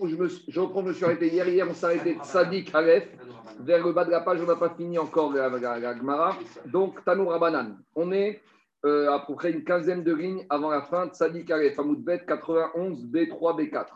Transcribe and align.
où 0.00 0.08
je, 0.08 0.16
me, 0.16 0.28
suis 0.28 1.04
arrêté 1.04 1.28
hier. 1.28 1.48
Hier, 1.48 1.66
on 1.68 1.74
s'est 1.74 1.86
arrêté 1.86 2.16
Sadik 2.22 2.74
Aleph. 2.74 3.08
Vers 3.60 3.86
le 3.86 3.92
bas 3.92 4.04
de 4.04 4.10
la 4.10 4.20
page, 4.20 4.40
on 4.42 4.46
n'a 4.46 4.56
pas 4.56 4.70
fini 4.70 4.98
encore 4.98 5.32
la, 5.32 5.48
la. 5.48 6.36
Donc, 6.66 7.04
Tanour 7.04 7.30
Rabanan. 7.30 7.78
On 7.94 8.10
est 8.10 8.42
euh, 8.84 9.12
à 9.12 9.20
peu 9.20 9.34
près 9.34 9.52
une 9.52 9.64
quinzaine 9.64 10.02
de 10.02 10.12
lignes 10.12 10.44
avant 10.50 10.70
la 10.70 10.82
fin 10.82 11.06
de 11.06 11.14
Sadik 11.14 11.50
Aleph, 11.50 11.78
Bet 11.98 12.24
91, 12.26 13.06
B3, 13.06 13.70
B4. 13.70 13.86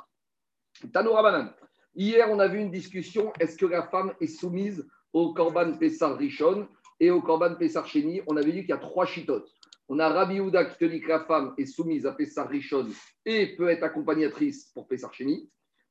Tanour 0.92 1.16
Rabanan. 1.16 1.50
Hier, 1.94 2.28
on 2.30 2.38
a 2.38 2.46
vu 2.46 2.60
une 2.60 2.70
discussion 2.70 3.32
est-ce 3.40 3.56
que 3.56 3.66
la 3.66 3.82
femme 3.82 4.12
est 4.20 4.28
soumise 4.28 4.86
au 5.12 5.32
Korban 5.32 5.72
Pessar 5.72 6.16
Rishon 6.16 6.68
et 7.00 7.10
au 7.10 7.20
Korban 7.20 7.56
Pessar 7.56 7.86
Sheni? 7.86 8.20
On 8.28 8.36
avait 8.36 8.52
dit 8.52 8.60
qu'il 8.60 8.70
y 8.70 8.72
a 8.72 8.78
trois 8.78 9.04
chitotes. 9.04 9.50
On 9.88 9.98
a 9.98 10.08
Rabbi 10.08 10.38
Houda 10.38 10.66
qui 10.66 10.78
te 10.78 10.84
dit 10.84 11.00
que 11.00 11.08
la 11.08 11.24
femme 11.24 11.54
est 11.58 11.66
soumise 11.66 12.06
à 12.06 12.12
Pessar 12.12 12.48
Rishon 12.48 12.86
et 13.24 13.56
peut 13.56 13.68
être 13.68 13.82
accompagnatrice 13.82 14.66
pour 14.74 14.86
Pessar 14.86 15.12
Sheni. 15.12 15.50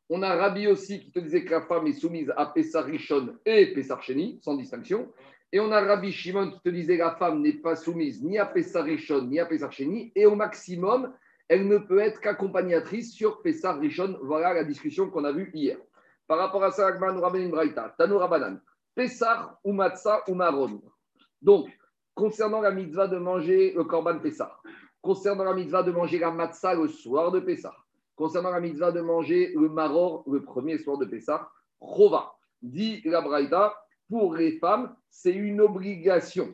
On 0.09 0.21
a 0.21 0.35
Rabbi 0.35 0.67
aussi 0.67 1.01
qui 1.01 1.11
te 1.11 1.19
disait 1.19 1.43
que 1.43 1.51
la 1.51 1.61
femme 1.61 1.85
est 1.87 1.93
soumise 1.93 2.33
à 2.37 2.45
Pessar 2.45 2.86
Rishon 2.86 3.36
et 3.45 3.73
Pessar 3.73 4.01
Sheni, 4.01 4.39
sans 4.41 4.55
distinction. 4.55 5.11
Et 5.51 5.59
on 5.59 5.69
a 5.71 5.82
Rabbi 5.82 6.13
Shimon 6.13 6.51
qui 6.51 6.61
te 6.61 6.69
disait 6.69 6.97
que 6.97 7.04
la 7.04 7.15
femme 7.15 7.41
n'est 7.41 7.54
pas 7.54 7.75
soumise 7.75 8.23
ni 8.23 8.37
à 8.37 8.46
Pessar 8.46 8.85
Rishon 8.85 9.23
ni 9.23 9.39
à 9.39 9.46
Pessar 9.46 9.71
Sheni. 9.71 10.13
Et 10.15 10.25
au 10.25 10.35
maximum, 10.35 11.13
elle 11.49 11.68
ne 11.68 11.77
peut 11.77 11.99
être 11.99 12.21
qu'accompagnatrice 12.21 13.13
sur 13.13 13.41
Pessar 13.41 13.79
Rishon. 13.79 14.18
Voilà 14.21 14.54
la 14.54 14.63
discussion 14.63 15.09
qu'on 15.09 15.25
a 15.25 15.33
vue 15.33 15.51
hier. 15.54 15.77
Par 16.25 16.37
rapport 16.37 16.63
à 16.63 16.71
ça, 16.71 16.87
Agman 16.87 17.19
Rabbein 17.19 17.49
Braïta, 17.49 17.93
Tano 17.97 18.18
Rabanan, 18.18 18.61
Pessar 18.96 19.60
ou 19.63 19.74
Matzah 19.74 20.24
ou 20.29 20.35
Maron. 20.35 20.82
Donc, 21.41 21.69
concernant 22.13 22.61
la 22.61 22.71
mitzvah 22.71 23.07
de 23.07 23.18
manger 23.18 23.74
le 23.74 23.83
Korban 23.83 24.19
Pessar, 24.19 24.61
concernant 25.01 25.43
la 25.43 25.54
mitzvah 25.54 25.83
de 25.83 25.91
manger 25.91 26.19
la 26.19 26.32
Matzah 26.32 26.75
le 26.75 26.87
soir 26.87 27.32
de 27.32 27.39
Pessar, 27.39 27.86
concernant 28.17 28.49
la 28.49 28.59
mitzvah 28.59 28.91
de 28.91 28.99
manger 28.99 29.53
le 29.55 29.69
maror 29.69 30.23
le 30.27 30.41
premier 30.41 30.77
soir 30.79 30.97
de 30.97 31.05
Pessah, 31.05 31.49
Chova, 31.79 32.33
dit 32.61 33.02
la 33.05 33.21
Braïda, 33.21 33.75
pour 34.09 34.33
les 34.33 34.57
femmes, 34.57 34.95
c'est 35.09 35.33
une 35.33 35.61
obligation. 35.61 36.53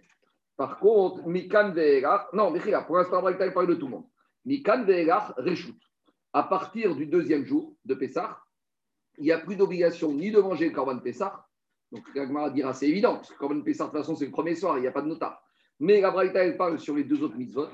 Par 0.57 0.77
contre, 0.77 1.25
Mikan 1.27 1.71
Ve'elach, 1.71 2.27
non, 2.33 2.53
pour 2.85 2.97
l'instant, 2.97 3.21
Braïda, 3.21 3.47
il 3.47 3.53
parle 3.53 3.67
de 3.67 3.75
tout 3.75 3.85
le 3.85 3.93
monde. 3.93 4.05
Mikan 4.45 4.83
Ve'elach, 4.83 5.33
Reshut. 5.37 5.79
À 6.33 6.43
partir 6.43 6.95
du 6.95 7.05
deuxième 7.05 7.45
jour 7.45 7.75
de 7.85 7.93
Pessah, 7.93 8.39
il 9.17 9.23
n'y 9.23 9.31
a 9.31 9.37
plus 9.37 9.55
d'obligation 9.55 10.11
ni 10.11 10.31
de 10.31 10.41
manger 10.41 10.69
le 10.69 10.75
Korban 10.75 10.99
Pessah. 10.99 11.45
Donc, 11.91 12.03
la 12.15 12.49
dira, 12.49 12.73
c'est 12.73 12.89
évident, 12.89 13.15
parce 13.15 13.29
que 13.29 13.33
le 13.33 13.39
Korban 13.39 13.61
Pessah, 13.61 13.85
de 13.85 13.91
toute 13.91 13.99
façon, 13.99 14.15
c'est 14.15 14.25
le 14.25 14.31
premier 14.31 14.55
soir, 14.55 14.77
il 14.77 14.81
n'y 14.81 14.87
a 14.87 14.91
pas 14.91 15.01
de 15.01 15.07
nota. 15.07 15.41
Mais 15.79 16.01
la 16.01 16.11
Braïta, 16.11 16.43
elle 16.43 16.57
parle 16.57 16.79
sur 16.79 16.95
les 16.95 17.03
deux 17.03 17.23
autres 17.23 17.37
mitzvot. 17.37 17.67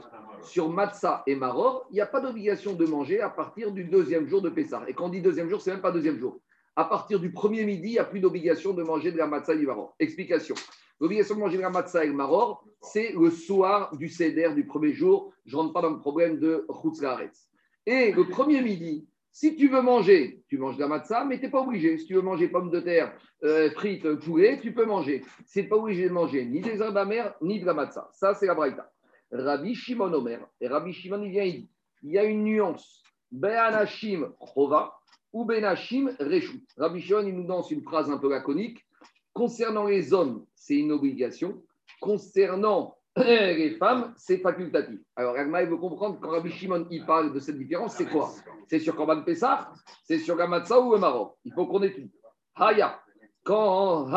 Sur 0.44 0.70
Matzah 0.70 1.24
et 1.28 1.36
Maror, 1.36 1.88
il 1.92 1.96
n'y 1.96 2.02
a 2.02 2.06
pas 2.06 2.22
d'obligation 2.22 2.74
de 2.74 2.86
manger 2.86 3.22
à 3.22 3.30
partir 3.30 3.72
du 3.72 3.84
deuxième 3.86 4.28
jour 4.28 4.42
de 4.42 4.50
Pessah. 4.50 4.84
Et 4.88 4.94
quand 4.94 5.06
on 5.06 5.10
dit 5.10 5.22
deuxième 5.22 5.50
jour, 5.50 5.62
c'est 5.62 5.72
même 5.72 5.82
pas 5.82 5.92
deuxième 5.92 6.18
jour. 6.18 6.40
À 6.76 6.86
partir 6.86 7.20
du 7.20 7.32
premier 7.32 7.66
midi, 7.66 7.90
il 7.90 7.92
n'y 7.94 8.00
a 8.00 8.06
plus 8.06 8.20
d'obligation 8.20 8.74
de 8.74 8.84
manger 8.84 9.12
de 9.12 9.18
la 9.18 9.28
Matzah 9.28 9.54
et 9.54 9.58
du 9.58 9.68
Maror. 9.68 9.96
Explication. 10.00 10.56
L'obligation 11.00 11.36
de 11.36 11.40
manger 11.40 11.58
de 11.58 11.62
la 11.62 11.70
Matzah 11.70 12.04
et 12.04 12.08
le 12.08 12.14
Maror, 12.14 12.64
c'est 12.82 13.14
le 13.14 13.30
soir 13.30 13.96
du 13.96 14.10
Seder 14.10 14.54
du 14.56 14.66
premier 14.66 14.94
jour. 14.94 15.34
Je 15.46 15.56
ne 15.56 15.62
rentre 15.62 15.74
pas 15.74 15.82
dans 15.82 15.92
le 15.92 16.00
problème 16.00 16.40
de 16.40 16.66
Chutzlaretz. 16.82 17.50
Et 17.86 18.12
le 18.12 18.28
premier 18.28 18.62
midi, 18.62 19.08
si 19.32 19.56
tu 19.56 19.70
veux 19.70 19.82
manger, 19.82 20.44
tu 20.48 20.58
manges 20.58 20.76
de 20.76 20.82
la 20.82 20.88
matzah, 20.88 21.24
mais 21.24 21.38
tu 21.38 21.46
n'es 21.46 21.52
pas 21.52 21.62
obligé. 21.62 21.98
Si 21.98 22.06
tu 22.06 22.16
veux 22.16 22.22
manger 22.22 22.50
pommes 22.50 22.72
de 22.72 22.80
terre, 22.80 23.14
euh, 23.44 23.70
frites, 23.72 24.16
poulet, 24.16 24.60
tu 24.62 24.74
peux 24.74 24.86
manger. 24.86 25.24
N'es 25.56 25.64
pas 25.64 25.78
obligé 25.78 26.10
de 26.10 26.14
manger 26.14 26.46
ni 26.46 26.62
des 26.62 26.82
herbes 26.82 26.98
amères, 26.98 27.36
ni 27.42 27.60
de 27.60 27.66
la 27.66 27.74
matzah. 27.74 28.10
Ça, 28.14 28.34
c'est 28.34 28.48
la 28.48 28.56
braïta. 28.56 28.92
Rabbi 29.32 29.76
Shimon 29.76 30.14
Omer, 30.14 30.40
et 30.60 30.68
Rabbi 30.68 30.94
Shimon, 30.94 31.24
il 31.24 31.36
il 31.36 31.54
dit, 31.54 31.70
il 32.04 32.12
y 32.12 32.18
a 32.18 32.24
une 32.24 32.44
nuance. 32.44 33.04
Be'anashim 33.32 34.34
chova 34.40 35.00
ou 35.32 35.46
Benashim 35.46 36.16
reshut. 36.20 36.66
Rabbi 36.78 37.02
Shimon, 37.02 37.28
il 37.28 37.36
nous 37.36 37.46
danse 37.46 37.70
une 37.72 37.84
phrase 37.84 38.10
un 38.10 38.18
peu 38.18 38.30
laconique. 38.30 38.86
Concernant 39.34 39.86
les 39.86 40.14
hommes, 40.14 40.46
c'est 40.56 40.76
une 40.76 40.92
obligation. 40.92 41.62
Concernant 42.02 42.98
les 43.18 43.76
femmes, 43.78 44.14
c'est 44.18 44.40
facultatif. 44.40 45.00
Alors, 45.16 45.36
Ragma, 45.36 45.62
il 45.62 45.70
veut 45.70 45.78
comprendre 45.78 46.20
quand 46.20 46.30
Rabbi 46.30 46.52
Shimon 46.52 46.88
il 46.90 47.06
parle 47.06 47.34
de 47.34 47.40
cette 47.40 47.58
différence, 47.58 47.96
c'est 47.96 48.08
quoi? 48.08 48.32
C'est 48.68 48.80
sur 48.80 48.96
Korban 48.96 49.24
Pessah 49.24 49.72
C'est 50.04 50.20
sur 50.20 50.36
Gamatsa 50.38 50.80
ou 50.80 50.94
le 50.94 51.00
Maroc? 51.00 51.36
Il 51.44 51.54
faut 51.54 51.68
qu'on 51.68 51.84
étudie. 51.84 52.12
Haya, 52.56 53.00
quand, 53.44 54.08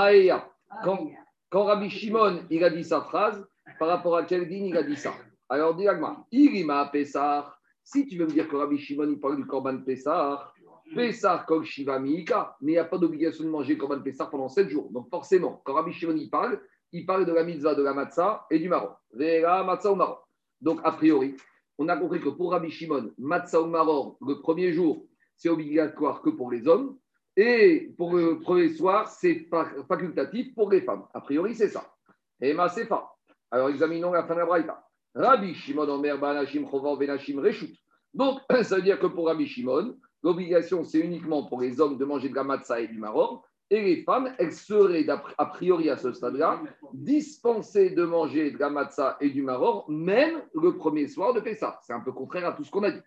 quand 1.50 1.64
Rabbi 1.64 1.90
Shimon 1.90 2.42
il 2.50 2.64
a 2.64 2.70
dit 2.70 2.84
sa 2.84 3.02
phrase, 3.02 3.46
par 3.82 3.88
rapport 3.88 4.16
à 4.16 4.22
quel 4.22 4.48
din 4.48 4.66
il 4.66 4.76
a 4.76 4.84
dit 4.84 4.94
ça 4.94 5.12
Alors, 5.48 5.74
dis 5.74 5.88
Agma, 5.88 6.24
Irima 6.30 6.88
Pessah, 6.92 7.52
si 7.82 8.06
tu 8.06 8.16
veux 8.16 8.26
me 8.26 8.30
dire 8.30 8.48
que 8.48 8.54
Rabbi 8.54 8.78
Shimon 8.78 9.10
il 9.10 9.18
parle 9.18 9.34
du 9.34 9.44
Korban 9.44 9.78
Pessah, 9.78 10.52
Pessah 10.94 11.44
Kol 11.48 11.64
Shiva 11.64 11.98
Miika, 11.98 12.56
mais 12.60 12.70
il 12.70 12.74
n'y 12.76 12.78
a 12.78 12.84
pas 12.84 12.96
d'obligation 12.96 13.42
de 13.42 13.48
manger 13.48 13.76
Korban 13.76 14.00
Pessah 14.00 14.26
pendant 14.26 14.48
7 14.48 14.68
jours. 14.68 14.88
Donc, 14.92 15.10
forcément, 15.10 15.60
quand 15.64 15.74
Rabbi 15.74 15.92
Shimon 15.92 16.14
il 16.14 16.30
parle, 16.30 16.60
il 16.92 17.04
parle 17.04 17.26
de 17.26 17.32
la 17.32 17.42
mitzvah 17.42 17.74
de 17.74 17.82
la 17.82 17.92
matzah 17.92 18.46
et 18.52 18.60
du 18.60 18.68
maror. 18.68 19.00
La 19.14 19.64
matzah 19.64 19.90
ou 19.90 19.96
maror. 19.96 20.28
Donc, 20.60 20.78
a 20.84 20.92
priori, 20.92 21.34
on 21.76 21.88
a 21.88 21.96
compris 21.96 22.20
que 22.20 22.28
pour 22.28 22.52
Rabbi 22.52 22.70
Shimon, 22.70 23.10
matzah 23.18 23.62
ou 23.62 23.66
maror, 23.66 24.16
le 24.24 24.34
premier 24.34 24.72
jour, 24.72 25.04
c'est 25.34 25.48
obligatoire 25.48 26.22
que 26.22 26.30
pour 26.30 26.52
les 26.52 26.68
hommes. 26.68 26.96
Et 27.36 27.92
pour 27.98 28.14
le 28.14 28.38
premier 28.38 28.68
soir, 28.68 29.08
c'est 29.08 29.48
facultatif 29.88 30.54
pour 30.54 30.70
les 30.70 30.82
femmes. 30.82 31.02
A 31.12 31.20
priori, 31.20 31.56
c'est 31.56 31.70
ça. 31.70 31.92
Et 32.40 32.54
ma 32.54 32.68
c'est 32.68 32.86
pas. 32.86 33.11
Alors, 33.52 33.68
examinons 33.68 34.12
la 34.12 34.24
fin 34.24 34.34
de 34.34 34.40
la 34.40 34.46
braïta. 34.46 34.82
Rabbi 35.14 35.54
Shimon 35.54 35.88
Omer 35.88 36.18
Banashim 36.18 36.66
Chovar 36.68 36.96
Benashim 36.96 37.38
Reshut. 37.38 37.76
Donc, 38.14 38.40
ça 38.62 38.76
veut 38.76 38.82
dire 38.82 38.98
que 38.98 39.06
pour 39.06 39.26
Rabbi 39.26 39.46
Shimon, 39.46 39.94
l'obligation, 40.22 40.84
c'est 40.84 41.00
uniquement 41.00 41.44
pour 41.44 41.60
les 41.60 41.78
hommes 41.78 41.98
de 41.98 42.04
manger 42.06 42.30
de 42.30 42.34
la 42.34 42.44
matzah 42.44 42.80
et 42.80 42.88
du 42.88 42.98
maror. 42.98 43.46
Et 43.68 43.80
les 43.82 44.02
femmes, 44.04 44.34
elles 44.38 44.52
seraient, 44.52 45.06
a 45.08 45.46
priori 45.46 45.90
à 45.90 45.96
ce 45.96 46.12
stade-là, 46.12 46.62
dispensées 46.94 47.90
de 47.90 48.04
manger 48.04 48.50
de 48.50 48.58
la 48.58 48.70
matzah 48.70 49.16
et 49.20 49.30
du 49.30 49.42
maror, 49.42 49.84
même 49.90 50.42
le 50.54 50.76
premier 50.76 51.06
soir 51.06 51.34
de 51.34 51.40
Pessah. 51.40 51.78
C'est 51.82 51.92
un 51.92 52.00
peu 52.00 52.12
contraire 52.12 52.48
à 52.48 52.52
tout 52.52 52.64
ce 52.64 52.70
qu'on 52.70 52.82
a 52.82 52.90
dit. 52.90 53.00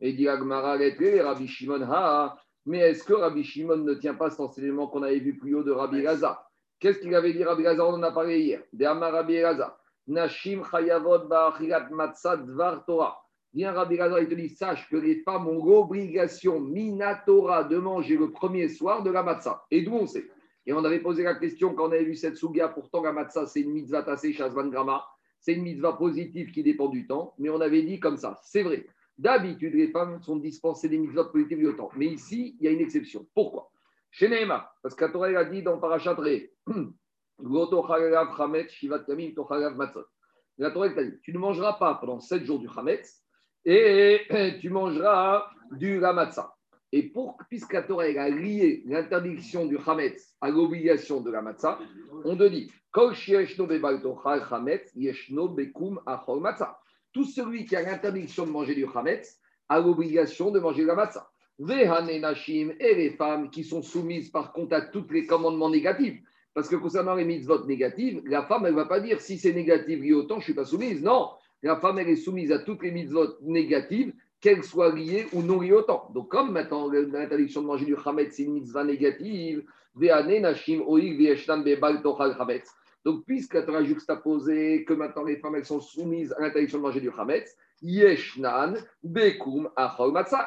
Et 0.00 0.12
dit 0.12 0.28
Agmara, 0.28 0.76
Rabbi 0.76 1.48
Shimon, 1.48 1.82
ha, 1.82 2.36
mais 2.66 2.78
est-ce 2.80 3.02
que 3.02 3.14
Rabbi 3.14 3.42
Shimon 3.42 3.78
ne 3.78 3.94
tient 3.94 4.14
pas 4.14 4.30
cet 4.30 4.40
enseignement 4.40 4.88
qu'on 4.88 5.02
avait 5.02 5.18
vu 5.18 5.36
plus 5.36 5.54
haut 5.54 5.62
de 5.62 5.72
Rabbi 5.72 6.02
Gaza 6.02 6.44
Qu'est-ce 6.78 6.98
qu'il 6.98 7.14
avait 7.14 7.32
dit 7.32 7.42
Rabbi 7.42 7.62
Gaza 7.62 7.84
On 7.84 7.94
en 7.94 8.02
a 8.02 8.12
parlé 8.12 8.40
hier. 8.40 8.62
De 8.72 8.84
Rabbi 8.84 9.34
Gaza. 9.34 9.77
Nashim 10.08 10.62
Chayavot 10.64 11.28
Ba'achirat 11.28 11.90
Matzah 11.90 12.38
Dvar 12.38 12.84
Torah. 12.84 13.16
Viens 13.54 13.72
Rabbi 13.72 13.96
Gaza, 13.96 14.20
il 14.20 14.28
te 14.28 14.34
dit 14.34 14.50
sache 14.50 14.88
que 14.90 14.96
les 14.96 15.22
femmes 15.22 15.46
ont 15.48 15.64
l'obligation 15.64 16.60
minatora 16.60 17.64
de 17.64 17.78
manger 17.78 18.16
le 18.16 18.30
premier 18.30 18.68
soir 18.68 19.02
de 19.02 19.10
la 19.10 19.22
matzah. 19.22 19.64
Et 19.70 19.82
d'où 19.82 19.94
on 19.94 20.06
sait 20.06 20.26
Et 20.66 20.72
on 20.72 20.84
avait 20.84 21.00
posé 21.00 21.22
la 21.22 21.34
question 21.34 21.74
quand 21.74 21.88
on 21.88 21.92
avait 21.92 22.04
vu 22.04 22.14
cette 22.14 22.36
souga, 22.36 22.68
pourtant 22.68 23.02
la 23.02 23.12
matzah 23.12 23.46
c'est 23.46 23.60
une 23.60 23.72
mitzvah 23.72 24.02
tassée 24.02 24.32
Shazvan 24.32 24.68
Grama, 24.68 25.04
c'est 25.40 25.54
une 25.54 25.62
mitzvah 25.62 25.94
positive 25.94 26.50
qui 26.52 26.62
dépend 26.62 26.88
du 26.88 27.06
temps, 27.06 27.34
mais 27.38 27.48
on 27.48 27.60
avait 27.60 27.82
dit 27.82 28.00
comme 28.00 28.16
ça, 28.16 28.38
c'est 28.42 28.62
vrai. 28.62 28.86
D'habitude, 29.16 29.74
les 29.74 29.88
femmes 29.88 30.22
sont 30.22 30.36
dispensées 30.36 30.88
des 30.88 30.98
mitzvahs 30.98 31.32
positives 31.32 31.58
du 31.58 31.74
temps. 31.74 31.90
Mais 31.96 32.06
ici, 32.06 32.56
il 32.60 32.64
y 32.64 32.68
a 32.68 32.70
une 32.70 32.80
exception. 32.80 33.26
Pourquoi? 33.34 33.70
Chez 34.10 34.30
parce 34.82 34.94
qu'Atorah 34.94 35.28
a 35.28 35.44
dit 35.44 35.62
dans 35.62 35.78
Parachatré, 35.78 36.52
La 37.40 37.66
Torah 40.70 40.86
a 40.86 41.04
dit 41.04 41.20
Tu 41.22 41.32
ne 41.32 41.38
mangeras 41.38 41.74
pas 41.74 41.94
pendant 41.94 42.18
sept 42.18 42.44
jours 42.44 42.58
du 42.58 42.68
Hametz 42.76 43.22
et 43.64 44.22
tu 44.60 44.70
mangeras 44.70 45.48
du 45.70 46.00
Ramatza. 46.00 46.54
Et 46.90 47.12
puisque 47.48 47.74
la 47.74 47.82
Torah 47.82 48.04
a 48.04 48.28
lié 48.28 48.82
l'interdiction 48.86 49.66
du 49.66 49.78
Hametz 49.86 50.34
à 50.40 50.50
l'obligation 50.50 51.20
de 51.20 51.30
la 51.30 51.42
matzah, 51.42 51.78
on 52.24 52.36
te 52.36 52.48
dit 52.48 52.72
Tout 57.12 57.24
celui 57.24 57.64
qui 57.66 57.76
a 57.76 57.82
l'interdiction 57.82 58.46
de 58.46 58.50
manger 58.50 58.74
du 58.74 58.86
Hametz 58.92 59.38
a 59.68 59.78
l'obligation 59.78 60.50
de 60.50 60.58
manger 60.58 60.82
de 60.82 60.88
la 60.88 60.94
matzah. 60.96 61.30
Et 61.60 62.94
les 62.94 63.10
femmes 63.10 63.50
qui 63.50 63.64
sont 63.64 63.82
soumises 63.82 64.30
par 64.30 64.52
contre 64.52 64.74
à 64.74 64.80
tous 64.80 65.06
les 65.10 65.26
commandements 65.26 65.70
négatifs, 65.70 66.22
parce 66.58 66.68
que 66.68 66.74
concernant 66.74 67.14
les 67.14 67.24
mitzvot 67.24 67.66
négatives, 67.66 68.20
la 68.26 68.42
femme, 68.42 68.66
elle 68.66 68.72
ne 68.72 68.76
va 68.78 68.86
pas 68.86 68.98
dire 68.98 69.20
si 69.20 69.38
c'est 69.38 69.52
négatif 69.52 70.00
lié 70.00 70.12
autant, 70.12 70.34
je 70.34 70.40
ne 70.40 70.42
suis 70.42 70.54
pas 70.54 70.64
soumise. 70.64 71.00
Non, 71.00 71.28
la 71.62 71.76
femme, 71.76 72.00
elle 72.00 72.08
est 72.08 72.16
soumise 72.16 72.50
à 72.50 72.58
toutes 72.58 72.82
les 72.82 72.90
mitzvot 72.90 73.36
négatives, 73.42 74.12
qu'elles 74.40 74.64
soient 74.64 74.92
liées 74.92 75.28
ou 75.32 75.42
non 75.42 75.60
liées 75.60 75.70
autant. 75.70 76.10
Donc, 76.12 76.30
comme 76.30 76.50
maintenant 76.50 76.90
l'interdiction 76.90 77.62
de 77.62 77.66
manger 77.68 77.84
du 77.84 77.94
chametz, 78.02 78.34
c'est 78.34 78.42
une 78.42 78.54
mitzvah 78.54 78.82
négative, 78.82 79.62
donc, 83.04 83.24
puisque 83.24 83.64
tu 83.64 83.74
as 83.76 83.84
juxtaposé 83.84 84.84
que 84.84 84.94
maintenant 84.94 85.22
les 85.22 85.36
femmes 85.36 85.54
elles 85.54 85.64
sont 85.64 85.80
soumises 85.80 86.32
à 86.32 86.40
l'interdiction 86.40 86.78
de 86.78 86.82
manger 86.82 87.00
du 87.00 87.12
chametz, 87.14 87.56
yeshnan 87.82 88.74
bekum 89.04 89.68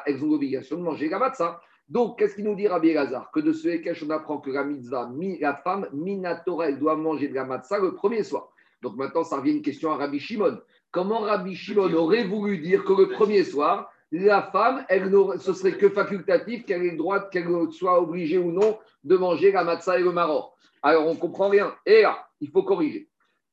elles 0.06 0.24
ont 0.24 0.30
l'obligation 0.30 0.76
de 0.76 0.82
manger 0.82 1.08
la 1.08 1.18
matzah. 1.18 1.58
Donc, 1.88 2.18
qu'est-ce 2.18 2.34
qu'il 2.34 2.44
nous 2.44 2.54
dit 2.54 2.68
Rabbi 2.68 2.90
Elazar 2.90 3.30
Que 3.32 3.40
de 3.40 3.52
ce 3.52 3.68
Ekech, 3.68 4.02
on 4.06 4.10
apprend 4.10 4.38
que 4.38 4.50
la 4.50 4.64
mitzvah, 4.64 5.10
la 5.40 5.54
femme, 5.56 5.88
minatora, 5.92 6.68
elle 6.68 6.78
doit 6.78 6.96
manger 6.96 7.28
de 7.28 7.34
la 7.34 7.44
matzah 7.44 7.78
le 7.78 7.94
premier 7.94 8.22
soir. 8.22 8.48
Donc 8.82 8.96
maintenant, 8.96 9.24
ça 9.24 9.36
revient 9.36 9.52
une 9.52 9.62
question 9.62 9.92
à 9.92 9.96
Rabbi 9.96 10.18
Shimon. 10.18 10.58
Comment 10.90 11.20
Rabbi 11.20 11.54
Shimon 11.54 11.92
aurait 11.94 12.24
voulu 12.24 12.58
dire 12.58 12.84
que 12.84 12.92
le 12.92 13.08
premier 13.08 13.44
soir, 13.44 13.90
la 14.10 14.42
femme, 14.42 14.84
elle 14.88 15.10
ce 15.38 15.52
serait 15.52 15.78
que 15.78 15.88
facultatif 15.88 16.66
qu'elle 16.66 16.84
ait 16.84 16.90
le 16.90 16.96
droit, 16.96 17.20
qu'elle 17.30 17.48
soit 17.70 18.00
obligée 18.00 18.38
ou 18.38 18.52
non 18.52 18.78
de 19.04 19.16
manger 19.16 19.52
la 19.52 19.64
matzah 19.64 19.98
et 19.98 20.02
le 20.02 20.12
maror. 20.12 20.56
Alors 20.82 21.06
on 21.06 21.14
ne 21.14 21.18
comprend 21.18 21.48
rien. 21.48 21.74
Et 21.86 22.02
là, 22.02 22.26
il 22.40 22.50
faut 22.50 22.64
corriger. 22.64 23.08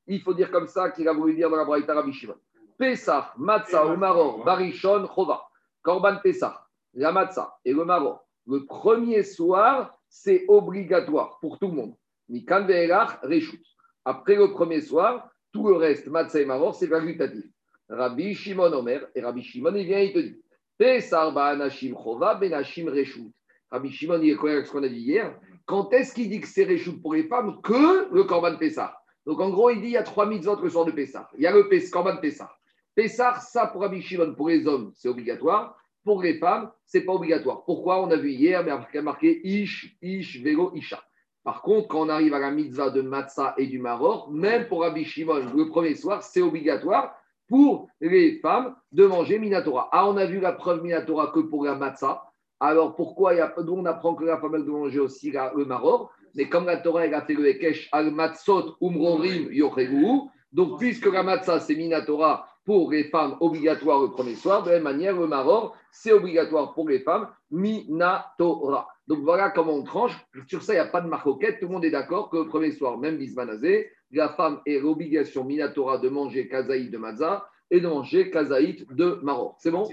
Il 0.07 0.21
faut 0.21 0.33
dire 0.33 0.51
comme 0.51 0.67
ça 0.67 0.89
qu'il 0.89 1.07
a 1.07 1.13
voulu 1.13 1.35
dire 1.35 1.49
dans 1.49 1.57
la 1.57 1.65
Braïta 1.65 1.93
Rabbi 1.93 2.11
Shimon. 2.11 2.35
Pesach, 2.77 3.25
matzah 3.37 3.85
ou 3.85 3.95
maror, 3.97 4.43
barishon, 4.43 5.07
chova. 5.07 5.43
Korban 5.81 6.17
Pesach, 6.23 6.55
la 6.93 7.11
matzah 7.11 7.57
et 7.65 7.73
le 7.73 7.85
maror. 7.85 8.25
Le 8.47 8.65
premier 8.65 9.23
soir, 9.23 9.97
c'est 10.09 10.45
obligatoire 10.47 11.39
pour 11.39 11.59
tout 11.59 11.67
le 11.67 11.73
monde. 11.73 11.95
Mikan 12.29 12.65
ve'elach. 12.65 13.19
Après 14.05 14.35
le 14.35 14.51
premier 14.51 14.81
soir, 14.81 15.29
tout 15.51 15.67
le 15.67 15.75
reste, 15.75 16.07
matzah 16.07 16.41
et 16.41 16.45
maror, 16.45 16.75
c'est 16.75 16.87
facultatif. 16.87 17.45
Rabbi 17.89 18.35
Shimon 18.35 18.71
Omer, 18.73 19.07
et 19.15 19.21
Rabbi 19.21 19.41
Shimon, 19.41 19.73
il 19.75 19.85
vient, 19.85 19.99
il 19.99 20.13
te 20.13 20.19
dit. 20.19 20.39
Rabbi 23.71 23.91
Shimon, 23.91 24.21
il 24.21 24.29
est 24.29 24.39
avec 24.39 24.65
ce 24.65 24.71
qu'on 24.71 24.83
a 24.83 24.87
dit 24.87 24.99
hier. 24.99 25.37
Quand 25.65 25.91
est-ce 25.93 26.13
qu'il 26.13 26.29
dit 26.29 26.39
que 26.39 26.47
c'est 26.47 26.65
reshut 26.65 27.01
pour 27.01 27.13
les 27.15 27.23
femmes 27.23 27.59
que 27.61 28.13
le 28.13 28.23
Korban 28.23 28.57
Pesach 28.57 28.91
Donc 29.25 29.39
en 29.39 29.49
gros, 29.49 29.69
il 29.69 29.81
dit 29.81 29.87
il 29.87 29.93
y 29.93 29.97
a 29.97 30.03
trois 30.03 30.25
mitzvot 30.25 30.61
le 30.61 30.69
soir 30.69 30.85
de 30.85 30.91
Pesach. 30.91 31.27
Il 31.37 31.43
y 31.43 31.47
a 31.47 31.51
le 31.51 31.67
Korban 31.91 32.17
Pesach. 32.17 32.49
Pesach, 32.95 33.37
ça 33.41 33.67
pour 33.67 33.81
Rabbi 33.81 34.01
Shimon, 34.01 34.35
pour 34.35 34.49
les 34.49 34.65
hommes, 34.67 34.91
c'est 34.95 35.09
obligatoire. 35.09 35.75
Pour 36.03 36.23
les 36.23 36.35
femmes, 36.35 36.71
c'est 36.85 37.01
pas 37.01 37.13
obligatoire. 37.13 37.63
Pourquoi 37.65 38.01
On 38.01 38.09
a 38.11 38.15
vu 38.15 38.31
hier, 38.31 38.63
mais 38.63 38.71
il 38.93 38.97
a 38.97 39.01
marqué 39.01 39.41
Ish, 39.43 39.97
Ish, 40.01 40.41
Vego, 40.41 40.71
Isha. 40.73 40.99
Par 41.43 41.61
contre, 41.61 41.87
quand 41.87 42.01
on 42.01 42.09
arrive 42.09 42.33
à 42.33 42.39
la 42.39 42.51
mitzvah 42.51 42.89
de 42.89 43.01
Matzah 43.01 43.55
et 43.57 43.67
du 43.67 43.79
Maror, 43.79 44.29
même 44.31 44.67
pour 44.67 44.81
Rabbi 44.81 45.05
Shimon, 45.05 45.51
le 45.55 45.67
premier 45.67 45.95
soir, 45.95 46.21
c'est 46.23 46.41
obligatoire 46.41 47.15
pour 47.47 47.87
les 48.01 48.39
femmes 48.39 48.75
de 48.91 49.05
manger 49.05 49.39
Minatora. 49.39 49.89
Ah, 49.91 50.07
on 50.07 50.17
a 50.17 50.25
vu 50.25 50.39
la 50.39 50.51
preuve 50.51 50.83
Minatora 50.83 51.31
que 51.33 51.39
pour 51.39 51.65
la 51.65 51.75
Matzah. 51.75 52.23
Alors 52.59 52.95
pourquoi 52.95 53.33
il 53.33 53.37
y 53.37 53.41
a, 53.41 53.53
on 53.57 53.85
apprend 53.85 54.15
que 54.15 54.25
la 54.25 54.37
femme 54.37 54.63
doit 54.63 54.79
manger 54.79 54.99
aussi 54.99 55.31
le 55.31 55.65
Maror 55.65 56.11
Mais 56.35 56.49
comme 56.49 56.65
la 56.65 56.77
Torah 56.77 57.03
a 57.03 57.21
fait 57.21 57.33
le 57.33 57.47
Ekesh 57.47 57.87
al 57.93 58.11
Matzot 58.11 58.75
Umrorim 58.81 59.51
Yochegu, 59.51 60.29
donc 60.51 60.77
puisque 60.77 61.05
la 61.05 61.23
Matzah 61.23 61.61
c'est 61.61 61.75
Minatora 61.75 62.48
pour 62.69 62.91
les 62.91 63.05
femmes 63.05 63.35
obligatoire 63.39 63.99
le 63.99 64.11
premier 64.11 64.35
soir, 64.35 64.61
de 64.61 64.69
la 64.69 64.75
même 64.75 64.83
manière 64.83 65.19
le 65.19 65.25
Maror 65.25 65.75
c'est 65.91 66.11
obligatoire 66.11 66.75
pour 66.75 66.87
les 66.87 66.99
femmes 66.99 67.27
Minatora. 67.49 68.87
Donc 69.07 69.23
voilà 69.23 69.49
comment 69.49 69.73
on 69.73 69.81
tranche. 69.81 70.15
Sur 70.45 70.61
ça, 70.61 70.73
il 70.73 70.75
n'y 70.75 70.81
a 70.81 70.85
pas 70.85 71.01
de 71.01 71.07
marcoquette. 71.07 71.59
Tout 71.59 71.65
le 71.65 71.73
monde 71.73 71.85
est 71.85 71.89
d'accord 71.89 72.29
que 72.29 72.37
le 72.37 72.45
premier 72.45 72.71
soir, 72.71 72.99
même 72.99 73.17
Bismanazé, 73.17 73.89
la 74.11 74.29
femme 74.29 74.61
ait 74.67 74.79
l'obligation 74.79 75.43
Minatora 75.45 75.97
de 75.97 76.09
manger 76.09 76.47
kazaït 76.47 76.91
de 76.91 76.99
Maza 76.99 77.47
et 77.71 77.81
de 77.81 77.87
manger 77.87 78.29
kazaït 78.29 78.85
de 78.93 79.19
Maror. 79.23 79.57
C'est 79.57 79.71
bon? 79.71 79.89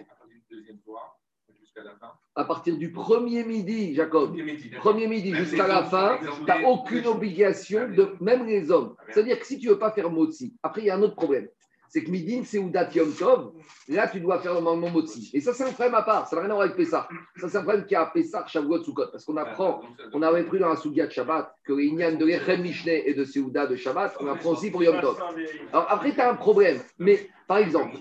À 2.35 2.45
partir 2.45 2.77
du 2.77 2.93
premier 2.93 3.43
midi, 3.43 3.95
Jacob, 3.95 4.37
premier 4.77 5.07
midi, 5.07 5.35
jusqu'à 5.35 5.67
la 5.67 5.83
fin, 5.85 6.19
tu 6.21 6.45
n'as 6.45 6.69
aucune 6.69 7.07
obligation, 7.07 7.89
de, 7.89 8.15
même 8.21 8.45
les 8.45 8.71
hommes. 8.71 8.95
C'est-à-dire 9.09 9.41
que 9.41 9.47
si 9.47 9.59
tu 9.59 9.69
ne 9.69 9.73
veux 9.73 9.79
pas 9.79 9.93
faire 9.93 10.11
motzi, 10.11 10.55
après 10.63 10.83
il 10.83 10.89
y 10.89 10.91
a 10.91 10.97
un 10.97 11.03
autre 11.03 11.17
problème 11.17 11.49
c'est 11.97 12.05
que 12.05 12.11
Midin, 12.11 12.43
c'est 12.45 12.59
Oudat 12.59 12.91
Yom 12.95 13.11
Tov. 13.15 13.53
Là, 13.89 14.07
tu 14.07 14.21
dois 14.21 14.39
faire 14.41 14.53
le 14.53 14.61
moment 14.61 14.91
Motzi. 14.91 15.31
Et 15.33 15.41
ça, 15.41 15.55
c'est 15.55 15.65
un 15.65 15.73
problème 15.73 15.95
à 15.95 16.03
part. 16.03 16.29
Ça 16.29 16.37
n'a 16.37 16.43
rien 16.43 16.51
à 16.51 16.55
voir 16.55 16.67
avec 16.67 16.77
Pessah. 16.77 17.09
Ça, 17.37 17.49
c'est 17.49 17.57
un 17.57 17.63
problème 17.63 17.87
qui 17.87 17.95
a 17.95 18.05
Pessah, 18.05 18.45
Shavuot, 18.47 18.85
Sukkot. 18.85 19.07
Parce 19.11 19.25
qu'on 19.25 19.39
apprend, 19.39 19.81
on 20.13 20.21
avait 20.21 20.43
pris 20.43 20.59
dans 20.59 20.69
la 20.69 20.77
Sugia 20.77 21.07
de 21.07 21.13
Shabbat 21.13 21.55
que 21.65 21.73
les 21.73 21.91
de 21.91 22.25
l'Echem 22.27 22.61
Mishneh 22.61 23.05
et 23.07 23.15
de 23.15 23.25
Seuda 23.25 23.67
de 23.67 23.77
Shabbat, 23.77 24.15
on 24.21 24.27
apprend 24.27 24.51
aussi 24.51 24.71
pour 24.71 24.83
Yom 24.83 25.01
Tov. 25.01 25.17
Alors 25.73 25.87
après, 25.89 26.13
tu 26.13 26.21
as 26.21 26.31
un 26.33 26.35
problème. 26.35 26.81
Mais 26.99 27.31
par 27.49 27.59
exemple, 27.59 27.97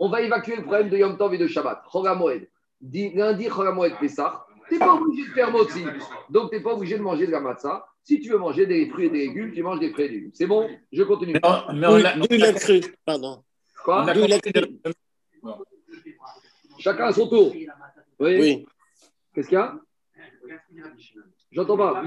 on 0.00 0.08
va 0.08 0.22
évacuer 0.22 0.56
le 0.56 0.62
problème 0.62 0.88
de 0.88 0.96
Yom 0.96 1.16
Tov 1.16 1.32
et 1.34 1.38
de 1.38 1.46
Shabbat. 1.46 1.84
Chogamoed. 1.88 2.48
Lundi, 2.82 3.48
Chogamoed 3.48 3.92
Pessah. 4.00 4.44
Tu 4.68 4.74
n'es 4.74 4.78
pas 4.80 4.94
obligé 4.94 5.28
de 5.28 5.32
faire 5.32 5.50
Motzi. 5.50 5.84
Donc, 6.30 6.50
tu 6.50 6.56
n'es 6.56 6.62
pas 6.62 6.74
obligé 6.74 6.98
de 6.98 7.02
manger 7.02 7.26
de 7.26 7.32
la 7.32 7.40
matzah. 7.40 7.86
Si 8.02 8.20
tu 8.20 8.30
veux 8.30 8.38
manger 8.38 8.66
des 8.66 8.88
fruits 8.88 9.06
et 9.06 9.10
des 9.10 9.26
légumes, 9.26 9.52
tu 9.52 9.62
manges 9.62 9.80
des 9.80 9.90
fruits 9.90 10.04
et 10.04 10.08
des 10.08 10.14
légumes. 10.14 10.30
C'est 10.34 10.46
bon? 10.46 10.68
Je 10.92 11.02
continue. 11.02 11.34
Mais, 11.34 11.40
on, 11.42 12.18
D'où 12.18 12.26
il 12.30 12.44
a 12.44 12.52
cru 12.52 12.80
Pardon. 13.04 13.42
Quoi? 13.84 14.08
a 14.08 14.14
cru 14.14 14.52
Chacun 16.78 17.04
à 17.06 17.12
son 17.12 17.28
tour. 17.28 17.52
Oui. 18.18 18.66
Qu'est-ce 19.34 19.48
qu'il 19.48 19.58
y 19.58 19.60
a? 19.60 19.78
J'entends 21.52 21.76
pas. 21.76 22.02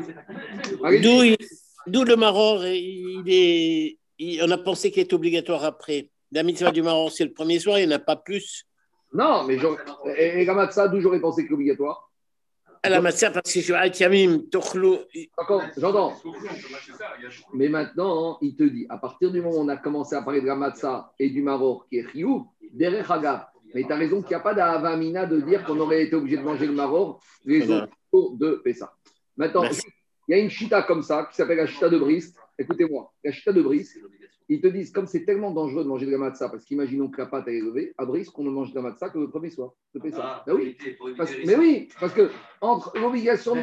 D'où 1.87 2.03
le 2.03 2.15
maror, 2.15 2.65
il 2.65 3.23
est, 3.27 3.97
on 4.43 4.51
a 4.51 4.57
pensé 4.57 4.91
qu'il 4.91 5.01
est 5.01 5.13
obligatoire 5.13 5.63
après. 5.63 6.11
La 6.31 6.43
mitzvah 6.43 6.71
du 6.71 6.81
maror, 6.81 7.11
c'est 7.11 7.25
le 7.25 7.33
premier 7.33 7.59
soir, 7.59 7.79
il 7.79 7.87
n'y 7.87 7.93
en 7.93 7.97
a 7.97 7.99
pas 7.99 8.15
plus. 8.15 8.65
Non, 9.11 9.43
mais 9.45 9.57
et, 10.17 10.41
et 10.41 10.71
ça, 10.71 10.87
d'où 10.87 11.01
j'aurais 11.01 11.19
pensé 11.19 11.41
qu'il 11.43 11.51
est 11.51 11.55
obligatoire? 11.55 12.08
La 12.87 13.01
matière 13.01 13.33
parce 13.33 13.51
que 13.51 13.59
j'entends. 15.77 16.13
Mais 17.53 17.67
maintenant, 17.67 18.37
il 18.41 18.55
te 18.55 18.63
dit, 18.63 18.85
à 18.89 18.97
partir 18.97 19.31
du 19.31 19.41
moment 19.41 19.57
où 19.57 19.61
on 19.61 19.67
a 19.67 19.77
commencé 19.77 20.15
à 20.15 20.21
parler 20.21 20.41
de 20.41 20.47
la 20.47 20.55
matzah 20.55 21.11
et 21.19 21.29
du 21.29 21.41
maror 21.41 21.87
qui 21.89 21.97
est 21.97 22.05
riou, 22.05 22.47
derrière 22.71 23.43
Mais 23.73 23.83
tu 23.83 23.91
as 23.91 23.95
raison 23.95 24.21
qu'il 24.21 24.29
n'y 24.29 24.35
a 24.35 24.39
pas 24.39 24.53
d'avamina 24.53 25.25
de 25.25 25.41
dire 25.41 25.65
qu'on 25.65 25.79
aurait 25.79 26.03
été 26.03 26.15
obligé 26.15 26.37
de 26.37 26.43
manger 26.43 26.67
le 26.67 26.73
maror 26.73 27.19
les 27.45 27.65
jours 27.65 27.87
de 28.37 28.61
Pessah. 28.63 28.93
Maintenant, 29.35 29.63
il 30.27 30.35
y 30.35 30.39
a 30.39 30.41
une 30.41 30.49
chita 30.49 30.83
comme 30.83 31.01
ça 31.01 31.27
qui 31.29 31.35
s'appelle 31.35 31.57
la 31.57 31.67
chita 31.67 31.89
de 31.89 31.97
Brist. 31.97 32.35
Écoutez-moi, 32.57 33.11
la 33.23 33.31
chita 33.31 33.51
de 33.51 33.61
Brist, 33.61 33.97
ils 34.49 34.61
te 34.61 34.67
disent, 34.67 34.91
comme 34.91 35.05
c'est 35.05 35.25
tellement 35.25 35.51
dangereux 35.51 35.83
de 35.83 35.89
manger 35.89 36.07
de 36.07 36.11
la 36.11 36.17
matzah, 36.17 36.49
parce 36.49 36.65
qu'imaginons 36.65 37.07
que 37.09 37.21
la 37.21 37.27
pâte 37.27 37.47
est 37.47 37.57
élevée, 37.57 37.93
à 37.97 38.05
Brice, 38.05 38.31
qu'on 38.31 38.43
ne 38.43 38.49
mange 38.49 38.71
de 38.71 38.75
la 38.75 38.81
matzah 38.81 39.09
que 39.09 39.19
le 39.19 39.29
premier 39.29 39.51
soir. 39.51 39.73
Ah, 40.13 40.43
ben 40.45 40.53
oui. 40.53 40.75
mais 41.45 41.55
oui, 41.55 41.89
parce 41.99 42.13
que 42.13 42.29
entre 42.59 42.97
l'obligation. 42.97 43.55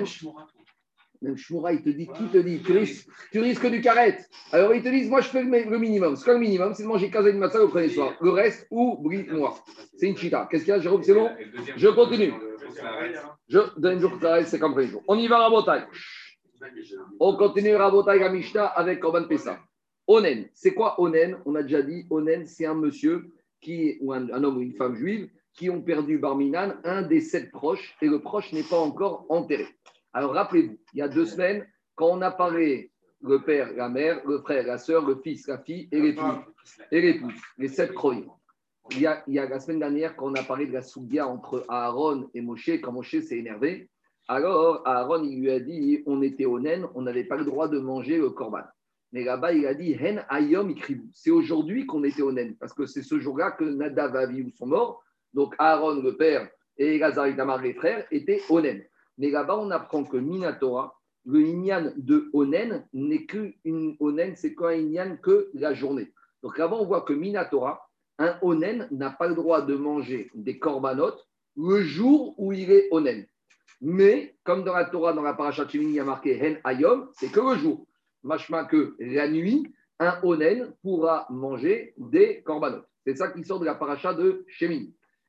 Même 1.23 1.37
Shmoura, 1.37 1.73
il 1.73 1.83
te 1.83 1.89
dit, 1.89 2.07
qui 2.07 2.29
te 2.29 2.37
dit 2.37 2.63
tu 2.63 2.73
risques, 2.73 3.09
tu 3.33 3.41
risques 3.41 3.67
du 3.67 3.81
carrette. 3.81 4.29
Alors 4.53 4.75
ils 4.75 4.83
te 4.83 4.89
disent, 4.89 5.09
moi 5.09 5.23
je 5.23 5.29
fais 5.29 5.43
le, 5.43 5.79
minimum. 5.79 6.15
Ce 6.15 6.25
que 6.25 6.31
le 6.31 6.39
minimum, 6.39 6.75
c'est 6.75 6.83
de 6.83 6.89
manger 6.89 7.11
15 7.11 7.25
de 7.25 7.33
matzah 7.33 7.59
le 7.59 7.69
premier 7.69 7.89
soir. 7.89 8.15
Le 8.21 8.31
reste, 8.31 8.67
ou 8.71 8.99
bris 9.03 9.27
noir. 9.27 9.65
C'est 9.97 10.09
une 10.09 10.17
chita. 10.17 10.47
Qu'est-ce 10.51 10.65
qu'il 10.65 10.75
y 10.75 10.77
a, 10.77 10.79
Jérôme? 10.79 11.03
C'est 11.03 11.15
bon? 11.15 11.31
Je 11.77 11.89
continue. 11.89 12.35
Je 13.49 13.59
donne 13.81 13.99
jour 13.99 14.13
c'est 14.45 14.59
comme 14.59 14.73
premier 14.73 14.89
jour. 14.89 15.03
On 15.09 15.17
y 15.17 15.27
va, 15.27 15.39
Rabotai. 15.39 15.87
On 17.19 17.37
continue 17.37 17.75
Rabotai 17.75 18.19
Gamishta 18.19 18.67
avec 18.67 19.01
Korban 19.01 19.25
Pessa. 19.25 19.59
Onen, 20.07 20.49
c'est 20.55 20.75
quoi 20.75 21.01
Onen? 21.01 21.39
On 21.45 21.55
a 21.55 21.63
déjà 21.63 21.83
dit, 21.83 22.07
Onen, 22.11 22.47
c'est 22.47 22.67
un 22.67 22.75
monsieur 22.75 23.33
qui, 23.61 23.99
ou 24.01 24.13
un, 24.13 24.29
homme 24.29 24.59
ou 24.59 24.61
une 24.61 24.75
femme 24.75 24.95
juive 24.95 25.29
qui 25.53 25.71
ont 25.71 25.83
perdu 25.83 26.19
Barminan, 26.19 26.75
un 26.85 27.03
des 27.03 27.21
sept 27.21 27.51
proches, 27.51 27.97
et 28.03 28.07
le 28.07 28.21
proche 28.21 28.53
n'est 28.53 28.63
pas 28.63 28.79
encore 28.79 29.27
enterré. 29.31 29.67
Alors 30.13 30.33
rappelez-vous, 30.33 30.79
il 30.93 30.99
y 30.99 31.03
a 31.03 31.09
deux 31.09 31.25
semaines, 31.25 31.67
quand 31.95 32.09
on 32.09 32.21
a 32.21 32.31
parlé 32.31 32.93
le 33.23 33.43
père, 33.43 33.73
la 33.75 33.89
mère, 33.89 34.21
le 34.27 34.39
frère, 34.41 34.67
la 34.67 34.79
sœur, 34.79 35.07
le 35.07 35.17
fils, 35.17 35.49
la 35.49 35.59
fille 35.59 35.89
et 35.91 36.01
l'épouse, 36.01 36.37
et 36.93 37.21
les 37.59 37.69
sept 37.69 37.93
croyants. 37.95 38.39
Il 38.93 39.01
y, 39.01 39.07
a, 39.07 39.25
la 39.27 39.59
semaine 39.59 39.81
dernière, 39.81 40.15
quand 40.15 40.31
on 40.31 40.35
a 40.35 40.43
parlé 40.43 40.67
de 40.67 40.73
la 40.73 40.83
soudia 40.83 41.27
entre 41.27 41.65
Aaron 41.69 42.31
et 42.35 42.41
Moshe, 42.41 42.71
quand 42.81 42.93
Moshe 42.93 43.19
s'est 43.21 43.39
énervé, 43.39 43.89
alors 44.29 44.83
Aaron 44.87 45.25
il 45.25 45.41
lui 45.41 45.51
a 45.51 45.59
dit 45.59 46.03
on 46.07 46.23
était 46.23 46.47
onen, 46.47 46.87
on 46.95 47.03
n'avait 47.03 47.25
pas 47.25 47.37
le 47.37 47.45
droit 47.45 47.69
de 47.69 47.79
manger 47.79 48.19
le 48.19 48.31
corban. 48.31 48.63
Mais 49.13 49.25
là-bas, 49.25 49.53
il 49.53 49.67
a 49.67 49.75
dit 49.75 49.93
Hen 49.93 50.25
Ayom 50.29 50.75
C'est 51.13 51.31
aujourd'hui 51.31 51.87
qu'on 51.87 52.05
était 52.05 52.23
au 52.23 52.35
parce 52.59 52.73
que 52.73 52.87
c'est 52.87 53.03
ce 53.03 53.19
jour-là 53.19 53.53
que 53.53 53.65
Nadav 53.65 54.17
Avihu 54.17 54.51
sont 54.53 54.67
morts. 54.67 55.03
Donc 55.33 55.55
Aaron, 55.59 56.03
le 56.03 56.17
père, 56.17 56.49
et 56.79 56.97
Elazar 56.97 57.27
et 57.27 57.63
les 57.63 57.75
frères, 57.75 58.07
étaient 58.11 58.43
au 58.49 58.61
Mais 58.61 59.31
là-bas, 59.31 59.59
on 59.59 59.71
apprend 59.71 60.05
que 60.05 60.17
Minatora, 60.17 60.99
le 61.25 61.41
Inyan 61.41 61.93
de 61.97 62.31
Onen 62.33 62.87
n'est 62.93 63.27
qu'une 63.27 63.97
Onen, 64.01 64.37
c'est 64.37 64.55
quoi 64.55 64.71
un 64.71 64.79
Inyan 64.79 65.17
que 65.17 65.51
la 65.55 65.75
journée. 65.75 66.13
Donc 66.43 66.59
là-bas, 66.59 66.77
on 66.77 66.87
voit 66.87 67.03
que 67.03 67.13
Minatora, 67.13 67.89
un 68.19 68.37
Onen 68.43 68.89
n'a 68.91 69.11
pas 69.11 69.29
le 69.29 69.35
droit 69.35 69.63
de 69.63 69.75
manger 69.75 70.31
des 70.35 70.59
corbanotes 70.59 71.27
le 71.57 71.83
jour 71.83 72.35
où 72.39 72.53
il 72.53 72.71
est 72.71 72.89
Onen. 72.91 73.27
Mais, 73.81 74.37
comme 74.45 74.65
dans 74.65 74.75
la 74.75 74.87
Torah, 74.87 75.13
dans 75.13 75.23
la 75.23 75.35
paracha 75.35 75.67
il 75.75 75.91
y 75.91 76.01
a 76.01 76.05
marqué 76.05 76.39
Hen 76.43 76.59
Ayom, 76.65 77.09
c'est 77.13 77.31
que 77.31 77.41
le 77.41 77.57
jour 77.57 77.87
machma 78.27 78.65
que 78.65 78.97
la 78.99 79.29
nuit, 79.29 79.73
un 79.99 80.21
onen 80.23 80.75
pourra 80.83 81.27
manger 81.31 81.95
des 81.97 82.43
corbanotes. 82.43 82.87
C'est 83.07 83.17
ça 83.17 83.29
qui 83.29 83.45
sort 83.45 83.61
de 83.61 83.65
la 83.65 83.75
paracha 83.75 84.13
de 84.13 84.45
Shemin. 84.49 84.87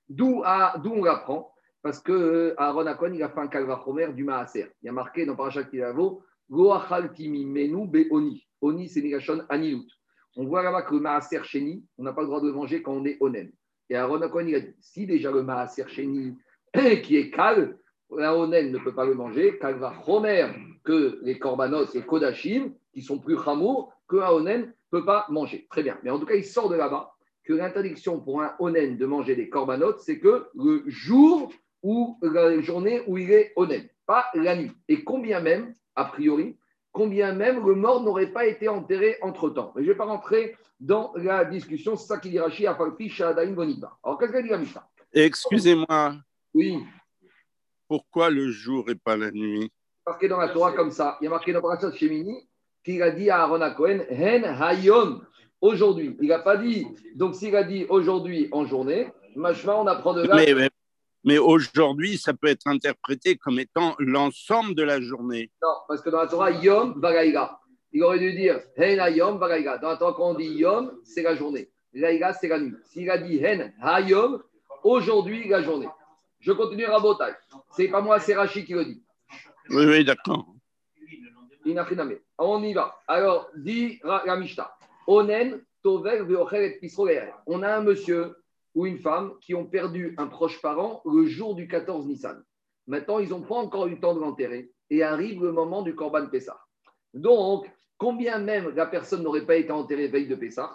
D'où 0.09 0.41
on 0.43 1.03
l'apprend 1.03 1.53
Parce 1.81 1.99
que 1.99 2.11
euh, 2.11 2.53
Aaron 2.57 2.87
Akon, 2.87 3.13
il 3.13 3.21
a 3.21 3.29
fait 3.29 3.39
un 3.39 3.47
calvachomer 3.47 4.11
du 4.13 4.23
Maaser. 4.23 4.67
Il 4.81 4.87
y 4.87 4.89
a 4.89 4.91
marqué 4.91 5.25
dans 5.25 5.35
paracha 5.35 5.63
Kilavo, 5.63 6.23
Goachaltimi 6.49 7.45
menu 7.45 7.87
beoni. 7.87 8.47
Oni, 8.61 8.89
c'est 8.89 9.01
Nigashon 9.01 9.43
Anilut. 9.49 9.87
On 10.35 10.45
voit 10.45 10.63
là-bas 10.63 10.83
que 10.83 10.95
le 10.95 11.01
Maaser 11.01 11.43
Sheni, 11.43 11.85
on 11.97 12.03
n'a 12.03 12.13
pas 12.13 12.21
le 12.21 12.27
droit 12.27 12.41
de 12.41 12.51
manger 12.51 12.81
quand 12.81 12.93
on 12.93 13.05
est 13.05 13.17
onen. 13.19 13.51
Et 13.89 13.95
Aaron 13.95 14.21
Akon, 14.21 14.45
il 14.45 14.55
a 14.55 14.59
dit 14.59 14.75
si 14.79 15.05
déjà 15.05 15.31
le 15.31 15.43
Maaser 15.43 15.87
Sheni, 15.87 16.35
qui 17.03 17.17
est 17.17 17.29
cal, 17.29 17.77
la 18.15 18.35
onen 18.37 18.71
ne 18.71 18.77
peut 18.77 18.93
pas 18.93 19.05
le 19.05 19.13
manger, 19.13 19.57
calvachomer, 19.59 20.47
que 20.83 21.19
les 21.23 21.37
korbanos 21.37 21.93
et 21.95 22.01
kodashim, 22.01 22.73
qui 22.93 23.01
sont 23.01 23.19
plus 23.19 23.37
chamours, 23.37 23.93
que 24.07 24.17
Aonen 24.17 24.61
ne 24.61 24.71
peut 24.89 25.05
pas 25.05 25.25
manger. 25.29 25.67
Très 25.69 25.83
bien. 25.83 25.97
Mais 26.03 26.09
en 26.09 26.19
tout 26.19 26.25
cas, 26.25 26.35
il 26.35 26.45
sort 26.45 26.69
de 26.69 26.75
là-bas 26.75 27.13
que 27.43 27.53
l'interdiction 27.53 28.19
pour 28.19 28.41
un 28.41 28.53
onen 28.59 28.97
de 28.97 29.05
manger 29.05 29.35
des 29.35 29.49
corbanotes, 29.49 29.99
c'est 29.99 30.19
que 30.19 30.47
le 30.55 30.83
jour 30.87 31.51
ou 31.83 32.17
la 32.21 32.59
journée 32.61 33.01
où 33.07 33.17
il 33.17 33.31
est 33.31 33.53
onen, 33.55 33.87
pas 34.05 34.25
la 34.33 34.55
nuit. 34.55 34.71
Et 34.87 35.03
combien 35.03 35.41
même, 35.41 35.75
a 35.95 36.05
priori, 36.05 36.57
combien 36.91 37.33
même 37.33 37.65
le 37.65 37.75
mort 37.75 38.01
n'aurait 38.01 38.31
pas 38.31 38.45
été 38.45 38.67
enterré 38.67 39.17
entre-temps. 39.21 39.73
Mais 39.75 39.83
je 39.83 39.87
ne 39.87 39.93
vais 39.93 39.97
pas 39.97 40.05
rentrer 40.05 40.55
dans 40.79 41.11
la 41.15 41.45
discussion, 41.45 41.95
c'est 41.95 42.07
ça 42.07 42.17
qu'il 42.17 42.31
dit 42.31 42.39
Rashi 42.39 42.67
à 42.67 42.75
Falpi, 42.75 43.09
Shadaim 43.09 43.53
Boniba. 43.53 43.97
Alors, 44.03 44.17
qu'est-ce 44.17 44.31
qu'il 44.31 44.43
dit 44.43 44.49
la 44.49 44.57
Mishnah? 44.57 44.87
Excusez-moi. 45.13 46.15
Oui. 46.53 46.83
Pourquoi 47.87 48.29
le 48.29 48.49
jour 48.49 48.89
et 48.89 48.95
pas 48.95 49.15
la 49.15 49.31
nuit? 49.31 49.71
Marqué 50.05 50.27
dans 50.27 50.39
la 50.39 50.49
Torah 50.49 50.73
comme 50.73 50.91
ça. 50.91 51.17
Il 51.21 51.25
y 51.25 51.27
a 51.27 51.29
marqué 51.29 51.53
dans 51.53 51.61
la 51.61 51.91
Shemini 51.91 52.47
qu'il 52.83 53.01
a 53.01 53.11
dit 53.11 53.29
à 53.29 53.41
Aaron 53.41 53.73
Cohen, 53.75 53.99
Hen 54.09 54.45
Hayom, 54.45 55.25
aujourd'hui. 55.61 56.15
Il 56.21 56.29
n'a 56.29 56.39
pas 56.39 56.57
dit, 56.57 56.87
donc 57.15 57.35
s'il 57.35 57.55
a 57.55 57.63
dit 57.63 57.85
aujourd'hui 57.89 58.47
en 58.51 58.65
journée, 58.65 59.11
machma, 59.35 59.75
on 59.75 59.87
apprend 59.87 60.13
de 60.13 60.23
là. 60.23 60.35
Mais, 60.35 60.69
mais, 61.23 61.37
aujourd'hui, 61.37 62.17
ça 62.17 62.33
peut 62.33 62.47
être 62.47 62.67
interprété 62.67 63.35
comme 63.35 63.59
étant 63.59 63.95
l'ensemble 63.99 64.75
de 64.75 64.83
la 64.83 65.01
journée. 65.01 65.51
Non, 65.61 65.75
parce 65.87 66.01
que 66.01 66.09
dans 66.09 66.21
la 66.21 66.27
Torah, 66.27 66.51
Yom 66.51 66.99
Vagaïga. 66.99 67.59
Il 67.93 68.03
aurait 68.03 68.19
dû 68.19 68.33
dire 68.33 68.59
Hen 68.75 68.99
Hayom 68.99 69.37
Vagaïga. 69.37 69.77
Dans 69.77 69.89
la 69.89 69.97
Torah, 69.97 70.13
quand 70.15 70.31
on 70.31 70.35
dit 70.35 70.53
Yom, 70.55 70.91
c'est 71.03 71.23
la 71.23 71.35
journée. 71.35 71.69
Laïga, 71.93 72.33
c'est 72.33 72.47
la 72.47 72.59
nuit. 72.59 72.75
S'il 72.85 73.09
a 73.09 73.17
dit 73.17 73.43
Hen 73.43 73.73
Hayom, 73.81 74.41
aujourd'hui, 74.83 75.47
la 75.49 75.61
journée. 75.61 75.87
Je 76.47 76.53
continue 76.53 76.85
à 76.85 76.97
Ce 76.97 77.33
C'est 77.75 77.89
pas 77.89 77.99
moi, 77.99 78.21
c'est 78.21 78.33
Rachid 78.33 78.65
qui 78.65 78.71
le 78.71 78.85
dit. 78.85 79.03
Oui, 79.69 79.85
oui, 79.85 80.05
d'accord. 80.05 80.47
On 82.37 82.63
y 82.63 82.73
va. 82.73 82.97
Alors, 83.05 83.49
dit 83.53 83.99
la 84.05 84.37
Mishnah. 84.37 84.71
Onen, 85.07 85.61
Tover, 85.83 86.23
On 87.47 87.63
a 87.63 87.75
un 87.75 87.81
monsieur 87.81 88.37
ou 88.75 88.85
une 88.85 88.97
femme 88.97 89.33
qui 89.41 89.55
ont 89.55 89.65
perdu 89.65 90.15
un 90.17 90.27
proche 90.27 90.61
parent 90.61 91.01
le 91.03 91.25
jour 91.25 91.53
du 91.53 91.67
14 91.67 92.07
Nissan. 92.07 92.41
Maintenant, 92.87 93.19
ils 93.19 93.31
n'ont 93.31 93.41
pas 93.41 93.55
encore 93.55 93.87
eu 93.87 93.95
le 93.95 93.99
temps 93.99 94.15
de 94.15 94.21
l'enterrer 94.21 94.71
et 94.89 95.03
arrive 95.03 95.43
le 95.43 95.51
moment 95.51 95.81
du 95.81 95.95
Corban 95.95 96.27
Pessah. 96.27 96.61
Donc, 97.13 97.69
combien 97.97 98.39
même 98.39 98.73
la 98.73 98.85
personne 98.85 99.21
n'aurait 99.21 99.45
pas 99.45 99.57
été 99.57 99.73
enterrée 99.73 100.07
veille 100.07 100.29
de 100.29 100.35
Pessah? 100.35 100.71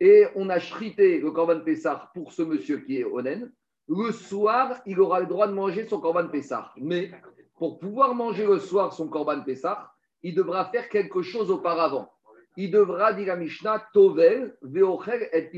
Et 0.00 0.24
on 0.36 0.48
a 0.48 0.58
chrité 0.58 1.20
le 1.20 1.30
Corban 1.32 1.60
Pessah 1.60 2.10
pour 2.14 2.32
ce 2.32 2.40
monsieur 2.40 2.78
qui 2.78 2.96
est 2.96 3.04
Onen, 3.04 3.52
le 3.94 4.10
soir, 4.12 4.80
il 4.86 5.00
aura 5.00 5.20
le 5.20 5.26
droit 5.26 5.46
de 5.46 5.52
manger 5.52 5.86
son 5.86 6.00
Corban 6.00 6.28
Pessah. 6.28 6.72
Mais 6.76 7.10
pour 7.56 7.78
pouvoir 7.78 8.14
manger 8.14 8.46
le 8.46 8.58
soir 8.58 8.92
son 8.92 9.08
Corban 9.08 9.42
Pessah, 9.42 9.92
il 10.22 10.34
devra 10.34 10.64
faire 10.70 10.88
quelque 10.88 11.20
chose 11.22 11.50
auparavant. 11.50 12.10
Il 12.56 12.70
devra, 12.70 13.12
dire 13.12 13.28
la 13.28 13.36
Mishnah, 13.36 13.86
Tovel, 13.92 14.56
Veocher 14.62 15.28
et 15.32 15.50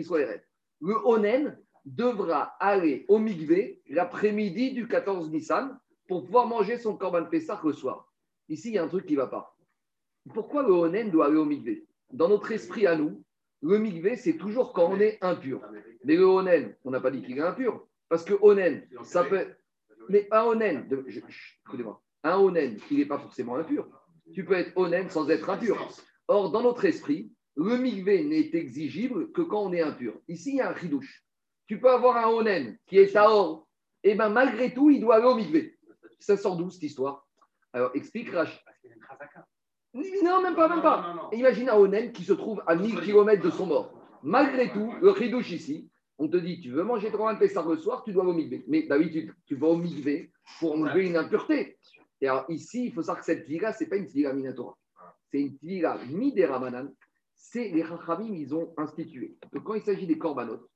Le 0.81 1.07
Onen 1.07 1.59
devra 1.85 2.55
aller 2.59 3.05
au 3.09 3.19
Mikvé 3.19 3.83
l'après-midi 3.89 4.73
du 4.73 4.89
14 4.89 5.31
Nissan 5.31 5.79
pour 6.09 6.25
pouvoir 6.25 6.47
manger 6.47 6.79
son 6.79 6.97
Corban 6.97 7.25
Pessah 7.27 7.61
le 7.63 7.73
soir. 7.73 8.13
Ici, 8.49 8.71
il 8.71 8.75
y 8.75 8.79
a 8.79 8.85
un 8.85 8.89
truc 8.89 9.07
qui 9.07 9.15
ne 9.15 9.19
va 9.19 9.27
pas. 9.27 9.57
Pourquoi 10.33 10.63
le 10.63 10.73
Onen 10.73 11.11
doit 11.11 11.27
aller 11.27 11.37
au 11.37 11.45
Mikvé? 11.45 11.87
Dans 12.13 12.29
notre 12.29 12.51
esprit 12.53 12.87
à 12.87 12.97
nous, 12.97 13.23
le 13.63 13.79
Mikvé, 13.79 14.17
c'est 14.17 14.37
toujours 14.37 14.73
quand 14.73 14.91
on 14.91 15.01
est 15.01 15.19
impur. 15.23 15.61
Mais 16.05 16.17
le 16.17 16.25
Onen, 16.25 16.75
on 16.85 16.91
n'a 16.91 17.01
pas 17.01 17.11
dit 17.11 17.23
qu'il 17.23 17.39
est 17.39 17.43
impur. 17.43 17.87
Parce 18.09 18.25
que 18.25 18.35
Onen, 18.41 18.87
ça 19.03 19.25
peut. 19.25 19.47
Mais 20.09 20.29
un 20.31 20.43
Onen, 20.43 20.89
écoutez-moi, 21.67 22.03
un 22.23 22.37
Onen, 22.37 22.79
il 22.91 22.99
n'est 22.99 23.07
pas 23.07 23.19
forcément 23.19 23.57
impur 23.57 23.89
tu 24.33 24.45
peux 24.45 24.55
être 24.55 24.77
honnête 24.77 25.11
sans 25.11 25.29
être 25.31 25.51
impur. 25.51 25.77
Or, 26.29 26.51
dans 26.51 26.63
notre 26.63 26.85
esprit, 26.85 27.33
le 27.57 27.77
migvé 27.77 28.25
n'est 28.25 28.51
exigible 28.53 29.31
que 29.33 29.43
quand 29.43 29.63
on 29.63 29.73
est 29.73 29.83
impur. 29.83 30.15
Ici, 30.29 30.51
il 30.51 30.57
y 30.57 30.61
a 30.61 30.71
un 30.71 30.77
chidouche. 30.77 31.25
Tu 31.67 31.81
peux 31.81 31.91
avoir 31.91 32.17
un 32.17 32.31
onen 32.31 32.77
qui 32.87 32.99
est 32.99 33.13
taor, 33.13 33.69
et 34.03 34.11
eh 34.11 34.15
bien 34.15 34.29
malgré 34.29 34.75
tout, 34.75 34.91
il 34.91 35.01
doit 35.01 35.17
aller 35.17 35.27
au 35.27 35.35
migvé. 35.35 35.79
Ça 36.19 36.37
sort 36.37 36.57
d'où 36.57 36.71
cette 36.71 36.83
histoire? 36.83 37.27
Alors, 37.73 37.91
explique 37.95 38.31
Rach. 38.31 38.63
Non, 39.95 40.43
même 40.43 40.55
pas, 40.55 40.69
même 40.69 40.83
pas. 40.83 41.31
Imagine 41.33 41.69
un 41.69 41.77
onen 41.77 42.13
qui 42.13 42.25
se 42.25 42.33
trouve 42.33 42.63
à 42.67 42.75
1000 42.75 43.01
km 43.01 43.43
de 43.43 43.51
son 43.51 43.67
mort. 43.67 43.93
Malgré 44.23 44.71
tout, 44.73 44.93
le 45.01 45.15
chidouche 45.15 45.53
ici, 45.53 45.91
on 46.19 46.29
te 46.29 46.37
dit, 46.37 46.61
tu 46.61 46.71
veux 46.71 46.85
manger 46.85 47.11
ton 47.11 47.33
de 47.33 47.39
Pessar 47.39 47.69
le 47.69 47.77
soir, 47.77 48.05
tu 48.05 48.13
dois 48.13 48.25
migvé. 48.33 48.65
Mais 48.69 48.85
d'habitude, 48.85 49.35
tu 49.47 49.57
vas 49.57 49.75
migvé 49.77 50.31
pour 50.59 50.75
enlever 50.75 51.07
une 51.07 51.17
impureté. 51.17 51.77
Et 52.21 52.29
alors 52.29 52.45
ici, 52.49 52.87
il 52.87 52.93
faut 52.93 53.03
savoir 53.03 53.19
que 53.19 53.25
cette 53.25 53.45
tvila, 53.45 53.73
ce 53.73 53.85
n'est 53.85 53.91
pas 53.91 53.97
une 53.97 54.07
tvila 54.07 54.33
minatora. 54.33 54.77
C'est 55.31 55.41
une 55.41 55.59
tvila 55.59 55.99
midera 56.07 56.61
C'est 57.35 57.69
les 57.69 57.83
rachamim, 57.83 58.35
ils 58.35 58.55
ont 58.55 58.73
institué. 58.77 59.37
Donc 59.53 59.65
quand 59.65 59.75
il 59.75 59.83
s'agit 59.83 60.07
des 60.07 60.19
corbanotes, 60.19 60.69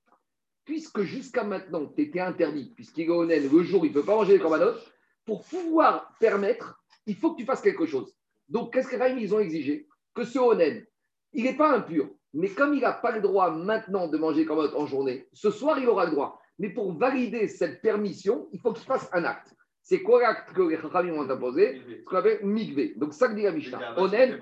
puisque 0.65 1.03
jusqu'à 1.03 1.45
maintenant, 1.45 1.87
tu 1.87 2.03
étais 2.03 2.21
interdit, 2.21 2.73
puisqu'il 2.75 3.05
est 3.05 3.11
honnête, 3.11 3.51
le 3.51 3.63
jour, 3.63 3.87
il 3.87 3.89
ne 3.89 3.95
peut 3.95 4.05
pas 4.05 4.17
manger 4.17 4.35
les 4.35 4.41
corbanotes, 4.41 4.93
pour 5.25 5.45
pouvoir 5.45 6.15
permettre, 6.19 6.83
il 7.07 7.15
faut 7.15 7.33
que 7.33 7.41
tu 7.41 7.47
fasses 7.47 7.63
quelque 7.63 7.87
chose. 7.87 8.15
Donc 8.49 8.73
qu'est-ce 8.73 8.89
que 8.89 8.97
les 8.97 9.23
ils 9.23 9.35
ont 9.35 9.41
exigé? 9.41 9.87
Que 10.15 10.25
ce 10.25 10.39
honnête, 10.39 10.91
il 11.33 11.45
n'est 11.45 11.57
pas 11.57 11.77
impur. 11.77 12.11
Mais 12.39 12.51
comme 12.51 12.73
il 12.73 12.83
n'a 12.83 12.93
pas 12.93 13.11
le 13.11 13.21
droit 13.21 13.51
maintenant 13.51 14.07
de 14.07 14.17
manger 14.17 14.45
corbanotes 14.45 14.77
en 14.77 14.87
journée, 14.87 15.27
ce 15.33 15.51
soir, 15.51 15.77
il 15.81 15.89
aura 15.89 16.05
le 16.05 16.13
droit. 16.13 16.41
Mais 16.61 16.71
pour 16.71 16.93
valider 16.93 17.49
cette 17.49 17.83
permission, 17.83 18.49
il 18.53 18.61
faut 18.61 18.73
qu'il 18.73 18.87
fasse 18.87 19.11
un 19.13 19.25
acte. 19.25 19.53
C'est 19.83 20.03
quoi 20.03 20.23
l'acte 20.23 20.53
que 20.53 20.63
les 20.63 20.77
Chachamim 20.77 21.15
ont 21.15 21.29
imposé 21.29 21.83
Ce 21.89 22.05
qu'on 22.05 22.17
appelle 22.17 22.39
Mikvé. 22.45 22.95
Donc, 22.97 23.13
ça 23.13 23.27
que 23.27 23.35
dit 23.35 23.43
la 23.43 23.51
Mishnah. 23.51 23.99
Onen, 23.99 24.39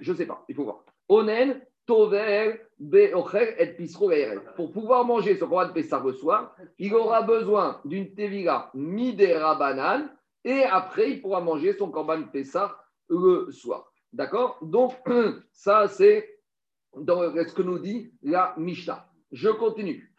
je 0.00 0.12
ne 0.12 0.16
sais 0.18 0.26
pas, 0.26 0.44
il 0.48 0.54
faut 0.54 0.64
voir. 0.64 0.84
Onen, 1.08 1.62
Tover, 1.86 2.60
Be'ocher 2.78 3.54
et 3.58 3.68
Pisro 3.68 4.10
Pour 4.54 4.70
pouvoir 4.70 5.06
manger 5.06 5.36
ce 5.36 5.44
qu'on 5.44 5.64
de 5.66 5.72
Pessah 5.72 6.02
le 6.04 6.12
soir, 6.12 6.54
il 6.78 6.94
aura 6.94 7.22
besoin 7.22 7.80
d'une 7.86 8.14
Tevila 8.14 8.70
Midera 8.74 9.54
banane 9.54 10.14
et 10.44 10.64
après, 10.64 11.12
il 11.12 11.22
pourra 11.22 11.40
manger 11.40 11.72
son 11.72 11.90
Korban 11.90 12.24
Pessah 12.24 12.76
le 13.08 13.50
soir. 13.50 13.90
D'accord? 14.12 14.58
Donc, 14.60 14.92
ça, 15.52 15.88
c'est 15.88 16.39
ce 16.94 17.54
que 17.54 17.62
nous 17.62 17.78
dit 17.78 18.12
la 18.22 18.54
Mishnah. 18.58 19.06
Je 19.32 19.48
continue. 19.48 20.12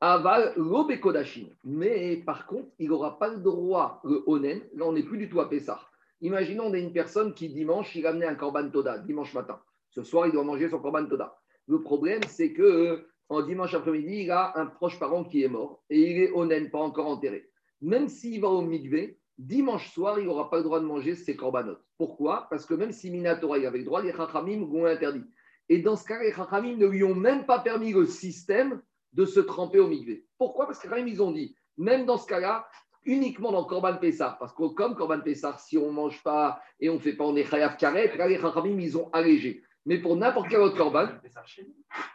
Aval 0.00 0.52
l'obekodashim. 0.56 1.48
Mais 1.64 2.18
par 2.24 2.46
contre, 2.46 2.68
il 2.78 2.88
n'aura 2.88 3.18
pas 3.18 3.28
le 3.28 3.38
droit, 3.38 4.00
le 4.04 4.22
onen, 4.26 4.60
là 4.74 4.86
on 4.86 4.92
n'est 4.92 5.02
plus 5.02 5.18
du 5.18 5.28
tout 5.28 5.40
à 5.40 5.48
Pessah. 5.48 5.80
Imaginons, 6.20 6.66
on 6.66 6.72
a 6.72 6.78
une 6.78 6.92
personne 6.92 7.32
qui 7.32 7.48
dimanche, 7.48 7.94
il 7.94 8.06
a 8.06 8.10
amené 8.10 8.26
un 8.26 8.34
korban 8.34 8.70
toda, 8.70 8.98
dimanche 8.98 9.34
matin. 9.34 9.60
Ce 9.90 10.02
soir, 10.02 10.26
il 10.26 10.32
doit 10.32 10.44
manger 10.44 10.68
son 10.68 10.78
korban 10.78 11.06
toda. 11.06 11.38
Le 11.66 11.80
problème, 11.80 12.20
c'est 12.28 12.52
que 12.52 12.62
euh, 12.62 13.08
en 13.28 13.42
dimanche 13.42 13.74
après-midi, 13.74 14.22
il 14.22 14.30
a 14.30 14.52
un 14.56 14.66
proche 14.66 14.98
parent 14.98 15.24
qui 15.24 15.42
est 15.42 15.48
mort 15.48 15.82
et 15.90 16.10
il 16.10 16.22
est 16.22 16.32
onen, 16.32 16.70
pas 16.70 16.78
encore 16.78 17.06
enterré. 17.06 17.48
Même 17.80 18.08
s'il 18.08 18.40
va 18.40 18.48
au 18.48 18.62
mikvé, 18.62 19.18
dimanche 19.36 19.92
soir, 19.92 20.18
il 20.18 20.26
n'aura 20.26 20.50
pas 20.50 20.58
le 20.58 20.64
droit 20.64 20.80
de 20.80 20.84
manger 20.84 21.14
ses 21.14 21.36
corbanotes. 21.36 21.82
Pourquoi? 21.96 22.46
Parce 22.50 22.66
que 22.66 22.74
même 22.74 22.92
si 22.92 23.10
Minatora 23.10 23.58
il 23.58 23.66
avait 23.66 23.78
le 23.78 23.84
droit, 23.84 24.02
les 24.02 24.12
chachamim 24.12 24.60
l'ont 24.60 24.86
interdit. 24.86 25.24
Et 25.68 25.78
dans 25.78 25.96
ce 25.96 26.04
cas, 26.04 26.22
les 26.22 26.32
chachamim 26.32 26.76
ne 26.76 26.86
lui 26.86 27.04
ont 27.04 27.14
même 27.14 27.44
pas 27.44 27.58
permis 27.58 27.92
le 27.92 28.06
système 28.06 28.80
de 29.12 29.24
se 29.24 29.40
tremper 29.40 29.80
au 29.80 29.88
migvé. 29.88 30.26
Pourquoi? 30.38 30.66
Parce 30.66 30.78
que 30.78 30.88
quand 30.88 30.96
même, 30.96 31.08
ils 31.08 31.22
ont 31.22 31.32
dit, 31.32 31.56
même 31.76 32.06
dans 32.06 32.18
ce 32.18 32.26
cas-là, 32.26 32.68
uniquement 33.04 33.52
dans 33.52 33.64
Corban 33.64 33.96
Pessar, 33.96 34.38
parce 34.38 34.52
que 34.52 34.68
comme 34.68 34.94
Corban 34.94 35.20
Pessar, 35.20 35.60
si 35.60 35.78
on 35.78 35.86
ne 35.86 35.92
mange 35.92 36.22
pas 36.22 36.60
et 36.80 36.90
on 36.90 36.94
ne 36.94 36.98
fait 36.98 37.14
pas, 37.14 37.24
on 37.24 37.36
est 37.36 37.44
Chayav 37.44 37.76
Karet, 37.76 38.16
là, 38.16 38.28
les 38.28 38.38
Chachamim, 38.38 38.78
ils 38.78 38.96
ont 38.96 39.10
allégé. 39.12 39.62
Mais 39.86 39.98
pour 39.98 40.16
n'importe 40.16 40.48
quel 40.48 40.60
autre 40.60 40.76
Corban. 40.76 41.08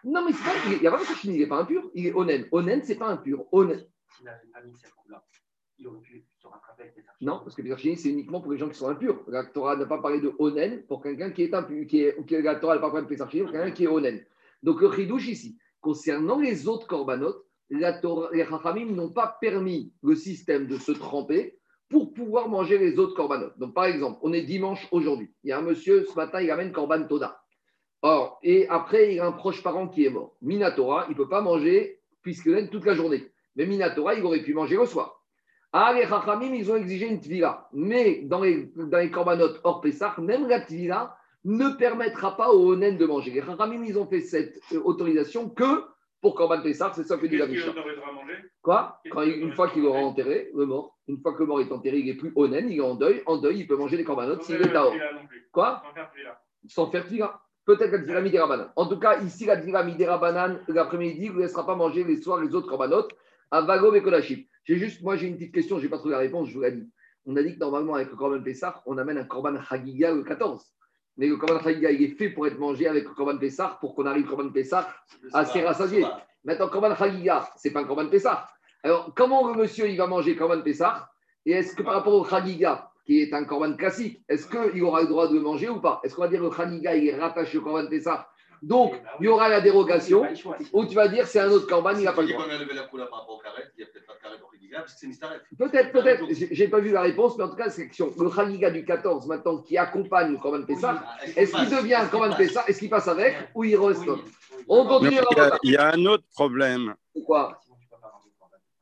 Non, 0.03 0.25
mais 0.25 0.31
pas, 0.31 0.53
il 0.67 0.79
n'y 0.79 0.87
a 0.87 0.91
pas 0.91 0.99
de 0.99 1.03
il 1.23 1.39
n'est 1.39 1.47
pas 1.47 1.57
impur, 1.57 1.89
il 1.95 2.07
est 2.07 2.13
Onen. 2.13 2.47
Onen, 2.51 2.81
c'est 2.83 2.97
pas 2.97 3.07
impur. 3.07 3.45
Onen. 3.51 3.83
Non, 7.21 7.39
parce 7.43 7.55
que 7.55 7.61
Pesar 7.61 7.79
c'est 7.79 8.09
uniquement 8.09 8.41
pour 8.41 8.51
les 8.51 8.57
gens 8.57 8.69
qui 8.69 8.77
sont 8.77 8.89
impurs. 8.89 9.23
La 9.27 9.45
Torah 9.45 9.75
n'a 9.75 9.85
pas 9.85 9.99
parlé 9.99 10.19
de 10.19 10.33
Onen 10.39 10.83
pour 10.87 11.01
quelqu'un 11.01 11.31
qui 11.31 11.43
est 11.43 11.53
impur, 11.53 11.87
qui 11.87 12.41
la 12.41 12.55
Torah 12.55 12.75
n'a 12.75 12.81
pas 12.81 12.91
parlé 12.91 13.03
de 13.03 13.09
Pesar 13.09 13.27
pour 13.29 13.51
quelqu'un 13.51 13.71
qui 13.71 13.85
est 13.85 13.87
Onen. 13.87 14.23
Donc 14.61 14.81
le 14.81 14.91
Chidouche 14.91 15.27
ici, 15.27 15.57
Concernant 15.83 16.39
les 16.39 16.69
autres 16.69 16.87
corbanotes, 16.87 17.45
les 17.69 17.81
Chachamim 17.81 18.95
n'ont 18.95 19.11
pas 19.11 19.37
permis 19.41 19.91
le 20.01 20.15
système 20.15 20.65
de 20.65 20.77
se 20.77 20.93
tremper 20.93 21.59
pour 21.89 22.13
pouvoir 22.13 22.47
manger 22.47 22.77
les 22.77 22.97
autres 22.97 23.15
corbanotes. 23.15 23.59
Donc, 23.59 23.73
par 23.73 23.85
exemple, 23.85 24.17
on 24.21 24.31
est 24.31 24.43
dimanche 24.43 24.87
aujourd'hui. 24.91 25.33
Il 25.43 25.49
y 25.49 25.51
a 25.51 25.59
un 25.59 25.61
monsieur, 25.61 26.05
ce 26.05 26.15
matin, 26.15 26.39
il 26.39 26.49
amène 26.51 26.71
korban 26.71 27.03
Toda. 27.05 27.43
Or, 28.01 28.39
et 28.43 28.65
après, 28.69 29.13
il 29.13 29.19
a 29.19 29.25
un 29.25 29.33
proche 29.33 29.61
parent 29.61 29.89
qui 29.89 30.05
est 30.05 30.09
mort. 30.09 30.37
Minatora, 30.41 31.05
il 31.09 31.11
ne 31.11 31.17
peut 31.17 31.27
pas 31.27 31.41
manger 31.41 31.99
puisqu'il 32.21 32.53
est 32.53 32.69
toute 32.69 32.85
la 32.85 32.95
journée. 32.95 33.29
Mais 33.57 33.65
Minatora, 33.65 34.13
il 34.13 34.23
aurait 34.23 34.41
pu 34.41 34.53
manger 34.53 34.77
le 34.77 34.85
soir. 34.85 35.22
Ah, 35.75 35.91
les 35.93 36.05
Chachamim, 36.05 36.53
ils 36.53 36.71
ont 36.71 36.75
exigé 36.75 37.07
une 37.07 37.19
tvila. 37.19 37.67
Mais 37.73 38.21
dans 38.21 38.41
les, 38.41 38.71
dans 38.75 38.99
les 38.99 39.09
corbanotes 39.09 39.59
hors 39.63 39.81
Pessah, 39.81 40.13
même 40.19 40.47
la 40.47 40.61
tvila, 40.61 41.17
ne 41.45 41.69
permettra 41.69 42.37
pas 42.37 42.51
aux 42.51 42.73
Onen 42.73 42.95
de 42.95 43.05
manger. 43.05 43.31
Les 43.31 43.41
Ramim, 43.41 43.83
ils 43.83 43.97
ont 43.97 44.05
fait 44.05 44.21
cette 44.21 44.61
euh, 44.71 44.81
autorisation 44.83 45.49
que 45.49 45.83
pour 46.21 46.35
Korban 46.35 46.61
Pessar, 46.61 46.95
c'est 46.95 47.03
ça 47.03 47.17
que 47.17 47.25
dit 47.25 47.37
la 47.37 47.47
Mishnah. 47.47 47.73
Quoi? 48.61 49.01
Quand, 49.11 49.23
Une 49.23 49.51
fois 49.51 49.67
qu'il 49.69 49.83
aura 49.85 49.99
enterré 49.99 50.51
le 50.55 50.65
mort, 50.65 50.97
une 51.07 51.19
fois 51.19 51.33
que 51.33 51.39
le 51.39 51.47
mort 51.47 51.59
est 51.59 51.71
enterré, 51.71 51.97
il 51.99 52.05
n'est 52.05 52.13
plus 52.13 52.31
Onen, 52.35 52.69
il 52.69 52.77
est 52.77 52.81
en 52.81 52.95
deuil. 52.95 53.21
En 53.25 53.37
deuil, 53.37 53.59
il 53.59 53.67
peut 53.67 53.75
manger 53.75 53.97
les 53.97 54.05
corbanotes 54.05 54.43
s'il 54.43 54.61
est 54.61 54.71
Taor. 54.71 54.93
Quoi? 55.51 55.83
Sans 56.67 56.89
faire 56.91 57.05
tvila. 57.07 57.41
Peut-être 57.65 57.91
la 57.91 57.97
dira 57.97 58.21
des 58.21 58.39
Rabanan. 58.39 58.71
En 58.75 58.87
tout 58.87 58.99
cas, 58.99 59.19
ici, 59.21 59.45
la 59.45 59.55
dira 59.55 59.83
des 59.83 60.05
Rabanan, 60.05 60.59
l'après-midi, 60.67 61.29
ne 61.29 61.39
laissera 61.39 61.65
pas 61.65 61.75
manger 61.75 62.03
les 62.03 62.21
soirs 62.21 62.39
les 62.39 62.53
autres 62.53 62.67
corbanotes 62.67 63.11
à 63.51 63.61
Vago 63.61 63.93
et 63.93 64.01
Kodashim. 64.01 64.43
J'ai 64.65 64.77
juste, 64.77 65.01
moi, 65.01 65.15
j'ai 65.15 65.27
une 65.27 65.35
petite 65.35 65.53
question, 65.53 65.77
je 65.77 65.83
n'ai 65.83 65.89
pas 65.89 65.97
trouvé 65.97 66.13
la 66.13 66.19
réponse, 66.19 66.49
je 66.49 66.53
vous 66.53 66.61
l'ai 66.61 66.71
dit. 66.71 66.89
On 67.25 67.35
a 67.35 67.43
dit 67.43 67.53
que 67.53 67.59
normalement, 67.59 67.95
avec 67.95 68.09
le 68.09 68.15
Korban 68.15 68.41
Pessah, 68.41 68.81
on 68.85 68.97
amène 68.97 69.17
un 69.17 69.25
Korban 69.25 69.55
Hagiga 69.69 70.13
le 70.13 70.23
14. 70.23 70.63
Mais 71.17 71.27
le 71.27 71.37
Korban 71.37 71.57
Hagiga, 71.57 71.91
il 71.91 72.01
est 72.01 72.15
fait 72.15 72.29
pour 72.29 72.47
être 72.47 72.57
mangé 72.57 72.87
avec 72.87 73.05
le 73.05 73.13
Korban 73.13 73.37
Pessah, 73.37 73.77
pour 73.79 73.95
qu'on 73.95 74.05
arrive 74.05 74.25
au 74.25 74.35
Korban 74.35 74.51
Pessah 74.51 74.89
à 75.33 75.45
se 75.45 75.59
rassasier. 75.59 76.05
Maintenant, 76.43 76.69
Korban 76.69 76.91
Hagiga, 76.91 77.49
ce 77.57 77.67
n'est 77.67 77.73
pas 77.73 77.81
un 77.81 77.85
Korban 77.85 78.07
Pessah. 78.07 78.47
Alors, 78.83 79.13
comment 79.15 79.47
le 79.49 79.61
monsieur, 79.61 79.87
il 79.89 79.97
va 79.97 80.07
manger 80.07 80.35
Korban 80.35 80.61
Pessah 80.61 81.09
Et 81.45 81.51
est-ce 81.51 81.75
que 81.75 81.83
par 81.83 81.95
rapport 81.95 82.13
au 82.13 82.33
Hagiga, 82.33 82.89
qui 83.05 83.21
est 83.21 83.33
un 83.33 83.43
Korban 83.43 83.75
classique, 83.75 84.23
est-ce 84.29 84.47
qu'il 84.47 84.83
aura 84.83 85.01
le 85.01 85.07
droit 85.07 85.27
de 85.27 85.35
le 85.35 85.41
manger 85.41 85.69
ou 85.69 85.79
pas? 85.79 86.01
Est-ce 86.03 86.15
qu'on 86.15 86.21
va 86.23 86.29
dire 86.29 86.39
que 86.39 86.45
le 86.45 86.61
Hagiga, 86.61 86.95
il 86.95 87.07
est 87.07 87.15
rattaché 87.17 87.57
au 87.57 87.61
Korban 87.61 87.87
Pessah 87.87 88.29
donc, 88.63 88.93
il 89.19 89.25
y 89.25 89.27
aura 89.27 89.49
la 89.49 89.59
dérogation 89.59 90.25
où 90.71 90.85
tu 90.85 90.95
vas 90.95 91.09
dire 91.09 91.27
c'est 91.27 91.41
un 91.41 91.49
autre 91.49 91.67
corban, 91.67 91.91
il 91.97 92.05
n'a 92.05 92.13
pas 92.13 92.21
le 92.21 92.29
droit. 92.29 92.45
Peut-être, 95.57 95.91
peut-être. 95.91 96.25
J'ai 96.29 96.67
pas 96.69 96.79
vu 96.79 96.91
la 96.91 97.01
réponse, 97.01 97.37
mais 97.37 97.43
en 97.43 97.49
tout 97.49 97.57
cas, 97.57 97.69
c'est 97.69 97.87
question. 97.87 98.13
Le 98.17 98.29
Khaliga 98.29 98.71
du 98.71 98.85
14, 98.85 99.27
maintenant, 99.27 99.57
qui 99.57 99.77
accompagne 99.77 100.31
le 100.31 100.37
Corban 100.37 100.63
Pessah, 100.63 101.03
est-ce 101.35 101.53
qu'il 101.53 101.69
devient 101.69 101.95
un 101.95 102.07
Corban 102.07 102.35
Pessah 102.35 102.63
Est-ce 102.67 102.79
qu'il 102.79 102.89
passe 102.89 103.09
avec 103.09 103.49
ou 103.53 103.65
il 103.65 103.75
reste 103.75 104.07
On 104.67 104.87
continue. 104.87 105.19
Il 105.31 105.37
y, 105.37 105.39
a, 105.41 105.59
il 105.63 105.71
y 105.73 105.77
a 105.77 105.93
un 105.93 106.05
autre 106.05 106.25
problème. 106.33 106.95
Pourquoi? 107.13 107.59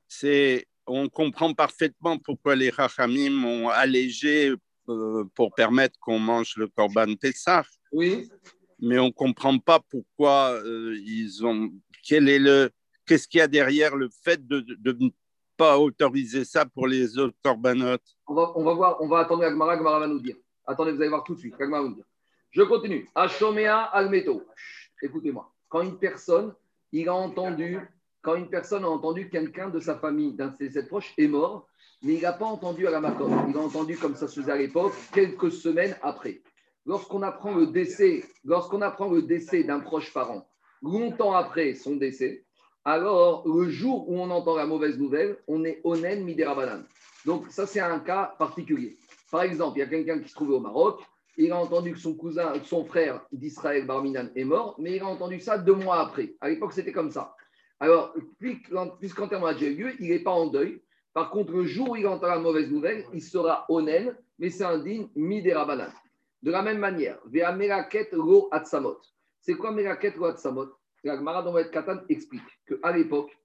C'est 0.08 0.68
on 0.86 1.10
comprend 1.10 1.54
parfaitement 1.54 2.20
pourquoi 2.20 2.56
les 2.56 2.70
Rachamim 2.70 3.44
ont 3.44 3.70
allégé 3.70 4.54
euh, 4.90 5.24
pour 5.36 5.54
permettre 5.56 6.00
qu'on 6.00 6.20
mange 6.20 6.54
le 6.58 6.68
Corban 6.68 7.16
Pessah. 7.16 7.64
Oui. 7.92 8.30
Mais 8.82 8.98
on 9.00 9.08
ne 9.08 9.12
comprend 9.12 9.58
pas 9.60 9.80
pourquoi 9.80 10.54
euh, 10.66 10.98
ils 11.06 11.46
ont. 11.46 11.72
Quel 12.04 12.28
est 12.28 12.40
le. 12.40 12.72
Qu'est-ce 13.06 13.28
qu'il 13.28 13.40
y 13.40 13.42
a 13.42 13.48
derrière 13.48 13.96
le 13.96 14.10
fait 14.24 14.46
de, 14.48 14.60
de 14.60 15.12
pas 15.62 15.78
autoriser 15.78 16.44
ça 16.44 16.66
pour 16.66 16.88
les 16.88 17.20
autres 17.20 17.38
corbanotes 17.44 18.16
on 18.26 18.34
va, 18.34 18.74
voir, 18.74 18.98
on 19.00 19.08
va 19.08 19.20
attendre 19.20 19.44
Agmara, 19.44 19.74
Agmara 19.74 20.00
va 20.00 20.08
nous 20.08 20.20
dire. 20.20 20.36
Attendez, 20.66 20.92
vous 20.92 21.02
allez 21.02 21.10
voir 21.10 21.24
tout 21.24 21.36
de 21.36 21.40
suite. 21.40 21.54
Agmara 21.60 21.84
va 21.84 21.90
nous 21.90 21.96
dire. 21.96 22.06
Je 22.50 22.64
continue. 22.64 23.08
Ashomea 23.14 23.84
Almeto. 23.94 24.44
Écoutez-moi. 25.04 25.54
Quand 25.70 25.82
une 25.82 26.00
personne, 26.00 26.54
il 26.92 27.08
a 27.08 27.14
entendu, 27.14 27.80
quand 28.24 28.36
une 28.36 28.50
personne 28.50 28.84
a 28.84 28.90
entendu 28.90 29.30
quelqu'un 29.30 29.70
de 29.70 29.80
sa 29.80 30.00
famille, 30.00 30.34
d'un 30.34 30.48
de 30.60 30.70
ses 30.70 30.88
proches, 30.88 31.14
est 31.18 31.28
mort, 31.28 31.68
mais 32.02 32.16
il 32.16 32.22
n'a 32.22 32.34
pas 32.34 32.46
entendu 32.46 32.88
à 32.88 32.92
la. 32.92 33.00
Il 33.48 33.56
a 33.56 33.60
entendu 33.60 33.98
comme 33.98 34.16
ça 34.16 34.28
se 34.28 34.40
faisait 34.40 34.52
à 34.52 34.58
l'époque, 34.58 34.94
quelques 35.14 35.52
semaines 35.52 35.96
après. 36.02 36.42
Lorsqu'on 36.86 37.22
apprend 37.22 37.54
le 37.54 37.68
décès, 37.68 38.24
lorsqu'on 38.44 38.82
apprend 38.82 39.10
le 39.10 39.22
décès 39.22 39.64
d'un 39.64 39.80
proche 39.80 40.12
parent, 40.14 40.48
longtemps 40.82 41.34
après 41.34 41.76
son 41.76 41.96
décès, 41.96 42.46
alors 42.84 43.48
le 43.48 43.70
jour 43.70 44.10
où 44.10 44.20
on 44.20 44.32
entend 44.32 44.56
la 44.56 44.66
mauvaise 44.66 44.98
nouvelle, 44.98 45.38
on 45.48 45.64
est 45.64 45.82
onen 45.84 46.24
miderabanan. 46.24 46.84
Donc 47.26 47.46
ça, 47.50 47.68
c'est 47.68 47.80
un 47.80 48.00
cas 48.00 48.34
particulier. 48.40 48.98
Par 49.30 49.44
exemple, 49.44 49.78
il 49.78 49.82
y 49.82 49.84
a 49.84 49.88
quelqu'un 49.88 50.20
qui 50.20 50.28
se 50.28 50.34
trouvait 50.34 50.56
au 50.56 50.60
Maroc, 50.60 51.02
il 51.38 51.52
a 51.52 51.58
entendu 51.58 51.94
que 51.94 52.00
son 52.00 52.16
cousin, 52.16 52.54
son 52.66 52.84
frère 52.84 53.22
d'Israël, 53.32 53.86
Barminan, 53.86 54.30
est 54.36 54.44
mort, 54.44 54.76
mais 54.80 54.96
il 54.96 55.02
a 55.02 55.08
entendu 55.08 55.40
ça 55.40 55.58
deux 55.58 55.76
mois 55.76 56.00
après. 56.00 56.36
À 56.42 56.50
l'époque, 56.50 56.74
c'était 56.74 56.92
comme 56.92 57.12
ça. 57.12 57.36
Alors, 57.80 58.14
puisqu'enterrement 59.00 59.48
a 59.48 59.54
déjà 59.54 59.68
eu 59.68 59.76
lieu, 59.76 59.94
il 60.00 60.10
n'est 60.10 60.20
pas 60.20 60.32
en 60.32 60.48
deuil. 60.48 60.82
Par 61.14 61.30
contre, 61.30 61.54
le 61.54 61.64
jour 61.64 61.92
où 61.92 61.96
il 61.96 62.08
entend 62.08 62.28
la 62.28 62.40
mauvaise 62.40 62.70
nouvelle, 62.70 63.06
il 63.14 63.22
sera 63.22 63.66
onen, 63.70 64.16
mais 64.40 64.50
c'est 64.50 64.64
un 64.64 64.80
digne 64.80 65.08
miderabanan. 65.16 65.92
De 66.44 66.52
la 66.52 66.62
même 66.62 66.80
manière, 66.80 67.20
Vea 67.26 67.56
Lo. 68.14 69.02
C'est 69.40 69.56
quoi 69.56 69.72
Meraket 69.72 70.16
Lo 70.16 70.26
Atsamot 70.26 70.72
la 71.04 71.18
Gemara 71.18 71.42
dans 71.42 71.54
Katan 71.72 72.02
explique 72.10 72.44
qu'à 72.68 72.96
l'époque, 72.96 73.36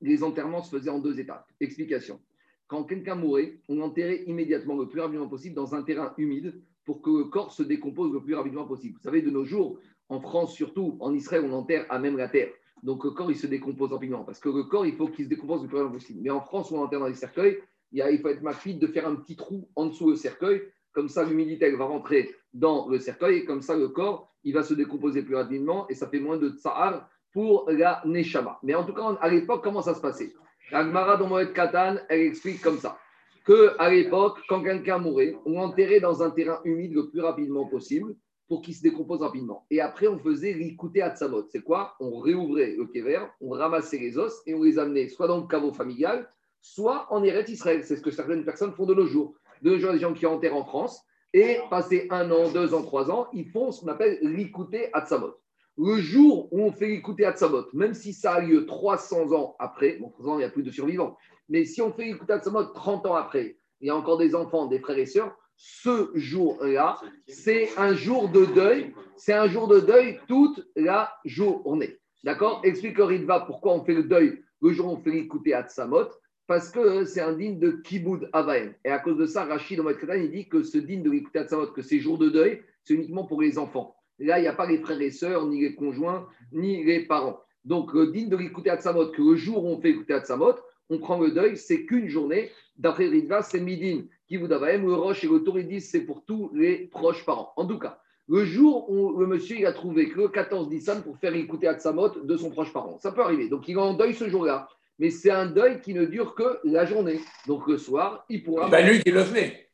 les 0.00 0.22
enterrements 0.24 0.62
se 0.62 0.76
faisaient 0.76 0.90
en 0.90 0.98
deux 0.98 1.20
étapes. 1.20 1.46
Explication. 1.60 2.20
Quand 2.66 2.84
quelqu'un 2.84 3.14
mourait, 3.14 3.60
on 3.68 3.80
enterrait 3.80 4.24
immédiatement 4.26 4.76
le 4.76 4.88
plus 4.88 5.00
rapidement 5.00 5.28
possible 5.28 5.54
dans 5.54 5.74
un 5.74 5.82
terrain 5.82 6.14
humide 6.16 6.60
pour 6.84 7.02
que 7.02 7.10
le 7.10 7.24
corps 7.24 7.52
se 7.52 7.62
décompose 7.62 8.12
le 8.12 8.22
plus 8.22 8.34
rapidement 8.34 8.66
possible. 8.66 8.96
Vous 8.96 9.02
savez, 9.02 9.22
de 9.22 9.30
nos 9.30 9.44
jours, 9.44 9.78
en 10.08 10.20
France 10.20 10.54
surtout, 10.54 10.96
en 11.00 11.14
Israël, 11.14 11.44
on 11.44 11.52
enterre 11.52 11.86
à 11.90 11.98
même 11.98 12.16
la 12.16 12.28
terre. 12.28 12.50
Donc 12.82 13.04
le 13.04 13.10
corps, 13.10 13.30
il 13.30 13.36
se 13.36 13.46
décompose 13.46 13.92
rapidement. 13.92 14.24
Parce 14.24 14.40
que 14.40 14.48
le 14.48 14.64
corps, 14.64 14.86
il 14.86 14.96
faut 14.96 15.08
qu'il 15.08 15.26
se 15.26 15.30
décompose 15.30 15.62
le 15.62 15.68
plus 15.68 15.76
rapidement 15.76 15.98
possible. 15.98 16.20
Mais 16.22 16.30
en 16.30 16.40
France, 16.40 16.72
on 16.72 16.78
enterre 16.78 17.00
dans 17.00 17.08
les 17.08 17.14
cercueils, 17.14 17.60
il, 17.92 18.18
faut 18.20 18.28
être 18.28 18.42
rapide 18.42 18.78
de 18.78 18.86
faire 18.86 19.06
un 19.06 19.16
petit 19.16 19.36
trou 19.36 19.68
en 19.76 19.86
dessous 19.86 20.10
du 20.10 20.16
cercueil. 20.16 20.62
Comme 20.92 21.08
ça, 21.08 21.24
l'humidité 21.24 21.70
va 21.72 21.84
rentrer 21.84 22.34
dans 22.52 22.88
le 22.88 22.98
cercueil 22.98 23.38
et 23.38 23.44
comme 23.44 23.62
ça, 23.62 23.76
le 23.76 23.88
corps, 23.88 24.28
il 24.44 24.54
va 24.54 24.62
se 24.62 24.74
décomposer 24.74 25.22
plus 25.22 25.36
rapidement 25.36 25.86
et 25.88 25.94
ça 25.94 26.08
fait 26.08 26.20
moins 26.20 26.36
de 26.36 26.50
tsahar 26.50 27.08
pour 27.32 27.70
la 27.70 28.02
neshama. 28.04 28.58
Mais 28.62 28.74
en 28.74 28.84
tout 28.84 28.94
cas, 28.94 29.16
à 29.20 29.28
l'époque, 29.28 29.62
comment 29.62 29.82
ça 29.82 29.94
se 29.94 30.00
passait? 30.00 30.32
L'Agmara 30.72 31.16
dans 31.16 31.28
Moed 31.28 31.52
Katan, 31.52 31.96
elle 32.08 32.20
explique 32.22 32.60
comme 32.60 32.78
ça 32.78 32.98
que 33.44 33.74
à 33.78 33.90
l'époque, 33.90 34.38
quand 34.48 34.62
quelqu'un 34.62 34.98
mourait, 34.98 35.36
on 35.44 35.52
l'enterrait 35.52 36.00
dans 36.00 36.22
un 36.22 36.30
terrain 36.30 36.60
humide 36.64 36.94
le 36.94 37.08
plus 37.10 37.20
rapidement 37.20 37.66
possible 37.66 38.14
pour 38.48 38.62
qu'il 38.62 38.74
se 38.74 38.82
décompose 38.82 39.20
rapidement. 39.20 39.64
Et 39.70 39.80
après, 39.80 40.08
on 40.08 40.18
faisait 40.18 40.52
l'écouter 40.52 41.02
à 41.02 41.14
Tzamot. 41.14 41.46
C'est 41.48 41.62
quoi? 41.62 41.94
On 42.00 42.18
réouvrait 42.18 42.74
le 42.76 42.86
kéver, 42.86 43.24
on 43.40 43.50
ramassait 43.50 43.98
les 43.98 44.18
os 44.18 44.42
et 44.46 44.54
on 44.54 44.62
les 44.62 44.78
amenait 44.78 45.08
soit 45.08 45.28
dans 45.28 45.40
le 45.40 45.46
caveau 45.46 45.72
familial, 45.72 46.28
soit 46.60 47.06
en 47.10 47.22
Eretz 47.22 47.48
Israël. 47.48 47.82
C'est 47.84 47.96
ce 47.96 48.02
que 48.02 48.10
certaines 48.10 48.44
personnes 48.44 48.72
font 48.72 48.86
de 48.86 48.94
nos 48.94 49.06
jours. 49.06 49.34
De 49.62 49.78
gens 49.78 50.14
qui 50.14 50.26
enterrent 50.26 50.56
en 50.56 50.64
France, 50.64 51.04
et 51.32 51.58
passer 51.70 52.06
un 52.10 52.30
an, 52.30 52.50
deux 52.50 52.74
ans, 52.74 52.82
trois 52.82 53.10
ans, 53.10 53.28
ils 53.32 53.48
font 53.48 53.70
ce 53.70 53.80
qu'on 53.80 53.88
appelle 53.88 54.18
l'écouter 54.22 54.88
à 54.92 55.06
Tzamot. 55.06 55.34
Le 55.78 55.96
jour 55.96 56.48
où 56.52 56.62
on 56.62 56.72
fait 56.72 56.88
l'écouter 56.88 57.24
à 57.24 57.32
Tzamot, 57.32 57.66
même 57.72 57.94
si 57.94 58.12
ça 58.12 58.34
a 58.34 58.40
lieu 58.40 58.66
300 58.66 59.32
ans 59.32 59.56
après, 59.58 59.98
bon, 60.00 60.10
300 60.10 60.30
ans, 60.30 60.34
il 60.34 60.38
n'y 60.38 60.44
a 60.44 60.50
plus 60.50 60.62
de 60.62 60.70
survivants, 60.70 61.16
mais 61.48 61.64
si 61.64 61.80
on 61.80 61.92
fait 61.92 62.04
l'écouter 62.04 62.32
à 62.32 62.40
Tzamot 62.40 62.64
30 62.64 63.06
ans 63.06 63.14
après, 63.14 63.56
il 63.80 63.86
y 63.86 63.90
a 63.90 63.96
encore 63.96 64.18
des 64.18 64.34
enfants, 64.34 64.66
des 64.66 64.80
frères 64.80 64.98
et 64.98 65.06
sœurs, 65.06 65.34
ce 65.56 66.10
jour-là, 66.14 66.98
c'est 67.28 67.68
un 67.76 67.94
jour 67.94 68.28
de 68.28 68.46
deuil, 68.46 68.94
c'est 69.16 69.34
un 69.34 69.46
jour 69.46 69.68
de 69.68 69.80
deuil 69.80 70.18
toute 70.26 70.66
la 70.74 71.14
journée. 71.24 71.98
D'accord? 72.24 72.60
Explique 72.64 72.98
Ritva 72.98 73.40
pourquoi 73.40 73.74
on 73.74 73.84
fait 73.84 73.94
le 73.94 74.04
deuil 74.04 74.42
le 74.62 74.72
jour 74.72 74.88
où 74.88 74.90
on 74.90 74.96
fait 74.98 75.10
l'écouter 75.10 75.54
à 75.54 75.62
Tzamot 75.62 76.08
parce 76.50 76.68
que 76.68 77.04
c'est 77.04 77.20
un 77.20 77.34
digne 77.34 77.60
de 77.60 77.70
Kiboud 77.70 78.28
Avaem. 78.32 78.74
Et 78.84 78.88
à 78.88 78.98
cause 78.98 79.16
de 79.16 79.24
ça, 79.24 79.44
Rachid 79.44 79.78
dans 79.78 79.84
Ketan, 79.94 80.14
il 80.14 80.32
dit 80.32 80.48
que 80.48 80.64
ce 80.64 80.78
digne 80.78 81.00
de 81.00 81.08
l'écouter 81.08 81.44
Tzamot, 81.44 81.68
que 81.68 81.80
ces 81.80 82.00
jours 82.00 82.18
de 82.18 82.28
deuil, 82.28 82.60
c'est 82.82 82.94
uniquement 82.94 83.24
pour 83.24 83.40
les 83.40 83.56
enfants. 83.56 83.94
là, 84.18 84.40
il 84.40 84.42
n'y 84.42 84.48
a 84.48 84.52
pas 84.52 84.66
les 84.66 84.78
frères 84.78 85.00
et 85.00 85.12
sœurs, 85.12 85.46
ni 85.46 85.60
les 85.60 85.76
conjoints, 85.76 86.26
ni 86.50 86.82
les 86.82 87.06
parents. 87.06 87.38
Donc, 87.64 87.94
le 87.94 88.08
digne 88.08 88.28
de 88.28 88.36
l'écouter 88.36 88.74
Tzamot, 88.74 89.12
que 89.12 89.22
le 89.22 89.36
jour 89.36 89.64
où 89.64 89.68
on 89.68 89.80
fait 89.80 89.90
écouter 89.90 90.18
Tzamot, 90.18 90.56
on 90.88 90.98
prend 90.98 91.20
le 91.20 91.30
deuil, 91.30 91.56
c'est 91.56 91.86
qu'une 91.86 92.08
journée. 92.08 92.50
D'après 92.76 93.06
Ritva, 93.06 93.42
c'est 93.42 93.60
Midin, 93.60 94.06
Kiboud 94.26 94.52
Avaem, 94.52 94.84
le 94.84 94.94
Roche 94.94 95.22
et 95.22 95.28
le 95.28 95.44
Tour, 95.44 95.56
ils 95.56 95.68
disent 95.68 95.88
c'est 95.88 96.00
pour 96.00 96.24
tous 96.24 96.50
les 96.52 96.88
proches 96.88 97.24
parents. 97.24 97.52
En 97.54 97.64
tout 97.64 97.78
cas, 97.78 98.00
le 98.26 98.44
jour 98.44 98.90
où 98.90 99.20
le 99.20 99.28
monsieur 99.28 99.64
a 99.68 99.72
trouvé 99.72 100.08
que 100.08 100.22
le 100.22 100.28
14 100.28 100.68
Nissan 100.68 101.04
pour 101.04 101.16
faire 101.16 101.32
écouter 101.36 101.70
Tzamot 101.78 102.24
de 102.24 102.36
son 102.36 102.50
proche 102.50 102.72
parent. 102.72 102.98
Ça 102.98 103.12
peut 103.12 103.22
arriver. 103.22 103.48
Donc, 103.48 103.68
il 103.68 103.76
est 103.76 103.80
en 103.80 103.94
deuil 103.94 104.14
ce 104.14 104.28
jour-là 104.28 104.68
mais 105.00 105.08
c'est 105.08 105.30
un 105.30 105.46
deuil 105.46 105.80
qui 105.80 105.94
ne 105.94 106.04
dure 106.04 106.34
que 106.34 106.60
la 106.62 106.84
journée. 106.84 107.20
Donc 107.46 107.66
le 107.66 107.78
soir, 107.78 108.26
il 108.28 108.44
pourra. 108.44 108.68
Bah 108.68 108.82
lui 108.82 109.00
qui 109.00 109.10
le 109.10 109.24
fait. 109.24 109.70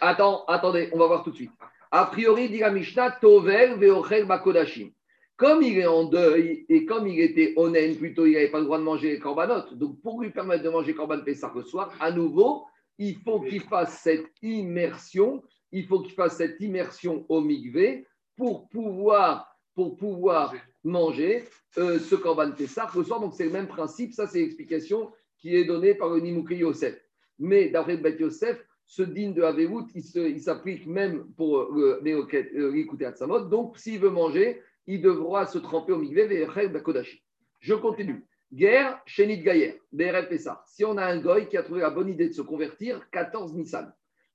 Attends, 0.00 0.44
attendez, 0.44 0.90
on 0.92 0.98
va 0.98 1.06
voir 1.06 1.24
tout 1.24 1.30
de 1.30 1.36
suite. 1.36 1.50
A 1.90 2.04
priori, 2.04 2.50
dit 2.50 2.58
la 2.58 2.70
Mishnah, 2.70 3.12
Tovel 3.12 3.78
veochel 3.78 4.26
bakodashim. 4.26 4.90
Comme 5.36 5.62
il 5.62 5.78
est 5.78 5.86
en 5.86 6.04
deuil 6.04 6.66
et 6.68 6.84
comme 6.84 7.08
il 7.08 7.18
était 7.18 7.54
honnête, 7.56 7.98
plutôt 7.98 8.26
il 8.26 8.34
n'avait 8.34 8.50
pas 8.50 8.58
le 8.58 8.66
droit 8.66 8.78
de 8.78 8.84
manger 8.84 9.18
korbanot, 9.18 9.74
donc 9.74 10.00
pour 10.02 10.20
lui 10.20 10.30
permettre 10.30 10.62
de 10.62 10.68
manger 10.68 10.94
korban 10.94 11.20
Pessah 11.24 11.50
le 11.54 11.62
soir, 11.62 11.92
à 11.98 12.12
nouveau, 12.12 12.66
il 12.98 13.16
faut 13.24 13.40
qu'il 13.40 13.62
fasse 13.62 14.00
cette 14.02 14.26
immersion, 14.42 15.42
il 15.72 15.86
faut 15.86 16.00
qu'il 16.00 16.12
fasse 16.12 16.36
cette 16.36 16.60
immersion 16.60 17.24
au 17.28 17.40
migvé 17.40 18.06
pour 18.36 18.68
pouvoir, 18.68 19.48
pour 19.74 19.96
pouvoir 19.96 20.54
manger 20.84 21.44
euh, 21.78 21.98
ce 21.98 22.14
Korban 22.14 22.52
Pessah 22.52 22.90
le 22.94 23.04
soir. 23.04 23.20
Donc 23.20 23.34
c'est 23.34 23.44
le 23.44 23.50
même 23.50 23.68
principe. 23.68 24.12
Ça, 24.12 24.26
c'est 24.26 24.40
l'explication 24.40 25.10
qui 25.38 25.56
est 25.56 25.64
donnée 25.64 25.94
par 25.94 26.10
le 26.10 26.20
Nimukri 26.20 26.56
Yosef. 26.56 26.98
Mais 27.38 27.68
d'après 27.70 27.96
Bet 27.96 28.16
Yosef, 28.18 28.64
ce 28.86 29.02
digne 29.02 29.32
de 29.32 29.42
Haverout, 29.42 29.86
il 29.94 30.40
s'applique 30.40 30.86
même 30.86 31.26
pour 31.36 31.58
euh, 31.58 32.00
l'écouter 32.02 33.06
à 33.06 33.12
Tzamot. 33.12 33.46
Donc, 33.46 33.78
s'il 33.78 34.00
veut 34.00 34.10
manger, 34.10 34.60
il 34.86 35.00
devra 35.00 35.46
se 35.46 35.58
tremper 35.58 35.92
au 35.92 35.98
mikveh 35.98 36.26
vers 36.26 36.70
Bakodashi. 36.70 37.22
Je 37.60 37.74
continue. 37.74 38.26
Guerre, 38.52 39.00
Shenit 39.06 39.42
Gayer, 39.42 39.80
BRF 39.92 40.28
Pessah. 40.28 40.62
Si 40.66 40.84
on 40.84 40.98
a 40.98 41.06
un 41.06 41.20
goy 41.20 41.48
qui 41.48 41.56
a 41.56 41.62
trouvé 41.62 41.80
la 41.80 41.90
bonne 41.90 42.10
idée 42.10 42.28
de 42.28 42.34
se 42.34 42.42
convertir, 42.42 43.08
14 43.10 43.54
Nissan. 43.54 43.90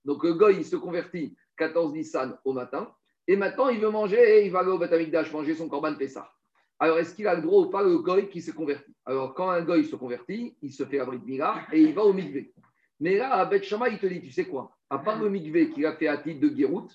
Donc, 0.05 0.23
le 0.23 0.33
goy, 0.33 0.55
il 0.57 0.65
se 0.65 0.75
convertit 0.75 1.37
14 1.57 1.93
Nissan 1.93 2.37
au 2.43 2.53
matin. 2.53 2.91
Et 3.27 3.35
maintenant, 3.35 3.69
il 3.69 3.79
veut 3.79 3.91
manger 3.91 4.39
et 4.39 4.45
il 4.45 4.51
va 4.51 4.59
aller 4.59 4.71
au 4.71 4.79
Batamikdash 4.79 5.31
manger 5.31 5.53
son 5.53 5.69
Korban 5.69 5.95
Pessah 5.95 6.31
alors 6.79 6.99
est-ce 6.99 7.15
qu'il 7.15 7.27
a 7.27 7.35
le 7.35 7.41
droit 7.41 7.65
ou 7.65 7.69
pas 7.69 7.83
le 7.83 7.97
goy 7.97 8.29
qui 8.29 8.41
se 8.41 8.51
convertit? 8.51 8.93
Alors 9.05 9.33
quand 9.33 9.49
un 9.49 9.61
goy 9.61 9.83
se 9.85 9.95
convertit, 9.95 10.55
il 10.61 10.71
se 10.71 10.83
fait 10.85 10.99
abri 10.99 11.19
de 11.19 11.25
mira 11.25 11.61
et 11.71 11.81
il 11.81 11.93
va 11.93 12.03
au 12.03 12.13
mikvé. 12.13 12.53
Mais 12.99 13.17
là, 13.17 13.33
à 13.33 13.45
Bet 13.45 13.63
Shama, 13.63 13.89
il 13.89 13.99
te 13.99 14.07
dit, 14.07 14.21
tu 14.21 14.31
sais 14.31 14.45
quoi? 14.45 14.75
À 14.89 14.99
part 14.99 15.21
le 15.21 15.29
mikvé 15.29 15.69
qu'il 15.69 15.85
a 15.85 15.95
fait 15.95 16.07
à 16.07 16.17
titre 16.17 16.39
de 16.39 16.49
Guérout, 16.49 16.87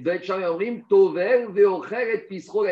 Bet 0.00 0.30
Omrim, 0.30 0.84
Tovel, 0.86 1.48
et 1.56 2.18
Pisro 2.28 2.64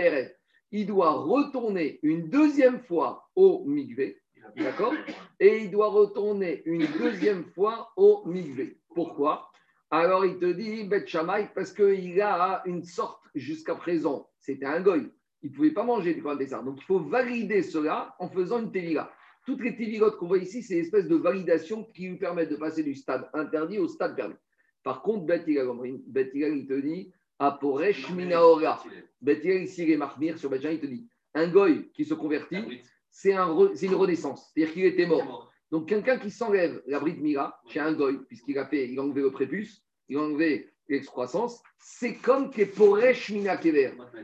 Il 0.70 0.86
doit 0.86 1.12
retourner 1.12 1.98
une 2.02 2.28
deuxième 2.28 2.80
fois 2.80 3.28
au 3.34 3.64
Migvé, 3.66 4.20
d'accord? 4.56 4.94
Et 5.40 5.64
il 5.64 5.70
doit 5.70 5.88
retourner 5.88 6.62
une 6.64 6.86
deuxième 6.98 7.44
fois 7.46 7.92
au 7.96 8.22
Migvé. 8.26 8.78
Pourquoi? 8.94 9.50
Alors 9.90 10.24
il 10.24 10.38
te 10.38 10.52
dit, 10.52 10.84
Bet 10.84 11.06
parce 11.54 11.72
qu'il 11.72 12.20
a 12.20 12.62
une 12.64 12.84
sorte, 12.84 13.24
jusqu'à 13.34 13.74
présent, 13.74 14.28
c'était 14.38 14.66
un 14.66 14.80
goy. 14.80 15.10
Il 15.42 15.50
ne 15.50 15.56
pouvait 15.56 15.70
pas 15.70 15.84
manger 15.84 16.14
du 16.14 16.22
des 16.38 16.54
arbres. 16.54 16.70
Donc 16.70 16.80
il 16.80 16.84
faut 16.84 17.00
valider 17.00 17.62
cela 17.62 18.14
en 18.18 18.28
faisant 18.28 18.60
une 18.60 18.70
tévila. 18.70 19.10
Toutes 19.46 19.62
les 19.62 19.74
tévilotes 19.74 20.16
qu'on 20.18 20.28
voit 20.28 20.38
ici, 20.38 20.62
c'est 20.62 20.74
une 20.74 20.80
espèce 20.80 21.08
de 21.08 21.16
validation 21.16 21.84
qui 21.94 22.08
lui 22.08 22.18
permettent 22.18 22.50
de 22.50 22.56
passer 22.56 22.82
du 22.82 22.94
stade 22.94 23.28
interdit 23.32 23.78
au 23.78 23.88
stade 23.88 24.14
permis. 24.14 24.34
Par 24.82 25.02
contre, 25.02 25.26
Bet 25.26 25.44
il 25.46 26.66
te 26.66 26.80
dit, 26.80 27.12
Aporesh 27.38 28.10
Minaora. 28.10 28.82
Bet 29.20 29.40
ici, 29.44 29.84
il 29.84 29.90
est 29.92 29.96
marmir 29.96 30.38
sur 30.38 30.50
Bet 30.50 30.60
il 30.62 30.80
te 30.80 30.86
dit, 30.86 31.08
un 31.34 31.48
goy 31.48 31.90
qui 31.92 32.04
se 32.04 32.14
convertit, 32.14 32.82
c'est 33.10 33.32
une 33.32 33.94
renaissance. 33.94 34.50
C'est-à-dire 34.52 34.74
qu'il 34.74 34.84
était 34.84 35.06
mort. 35.06 35.50
Donc, 35.70 35.88
quelqu'un 35.88 36.18
qui 36.18 36.30
s'enlève 36.30 36.82
la 36.86 36.98
bride 36.98 37.20
Mira 37.20 37.60
chez 37.68 37.80
un 37.80 37.92
goy, 37.92 38.18
puisqu'il 38.26 38.58
a 38.58 38.66
fait, 38.66 38.88
il 38.88 38.98
a 38.98 39.02
enlevé 39.02 39.22
le 39.22 39.30
prépuce, 39.30 39.84
il 40.08 40.16
a 40.16 40.20
enlevé 40.20 40.72
l'excroissance, 40.90 41.62
c'est 41.78 42.14
comme 42.14 42.50
Keporesh. 42.50 43.32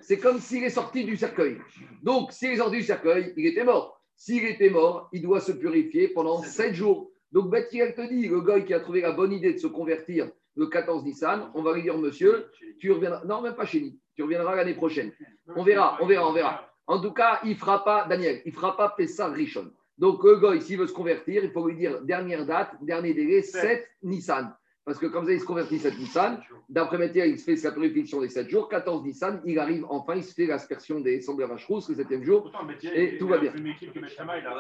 C'est 0.01 0.19
comme 0.19 0.39
s'il 0.41 0.65
est 0.65 0.71
sorti 0.71 1.05
du 1.05 1.17
cercueil. 1.17 1.59
Donc, 2.03 2.33
s'il 2.33 2.51
est 2.51 2.57
sorti 2.57 2.77
du 2.77 2.83
cercueil, 2.83 3.33
il 3.37 3.47
était 3.47 3.65
mort. 3.65 4.01
S'il 4.17 4.45
était 4.45 4.71
mort, 4.71 5.09
il 5.13 5.23
doit 5.23 5.41
se 5.41 5.53
purifier 5.53 6.09
pendant 6.09 6.43
sept 6.43 6.75
jours. 6.75 7.11
Donc, 7.33 7.51
Bethel 7.51 7.95
te 7.95 8.09
dit, 8.09 8.29
le 8.29 8.41
goy 8.41 8.65
qui 8.65 8.75
a 8.75 8.81
trouvé 8.81 9.01
la 9.01 9.13
bonne 9.13 9.33
idée 9.33 9.53
de 9.53 9.59
se 9.59 9.67
convertir 9.67 10.31
le 10.57 10.67
14 10.67 11.05
Nissan, 11.05 11.51
on 11.55 11.63
va 11.63 11.75
lui 11.75 11.83
dire, 11.83 11.99
monsieur, 11.99 12.47
tu 12.79 12.91
reviendras. 12.91 13.25
Non, 13.25 13.43
même 13.43 13.55
pas 13.55 13.67
chez 13.67 13.81
nous. 13.81 13.93
Tu 14.15 14.23
reviendras 14.23 14.57
l'année 14.57 14.75
prochaine. 14.75 15.13
On 15.55 15.63
verra, 15.63 15.99
on 16.01 16.07
verra, 16.07 16.29
on 16.29 16.33
verra. 16.33 16.73
En 16.87 17.01
tout 17.01 17.13
cas, 17.13 17.41
il 17.45 17.51
ne 17.51 17.55
fera 17.57 17.85
pas, 17.85 18.07
Daniel, 18.09 18.41
il 18.47 18.53
ne 18.53 18.57
fera 18.57 18.77
pas 18.77 18.95
Pessah 18.97 19.29
Rishon. 19.29 19.71
Donc, 19.99 20.23
le 20.25 20.37
goy, 20.37 20.63
s'il 20.63 20.79
veut 20.79 20.87
se 20.87 20.93
convertir, 20.93 21.45
il 21.45 21.51
faut 21.51 21.67
lui 21.69 21.77
dire 21.77 22.01
dernière 22.03 22.47
date, 22.47 22.71
dernier 22.81 23.13
délai, 23.13 23.43
7 23.43 23.87
Nissan. 24.03 24.55
Parce 24.87 25.01
que 25.01 25.07
comme 25.07 25.27
ça, 25.27 25.33
il 25.33 25.41
se 25.41 25.45
convertit 25.45 25.81
7 25.81 25.99
Nissan. 25.99 26.41
D'après 26.69 26.97
Métier, 26.97 27.27
il 27.27 27.41
se 27.41 27.45
fait 27.45 27.57
sa 27.57 27.73
purification 27.73 28.21
des 28.21 28.29
7 28.29 28.49
jours. 28.49 28.69
14 28.69 29.03
Nissan, 29.03 29.43
il 29.45 29.59
arrive 29.59 29.85
enfin, 29.89 30.15
il 30.15 30.23
se 30.23 30.33
fait 30.33 30.47
l'aspersion 30.47 31.01
des 31.01 31.19
vache 31.19 31.67
rousse 31.67 31.89
le 31.89 31.97
7 31.97 32.23
jours. 32.23 32.53
et 32.95 33.19
tout 33.19 33.27
va 33.27 33.39
bien. 33.39 33.53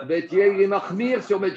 Métier, 0.09 0.53
il 0.53 0.61
est 0.61 0.67
marmire 0.67 1.23
sur 1.23 1.39
Bet 1.39 1.55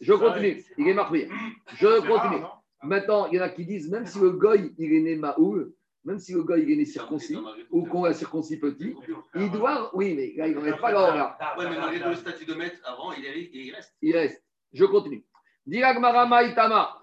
Je 0.00 0.12
continue. 0.12 0.62
Il 0.76 0.88
est 0.88 0.92
marmire. 0.92 1.30
Je 1.76 2.06
continue. 2.06 2.44
Maintenant, 2.82 3.26
il 3.28 3.36
y 3.36 3.40
en 3.40 3.44
a 3.44 3.48
qui 3.48 3.64
disent, 3.64 3.90
même 3.90 4.04
si 4.04 4.18
le 4.18 4.32
goy, 4.32 4.74
il 4.76 4.92
est 4.92 5.00
né 5.00 5.16
Maoul, 5.16 5.72
même 6.04 6.18
si 6.18 6.34
le 6.34 6.42
goy, 6.42 6.62
il 6.62 6.72
est 6.72 6.76
né 6.76 6.84
circoncis, 6.84 7.38
ou 7.70 7.86
qu'on 7.86 8.04
l'a 8.04 8.12
circoncis 8.12 8.58
petit, 8.58 8.96
il 9.34 9.50
doit. 9.50 9.90
Oui, 9.94 10.14
mais 10.14 10.34
là, 10.36 10.46
il 10.46 10.56
n'en 10.56 10.62
reste 10.62 10.80
pas 10.80 10.92
là. 10.92 11.38
Oui, 11.58 11.64
mais 11.70 11.78
malgré 11.78 12.06
le 12.06 12.16
statut 12.16 12.44
de 12.44 12.54
maître 12.54 12.80
avant, 12.84 13.12
il 13.12 13.72
reste. 13.72 13.94
Il 14.02 14.14
reste. 14.14 14.44
Je 14.74 14.84
continue. 14.84 15.24
Itama. 15.66 16.99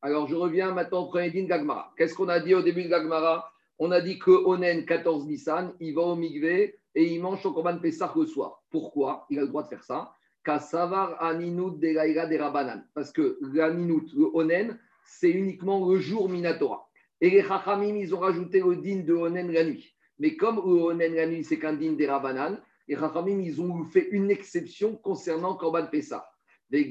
Alors, 0.00 0.26
je 0.26 0.34
reviens 0.34 0.72
maintenant 0.72 1.00
au 1.02 1.08
premier 1.08 1.30
din 1.30 1.44
Gagmara. 1.44 1.92
Qu'est-ce 1.98 2.14
qu'on 2.14 2.28
a 2.28 2.40
dit 2.40 2.54
au 2.54 2.62
début 2.62 2.84
de 2.84 2.88
Gagmara 2.88 3.52
On 3.78 3.90
a 3.90 4.00
dit 4.00 4.18
que 4.18 4.30
Onen, 4.30 4.86
14 4.86 5.26
Nissan, 5.26 5.74
il 5.80 5.94
va 5.94 6.02
au 6.02 6.16
Migvé 6.16 6.78
et 6.94 7.04
il 7.04 7.20
mange 7.20 7.42
son 7.42 7.52
Korban 7.52 7.78
Pessah 7.78 8.10
le 8.16 8.24
soir. 8.24 8.62
Pourquoi? 8.70 9.26
Il 9.28 9.38
a 9.38 9.42
le 9.42 9.48
droit 9.48 9.64
de 9.64 9.68
faire 9.68 9.84
ça. 9.84 10.12
Kasavar 10.42 11.22
Aninut 11.22 11.78
de 11.78 12.38
Rabanan. 12.38 12.82
Parce 12.94 13.12
que 13.12 13.38
l'Aninut, 13.52 14.10
le 14.16 14.30
Onen, 14.32 14.78
c'est 15.04 15.30
uniquement 15.30 15.86
le 15.90 15.98
jour 15.98 16.28
Minatora. 16.30 16.88
Et 17.20 17.28
les 17.28 17.42
Chachamim, 17.42 17.96
ils 17.96 18.14
ont 18.14 18.20
rajouté 18.20 18.60
le 18.60 18.76
din 18.76 19.00
de 19.00 19.12
Onen 19.12 19.52
la 19.52 19.64
nuit. 19.64 19.94
Mais 20.18 20.36
comme 20.36 20.56
le 20.56 20.84
Onen 20.84 21.14
la 21.14 21.26
nuit, 21.26 21.44
c'est 21.44 21.58
qu'un 21.58 21.74
din 21.74 21.92
des 21.92 22.06
Rabanan, 22.06 22.58
les 22.86 22.96
Chachamim, 22.96 23.40
ils 23.40 23.60
ont 23.60 23.84
fait 23.84 24.08
une 24.10 24.30
exception 24.30 24.96
concernant 24.96 25.54
Korban 25.54 25.86
Pessah. 25.86 26.24
Et 26.70 26.90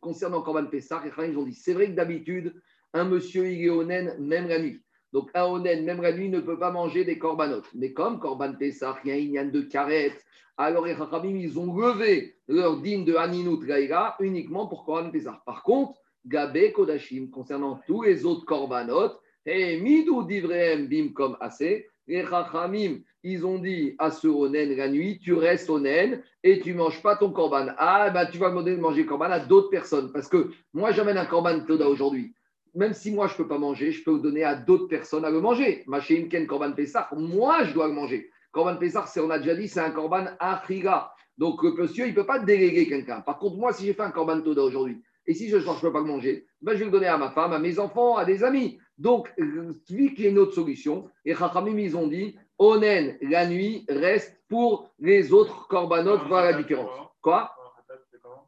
concernant 0.00 0.42
Korban 0.42 0.66
Pessah, 0.66 1.02
ils 1.26 1.36
ont 1.36 1.42
dit 1.42 1.52
c'est 1.54 1.74
vrai 1.74 1.88
que 1.88 1.92
d'habitude, 1.92 2.54
un 2.94 3.04
monsieur 3.04 3.46
il 3.46 3.64
est 3.64 3.70
onen 3.70 4.16
même 4.18 4.48
la 4.48 4.58
nuit. 4.58 4.80
Donc 5.12 5.30
un 5.34 5.44
onen 5.44 5.84
même 5.84 6.00
la 6.00 6.12
nuit 6.12 6.30
ne 6.30 6.40
peut 6.40 6.58
pas 6.58 6.70
manger 6.70 7.04
des 7.04 7.18
corbanotes. 7.18 7.68
Mais 7.74 7.92
comme 7.92 8.18
Korban 8.18 8.54
Pessah, 8.54 8.98
il 9.04 9.10
y 9.10 9.38
a 9.38 9.42
une 9.42 9.50
de 9.50 9.60
carrette, 9.60 10.24
alors 10.56 10.86
les 10.86 10.96
Chachamim, 10.96 11.36
ils 11.36 11.58
ont 11.58 11.76
levé 11.76 12.36
leur 12.48 12.80
digne 12.80 13.04
de 13.04 13.14
Haninut 13.14 13.62
Gaïra 13.66 14.16
uniquement 14.20 14.66
pour 14.66 14.86
Korban 14.86 15.10
Pessah. 15.10 15.42
Par 15.44 15.62
contre, 15.62 16.00
Gabé 16.24 16.72
Kodashim, 16.72 17.28
concernant 17.30 17.80
tous 17.86 18.02
les 18.02 18.24
autres 18.24 18.46
corbanotes, 18.46 19.20
et 19.44 19.78
Midou 19.78 20.24
Divrem 20.24 20.88
Bim 20.88 21.12
comme 21.14 21.36
assez, 21.40 21.86
les 22.06 22.24
Chachamim, 22.24 22.98
ils 23.22 23.44
ont 23.44 23.58
dit 23.58 23.94
à 23.98 24.10
ce 24.10 24.28
Onen 24.28 24.76
la 24.76 24.88
nuit, 24.88 25.18
tu 25.18 25.34
restes 25.34 25.68
Onen 25.68 26.22
et 26.44 26.60
tu 26.60 26.74
manges 26.74 27.02
pas 27.02 27.16
ton 27.16 27.30
korban. 27.30 27.66
Ah, 27.78 28.10
ben 28.10 28.26
tu 28.26 28.38
vas 28.38 28.50
demander 28.50 28.76
de 28.76 28.80
manger 28.80 29.04
korban 29.04 29.30
à 29.30 29.40
d'autres 29.40 29.70
personnes. 29.70 30.12
Parce 30.12 30.28
que 30.28 30.50
moi, 30.72 30.92
j'amène 30.92 31.18
un 31.18 31.26
korban 31.26 31.60
Toda 31.60 31.88
aujourd'hui. 31.88 32.34
Même 32.74 32.92
si 32.92 33.10
moi, 33.10 33.26
je 33.26 33.32
ne 33.32 33.38
peux 33.38 33.48
pas 33.48 33.58
manger, 33.58 33.90
je 33.90 34.04
peux 34.04 34.18
donner 34.18 34.44
à 34.44 34.54
d'autres 34.54 34.86
personnes 34.86 35.24
à 35.24 35.30
le 35.30 35.40
manger. 35.40 35.84
Ken 36.30 36.46
korban 36.46 36.72
Pessah, 36.72 37.08
moi, 37.16 37.64
je 37.64 37.72
dois 37.72 37.88
le 37.88 37.94
manger. 37.94 38.30
Korban 38.52 38.76
Pessah, 38.76 39.06
on 39.16 39.30
a 39.30 39.38
déjà 39.38 39.54
dit, 39.54 39.68
c'est 39.68 39.80
un 39.80 39.90
korban 39.90 40.26
Afriga. 40.38 41.10
Donc, 41.36 41.62
le 41.62 41.72
monsieur, 41.72 42.06
il 42.06 42.10
ne 42.10 42.14
peut 42.14 42.26
pas 42.26 42.38
déléguer 42.38 42.86
quelqu'un. 42.86 43.20
Par 43.22 43.38
contre, 43.38 43.56
moi, 43.56 43.72
si 43.72 43.86
j'ai 43.86 43.94
fait 43.94 44.02
un 44.02 44.10
korban 44.10 44.40
Toda 44.40 44.62
aujourd'hui, 44.62 45.02
et 45.26 45.34
si 45.34 45.48
je 45.48 45.56
ne 45.56 45.80
peux 45.80 45.92
pas 45.92 46.00
le 46.00 46.06
manger, 46.06 46.46
ben, 46.62 46.74
je 46.74 46.78
vais 46.78 46.84
le 46.84 46.90
donner 46.90 47.06
à 47.08 47.18
ma 47.18 47.30
femme, 47.30 47.52
à 47.52 47.58
mes 47.58 47.78
enfants, 47.78 48.16
à 48.16 48.24
des 48.24 48.44
amis. 48.44 48.78
Donc, 48.98 49.32
a 49.38 49.42
une 49.42 50.38
autre 50.38 50.54
solution, 50.54 51.08
et 51.24 51.34
Chachamim, 51.34 51.78
ils 51.78 51.96
ont 51.96 52.06
dit, 52.06 52.36
Onen, 52.58 53.18
la 53.20 53.46
nuit, 53.46 53.84
reste 53.88 54.40
pour 54.48 54.90
les 54.98 55.32
autres 55.32 55.68
corbanotes, 55.68 56.22
voilà 56.28 56.52
la 56.52 56.56
différence. 56.56 56.90
Quoi? 57.20 57.52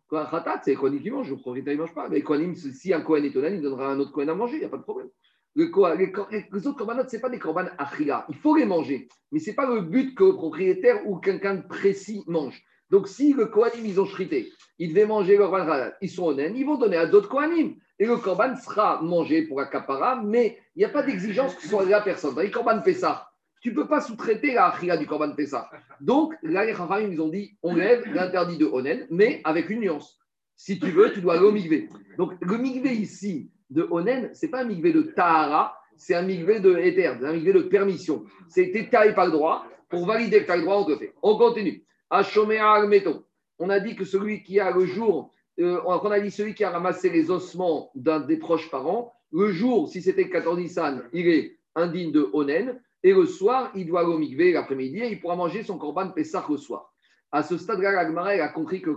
Quoi, 0.09 0.27
Khatat, 0.31 0.63
c'est 0.65 0.75
Kohanim 0.75 1.03
qui 1.03 1.11
mange, 1.11 1.29
le 1.29 1.37
propriétaire 1.37 1.75
ne 1.75 1.81
mange 1.81 1.95
pas. 1.95 2.09
Mais 2.09 2.23
Kohanim, 2.23 2.55
si 2.55 2.95
un 2.95 3.03
Kohen 3.03 3.25
est 3.27 3.37
Onen, 3.37 3.57
il 3.57 3.61
donnera 3.61 3.93
un 3.93 4.01
autre 4.01 4.11
Kohen 4.11 4.31
à 4.31 4.35
manger, 4.35 4.55
il 4.55 4.61
n'y 4.61 4.65
a 4.65 4.71
pas 4.71 4.79
de 4.79 4.83
problème. 4.83 5.11
les, 5.55 6.67
autres 6.67 6.79
corbanotes, 6.79 7.11
ce 7.11 7.17
n'est 7.17 7.21
pas 7.21 7.29
des 7.29 7.39
korban 7.39 7.67
achila. 7.77 8.25
Il 8.31 8.37
faut 8.37 8.57
les 8.57 8.65
manger. 8.65 9.09
Mais 9.33 9.39
ce 9.39 9.51
n'est 9.51 9.57
pas 9.57 9.67
le 9.67 9.83
but 9.83 10.15
que 10.15 10.25
le 10.25 10.33
propriétaire 10.33 11.07
ou 11.07 11.19
quelqu'un 11.19 11.57
de 11.57 11.67
précis 11.67 12.25
mange. 12.27 12.63
Donc, 12.89 13.07
si 13.07 13.35
le 13.35 13.47
Kohanim, 13.47 13.85
ils 13.85 14.01
ont 14.01 14.07
chrité, 14.07 14.51
ils 14.79 14.89
devaient 14.89 15.05
manger 15.05 15.37
le 15.37 15.47
korban 15.47 15.91
ils 16.01 16.09
sont 16.09 16.29
honnêtes, 16.29 16.55
ils 16.57 16.65
vont 16.65 16.79
donner 16.79 16.97
à 16.97 17.05
d'autres 17.05 17.29
Kohanim. 17.29 17.75
Et 17.99 18.07
le 18.07 18.17
korban 18.17 18.55
sera 18.57 19.03
mangé 19.03 19.43
pour 19.43 19.61
Akapara, 19.61 20.23
mais 20.23 20.59
il 20.77 20.81
n'y 20.81 20.85
a 20.85 20.89
pas 20.89 21.03
d'exigence 21.03 21.55
que 21.55 21.63
ce 21.63 21.69
soit 21.69 21.85
la 21.85 22.01
personne. 22.01 22.35
Dans 22.35 22.43
les 22.43 22.51
korban 22.51 22.81
Pessah, 22.81 23.29
tu 23.61 23.71
ne 23.71 23.75
peux 23.75 23.89
pas 23.89 24.01
sous-traiter 24.01 24.55
la 24.55 24.67
achira 24.67 24.97
du 24.97 25.07
korban 25.07 25.33
Pessah. 25.35 25.69
Donc, 26.01 26.35
là, 26.43 26.65
les 26.65 26.75
ils 27.11 27.21
ont 27.21 27.29
dit 27.29 27.57
on 27.63 27.75
lève 27.75 28.05
l'interdit 28.15 28.57
de 28.57 28.67
Onen, 28.67 29.07
mais 29.11 29.41
avec 29.45 29.69
une 29.69 29.81
nuance. 29.81 30.19
Si 30.57 30.79
tu 30.79 30.91
veux, 30.91 31.13
tu 31.13 31.21
dois 31.21 31.35
aller 31.35 31.45
au 31.45 31.53
migvé. 31.53 31.89
Donc, 32.17 32.33
le 32.41 32.57
migvé 32.57 32.93
ici 32.95 33.51
de 33.71 33.87
Onen, 33.91 34.31
ce 34.35 34.47
n'est 34.47 34.51
pas 34.51 34.63
un 34.63 34.65
migvé 34.65 34.93
de 34.93 35.03
Tahara, 35.03 35.77
c'est 35.97 36.15
un 36.15 36.23
migvé 36.23 36.61
de 36.61 36.77
Éther, 36.77 37.19
un 37.23 37.33
migvé 37.33 37.53
de 37.53 37.63
permission. 37.63 38.25
C'était 38.49 38.89
taille 38.89 39.15
par 39.15 39.27
le 39.27 39.33
droit. 39.33 39.67
Pour 39.89 40.07
valider 40.07 40.41
que 40.41 40.47
tu 40.47 40.51
as 40.51 40.57
le 40.57 40.63
droit, 40.63 40.77
on 40.77 40.85
te 40.85 40.97
fait. 40.97 41.15
On 41.23 41.37
continue. 41.37 41.83
On 42.11 43.71
a 43.71 43.81
dit 43.81 43.97
que 43.97 44.05
celui 44.05 44.43
qui 44.43 44.61
a 44.61 44.71
le 44.71 44.85
jour, 44.87 45.33
euh, 45.61 45.81
on 45.85 46.11
a 46.11 46.21
dit 46.21 46.31
celui 46.31 46.55
qui 46.55 46.64
a 46.64 46.71
ramassé 46.71 47.11
les 47.11 47.31
ossements 47.31 47.90
d'un 47.94 48.21
des 48.21 48.37
proches 48.37 48.71
parents, 48.71 49.12
le 49.33 49.53
jour, 49.53 49.88
si 49.88 50.01
c'était 50.01 50.29
14 50.29 50.59
Nissan, 50.59 51.03
il 51.12 51.29
est 51.29 51.59
indigne 51.75 52.12
de 52.12 52.29
Onen, 52.33 52.81
et 53.03 53.12
le 53.12 53.27
soir, 53.27 53.71
il 53.75 53.87
doit 53.87 54.01
aller 54.01 54.11
au 54.11 54.18
mikvé 54.18 54.53
l'après-midi 54.53 54.99
et 54.99 55.12
il 55.12 55.21
pourra 55.21 55.37
manger 55.37 55.62
son 55.62 55.79
korban 55.79 56.11
Pessah 56.11 56.44
le 56.49 56.57
soir. 56.57 56.92
À 57.31 57.42
ce 57.42 57.59
stade-là, 57.59 57.92
l'Agmara 57.92 58.31
a 58.31 58.49
compris 58.49 58.81
que, 58.81 58.90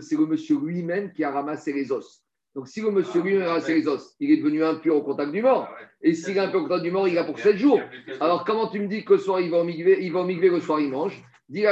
c'est 0.00 0.16
le 0.16 0.26
monsieur 0.26 0.58
lui-même 0.58 1.12
qui 1.12 1.24
a 1.24 1.30
ramassé 1.30 1.72
les 1.72 1.92
os. 1.92 2.22
Donc, 2.54 2.68
si 2.68 2.80
le 2.80 2.90
monsieur 2.90 3.22
lui-même 3.22 3.42
a 3.42 3.48
ramassé 3.52 3.74
les 3.74 3.86
os, 3.86 4.14
il 4.18 4.30
est 4.30 4.38
devenu 4.38 4.64
impur 4.64 4.96
au 4.96 5.02
contact 5.02 5.30
du 5.30 5.40
mort. 5.40 5.68
Et 6.02 6.14
s'il 6.14 6.36
est 6.36 6.40
impur 6.40 6.60
au 6.60 6.62
contact 6.64 6.82
du 6.82 6.90
mort, 6.90 7.08
il 7.08 7.16
a 7.16 7.24
pour 7.24 7.38
7 7.38 7.56
jours. 7.56 7.80
Alors, 8.20 8.44
comment 8.44 8.68
tu 8.68 8.80
me 8.80 8.88
dis 8.88 9.04
que 9.04 9.14
le 9.14 9.18
soir, 9.18 9.40
il 9.40 9.50
va 9.50 9.58
au 9.58 9.64
mikvé, 9.64 9.98
il 10.00 10.12
va 10.12 10.20
au 10.20 10.26
le 10.26 10.60
soir, 10.60 10.80
il 10.80 10.90
mange? 10.90 11.22
Dit 11.48 11.64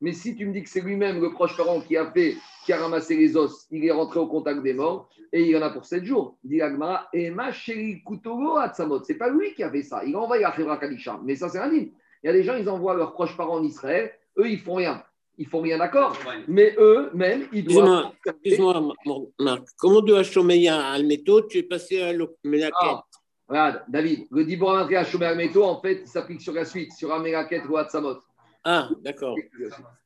mais 0.00 0.12
si 0.12 0.36
tu 0.36 0.46
me 0.46 0.52
dis 0.52 0.62
que 0.62 0.68
c'est 0.68 0.80
lui-même, 0.80 1.20
le 1.20 1.32
proche 1.32 1.56
parent, 1.56 1.80
qui 1.80 1.96
a 1.96 2.10
fait, 2.10 2.36
qui 2.64 2.72
a 2.72 2.78
ramassé 2.78 3.16
les 3.16 3.36
os, 3.36 3.66
il 3.70 3.84
est 3.84 3.90
rentré 3.90 4.20
au 4.20 4.26
contact 4.26 4.62
des 4.62 4.74
morts 4.74 5.08
et 5.32 5.42
il 5.42 5.48
y 5.48 5.56
en 5.56 5.62
a 5.62 5.70
pour 5.70 5.84
7 5.84 6.04
jours. 6.04 6.38
Dit 6.44 6.62
Agmara, 6.62 7.08
et 7.12 7.30
ma 7.30 7.52
chérie 7.52 8.02
Kutogo 8.06 8.56
Atsamot. 8.56 9.02
C'est 9.04 9.18
pas 9.18 9.28
lui 9.28 9.54
qui 9.54 9.62
a 9.62 9.70
fait 9.70 9.82
ça. 9.82 10.04
Il 10.04 10.14
a 10.14 10.20
envoyé 10.20 10.44
à 10.44 10.52
Khebra 10.52 10.76
Kadisha. 10.76 11.20
Mais 11.24 11.34
ça, 11.34 11.48
c'est 11.48 11.58
un 11.58 11.72
Il 11.72 11.90
y 12.22 12.28
a 12.28 12.32
des 12.32 12.44
gens, 12.44 12.54
ils 12.54 12.68
envoient 12.68 12.94
leurs 12.94 13.12
proches 13.12 13.36
parents 13.36 13.56
en 13.56 13.64
Israël. 13.64 14.12
Eux, 14.38 14.48
ils 14.48 14.58
font 14.58 14.74
rien. 14.74 15.02
Ils 15.36 15.46
font 15.46 15.60
rien 15.60 15.78
d'accord. 15.78 16.16
Mais 16.46 16.74
eux-mêmes, 16.78 17.46
ils 17.52 17.64
doivent. 17.64 18.12
Excuse-moi, 18.44 18.94
Marc. 19.38 19.62
Comment 19.76 20.00
de 20.00 20.14
Hachomeya 20.14 20.80
à 20.80 20.92
Almeto, 20.92 21.42
tu 21.42 21.58
es 21.58 21.62
passé 21.62 22.00
à 22.00 22.12
l'Omelaket 22.12 22.72
ah, 22.80 23.04
Regarde, 23.48 23.82
David, 23.88 24.26
le 24.30 24.44
Dibor 24.44 24.76
à 24.76 24.86
Almeto, 24.86 25.64
en 25.64 25.80
fait, 25.80 26.06
s'applique 26.06 26.40
sur 26.40 26.52
la 26.52 26.64
suite, 26.64 26.92
sur 26.92 27.12
Amelaket 27.12 27.62
ou 27.68 27.76
Atsamot. 27.76 28.18
Ah, 28.70 28.90
d'accord. 29.02 29.34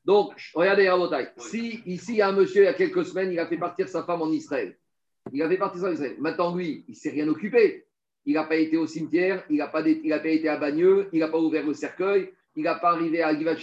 Donc, 0.04 0.34
regardez. 0.54 0.88
Si 1.36 1.82
ici, 1.84 2.12
il 2.12 2.16
y 2.18 2.22
a 2.22 2.28
un 2.28 2.32
monsieur, 2.32 2.62
il 2.62 2.66
y 2.66 2.68
a 2.68 2.74
quelques 2.74 3.04
semaines, 3.04 3.32
il 3.32 3.38
a 3.40 3.46
fait 3.48 3.56
partir 3.56 3.88
sa 3.88 4.04
femme 4.04 4.22
en 4.22 4.30
Israël. 4.30 4.78
Il 5.32 5.42
a 5.42 5.48
fait 5.48 5.56
partir 5.56 5.80
sa 5.80 5.86
femme 5.86 5.94
en 5.94 5.94
Israël. 5.94 6.16
Maintenant, 6.20 6.54
lui, 6.54 6.84
il 6.86 6.92
ne 6.92 6.96
s'est 6.96 7.10
rien 7.10 7.26
occupé. 7.26 7.86
Il 8.24 8.34
n'a 8.34 8.44
pas 8.44 8.54
été 8.54 8.76
au 8.76 8.86
cimetière, 8.86 9.42
il 9.50 9.56
n'a 9.56 9.66
pas, 9.66 9.84
été 9.84 10.48
à 10.48 10.56
Bagneux, 10.58 11.08
il 11.12 11.18
n'a 11.18 11.26
pas 11.26 11.40
ouvert 11.40 11.66
le 11.66 11.74
cercueil, 11.74 12.30
il 12.54 12.62
n'a 12.62 12.76
pas 12.76 12.92
arrivé 12.92 13.20
à 13.20 13.36
Givat 13.36 13.56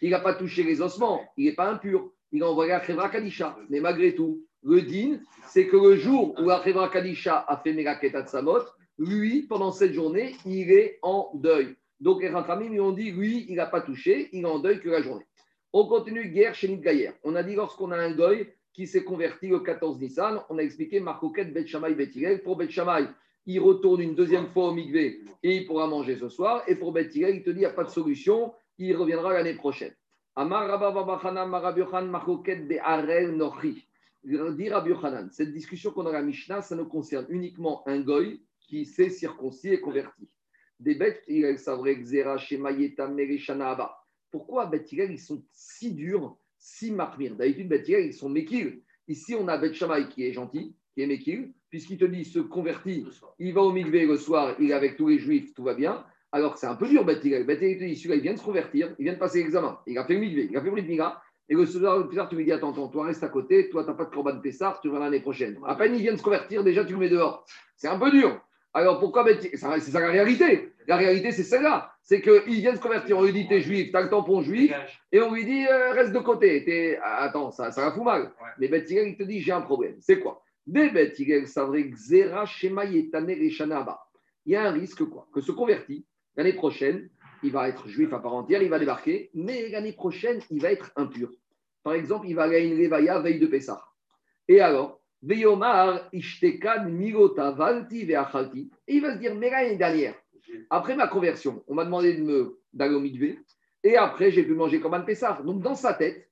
il 0.00 0.10
n'a 0.10 0.20
pas 0.20 0.34
touché 0.34 0.62
les 0.62 0.80
ossements, 0.80 1.20
il 1.36 1.46
n'est 1.46 1.56
pas 1.56 1.68
impur. 1.68 2.12
Il 2.30 2.40
a 2.44 2.48
envoyé 2.48 2.70
à 2.70 2.78
Khevra 2.78 3.08
Kadisha. 3.08 3.58
Mais 3.70 3.80
malgré 3.80 4.14
tout, 4.14 4.46
le 4.62 4.82
din, 4.82 5.18
c'est 5.48 5.66
que 5.66 5.76
le 5.76 5.96
jour 5.96 6.36
où 6.38 6.48
Khevra 6.62 6.90
Kadisha 6.90 7.44
a 7.48 7.56
fait 7.56 7.72
Meraketat 7.72 8.26
Samot, 8.26 8.62
lui, 8.98 9.48
pendant 9.48 9.72
cette 9.72 9.94
journée, 9.94 10.36
il 10.46 10.70
est 10.70 11.00
en 11.02 11.32
deuil. 11.34 11.74
Donc 12.00 12.22
les 12.22 12.28
Rachamim 12.28 12.70
lui 12.70 12.80
ont 12.80 12.92
dit, 12.92 13.10
lui, 13.10 13.46
il 13.48 13.56
n'a 13.56 13.66
pas 13.66 13.80
touché, 13.80 14.28
il 14.32 14.42
est 14.42 14.46
en 14.46 14.58
deuil 14.58 14.80
que 14.80 14.88
la 14.88 15.02
journée. 15.02 15.26
On 15.72 15.86
continue 15.86 16.28
guerre 16.28 16.54
chez 16.54 16.74
Gaïer. 16.78 17.10
On 17.24 17.34
a 17.34 17.42
dit 17.42 17.54
lorsqu'on 17.54 17.90
a 17.90 17.96
un 17.96 18.12
goy 18.12 18.48
qui 18.72 18.86
s'est 18.86 19.04
converti 19.04 19.48
le 19.48 19.60
14 19.60 19.98
Nissan, 19.98 20.40
on 20.48 20.58
a 20.58 20.62
expliqué 20.62 21.00
Marcoquette 21.00 21.52
Bet 21.52 21.64
Hillel. 21.64 22.42
Pour 22.42 22.56
Bet 22.56 22.70
Shammai, 22.70 23.08
il 23.46 23.60
retourne 23.60 24.00
une 24.00 24.14
deuxième 24.14 24.46
fois 24.48 24.68
au 24.68 24.72
Migvé 24.72 25.20
et 25.42 25.56
il 25.56 25.66
pourra 25.66 25.86
manger 25.86 26.16
ce 26.16 26.28
soir. 26.28 26.62
Et 26.68 26.76
pour 26.76 26.92
Bet 26.92 27.10
il 27.14 27.42
te 27.42 27.50
dit, 27.50 27.56
il 27.56 27.58
n'y 27.58 27.64
a 27.64 27.70
pas 27.70 27.84
de 27.84 27.90
solution, 27.90 28.54
il 28.78 28.94
reviendra 28.96 29.32
l'année 29.32 29.54
prochaine. 29.54 29.92
Amar 30.36 30.68
Rabba 30.68 31.20
cette 35.30 35.52
discussion 35.52 35.90
qu'on 35.90 36.06
a 36.06 36.10
à 36.10 36.12
la 36.12 36.22
Mishnah, 36.22 36.62
ça 36.62 36.76
ne 36.76 36.82
concerne 36.84 37.26
uniquement 37.28 37.82
un 37.88 38.00
goy 38.00 38.40
qui 38.60 38.84
s'est 38.84 39.10
circoncis 39.10 39.70
et 39.70 39.80
converti. 39.80 40.28
Des 40.80 40.94
bêtes, 40.94 41.22
il 41.26 41.58
savrait 41.58 41.96
Xera, 41.96 42.38
Shema, 42.38 42.70
Yeta, 42.70 43.08
Mereshana, 43.08 43.70
Abba. 43.70 43.98
Pourquoi 44.30 44.70
Hillel, 44.90 45.10
ils 45.10 45.18
sont 45.18 45.42
si 45.52 45.94
durs, 45.94 46.36
si 46.58 46.92
marmir 46.92 47.34
D'habitude, 47.34 47.72
Hillel, 47.86 48.06
ils 48.06 48.14
sont 48.14 48.28
Mekil. 48.28 48.82
Ici, 49.08 49.34
on 49.34 49.48
a 49.48 49.72
Shammai 49.72 50.08
qui 50.08 50.24
est 50.24 50.32
gentil, 50.32 50.76
qui 50.94 51.02
est 51.02 51.06
Mekil, 51.06 51.52
puisqu'il 51.70 51.98
te 51.98 52.04
dit, 52.04 52.24
se 52.24 52.38
convertit, 52.38 53.06
il 53.38 53.54
va 53.54 53.62
au 53.62 53.72
Mikvé 53.72 54.06
le 54.06 54.16
soir, 54.16 54.54
il 54.60 54.70
est 54.70 54.74
avec 54.74 54.96
tous 54.96 55.08
les 55.08 55.18
juifs, 55.18 55.54
tout 55.54 55.64
va 55.64 55.74
bien. 55.74 56.04
Alors 56.30 56.54
que 56.54 56.60
c'est 56.60 56.66
un 56.66 56.76
peu 56.76 56.86
dur, 56.86 57.04
Beth 57.04 57.24
Hillel. 57.24 57.46
Beth 57.46 57.62
Hillel, 57.62 57.96
celui-là, 57.96 58.16
il 58.16 58.22
vient 58.22 58.34
de 58.34 58.38
se 58.38 58.44
convertir, 58.44 58.94
il 58.98 59.04
vient 59.04 59.14
de 59.14 59.18
passer 59.18 59.42
l'examen, 59.42 59.80
il 59.86 59.96
a 59.96 60.04
fait 60.04 60.14
le 60.14 60.20
Mikvé, 60.20 60.48
il 60.50 60.56
a 60.56 60.60
fait 60.60 60.70
le 60.70 60.82
Migra, 60.82 61.22
et 61.48 61.54
le 61.54 61.64
soir, 61.64 62.06
plus 62.06 62.16
tard, 62.16 62.28
tu 62.28 62.36
lui 62.36 62.44
dis, 62.44 62.52
attends, 62.52 62.72
attends, 62.72 62.88
toi, 62.88 63.06
reste 63.06 63.24
à 63.24 63.28
côté, 63.28 63.70
toi, 63.70 63.82
tu 63.82 63.88
n'as 63.88 63.96
pas 63.96 64.04
de 64.04 64.10
Corban 64.10 64.38
Pessar, 64.38 64.80
tu 64.80 64.88
reviens 64.88 65.00
l'année 65.00 65.20
prochaine. 65.20 65.58
À 65.66 65.74
peine 65.74 65.94
il 65.94 66.02
vient 66.02 66.12
de 66.12 66.18
se 66.18 66.22
convertir, 66.22 66.62
déjà, 66.62 66.84
tu 66.84 66.92
le 66.92 66.98
mets 66.98 67.08
dehors. 67.08 67.46
C'est 67.76 67.88
un 67.88 67.98
peu 67.98 68.10
dur. 68.10 68.38
Alors 68.74 68.98
pourquoi 69.00 69.26
C'est 69.40 69.56
ça 69.56 70.00
la 70.00 70.10
réalité. 70.10 70.72
La 70.86 70.96
réalité, 70.96 71.32
c'est 71.32 71.42
celle-là. 71.42 71.92
C'est 72.02 72.22
qu'il 72.22 72.60
vient 72.60 72.72
de 72.72 72.76
se 72.78 72.82
convertir, 72.82 73.18
on 73.18 73.22
lui 73.22 73.32
dit, 73.32 73.46
t'es 73.46 73.60
juif, 73.60 73.90
t'as 73.92 74.00
le 74.02 74.08
tampon 74.08 74.40
juif, 74.40 74.72
et 75.12 75.20
on 75.20 75.32
lui 75.34 75.44
dit, 75.44 75.66
euh, 75.66 75.92
reste 75.92 76.12
de 76.12 76.18
côté. 76.18 76.64
T'es- 76.64 76.98
Attends, 77.02 77.50
ça, 77.50 77.70
ça 77.70 77.82
la 77.84 77.92
fout 77.92 78.04
mal. 78.04 78.32
Mais 78.58 78.68
Beth 78.68 78.90
il 78.90 79.16
te 79.16 79.22
dit, 79.24 79.40
j'ai 79.40 79.52
un 79.52 79.60
problème. 79.60 79.96
C'est 80.00 80.18
quoi? 80.18 80.42
Des 80.66 80.90
Beth 80.90 81.16
ça 81.46 81.64
vrai 81.64 81.84
Xera, 81.84 82.46
Shema, 82.46 82.84
Yetane. 82.86 83.30
Il 83.30 84.52
y 84.52 84.56
a 84.56 84.62
un 84.62 84.70
risque, 84.72 85.04
quoi 85.04 85.28
Que 85.34 85.40
se 85.42 85.52
convertit, 85.52 86.06
l'année 86.36 86.54
prochaine, 86.54 87.10
il 87.42 87.52
va 87.52 87.68
être 87.68 87.86
juif 87.88 88.12
à 88.14 88.18
part 88.18 88.34
entière, 88.34 88.62
il 88.62 88.70
va 88.70 88.78
débarquer, 88.78 89.30
mais 89.34 89.68
l'année 89.68 89.92
prochaine, 89.92 90.40
il 90.50 90.62
va 90.62 90.72
être 90.72 90.90
impur. 90.96 91.30
Par 91.82 91.92
exemple, 91.92 92.26
il 92.28 92.34
va 92.34 92.44
aller 92.44 92.56
à 92.56 92.60
une 92.60 92.76
Levaya 92.78 93.20
veille 93.20 93.38
de 93.38 93.46
Pessah. 93.46 93.82
Et 94.48 94.60
alors, 94.60 94.97
Et 95.26 95.34
il 95.34 95.44
va 99.02 99.14
se 99.14 99.18
dire, 99.18 99.34
mais 99.34 99.50
l'année 99.50 99.76
dernière, 99.76 100.14
après 100.70 100.94
ma 100.96 101.08
conversion, 101.08 101.62
on 101.66 101.74
m'a 101.74 101.84
demandé 101.84 102.14
de 102.14 102.22
me 102.22 102.58
d'aller 102.72 102.94
au 102.94 103.00
mikvé, 103.00 103.38
et 103.82 103.96
après, 103.96 104.30
j'ai 104.30 104.44
pu 104.44 104.54
manger 104.54 104.78
comme 104.80 104.94
un 104.94 105.00
Pessah. 105.00 105.40
Donc, 105.44 105.60
dans 105.62 105.74
sa 105.74 105.94
tête, 105.94 106.30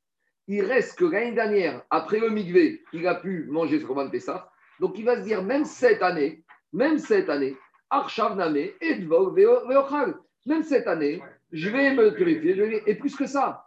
il 0.49 0.63
reste 0.63 0.97
que 0.99 1.05
l'année 1.05 1.33
dernière, 1.33 1.83
après 1.91 2.21
le 2.21 2.31
mikvé, 2.31 2.85
il 2.93 3.05
a 3.07 3.15
pu 3.17 3.47
manger 3.49 3.81
ce 3.81 3.85
Korban 3.87 4.09
Pessah. 4.11 4.49
Donc, 4.81 4.99
il 4.99 5.05
va 5.05 5.17
se 5.17 5.23
dire, 5.25 5.43
même 5.43 5.65
cette 5.65 6.03
année, 6.03 6.45
même 6.73 6.99
cette 6.99 7.29
année, 7.29 7.57
Arshav 7.91 8.37
Name, 8.37 8.69
Edvol, 8.81 9.35
Veo- 9.35 9.67
Veochal. 9.69 10.15
Même 10.45 10.63
cette 10.63 10.87
année, 10.87 11.21
je 11.53 11.71
vais 11.71 11.95
me 11.95 12.15
purifier. 12.15 12.83
Et 12.87 12.95
plus 12.97 13.17
que 13.17 13.27
ça, 13.27 13.67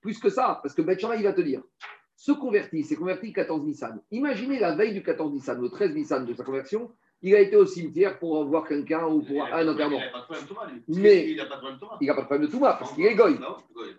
plus 0.00 0.18
que 0.18 0.30
ça, 0.30 0.58
parce 0.62 0.74
que 0.74 0.82
Betchara, 0.82 1.16
il 1.16 1.24
va 1.24 1.32
te 1.32 1.40
dire, 1.42 1.62
se 2.16 2.32
convertit, 2.32 2.84
s'est 2.84 2.96
converti 2.96 3.28
le 3.28 3.32
14 3.32 3.64
Nissan. 3.64 4.00
Imaginez 4.10 4.58
la 4.58 4.74
veille 4.74 4.92
du 4.94 5.02
14 5.02 5.32
Nissan, 5.32 5.60
le 5.60 5.68
13 5.68 5.94
Nissan 5.94 6.24
de 6.26 6.34
sa 6.34 6.44
conversion, 6.44 6.90
il 7.22 7.34
a 7.34 7.40
été 7.40 7.56
au 7.56 7.66
cimetière 7.66 8.18
pour 8.18 8.44
voir 8.44 8.66
quelqu'un 8.66 9.06
ou 9.06 9.22
pour 9.22 9.44
un 9.44 9.68
enterrement. 9.68 10.00
Mais- 10.88 11.26
Il 12.00 12.06
n'a 12.08 12.14
pas 12.14 12.22
de 12.22 12.26
problème 12.26 12.46
de 12.46 12.50
tout 12.52 12.60
parce 12.60 12.92
qu'il 12.94 13.06
est 13.06 13.14
goy. 13.14 13.38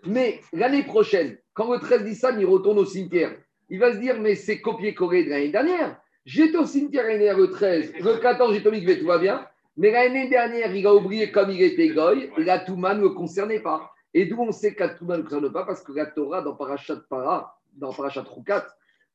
Mais 0.06 0.40
l'année 0.52 0.82
prochaine, 0.82 1.38
quand 1.54 1.72
le 1.72 1.78
13 1.80 2.04
Nissan, 2.04 2.38
il 2.38 2.46
retourne 2.46 2.78
au 2.78 2.84
cimetière, 2.84 3.34
il 3.70 3.78
va 3.78 3.92
se 3.92 3.98
dire, 3.98 4.20
mais 4.20 4.34
c'est 4.34 4.60
copier-coller 4.60 5.24
de 5.24 5.30
l'année 5.30 5.48
dernière. 5.48 5.96
J'étais 6.26 6.56
au 6.58 6.66
cimetière 6.66 7.04
l'année 7.04 7.18
dernière, 7.24 7.38
le 7.38 7.50
13, 7.50 7.92
le 8.00 8.16
14, 8.18 8.54
j'étais 8.54 8.68
au 8.68 8.94
tout 9.00 9.06
va 9.06 9.18
bien. 9.18 9.46
Mais 9.76 9.90
l'année 9.90 10.28
dernière, 10.28 10.74
il 10.74 10.86
a 10.86 10.94
oublié 10.94 11.30
comme 11.32 11.50
il 11.50 11.60
était 11.62 11.88
goy, 11.88 12.30
et 12.38 12.44
la 12.44 12.60
Touma 12.60 12.94
ne 12.94 13.02
le 13.02 13.08
concernait 13.10 13.60
pas. 13.60 13.90
Et 14.12 14.26
d'où 14.26 14.40
on 14.40 14.52
sait 14.52 14.74
que 14.74 14.80
la 14.84 14.90
Touma 14.90 15.14
ne 15.16 15.22
le 15.22 15.24
concerne 15.24 15.52
pas 15.52 15.64
Parce 15.64 15.82
que 15.82 15.92
la 15.92 16.06
Torah, 16.06 16.42
dans 16.42 16.54
Parashat 16.54 17.00
Para, 17.08 17.56
dans 17.76 17.92
Parashat 17.92 18.22
Roukat, 18.22 18.66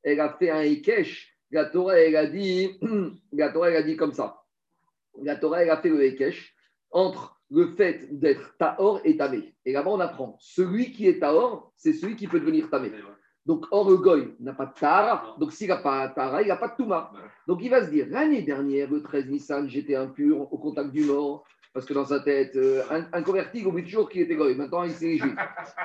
elle 0.03 0.19
a 0.19 0.33
fait 0.33 0.49
un 0.49 0.61
Ekesh. 0.61 1.35
La 1.51 1.65
Torah, 1.65 1.99
elle 1.99 2.15
a 2.15 2.27
dit, 2.27 2.79
la 3.33 3.49
Torah, 3.49 3.69
elle 3.69 3.77
a 3.77 3.83
dit 3.83 3.97
comme 3.97 4.13
ça. 4.13 4.43
La 5.21 5.35
Torah, 5.35 5.63
elle 5.63 5.69
a 5.69 5.77
fait 5.77 5.89
le 5.89 6.03
Ekesh 6.05 6.55
entre 6.91 7.39
le 7.51 7.71
fait 7.71 8.19
d'être 8.19 8.55
Tahor 8.57 9.01
et 9.03 9.17
Tamé. 9.17 9.55
Et 9.65 9.73
là-bas, 9.73 9.91
on 9.91 9.99
apprend, 9.99 10.37
celui 10.39 10.91
qui 10.91 11.07
est 11.07 11.19
Tahor, 11.19 11.73
c'est 11.75 11.93
celui 11.93 12.15
qui 12.15 12.27
peut 12.27 12.39
devenir 12.39 12.69
Tamé. 12.69 12.91
Donc, 13.45 13.65
or, 13.71 13.89
le 13.89 13.97
goy 13.97 14.35
n'a 14.39 14.53
pas 14.53 14.67
de 14.67 14.73
Tahara. 14.73 15.35
Donc, 15.39 15.51
s'il 15.51 15.69
n'a 15.69 15.77
pas 15.77 16.07
de 16.07 16.13
Tahara, 16.13 16.43
il 16.43 16.49
n'a 16.49 16.57
pas 16.57 16.67
de 16.67 16.75
Touma. 16.75 17.11
Donc, 17.47 17.59
il 17.63 17.69
va 17.69 17.83
se 17.83 17.89
dire, 17.89 18.05
l'année 18.09 18.43
dernière, 18.43 18.89
le 18.91 19.01
13 19.01 19.27
Nissan, 19.27 19.67
j'étais 19.67 19.95
impur 19.95 20.41
au 20.53 20.57
contact 20.57 20.91
du 20.91 21.05
mort. 21.05 21.45
Parce 21.79 21.87
que 21.87 21.93
dans 21.93 22.03
sa 22.03 22.19
tête, 22.19 22.57
euh, 22.57 22.83
un, 22.91 23.07
un 23.13 23.23
converti, 23.23 23.59
il 23.59 23.67
oublie 23.67 23.85
toujours 23.85 24.09
qu'il 24.09 24.23
était 24.23 24.35
goy. 24.35 24.53
Maintenant, 24.53 24.83
il 24.83 24.91
s'est 24.91 25.15
juif. 25.15 25.33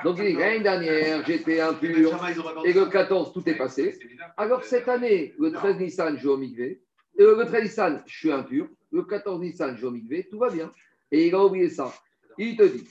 Donc, 0.03 0.17
il 0.19 0.25
dit, 0.25 0.33
l'année 0.33 0.59
dernière, 0.59 1.25
j'étais 1.25 1.61
impur. 1.61 2.19
Et 2.65 2.73
le 2.73 2.87
14, 2.87 3.31
tout 3.31 3.41
est 3.47 3.55
passé. 3.55 3.97
Alors, 4.35 4.61
cette 4.65 4.89
année, 4.89 5.33
le 5.39 5.53
13 5.53 5.77
Nissan, 5.77 6.17
je 6.17 6.23
vais 6.23 6.33
au 6.33 6.35
mikvé. 6.35 6.81
Euh, 7.21 7.37
le 7.37 7.45
13 7.45 7.63
Nissan, 7.63 8.03
je 8.05 8.13
suis 8.13 8.29
impur. 8.29 8.67
Le 8.91 9.03
14 9.03 9.39
Nissan, 9.39 9.77
je 9.77 9.83
vais 9.83 9.87
au 9.87 9.91
mikvé. 9.91 10.27
Tout 10.29 10.37
va 10.37 10.49
bien. 10.49 10.69
Et 11.13 11.27
il 11.27 11.33
a 11.33 11.45
oublié 11.45 11.69
ça. 11.69 11.93
Il 12.37 12.57
te 12.57 12.63
dit, 12.63 12.85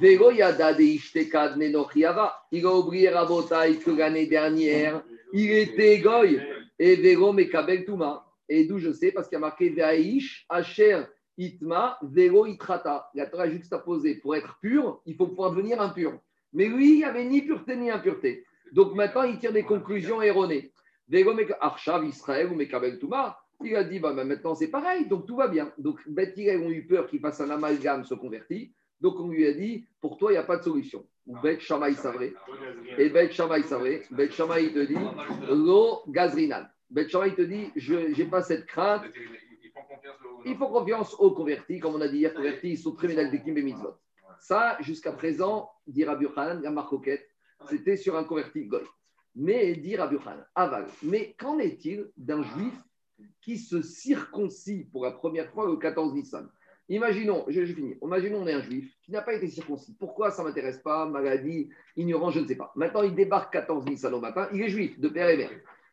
Vego 0.00 0.30
yada 0.30 0.72
de 0.72 0.84
ishtekad 0.84 1.56
nenochiava. 1.56 2.32
Il 2.52 2.64
a 2.64 2.72
oublié 2.72 3.08
Rabotai 3.08 3.78
que 3.84 3.90
l'année 3.90 4.28
dernière, 4.28 5.02
il 5.32 5.50
était 5.50 5.98
goy. 5.98 6.40
Et 6.78 6.94
Vego 6.94 7.32
mekabel 7.32 7.84
tuma. 7.84 8.24
Et 8.48 8.66
d'où 8.66 8.78
je 8.78 8.92
sais, 8.92 9.10
parce 9.10 9.26
qu'il 9.26 9.34
y 9.34 9.38
a 9.38 9.40
marqué 9.40 9.70
Veaish, 9.70 10.46
Asher, 10.48 11.02
Itma, 11.38 11.98
Vego 12.02 12.46
itrata. 12.46 13.10
La 13.14 13.26
Torah 13.26 13.44
a 13.44 13.50
juxtaposé. 13.50 14.16
Pour 14.16 14.34
être 14.36 14.58
pur, 14.60 15.00
il 15.06 15.16
faut 15.16 15.26
pouvoir 15.26 15.50
devenir 15.50 15.80
impur. 15.80 16.18
Mais 16.52 16.66
lui, 16.66 16.92
il 16.92 16.96
n'y 16.98 17.04
avait 17.04 17.24
ni 17.24 17.42
pureté 17.42 17.76
ni 17.76 17.90
impureté. 17.90 18.44
Donc 18.72 18.94
maintenant, 18.94 19.22
il 19.22 19.38
tire 19.38 19.52
des 19.52 19.64
conclusions 19.64 20.22
erronées. 20.22 20.72
Vego 21.08 21.32
Arshav 21.60 22.04
Israël 22.04 22.50
ou 22.50 22.54
mekabel 22.54 22.98
tuma. 22.98 23.38
Il 23.64 23.74
a 23.74 23.84
dit, 23.84 23.98
bah, 23.98 24.12
bah, 24.12 24.24
maintenant 24.24 24.54
c'est 24.54 24.68
pareil, 24.68 25.06
donc 25.06 25.26
tout 25.26 25.36
va 25.36 25.48
bien. 25.48 25.72
Donc 25.78 26.00
Beth 26.06 26.36
ont 26.36 26.70
eu 26.70 26.86
peur 26.86 27.06
qu'il 27.06 27.20
fasse 27.20 27.40
un 27.40 27.50
amalgame, 27.50 28.04
se 28.04 28.14
convertit. 28.14 28.72
Donc 29.00 29.18
on 29.18 29.28
lui 29.28 29.46
a 29.46 29.52
dit, 29.52 29.86
pour 30.00 30.16
toi, 30.16 30.30
il 30.30 30.34
n'y 30.34 30.38
a 30.38 30.42
pas 30.42 30.58
de 30.58 30.62
solution. 30.62 31.06
Ou 31.26 31.38
Beth 31.40 31.60
Shammai 31.60 31.94
Savré. 31.94 32.34
Et 32.98 33.08
Beth 33.08 33.32
Shammai 33.32 33.62
Savré, 33.62 34.02
Beth 34.10 34.32
Shammai 34.32 34.72
te 34.72 34.80
dit, 34.80 34.94
Lo 35.48 36.02
Gazrinan. 36.08 36.66
Beth 36.90 37.08
Shammai 37.08 37.34
te 37.34 37.42
dit, 37.42 37.70
je 37.76 37.94
n'ai 37.94 38.24
pas 38.26 38.42
cette 38.42 38.66
crainte. 38.66 39.04
Il 40.48 40.56
faut 40.56 40.68
confiance 40.68 41.12
aux 41.14 41.32
convertis, 41.32 41.80
comme 41.80 41.96
on 41.96 42.00
a 42.00 42.06
dit 42.06 42.18
hier, 42.18 42.32
convertis, 42.32 42.70
ils 42.70 42.78
sont 42.78 42.92
très 42.92 43.08
ménagdekim 43.08 43.58
et 43.58 43.62
mitzvot. 43.62 43.96
Ça, 44.38 44.76
jusqu'à 44.80 45.10
présent, 45.10 45.68
dit 45.88 46.04
Rabbi 46.04 46.24
Yochanan, 46.24 46.62
la 46.62 46.70
marcoquette, 46.70 47.28
c'était 47.68 47.96
sur 47.96 48.16
un 48.16 48.22
converti 48.22 48.64
goy. 48.64 48.82
Mais, 49.34 49.74
dit 49.74 49.96
Rabbi 49.96 50.14
Yochanan, 50.14 50.46
aval. 50.54 50.86
Mais 51.02 51.34
qu'en 51.36 51.58
est-il 51.58 52.12
d'un 52.16 52.44
juif 52.44 52.74
qui 53.40 53.58
se 53.58 53.82
circoncis 53.82 54.88
pour 54.92 55.04
la 55.04 55.10
première 55.10 55.50
fois 55.50 55.66
le 55.66 55.76
14 55.78 56.14
Nissan? 56.14 56.48
Imaginons, 56.88 57.44
je, 57.48 57.64
je 57.64 57.74
finis, 57.74 57.96
imaginons 58.00 58.42
on 58.42 58.46
est 58.46 58.52
un 58.52 58.62
juif 58.62 58.96
qui 59.02 59.10
n'a 59.10 59.22
pas 59.22 59.34
été 59.34 59.48
circoncis. 59.48 59.96
Pourquoi 59.98 60.30
ça 60.30 60.44
ne 60.44 60.48
m'intéresse 60.48 60.78
pas 60.78 61.06
Maladie, 61.06 61.70
ignorant, 61.96 62.30
je 62.30 62.38
ne 62.38 62.46
sais 62.46 62.54
pas. 62.54 62.70
Maintenant, 62.76 63.02
il 63.02 63.16
débarque 63.16 63.52
14 63.52 63.84
Nissan 63.86 64.14
au 64.14 64.20
matin, 64.20 64.48
il 64.52 64.62
est 64.62 64.68
juif, 64.68 65.00
de 65.00 65.08
père 65.08 65.28
et 65.28 65.36
mère. 65.36 65.50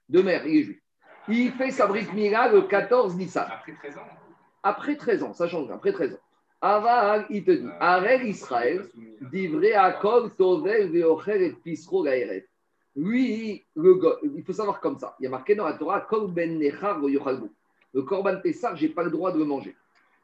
De 0.10 0.22
mère, 0.22 0.46
il 0.46 0.58
est 0.58 0.64
juif. 0.64 0.80
Il 1.28 1.52
fait 1.54 1.72
sa 1.72 1.88
brique 1.88 2.14
mira 2.14 2.50
le 2.50 2.62
14 2.64 3.16
Nissan. 3.16 3.48
Après 3.50 3.74
13 3.74 3.98
ans. 3.98 4.23
Après 4.64 4.96
13 4.96 5.24
ans, 5.24 5.34
ça 5.34 5.48
change, 5.48 5.70
après 5.72 5.92
13 5.92 6.14
ans. 6.14 6.20
Aval, 6.62 7.26
il 7.30 7.44
te 7.44 7.52
dit, 7.52 7.68
Arel 7.82 8.26
Israël, 8.26 8.86
Divré 9.32 9.74
Akol, 9.74 10.32
Tovel, 10.38 10.90
Veocher 10.90 11.46
et 11.46 11.52
Pisro 11.52 12.04
Gaeret. 12.04 12.48
Lui, 12.96 13.66
le 13.76 14.00
il 14.36 14.44
faut 14.44 14.54
savoir 14.54 14.80
comme 14.80 14.98
ça. 14.98 15.16
Il 15.20 15.24
y 15.24 15.28
a 15.28 15.30
marqué 15.30 15.56
dans 15.56 15.66
la 15.66 15.74
Torah, 15.74 16.02
Kol 16.02 16.32
ben 16.32 16.58
Nechar. 16.58 17.02
Le 17.02 18.02
Korban 18.02 18.38
Pessar, 18.42 18.76
je 18.76 18.86
n'ai 18.86 18.94
pas 18.94 19.04
le 19.04 19.12
droit 19.12 19.34
de 19.34 19.40
le 19.40 19.46
manger. 19.46 19.76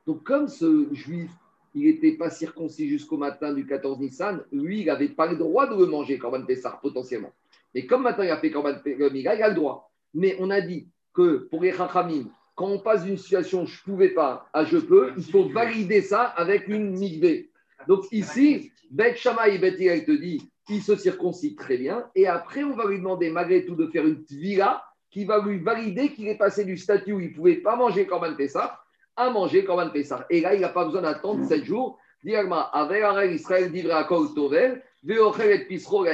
Donc, 0.08 0.24
comme 0.24 0.48
ce 0.48 0.88
juif, 0.94 1.30
il 1.76 1.84
n'était 1.86 2.14
pas 2.14 2.30
circoncis 2.30 2.88
jusqu'au 2.88 3.18
matin 3.18 3.54
du 3.54 3.66
14 3.66 4.00
Nissan, 4.00 4.44
lui, 4.52 4.82
il 4.82 4.86
n'avait 4.86 5.10
pas 5.10 5.28
le 5.28 5.36
droit 5.36 5.68
de 5.68 5.76
le 5.76 5.86
manger, 5.86 6.18
Corban 6.18 6.46
Pessar, 6.46 6.80
potentiellement. 6.80 7.32
Et 7.76 7.86
comme 7.86 8.04
maintenant 8.04 8.24
il 8.24 8.32
a 8.32 8.38
fait 8.38 8.50
Corban 8.50 8.76
Miga, 8.86 9.36
il 9.36 9.44
a 9.44 9.50
le 9.50 9.56
droit. 9.56 9.92
Mais 10.14 10.36
on 10.40 10.50
a 10.50 10.62
dit 10.62 10.88
que 11.14 11.48
pour 11.52 11.62
les 11.62 11.72
Chachamim, 11.72 12.26
quand 12.60 12.68
on 12.68 12.80
passe 12.80 13.06
d'une 13.06 13.18
situation 13.18 13.66
je 13.66 13.82
pouvais 13.84 14.10
pas 14.10 14.50
à 14.52 14.66
je 14.66 14.76
peux, 14.78 15.14
il 15.16 15.24
faut 15.24 15.48
valider 15.48 16.02
ça 16.02 16.24
avec 16.24 16.68
une 16.68 16.90
migvé. 16.92 17.52
Donc 17.88 18.04
ici, 18.12 18.74
Bet 18.92 19.16
Shammai 19.16 19.56
et 19.56 20.06
te 20.06 20.12
dit, 20.12 20.52
il 20.68 20.82
se 20.82 20.98
circoncis 20.98 21.56
très 21.56 21.78
bien. 21.78 22.06
Et 22.16 22.28
après, 22.28 22.66
on 22.66 22.76
va 22.76 22.86
lui 22.86 22.98
demander 22.98 23.30
malgré 23.30 23.66
tout 23.66 23.76
de 23.76 23.88
faire 23.88 24.06
une 24.06 24.26
tvila 24.26 24.84
qui 25.10 25.24
va 25.24 25.42
lui 25.42 25.60
valider 25.60 26.10
qu'il 26.12 26.28
est 26.28 26.38
passé 26.38 26.66
du 26.66 26.76
statut 26.76 27.14
où 27.14 27.22
il 27.22 27.32
pouvait 27.32 27.62
pas 27.62 27.78
manger 27.78 28.06
Corban 28.06 28.36
Pessah 28.36 28.78
à 29.16 29.30
manger 29.30 29.64
Corban 29.64 29.92
Pessah. 29.92 30.26
Et 30.30 30.42
là, 30.42 30.54
il 30.54 30.60
n'a 30.60 30.68
pas 30.68 30.84
besoin 30.84 31.04
d'attendre 31.04 31.46
7 31.46 31.64
jours. 31.64 31.98
Avec 32.26 33.32
Israël, 33.32 33.72
divra 33.72 34.06
veochel 34.06 35.52
et 35.52 35.66
pisro 35.66 36.06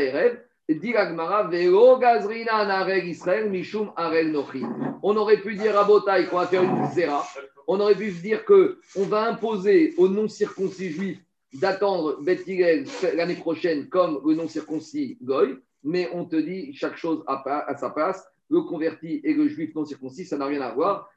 on 5.08 5.15
aurait 5.17 5.38
pu 5.38 5.56
dire 5.56 5.78
à 5.78 5.84
Botaï 5.84 6.28
qu'on 6.28 6.38
va 6.38 6.47
faire 6.47 6.63
une 6.63 6.88
zéra. 6.88 7.23
On 7.67 7.80
aurait 7.80 7.95
pu 7.95 8.10
dire 8.12 8.43
qu'on 8.45 9.04
va 9.04 9.30
imposer 9.30 9.93
aux 9.97 10.08
non-circoncis 10.08 10.89
juifs 10.89 11.19
d'attendre 11.54 12.17
Beth 12.23 12.47
l'année 13.13 13.36
prochaine 13.36 13.88
comme 13.89 14.19
le 14.25 14.34
non-circoncis 14.34 15.19
Goy. 15.21 15.56
Mais 15.84 16.10
on 16.13 16.25
te 16.25 16.36
dit 16.36 16.73
chaque 16.73 16.97
chose 16.97 17.23
à, 17.28 17.75
sa 17.78 17.91
place. 17.91 18.28
Le 18.49 18.62
converti 18.62 19.21
et 19.23 19.36
le 19.36 19.47
juif 19.47 19.75
non 19.75 19.86
circoncis, 19.86 20.25
ça 20.25 20.38
n'a 20.38 20.45
rien 20.47 20.62
à 20.62 20.71
voir. 20.71 21.10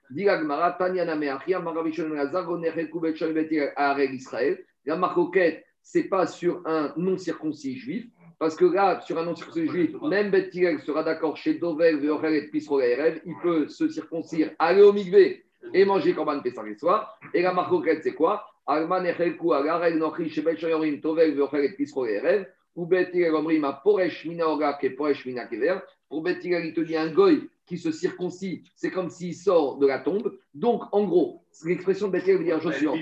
La 4.86 4.96
marcoquette, 4.96 5.64
c'est 5.82 6.04
pas 6.04 6.26
sur 6.26 6.62
un 6.66 6.92
non 6.96 7.16
circoncis 7.16 7.76
juif, 7.76 8.06
parce 8.38 8.54
que 8.54 8.64
là, 8.64 9.00
sur 9.00 9.18
un 9.18 9.24
non-circoncis 9.24 9.68
juif, 9.68 9.90
même 10.02 10.30
Bet 10.30 10.50
sera 10.86 11.02
d'accord 11.02 11.36
chez 11.36 11.54
Dovel, 11.54 11.98
Veochel 11.98 12.34
et 12.34 12.48
Pisrogaerev, 12.48 13.20
il 13.24 13.34
peut 13.42 13.68
se 13.68 13.88
circoncire, 13.88 14.52
aller 14.58 14.82
au 14.82 14.92
Migvé 14.92 15.44
et 15.74 15.84
manger 15.84 16.14
Korban 16.14 16.40
Pessah 16.40 16.62
le 16.62 16.76
soir. 16.76 17.18
Et 17.34 17.42
la 17.42 17.52
marque 17.52 17.72
c'est 18.02 18.14
quoi? 18.14 18.46
Alman 18.66 19.04
Echelku, 19.06 19.52
Agarel 19.52 19.98
Nochi, 19.98 20.28
Shebet 20.28 20.56
Shoyorim, 20.56 21.00
Tovel, 21.00 21.34
Veochel 21.34 21.64
et 21.64 21.72
Pisrogaerev, 21.72 22.46
ou 22.76 22.86
Bet 22.86 23.10
Hillel 23.12 23.34
Omrim, 23.34 23.66
Poresh 23.82 24.24
Mina 24.24 24.44
et 24.82 24.90
Poresh 24.90 25.26
Mina 25.26 25.46
Kever. 25.46 25.78
Pour 26.08 26.22
Bet 26.22 26.38
il 26.42 26.72
te 26.74 26.80
dit 26.80 26.96
un 26.96 27.10
goy 27.10 27.48
qui 27.68 27.78
se 27.78 27.92
circoncis, 27.92 28.64
c'est 28.74 28.90
comme 28.90 29.10
s'il 29.10 29.34
sort 29.34 29.76
de 29.76 29.86
la 29.86 30.00
tombe. 30.00 30.36
Donc, 30.54 30.82
en 30.92 31.04
gros, 31.04 31.44
l'expression 31.64 32.08
de 32.08 32.12
Bethel 32.12 32.38
veut 32.38 32.44
dire 32.44 32.60
chose 32.60 32.74
suivante. 32.74 32.98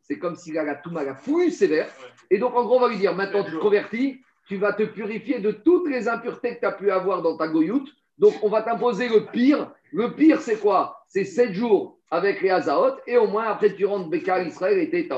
C'est 0.00 0.18
comme 0.18 0.36
s'il 0.36 0.56
a 0.56 0.64
la 0.64 0.76
touma 0.76 1.04
la 1.04 1.14
plus 1.14 1.50
sévère. 1.50 1.92
Et 2.30 2.38
donc, 2.38 2.54
en 2.54 2.64
gros, 2.64 2.76
on 2.76 2.80
va 2.80 2.88
lui 2.88 2.98
dire 2.98 3.14
maintenant, 3.14 3.44
tu 3.44 3.50
te 3.50 3.56
convertis, 3.56 4.20
tu 4.46 4.56
vas 4.56 4.72
te 4.72 4.84
purifier 4.84 5.40
de 5.40 5.50
toutes 5.50 5.88
les 5.88 6.08
impuretés 6.08 6.54
que 6.54 6.60
tu 6.60 6.66
as 6.66 6.72
pu 6.72 6.90
avoir 6.90 7.20
dans 7.22 7.36
ta 7.36 7.48
goyoute. 7.48 7.88
Donc, 8.18 8.34
on 8.42 8.48
va 8.48 8.62
t'imposer 8.62 9.08
le 9.08 9.26
pire. 9.26 9.72
Le 9.92 10.14
pire, 10.14 10.40
c'est 10.40 10.58
quoi? 10.58 11.04
C'est 11.08 11.24
7 11.24 11.52
jours 11.52 11.98
avec 12.12 12.40
les 12.40 12.50
Azaot, 12.50 12.96
et 13.06 13.16
au 13.16 13.26
moins, 13.28 13.44
après, 13.44 13.74
tu 13.74 13.84
rentres 13.86 14.08
Bekar 14.08 14.42
Israël 14.42 14.78
et 14.78 15.08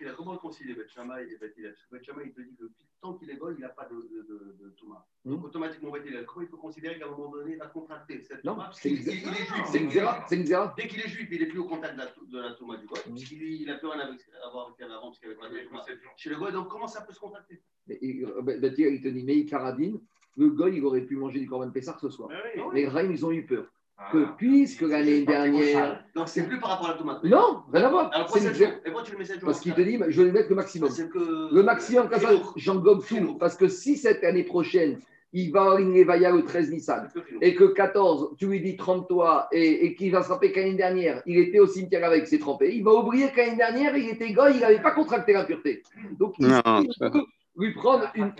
Tétaor. 0.00 0.16
Comment 0.16 0.36
concilier 0.38 0.74
Shammai 0.88 1.22
et 1.24 2.02
Shammai, 2.02 2.24
il 2.26 2.32
te 2.32 2.40
dit 2.40 2.56
que 2.56 2.64
tant 3.00 3.14
qu'il 3.14 3.30
est 3.30 3.36
bon, 3.36 3.54
il 3.56 3.60
n'a 3.60 3.68
pas 3.68 3.86
de, 3.86 3.94
de, 3.94 4.22
de, 4.28 4.56
de 4.58 4.70
Thomas. 4.70 5.04
Hmm. 5.24 5.32
Donc, 5.32 5.44
automatiquement, 5.44 5.90
Beth 5.90 6.26
comment 6.26 6.46
il 6.46 6.48
faut 6.48 6.56
considérer 6.56 6.98
qu'à 6.98 7.06
un 7.06 7.10
moment 7.10 7.30
donné, 7.30 7.54
il 7.54 7.62
a 7.62 7.66
contracté 7.66 8.22
cette 8.22 8.42
Non, 8.44 8.58
c'est 8.72 8.90
une 8.90 9.02
zéra. 9.02 10.24
C'est 10.26 10.36
une 10.36 10.46
zéra. 10.46 10.74
Dès 10.76 10.88
qu'il 10.88 11.00
est 11.00 11.08
juif, 11.08 11.28
il 11.30 11.40
n'est 11.40 11.46
plus 11.46 11.60
au 11.60 11.68
contact 11.68 11.94
de 11.94 11.98
la, 11.98 12.06
de 12.06 12.38
la 12.48 12.54
Thomas 12.54 12.76
du 12.78 12.86
God, 12.86 12.98
mmh. 13.06 13.14
puisqu'il 13.14 13.66
n'a 13.66 13.76
plus 13.76 13.88
rien 13.88 14.00
à 14.00 14.46
avoir 14.46 14.66
avec 14.66 14.76
elle 14.80 14.90
avant, 14.90 15.08
parce 15.08 15.18
qu'il 15.18 15.28
n'y 15.28 15.34
avait 15.34 15.64
pas 15.68 15.84
de 15.84 16.00
chez 16.16 16.30
le 16.30 16.36
God. 16.36 16.52
Donc, 16.54 16.68
comment 16.68 16.88
ça 16.88 17.02
peut 17.02 17.12
se 17.12 17.20
contracter? 17.20 17.62
Euh, 17.90 18.42
Beth 18.42 18.78
il 18.78 19.02
te 19.02 19.08
dit, 19.08 19.24
mais 19.24 19.44
Karadine, 19.44 20.00
le 20.36 20.50
God, 20.50 20.74
il 20.74 20.84
aurait 20.84 21.04
pu 21.04 21.16
manger 21.16 21.40
du 21.40 21.48
Corban 21.48 21.70
Pessar 21.70 22.00
ce 22.00 22.08
soir. 22.08 22.30
Les 22.72 22.88
Raïm, 22.88 23.12
ils 23.12 23.24
ont 23.26 23.32
eu 23.32 23.46
peur 23.46 23.66
que 24.12 24.24
ah. 24.26 24.34
puisque 24.36 24.82
l'année 24.82 25.22
dernière. 25.22 26.02
Donc 26.14 26.28
c'est 26.28 26.46
plus 26.46 26.58
par 26.58 26.70
rapport 26.70 26.88
à 26.88 26.92
la 26.92 26.98
tomate. 26.98 27.24
Non, 27.24 27.62
rien 27.72 27.84
à 27.84 27.88
voir. 27.88 28.10
Alors 28.12 28.26
pourquoi, 28.26 28.50
et 28.50 28.70
pourquoi 28.84 29.02
tu 29.02 29.12
le 29.12 29.18
mets 29.18 29.24
7 29.24 29.40
jours 29.40 29.46
Parce 29.46 29.60
qu'il 29.60 29.74
te 29.74 29.80
dit, 29.80 29.98
je 30.08 30.22
vais 30.22 30.28
le 30.28 30.32
mettre 30.32 30.48
le 30.48 30.56
maximum. 30.56 30.90
Que... 30.90 31.54
Le 31.54 31.62
maximum, 31.62 32.08
comme 32.08 32.20
ça, 32.20 32.30
j'englobe 32.56 33.04
tout. 33.06 33.34
Parce 33.38 33.56
que 33.56 33.68
si 33.68 33.96
cette 33.96 34.24
année 34.24 34.44
prochaine, 34.44 35.00
il 35.32 35.52
va 35.52 35.76
une 35.78 35.94
Levaya 35.94 36.32
le 36.32 36.44
13 36.44 36.70
Nissan, 36.70 37.08
et 37.40 37.54
que 37.54 37.64
14, 37.64 38.34
tu 38.36 38.46
lui 38.46 38.60
dis 38.60 38.76
trempe-toi, 38.76 39.48
et, 39.52 39.86
et 39.86 39.94
qu'il 39.94 40.10
va 40.10 40.22
se 40.22 40.28
rappeler 40.28 40.50
qu'année 40.50 40.74
dernière, 40.74 41.22
il 41.24 41.38
était 41.38 41.60
au 41.60 41.68
cimetière 41.68 42.04
avec 42.04 42.26
ses 42.26 42.40
trempés, 42.40 42.74
il 42.74 42.82
va 42.82 42.92
oublier 42.92 43.30
qu'année 43.30 43.56
dernière, 43.56 43.96
il 43.96 44.08
était 44.08 44.32
goy, 44.32 44.54
il 44.54 44.60
n'avait 44.60 44.82
pas 44.82 44.90
contracté 44.90 45.32
l'impureté. 45.32 45.82
Donc, 46.18 46.34
il, 46.38 46.46
il 46.46 47.10
peut 47.10 47.24
lui 47.56 47.74
prendre 47.74 48.10
une, 48.16 48.32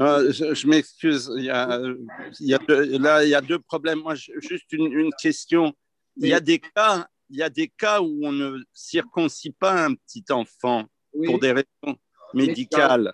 euh, 0.00 0.30
je, 0.30 0.66
m'excuse, 0.66 1.32
il 1.36 1.44
y 1.44 1.50
a, 1.50 1.80
il 2.40 2.46
y 2.46 2.54
a 2.54 2.58
deux, 2.58 2.98
là 2.98 3.24
il 3.24 3.30
y 3.30 3.34
a 3.34 3.40
deux 3.40 3.58
problèmes. 3.58 4.00
Moi, 4.00 4.14
juste 4.14 4.72
une, 4.72 4.92
une 4.92 5.12
question. 5.20 5.72
Il 6.16 6.28
y 6.28 6.34
a 6.34 6.40
des 6.40 6.58
cas, 6.58 7.06
il 7.30 7.38
y 7.38 7.42
a 7.42 7.50
des 7.50 7.68
cas 7.68 8.00
où 8.00 8.20
on 8.22 8.32
ne 8.32 8.58
circoncis 8.72 9.50
pas 9.50 9.84
un 9.84 9.94
petit 9.94 10.24
enfant 10.30 10.84
pour 11.24 11.38
des 11.38 11.52
raisons 11.52 11.96
médicales. 12.34 13.12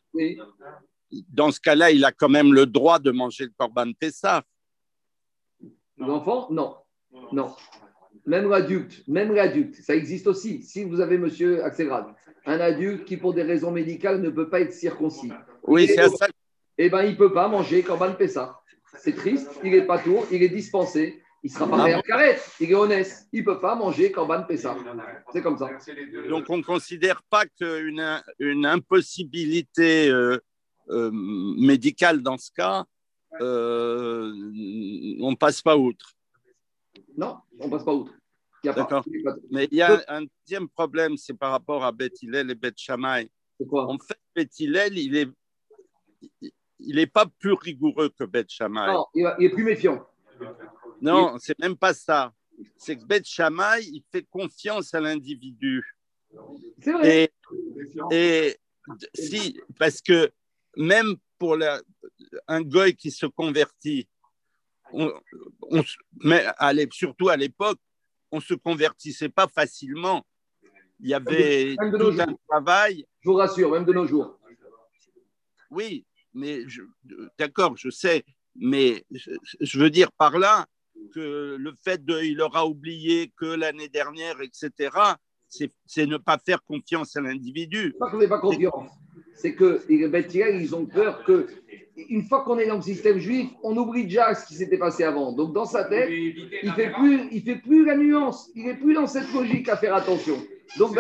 Dans 1.29 1.51
ce 1.51 1.61
cas-là, 1.61 1.91
il 1.91 2.05
a 2.05 2.13
quand 2.13 2.29
même 2.29 2.53
le 2.53 2.67
droit 2.67 2.99
de 2.99 3.11
manger 3.11 3.45
le 3.45 3.53
corban 3.57 3.93
Pessah. 3.93 4.43
L'enfant, 5.99 6.49
non, 6.51 6.77
non. 7.33 7.55
Même 8.27 8.49
l'adulte, 8.49 9.07
même 9.09 9.33
l'adulte, 9.35 9.77
ça 9.77 9.95
existe 9.95 10.27
aussi. 10.27 10.63
Si 10.63 10.85
vous 10.85 11.01
avez, 11.01 11.19
monsieur 11.19 11.65
Axelrad, 11.65 12.07
un 12.47 12.61
adulte 12.61 13.05
qui, 13.05 13.17
pour 13.17 13.35
des 13.35 13.43
raisons 13.43 13.71
médicales, 13.71 14.21
ne 14.21 14.31
peut 14.31 14.49
pas 14.49 14.61
être 14.61 14.73
circoncis. 14.73 15.33
Oui, 15.65 15.87
c'est 15.87 16.09
ça 16.09 16.29
eh 16.87 16.91
ben, 16.91 17.03
il 17.05 17.13
ne 17.13 17.17
peut 17.17 17.33
pas 17.33 17.49
manger 17.49 17.83
Corban 17.83 18.13
Pessah. 18.15 18.61
C'est 18.99 19.15
triste, 19.15 19.49
il 19.63 19.71
n'est 19.71 19.87
pas 19.87 19.99
tour, 19.99 20.27
il 20.33 20.43
est 20.43 20.49
dispensé. 20.49 21.23
Il 21.45 21.51
sera 21.51 21.69
pas 21.69 21.97
en 21.97 22.03
carrette, 22.03 22.41
il 22.61 22.71
est 22.71 22.75
honnête. 22.75 23.27
Il 23.33 23.41
ne 23.41 23.45
peut 23.45 23.61
pas 23.61 23.75
manger 23.75 24.13
Corban 24.13 24.43
Pessah. 24.43 24.77
C'est 25.33 25.43
comme 25.43 25.59
ça. 25.59 25.71
Donc, 26.29 26.45
on 26.49 26.59
ne 26.59 26.63
considère 26.63 27.23
pas 27.25 27.47
qu'une 27.47 28.23
une 28.39 28.67
impossibilité 28.67 30.09
euh, 30.09 30.39
euh, 30.91 31.11
médicale 31.13 32.21
dans 32.21 32.37
ce 32.37 32.51
cas, 32.53 32.85
euh, 33.41 34.33
on 35.21 35.31
ne 35.31 35.37
passe 35.37 35.63
pas 35.63 35.77
outre. 35.77 36.13
Non, 37.17 37.39
on 37.59 37.67
ne 37.67 37.71
passe 37.71 37.85
pas 37.85 37.95
outre. 37.95 38.15
D'accord. 38.65 39.05
Mais 39.51 39.69
il 39.71 39.79
y 39.79 39.83
a 39.83 40.03
un 40.09 40.23
deuxième 40.23 40.69
problème, 40.69 41.17
c'est 41.17 41.35
par 41.35 41.51
rapport 41.53 41.85
à 41.85 41.93
Beth 41.93 42.23
Hillel 42.23 42.51
et 42.51 42.55
Beth 42.55 42.79
Shammai. 42.79 43.31
En 43.71 43.99
fait, 43.99 44.19
Beth 44.35 44.61
Hillel, 44.61 44.99
il 44.99 45.17
est, 45.17 45.29
il 46.85 46.97
n'est 46.97 47.07
pas 47.07 47.27
plus 47.27 47.53
rigoureux 47.55 48.11
que 48.11 48.25
Beth 48.25 48.51
Shammai. 48.51 48.87
Non, 48.87 49.07
il 49.15 49.47
est 49.47 49.51
plus 49.51 49.65
méfiant. 49.65 50.07
Non, 51.01 51.37
c'est 51.39 51.59
même 51.59 51.77
pas 51.77 51.95
ça. 51.95 52.33
C'est 52.77 52.97
que 52.97 53.05
Beth 53.05 53.27
Shammai, 53.27 53.83
il 53.85 54.03
fait 54.11 54.25
confiance 54.29 54.95
à 54.95 55.01
l'individu. 55.01 55.85
C'est 56.81 56.93
vrai. 56.93 57.33
Et, 58.11 58.57
si, 59.15 59.61
parce 59.79 60.01
que 60.01 60.31
même 60.77 61.17
pour 61.39 61.57
un 62.49 62.63
goy 62.63 62.95
qui 62.95 63.11
se 63.11 63.27
convertit, 63.27 64.09
on, 64.93 65.13
mais 66.23 66.45
surtout 66.93 67.29
à 67.29 67.37
l'époque, 67.37 67.79
on 68.31 68.37
ne 68.37 68.43
se 68.43 68.55
convertissait 68.55 69.29
pas 69.29 69.49
facilement. 69.49 70.25
Il 71.01 71.09
y 71.11 71.15
avait 71.15 71.75
tout 71.77 72.15
un 72.19 72.35
travail. 72.49 73.07
Je 73.21 73.29
vous 73.29 73.37
rassure, 73.37 73.71
même 73.73 73.85
de 73.85 73.93
nos 73.93 74.07
jours. 74.07 74.39
Oui, 75.71 76.07
mais 76.35 76.65
d'accord, 77.39 77.77
je 77.77 77.91
sais, 77.91 78.25
mais 78.57 79.05
je, 79.11 79.79
veux 79.79 79.91
dire 79.91 80.11
par 80.13 80.39
là 80.39 80.67
que 81.15 81.57
le 81.59 81.73
fait 81.85 82.05
qu'il 82.05 82.41
aura 82.41 82.67
oublié 82.67 83.33
que 83.37 83.47
l'année 83.47 83.89
dernière, 83.89 84.41
etc., 84.41 84.91
c'est 85.49 86.07
ne 86.07 86.17
pas 86.17 86.39
faire 86.39 86.63
confiance 86.63 87.17
à 87.17 87.21
l'individu. 87.21 87.95
Pas 87.99 88.11
qu'on 88.11 88.19
n'ait 88.19 88.29
pas 88.29 88.39
confiance, 88.39 88.91
c'est 89.35 89.55
que 89.55 89.83
les 89.89 90.63
ils 90.63 90.75
ont 90.75 90.87
peur 90.87 91.25
que 91.25 91.47
une 91.97 92.23
fois 92.23 92.43
qu'on 92.43 92.59
est 92.59 92.67
dans 92.67 92.77
le 92.77 92.83
système 92.83 93.19
juif, 93.19 93.51
on 93.63 93.77
oublie 93.77 94.05
déjà 94.05 94.35
ce 94.35 94.47
qui 94.47 94.55
s'était 94.55 94.79
passé 94.79 95.05
avant. 95.05 95.33
Donc 95.33 95.53
dans 95.53 95.67
sa 95.67 95.85
tête, 95.85 96.09
il 96.11 96.73
fait 96.75 96.91
plus, 96.91 97.29
il 97.31 97.43
fait 97.43 97.57
plus 97.57 97.85
la 97.85 97.97
nuance. 97.97 98.51
Il 98.55 98.67
est 98.67 98.77
plus 98.77 98.95
dans 98.95 99.07
cette 99.07 99.31
logique 99.33 99.69
à 99.69 99.77
faire 99.77 99.95
attention. 99.95 100.37
Donc 100.79 100.97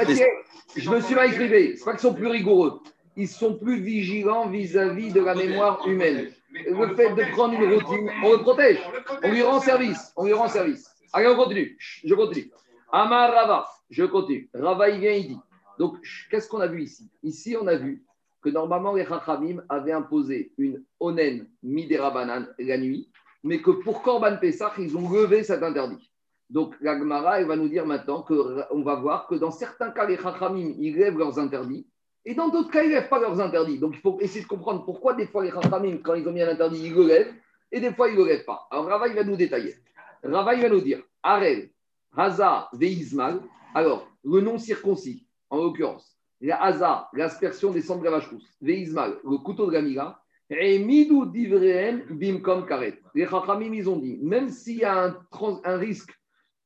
je 0.77 0.91
me 0.91 1.01
suis 1.01 1.15
mal 1.15 1.29
exprimé. 1.29 1.77
C'est 1.77 1.85
pas 1.85 1.93
qu'ils 1.93 2.01
sont 2.01 2.15
plus 2.15 2.27
rigoureux 2.27 2.83
ils 3.17 3.29
sont 3.29 3.55
plus 3.55 3.81
vigilants 3.81 4.49
vis-à-vis 4.49 5.13
de 5.13 5.21
la 5.21 5.35
mémoire 5.35 5.87
humaine. 5.87 6.31
Le 6.53 6.95
fait 6.95 7.15
de 7.15 7.31
prendre 7.33 7.55
une 7.55 7.75
routine, 7.75 8.11
on 8.25 8.33
le 8.33 8.39
protège, 8.39 8.79
on 9.23 9.31
lui 9.31 9.43
rend 9.43 9.61
service, 9.61 10.13
on 10.17 10.27
lui 10.27 10.33
rend 10.33 10.49
service. 10.49 10.91
Allez, 11.13 11.29
on 11.29 11.37
continue, 11.37 11.77
je 12.05 12.15
continue. 12.15 12.51
Amar 12.91 13.33
Rava, 13.33 13.67
je 13.91 14.05
continue. 14.05 14.51
Rava, 14.55 14.91
il 14.91 15.01
vient, 15.01 15.13
il 15.13 15.29
dit. 15.29 15.39
Donc, 15.79 15.97
qu'est-ce 16.31 16.49
qu'on 16.49 16.61
a 16.61 16.67
vu 16.67 16.83
ici? 16.83 17.11
Ici, 17.23 17.57
on 17.59 17.67
a 17.67 17.77
vu 17.77 18.05
que 18.43 18.51
normalement, 18.51 18.95
les 18.95 19.07
Chachamim 19.07 19.63
avaient 19.69 19.93
imposé 19.93 20.53
une 20.59 20.83
onen 21.01 21.47
midera 21.63 22.11
banane 22.11 22.49
la 22.59 22.77
nuit, 22.77 23.09
mais 23.43 23.63
que 23.63 23.71
pour 23.71 24.03
Korban 24.03 24.37
Pessah, 24.37 24.73
ils 24.79 24.97
ont 24.97 25.09
levé 25.11 25.43
cet 25.43 25.63
interdit. 25.63 26.11
Donc 26.51 26.75
la 26.83 26.99
Gemara, 26.99 27.41
elle 27.41 27.47
va 27.47 27.57
nous 27.57 27.69
dire 27.69 27.87
maintenant 27.87 28.23
qu'on 28.23 28.83
va 28.83 28.95
voir 28.97 29.27
que 29.27 29.37
dans 29.37 29.51
certains 29.51 29.91
cas, 29.91 30.07
les 30.07 30.19
Chachamim, 30.19 30.75
ils 30.79 30.97
lèvent 30.97 31.17
leurs 31.17 31.39
interdits, 31.39 31.87
et 32.25 32.35
dans 32.35 32.49
d'autres 32.49 32.71
cas, 32.71 32.83
ils 32.83 32.91
ne 32.91 32.95
lèvent 32.95 33.09
pas 33.09 33.21
leurs 33.21 33.41
interdits. 33.41 33.79
Donc 33.79 33.95
il 33.95 34.01
faut 34.01 34.19
essayer 34.21 34.43
de 34.43 34.49
comprendre 34.49 34.85
pourquoi 34.85 35.15
des 35.15 35.27
fois 35.27 35.45
les 35.45 35.51
Chachamim, 35.51 35.99
quand 35.99 36.15
ils 36.15 36.27
ont 36.29 36.33
mis 36.33 36.43
un 36.43 36.49
interdit, 36.49 36.87
ils 36.87 36.95
le 36.95 37.07
lèvent, 37.07 37.35
et 37.73 37.81
des 37.81 37.93
fois, 37.93 38.09
ils 38.09 38.15
ne 38.15 38.23
le 38.23 38.29
lèvent 38.29 38.45
pas. 38.45 38.69
Alors 38.71 38.87
Rava, 38.87 39.09
il 39.09 39.15
va 39.15 39.25
nous 39.25 39.37
détailler. 39.37 39.75
Rava, 40.23 40.55
il 40.55 40.63
va 40.63 40.69
nous 40.69 40.81
dire, 40.81 41.03
Arel, 41.23 41.71
Haza, 42.17 42.69
Veizmal, 42.75 43.41
alors, 43.75 44.09
le 44.25 44.41
nom 44.41 44.59
circoncis, 44.59 45.27
en 45.51 45.57
l'occurrence, 45.57 46.17
la 46.41 46.63
Haza, 46.63 47.09
l'aspersion 47.15 47.71
des 47.71 47.81
cendres 47.81 48.01
de 48.01 48.05
la 48.05 48.11
vache 48.13 48.29
Veizmal, 48.61 49.17
le 49.25 49.39
couteau 49.39 49.67
de 49.67 49.73
la 49.73 49.83
Mila, 49.83 50.21
et 50.51 50.79
Midou 50.79 51.25
Divreen, 51.25 52.05
Bimkom 52.11 52.67
Karet. 52.67 53.01
Les 53.15 53.27
Chachamim, 53.27 53.73
ils 53.73 53.89
ont 53.89 53.97
dit, 53.97 54.19
même 54.23 54.51
s'il 54.51 54.79
y 54.79 54.85
a 54.85 55.07
un, 55.07 55.17
un 55.65 55.77
risque 55.77 56.13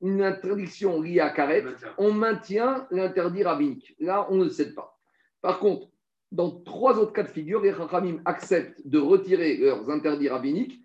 une 0.03 0.23
interdiction 0.23 1.01
liée 1.01 1.21
à 1.21 1.31
Karet, 1.31 1.65
on 1.97 2.13
maintient 2.13 2.87
l'interdit 2.91 3.45
rabbinique. 3.45 3.95
Là, 3.99 4.27
on 4.31 4.37
ne 4.37 4.45
le 4.45 4.51
cède 4.51 4.75
pas. 4.75 4.96
Par 5.47 5.61
contre, 5.61 5.87
dans 6.33 6.51
trois 6.51 6.99
autres 6.99 7.13
cas 7.13 7.23
de 7.23 7.29
figure, 7.29 7.61
les 7.61 7.73
Chachamim 7.73 8.21
acceptent 8.25 8.85
de 8.85 8.99
retirer 8.99 9.57
leurs 9.59 9.89
interdits 9.91 10.29
rabbiniques 10.29 10.81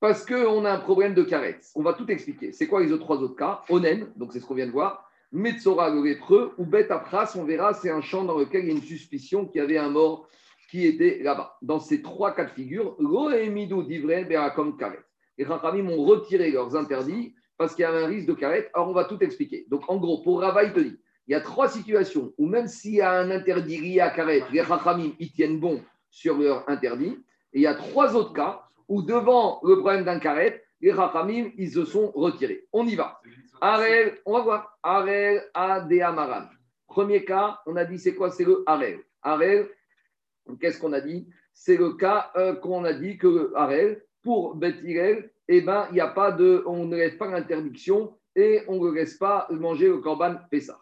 parce 0.00 0.24
qu'on 0.24 0.64
a 0.64 0.72
un 0.72 0.78
problème 0.78 1.12
de 1.12 1.22
Karet. 1.22 1.60
On 1.74 1.82
va 1.82 1.92
tout 1.92 2.10
expliquer. 2.10 2.50
C'est 2.52 2.66
quoi 2.66 2.80
les 2.80 2.92
autres 2.92 3.04
trois 3.04 3.18
autres 3.18 3.36
cas? 3.36 3.60
Onen, 3.68 4.10
donc 4.16 4.32
c'est 4.32 4.40
ce 4.40 4.46
qu'on 4.46 4.54
vient 4.54 4.68
de 4.68 4.72
voir. 4.72 5.06
Metzora, 5.32 5.90
le 5.90 6.02
lépreux, 6.02 6.54
ou 6.56 6.64
Bet 6.64 6.90
Apras, 6.90 7.34
on 7.36 7.44
verra, 7.44 7.74
c'est 7.74 7.90
un 7.90 8.00
champ 8.00 8.24
dans 8.24 8.38
lequel 8.38 8.64
il 8.64 8.68
y 8.68 8.70
a 8.70 8.74
une 8.74 8.80
suspicion 8.80 9.44
qu'il 9.44 9.60
y 9.60 9.64
avait 9.64 9.76
un 9.76 9.90
mort 9.90 10.26
qui 10.70 10.86
était 10.86 11.22
là-bas. 11.22 11.58
Dans 11.60 11.78
ces 11.78 12.00
trois 12.00 12.34
cas 12.34 12.46
de 12.46 12.50
figure, 12.52 12.96
Loemidu 12.98 13.84
Divre 13.84 14.26
Berakom 14.26 14.78
Karet. 14.78 15.04
Les 15.36 15.44
Chachamim 15.44 15.90
ont 15.90 16.06
retiré 16.06 16.50
leurs 16.50 16.74
interdits 16.74 17.34
parce 17.58 17.74
qu'il 17.74 17.82
y 17.82 17.84
avait 17.84 18.02
un 18.02 18.06
risque 18.06 18.28
de 18.28 18.32
carrette. 18.32 18.70
Alors, 18.72 18.88
on 18.88 18.94
va 18.94 19.04
tout 19.04 19.18
expliquer. 19.22 19.66
Donc, 19.68 19.82
en 19.88 19.98
gros, 19.98 20.22
pour 20.22 20.40
Rava, 20.40 20.64
il 20.64 20.72
te 20.72 20.80
dit 20.80 20.96
il 21.30 21.34
y 21.34 21.36
a 21.36 21.40
trois 21.40 21.68
situations 21.68 22.34
où, 22.38 22.46
même 22.48 22.66
s'il 22.66 22.94
y 22.94 23.00
a 23.00 23.12
un 23.12 23.30
interdit 23.30 24.00
à 24.00 24.10
carrette, 24.10 24.50
les 24.50 24.62
Rachamim, 24.62 25.12
ils 25.20 25.30
tiennent 25.30 25.60
bon 25.60 25.80
sur 26.10 26.36
leur 26.36 26.68
interdit. 26.68 27.24
Et 27.52 27.60
il 27.60 27.62
y 27.62 27.68
a 27.68 27.74
trois 27.74 28.16
autres 28.16 28.32
cas 28.32 28.64
où, 28.88 29.00
devant 29.00 29.60
le 29.62 29.78
problème 29.78 30.02
d'un 30.02 30.18
carrette, 30.18 30.60
les 30.80 30.90
Rachamim, 30.90 31.52
ils 31.56 31.70
se 31.70 31.84
sont 31.84 32.10
retirés. 32.16 32.66
On 32.72 32.84
y 32.84 32.96
va. 32.96 33.20
Arel, 33.60 34.18
on 34.26 34.32
va 34.32 34.40
voir. 34.40 34.78
Arel 34.82 35.44
Adéamaran. 35.54 36.48
Premier 36.88 37.24
cas, 37.24 37.60
on 37.64 37.76
a 37.76 37.84
dit 37.84 38.00
c'est 38.00 38.16
quoi? 38.16 38.32
C'est 38.32 38.42
le 38.42 38.64
Arel. 38.66 38.98
Arel, 39.22 39.68
qu'est-ce 40.60 40.80
qu'on 40.80 40.92
a 40.92 41.00
dit? 41.00 41.28
C'est 41.52 41.76
le 41.76 41.92
cas 41.92 42.32
euh, 42.34 42.56
qu'on 42.56 42.84
a 42.84 42.92
dit 42.92 43.18
que 43.18 43.28
le 43.28 43.52
Arel, 43.56 44.02
pour 44.24 44.56
Bethirel, 44.56 45.30
eh 45.46 45.60
ben, 45.60 45.86
il 45.90 45.94
n'y 45.94 46.00
a 46.00 46.08
pas 46.08 46.32
de, 46.32 46.64
on 46.66 46.86
ne 46.86 46.96
laisse 46.96 47.14
pas 47.14 47.28
l'interdiction 47.28 48.18
et 48.34 48.62
on 48.66 48.84
ne 48.84 48.90
laisse 48.90 49.14
pas 49.14 49.46
manger 49.52 49.86
le 49.86 49.98
korban 49.98 50.34
Pessah. 50.50 50.79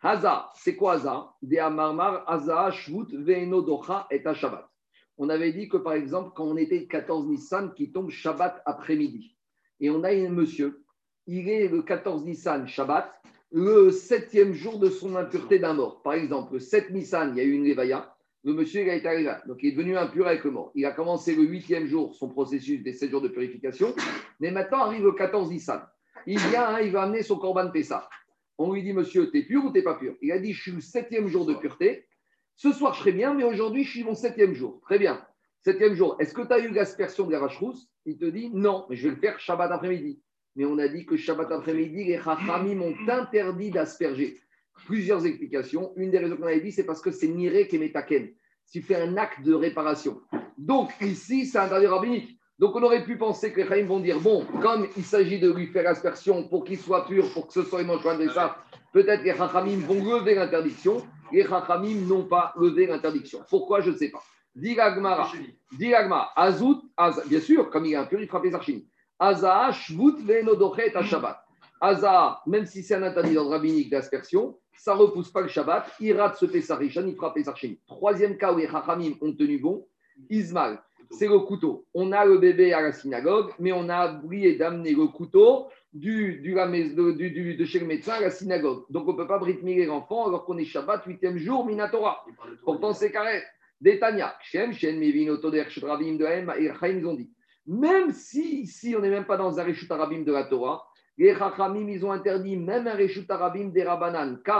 Haza, 0.00 0.50
c'est 0.54 0.76
quoi 0.76 0.94
Haza? 0.94 1.34
De 1.42 1.56
Amarmar, 1.58 2.24
Haza, 2.28 2.70
Shvut, 2.70 3.08
Ve'eno 3.12 3.62
Docha 3.62 4.06
et 4.10 4.22
Shabbat. 4.34 4.68
On 5.16 5.28
avait 5.28 5.52
dit 5.52 5.68
que 5.68 5.76
par 5.76 5.94
exemple, 5.94 6.30
quand 6.36 6.44
on 6.44 6.56
était 6.56 6.78
le 6.78 6.86
14 6.86 7.26
Nissan 7.26 7.74
qui 7.74 7.90
tombe 7.90 8.10
Shabbat 8.10 8.62
après-midi, 8.64 9.36
et 9.80 9.90
on 9.90 10.04
a 10.04 10.10
un 10.10 10.28
monsieur, 10.28 10.84
il 11.26 11.48
est 11.48 11.68
le 11.68 11.82
14 11.82 12.24
Nissan 12.24 12.68
Shabbat, 12.68 13.12
le 13.50 13.90
septième 13.90 14.52
jour 14.52 14.78
de 14.78 14.88
son 14.88 15.16
impureté 15.16 15.58
d'un 15.58 15.74
mort. 15.74 16.02
Par 16.02 16.12
exemple, 16.12 16.54
le 16.54 16.60
7 16.60 16.90
Nissan, 16.90 17.32
il 17.34 17.38
y 17.38 17.40
a 17.40 17.44
eu 17.44 17.52
une 17.52 17.64
Levaya, 17.64 18.14
le 18.44 18.54
monsieur 18.54 18.82
il 18.82 19.06
a 19.06 19.10
arrivé 19.10 19.32
Donc 19.46 19.58
il 19.62 19.68
est 19.68 19.72
devenu 19.72 19.96
impur 19.96 20.26
avec 20.26 20.44
le 20.44 20.52
mort. 20.52 20.70
Il 20.74 20.86
a 20.86 20.92
commencé 20.92 21.34
le 21.34 21.42
huitième 21.42 21.86
jour 21.86 22.14
son 22.14 22.28
processus 22.28 22.82
des 22.82 22.92
sept 22.92 23.10
jours 23.10 23.20
de 23.20 23.28
purification. 23.28 23.94
Mais 24.40 24.50
maintenant 24.50 24.84
arrive 24.84 25.02
le 25.02 25.12
14 25.12 25.50
Nissan. 25.50 25.82
Il 26.26 26.38
vient, 26.38 26.68
hein, 26.68 26.80
il 26.80 26.92
va 26.92 27.02
amener 27.02 27.22
son 27.22 27.36
corban 27.36 27.70
Pessah. 27.70 28.08
On 28.58 28.72
lui 28.72 28.82
dit, 28.82 28.92
monsieur, 28.92 29.30
t'es 29.30 29.42
pur 29.42 29.64
ou 29.64 29.70
t'es 29.70 29.82
pas 29.82 29.94
pur? 29.94 30.16
Il 30.20 30.32
a 30.32 30.38
dit, 30.38 30.52
je 30.52 30.60
suis 30.60 30.72
le 30.72 30.80
septième 30.80 31.28
jour 31.28 31.46
de 31.46 31.54
pureté. 31.54 32.06
Ce 32.56 32.72
soir, 32.72 32.92
je 32.94 33.00
serai 33.00 33.12
bien, 33.12 33.32
mais 33.34 33.44
aujourd'hui, 33.44 33.84
je 33.84 33.90
suis 33.90 34.04
mon 34.04 34.14
septième 34.14 34.52
jour. 34.52 34.80
Très 34.82 34.98
bien. 34.98 35.24
Septième 35.60 35.94
jour, 35.94 36.16
est-ce 36.18 36.34
que 36.34 36.42
tu 36.42 36.52
as 36.52 36.58
eu 36.58 36.70
l'aspersion 36.70 37.26
de 37.26 37.32
la 37.32 37.38
vache 37.38 37.56
rousse? 37.58 37.88
Il 38.04 38.18
te 38.18 38.24
dit, 38.24 38.50
non, 38.52 38.86
mais 38.90 38.96
je 38.96 39.08
vais 39.08 39.14
le 39.14 39.20
faire 39.20 39.38
Shabbat 39.38 39.70
après-midi. 39.70 40.20
Mais 40.56 40.64
on 40.64 40.78
a 40.78 40.88
dit 40.88 41.06
que 41.06 41.16
Shabbat 41.16 41.52
après-midi, 41.52 42.04
les 42.04 42.18
Chachamim 42.20 42.74
m'ont 42.74 42.94
interdit 43.08 43.70
d'asperger 43.70 44.40
plusieurs 44.86 45.24
explications. 45.24 45.92
Une 45.96 46.10
des 46.10 46.18
raisons 46.18 46.36
qu'on 46.36 46.44
avait 46.44 46.60
dit, 46.60 46.72
c'est 46.72 46.84
parce 46.84 47.00
que 47.00 47.12
c'est 47.12 47.28
Niré 47.28 47.68
qui 47.68 47.78
Metaken. 47.78 48.28
Tu 48.72 48.82
fais 48.82 48.96
un 48.96 49.16
acte 49.16 49.42
de 49.42 49.54
réparation. 49.54 50.20
Donc, 50.56 50.90
ici, 51.00 51.46
c'est 51.46 51.68
dernier 51.68 51.86
rabbinique. 51.86 52.37
Donc, 52.58 52.74
on 52.74 52.82
aurait 52.82 53.04
pu 53.04 53.16
penser 53.16 53.52
que 53.52 53.60
les 53.60 53.68
Chaim 53.68 53.86
vont 53.86 54.00
dire 54.00 54.18
bon, 54.20 54.44
comme 54.60 54.88
il 54.96 55.04
s'agit 55.04 55.38
de 55.38 55.52
lui 55.52 55.68
faire 55.68 55.88
aspersion 55.88 56.48
pour 56.48 56.64
qu'il 56.64 56.78
soit 56.78 57.06
pur, 57.06 57.32
pour 57.32 57.46
que 57.46 57.52
ce 57.52 57.62
soit 57.62 57.84
de 57.84 58.28
ça, 58.30 58.56
peut-être 58.92 59.22
les 59.22 59.36
Chachamim 59.36 59.78
vont 59.86 60.16
lever 60.16 60.34
l'interdiction. 60.34 61.06
Les 61.32 61.46
Chachamim 61.46 62.06
n'ont 62.06 62.24
pas 62.24 62.52
levé 62.56 62.86
l'interdiction. 62.86 63.44
Pourquoi 63.48 63.80
Je 63.80 63.90
ne 63.90 63.96
sais 63.96 64.10
pas. 64.10 64.22
Dilagmara, 64.56 65.30
Dilagma, 65.78 66.30
Azout, 66.34 66.82
bien 67.26 67.40
sûr, 67.40 67.70
comme 67.70 67.86
il 67.86 67.92
est 67.92 67.96
impur, 67.96 68.20
il 68.20 68.26
frappe 68.26 68.44
les 68.44 68.54
archives. 68.54 68.82
Azaa, 69.20 69.70
Shvut, 69.70 70.16
Venodochet, 70.24 70.92
Shabbat. 71.04 71.38
Azaa, 71.80 72.40
même 72.44 72.66
si 72.66 72.82
c'est 72.82 72.96
un 72.96 73.04
interdit 73.04 73.34
dans 73.34 73.44
le 73.44 73.50
rabbinique 73.50 73.88
d'aspersion, 73.88 74.58
ça 74.76 74.94
ne 74.94 74.98
repousse 75.00 75.30
pas 75.30 75.42
le 75.42 75.48
Shabbat, 75.48 75.92
il 76.00 76.18
rate 76.18 76.36
ce 76.36 76.46
Pessarichan, 76.46 77.06
il 77.06 77.14
frappe 77.14 77.34
Pessarchin. 77.34 77.74
Troisième 77.86 78.36
cas 78.36 78.52
où 78.52 78.56
les 78.58 78.68
Chachamim 78.68 79.12
ont 79.20 79.32
tenu 79.32 79.58
bon, 79.58 79.86
Ismaël, 80.28 80.80
c'est 81.10 81.28
le 81.28 81.38
couteau. 81.40 81.86
On 81.94 82.12
a 82.12 82.24
le 82.24 82.38
bébé 82.38 82.72
à 82.72 82.80
la 82.80 82.92
synagogue, 82.92 83.50
mais 83.58 83.72
on 83.72 83.88
a 83.88 84.20
oublié 84.22 84.56
d'amener 84.56 84.92
le 84.92 85.06
couteau 85.06 85.66
du, 85.92 86.40
du, 86.40 86.54
du, 86.54 87.56
de 87.56 87.64
chez 87.64 87.80
le 87.80 87.86
médecin 87.86 88.14
à 88.14 88.20
la 88.20 88.30
synagogue. 88.30 88.84
Donc 88.90 89.08
on 89.08 89.12
ne 89.12 89.16
peut 89.16 89.26
pas 89.26 89.38
britmer 89.38 89.84
l'enfant 89.86 90.26
alors 90.26 90.44
qu'on 90.44 90.58
est 90.58 90.64
Shabbat, 90.64 91.04
huitième 91.06 91.38
jour, 91.38 91.66
Minatora. 91.66 92.24
Pourtant 92.64 92.92
c'est 92.92 93.10
carré. 93.10 93.42
Détania, 93.80 94.34
Shem, 94.42 94.72
Shem, 94.72 94.98
Mevin, 94.98 95.28
Otoder, 95.28 95.64
Shudravim 95.68 96.16
de 96.16 96.24
M, 96.24 96.52
et 96.58 96.68
ils 96.90 97.06
ont 97.06 97.14
dit. 97.14 97.30
Même 97.66 98.12
si 98.12 98.62
ici 98.62 98.94
on 98.96 99.00
n'est 99.00 99.10
même 99.10 99.26
pas 99.26 99.36
dans 99.36 99.60
un 99.60 99.62
Rishut 99.62 99.90
Arabim 99.90 100.22
de 100.22 100.32
la 100.32 100.44
Torah, 100.44 100.88
les 101.18 101.34
Chachamim, 101.34 101.86
ils 101.88 102.06
ont 102.06 102.12
interdit 102.12 102.56
même 102.56 102.86
un 102.86 102.94
Reshut 102.94 103.30
Arabim 103.30 103.68
des 103.68 103.82
Rabanan. 103.82 104.40
On 104.46 104.52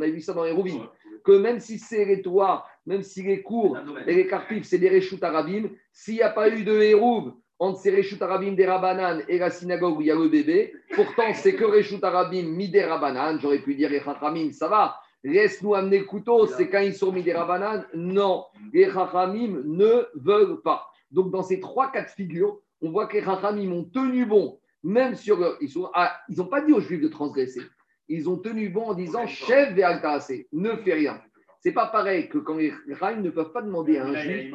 a 0.00 0.08
vu 0.08 0.20
ça 0.20 0.34
dans 0.34 0.44
les 0.44 0.50
Rouvines. 0.50 0.82
Que 1.24 1.32
même 1.32 1.60
si 1.60 1.78
c'est 1.78 2.04
les 2.04 2.22
toits, 2.22 2.64
même 2.86 3.02
si 3.02 3.22
les 3.22 3.42
cours 3.42 3.78
et 4.06 4.14
les 4.14 4.26
carpifs, 4.26 4.66
c'est 4.66 4.78
des 4.78 4.88
Reshut 4.88 5.22
Arabim, 5.22 5.70
s'il 5.92 6.14
n'y 6.14 6.22
a 6.22 6.30
pas 6.30 6.48
eu 6.48 6.64
de 6.64 6.80
Hérouv 6.80 7.32
entre 7.58 7.80
ces 7.80 7.94
Reshut 7.94 8.20
Arabim 8.20 8.52
des 8.52 8.66
Rabanan 8.66 9.22
et 9.28 9.38
la 9.38 9.50
synagogue 9.50 9.98
où 9.98 10.00
il 10.02 10.08
y 10.08 10.10
a 10.10 10.14
le 10.14 10.28
bébé, 10.28 10.74
pourtant 10.94 11.32
c'est 11.34 11.54
que 11.54 11.64
Reshut 11.64 12.02
Arabim 12.04 12.44
mi 12.44 12.68
des 12.68 12.84
Rabanan, 12.84 13.38
j'aurais 13.40 13.60
pu 13.60 13.74
dire 13.74 13.90
les 13.90 14.00
Chachamim, 14.00 14.52
ça 14.52 14.68
va. 14.68 14.96
Laisse-nous 15.24 15.74
amener 15.74 15.98
le 15.98 16.04
couteau, 16.04 16.46
c'est 16.46 16.68
quand 16.68 16.80
ils 16.80 16.94
sont 16.94 17.10
mis 17.10 17.22
des 17.22 17.32
Rabanan. 17.32 17.84
Non, 17.94 18.44
les 18.72 18.90
Chachamim 18.90 19.62
ne 19.64 20.06
veulent 20.14 20.60
pas. 20.62 20.86
Donc 21.10 21.30
dans 21.30 21.42
ces 21.42 21.60
trois 21.60 21.90
cas 21.90 22.02
de 22.02 22.10
figure, 22.10 22.60
on 22.82 22.90
voit 22.90 23.06
que 23.06 23.14
les 23.14 23.22
Rachamim 23.22 23.72
ont 23.72 23.84
tenu 23.84 24.26
bon, 24.26 24.60
même 24.82 25.14
sur 25.14 25.38
leur. 25.38 25.56
Ils 25.60 25.72
n'ont 25.76 25.90
ah, 25.94 26.20
pas 26.50 26.60
dit 26.60 26.72
aux 26.72 26.80
Juifs 26.80 27.00
de 27.00 27.08
transgresser. 27.08 27.62
Ils 28.08 28.28
ont 28.28 28.38
tenu 28.38 28.68
bon 28.68 28.84
en 28.90 28.94
disant 28.94 29.26
chef 29.26 29.76
assez, 29.78 30.48
ne 30.52 30.76
fais 30.76 30.94
rien. 30.94 31.20
C'est 31.60 31.72
pas 31.72 31.86
pareil 31.86 32.28
que 32.28 32.38
quand 32.38 32.56
les 32.56 32.72
Rachamim 32.92 33.22
ne 33.22 33.30
peuvent 33.30 33.52
pas 33.52 33.62
demander 33.62 33.98
à 33.98 34.06
un 34.06 34.14
Juif. 34.14 34.54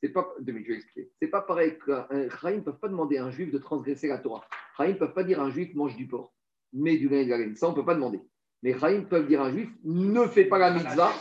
C'est 0.00 0.10
pas, 0.10 0.28
je 0.46 0.52
vais 0.52 0.74
expliquer. 0.74 1.10
C'est 1.20 1.28
pas 1.28 1.40
pareil 1.40 1.78
qu'un 1.84 2.06
Rachamim 2.28 2.58
ne 2.58 2.62
peuvent 2.62 2.78
pas 2.78 2.88
demander 2.88 3.18
à 3.18 3.24
un 3.24 3.30
Juif 3.30 3.50
de 3.50 3.58
transgresser 3.58 4.08
la 4.08 4.18
Torah. 4.18 4.44
Rachamim 4.76 4.94
ne 4.94 4.98
peuvent 4.98 5.14
pas 5.14 5.24
dire 5.24 5.40
à 5.40 5.44
un 5.44 5.50
Juif 5.50 5.74
mange 5.74 5.96
du 5.96 6.06
porc, 6.06 6.32
mais 6.72 6.96
du 6.96 7.08
lin 7.08 7.20
et 7.20 7.24
de 7.24 7.30
la 7.30 7.38
laine. 7.38 7.56
Ça, 7.56 7.66
on 7.66 7.70
ne 7.70 7.76
peut 7.76 7.84
pas 7.84 7.94
demander. 7.94 8.20
Mais 8.64 8.78
Chaim 8.78 9.04
peuvent 9.04 9.26
dire 9.26 9.42
à 9.42 9.48
un 9.48 9.52
juif 9.52 9.68
ne 9.84 10.26
fais 10.26 10.46
pas 10.46 10.56
la 10.56 10.70
mitzvah 10.70 11.12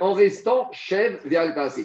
en 0.00 0.14
restant 0.14 0.72
chef 0.72 1.22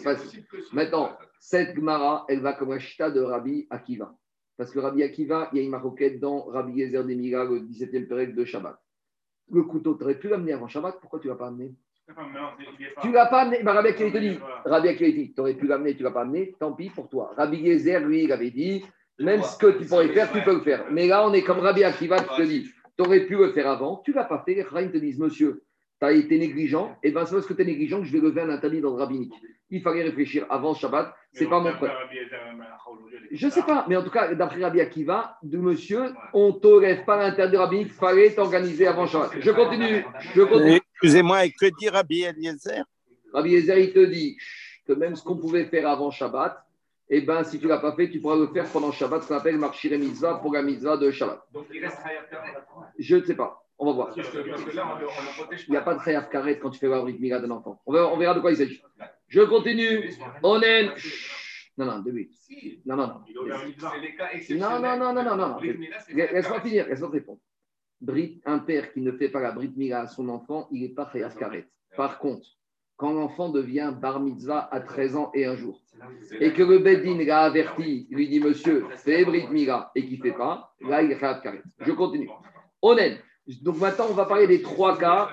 facile. 0.02 0.46
Maintenant, 0.72 1.18
cette 1.38 1.76
Gemara, 1.76 2.24
elle 2.30 2.40
va 2.40 2.54
comme 2.54 2.72
un 2.72 2.78
chita 2.78 3.10
de 3.10 3.20
Rabbi 3.20 3.66
Akiva. 3.68 4.16
Parce 4.62 4.70
que 4.70 4.78
Rabbi 4.78 5.02
Akiva, 5.02 5.48
il 5.52 5.58
y 5.58 5.60
a 5.60 5.64
une 5.64 5.70
maroquette 5.70 6.20
dans 6.20 6.44
Rabbi 6.44 6.74
Yezer 6.74 7.02
Demira, 7.02 7.42
le 7.42 7.62
17e 7.62 8.06
période 8.06 8.32
de 8.32 8.44
Shabbat. 8.44 8.80
Le 9.50 9.64
couteau, 9.64 9.96
tu 9.96 10.04
aurais 10.04 10.14
pu 10.14 10.28
l'amener 10.28 10.52
avant 10.52 10.68
Shabbat, 10.68 11.00
pourquoi 11.00 11.18
tu 11.18 11.26
ne 11.26 11.32
l'as 11.32 11.38
pas 11.38 11.48
amené 11.48 11.74
Tu 13.00 13.08
ne 13.08 13.12
l'as 13.12 13.26
pas 13.26 13.40
amené 13.40 13.64
bah, 13.64 13.72
Rabbi 13.72 13.88
Akiva 13.88 14.12
te 14.12 14.18
dit, 14.18 14.38
Rabbi 14.64 14.86
Akiva 14.86 15.10
dit, 15.10 15.34
tu 15.34 15.40
aurais 15.40 15.54
pu 15.54 15.66
l'amener, 15.66 15.96
tu 15.96 16.04
ne 16.04 16.04
l'as 16.04 16.14
pas 16.14 16.20
amené, 16.20 16.54
tant 16.60 16.74
pis 16.74 16.90
pour 16.90 17.08
toi. 17.08 17.34
Rabbi 17.36 17.56
Yezer, 17.56 18.06
lui, 18.06 18.22
il 18.22 18.30
avait 18.30 18.52
dit, 18.52 18.84
même 19.18 19.42
ce 19.42 19.58
que 19.58 19.76
tu 19.76 19.84
pourrais 19.84 20.10
faire, 20.10 20.30
tu 20.30 20.40
peux 20.42 20.54
le 20.54 20.60
faire. 20.60 20.84
Mais 20.92 21.08
là, 21.08 21.26
on 21.26 21.32
est 21.32 21.42
comme 21.42 21.58
Rabbi 21.58 21.82
Akiva 21.82 22.20
qui 22.20 22.36
te 22.36 22.42
dit, 22.42 22.70
tu 22.96 23.04
aurais 23.04 23.26
pu 23.26 23.34
le 23.34 23.50
faire 23.50 23.66
avant, 23.66 23.96
tu 24.04 24.12
ne 24.12 24.14
l'as 24.14 24.26
pas 24.26 24.44
fait. 24.46 24.54
Les 24.54 24.92
te 24.92 24.98
disent, 24.98 25.18
monsieur, 25.18 25.64
tu 26.02 26.06
as 26.06 26.12
été 26.12 26.36
négligent, 26.36 26.98
et 27.04 27.12
bien 27.12 27.24
c'est 27.24 27.34
parce 27.36 27.46
que 27.46 27.52
tu 27.52 27.62
es 27.62 27.64
négligent 27.64 28.00
que 28.00 28.04
je 28.04 28.12
vais 28.12 28.18
lever 28.18 28.40
un 28.40 28.50
interdit 28.50 28.80
dans 28.80 28.90
le 28.90 28.96
rabbinique. 28.96 29.34
Il 29.70 29.82
fallait 29.82 30.02
réfléchir 30.02 30.44
avant 30.50 30.74
Shabbat, 30.74 31.14
c'est 31.32 31.46
pas 31.46 31.60
mon 31.60 31.72
problème. 31.74 31.96
Je 33.30 33.46
ne 33.46 33.50
sais 33.52 33.62
pas, 33.62 33.86
mais 33.88 33.94
en 33.94 34.02
tout 34.02 34.10
cas, 34.10 34.34
d'après 34.34 34.60
Rabbi 34.60 34.80
Akiva, 34.80 35.38
de 35.44 35.58
monsieur, 35.58 36.12
on 36.34 36.48
ne 36.48 36.52
t'aurait 36.58 37.04
pas 37.04 37.16
l'interdit 37.16 37.56
rabbinique, 37.56 37.88
il 37.90 37.94
fallait 37.94 38.30
t'organiser 38.30 38.88
avant 38.88 39.06
Shabbat. 39.06 39.30
Je 39.38 39.50
continue. 39.52 40.04
Excusez-moi, 40.94 41.44
et 41.44 41.52
que 41.52 41.66
dit 41.78 41.88
Rabbi 41.88 42.22
Eliezer? 42.22 42.82
Rabbi 43.32 43.54
Eliezer, 43.54 43.78
il 43.78 43.92
te 43.92 44.04
dit 44.04 44.36
que 44.84 44.94
même 44.94 45.14
ce 45.14 45.22
qu'on 45.22 45.36
pouvait 45.36 45.66
faire 45.66 45.88
avant 45.88 46.10
Shabbat, 46.10 46.66
eh 47.10 47.20
ben, 47.20 47.44
si 47.44 47.60
tu 47.60 47.66
ne 47.66 47.70
l'as 47.70 47.78
pas 47.78 47.94
fait, 47.94 48.10
tu 48.10 48.20
pourras 48.20 48.36
le 48.36 48.48
faire 48.48 48.64
pendant 48.64 48.90
Shabbat, 48.90 49.22
ce 49.22 49.28
qu'on 49.28 49.36
appelle 49.36 49.56
Marchire 49.56 49.96
Mitzvah 49.98 50.34
pour 50.34 50.52
la 50.52 50.62
Mitzvah 50.62 50.96
de 50.96 51.12
Shabbat. 51.12 51.42
Donc 51.52 51.66
il 51.72 51.84
reste. 51.84 51.98
Je 52.98 53.16
ne 53.16 53.22
sais 53.22 53.36
pas. 53.36 53.61
On 53.78 53.86
va 53.86 53.92
voir. 53.92 54.14
On 54.16 54.20
on 54.20 55.46
Il 55.50 55.70
n'y 55.70 55.76
a 55.76 55.80
pas 55.82 55.94
de 55.94 56.00
Chayav 56.00 56.28
Karet 56.28 56.58
quand 56.58 56.70
tu 56.70 56.78
fais 56.78 56.88
la 56.88 57.00
Brit 57.00 57.18
Mila 57.18 57.40
d'un 57.40 57.50
enfant. 57.50 57.80
On 57.86 57.92
verra, 57.92 58.12
on 58.12 58.16
verra 58.16 58.34
de 58.34 58.40
quoi 58.40 58.52
il 58.52 58.56
s'agit. 58.56 58.82
Je 59.28 59.40
continue. 59.42 60.12
Onen. 60.42 60.96
Chut. 60.96 61.42
Non, 61.78 61.86
non, 61.86 61.98
de 62.00 62.10
lui. 62.10 62.30
Si. 62.32 62.82
Non, 62.84 62.96
non, 62.96 63.06
non. 63.06 63.20
Non, 64.50 64.96
non, 64.96 65.24
non, 65.24 65.36
non, 65.36 65.58
Laisse-moi 65.60 66.60
finir, 66.60 66.86
laisse-moi 66.86 67.10
répondre. 67.10 67.40
Brit, 68.00 68.42
un 68.44 68.58
père 68.58 68.92
qui 68.92 69.00
ne 69.00 69.12
fait 69.12 69.28
pas 69.28 69.40
la 69.40 69.52
Brit 69.52 69.72
Mila 69.76 70.00
à 70.00 70.06
son 70.06 70.28
enfant, 70.28 70.68
il 70.70 70.82
n'est 70.82 70.88
pas 70.90 71.08
Chayav 71.10 71.36
Karet. 71.36 71.68
Par 71.96 72.18
contre, 72.18 72.46
quand 72.96 73.12
l'enfant 73.12 73.48
devient 73.48 73.94
Bar 73.98 74.20
Mitzvah 74.20 74.68
à 74.70 74.80
13 74.80 75.16
ans 75.16 75.30
et 75.34 75.46
un 75.46 75.56
jour, 75.56 75.80
et 76.40 76.52
que 76.52 76.62
le 76.62 76.78
Beddin 76.78 77.24
l'a 77.24 77.44
averti, 77.44 78.06
lui 78.10 78.28
dit 78.28 78.40
Monsieur, 78.40 78.86
fais 78.96 79.24
Brit 79.24 79.48
Mila, 79.48 79.92
et 79.94 80.04
qu'il 80.04 80.18
ne 80.18 80.22
fait 80.22 80.36
pas, 80.36 80.74
là, 80.80 81.02
il 81.02 81.10
est 81.10 81.18
Chayav 81.18 81.42
Karet. 81.42 81.62
Je 81.80 81.92
continue. 81.92 82.28
Onen. 82.82 83.18
Donc 83.62 83.78
maintenant, 83.78 84.06
on 84.10 84.14
va 84.14 84.26
parler 84.26 84.46
des 84.46 84.62
trois 84.62 84.98
cas. 84.98 85.30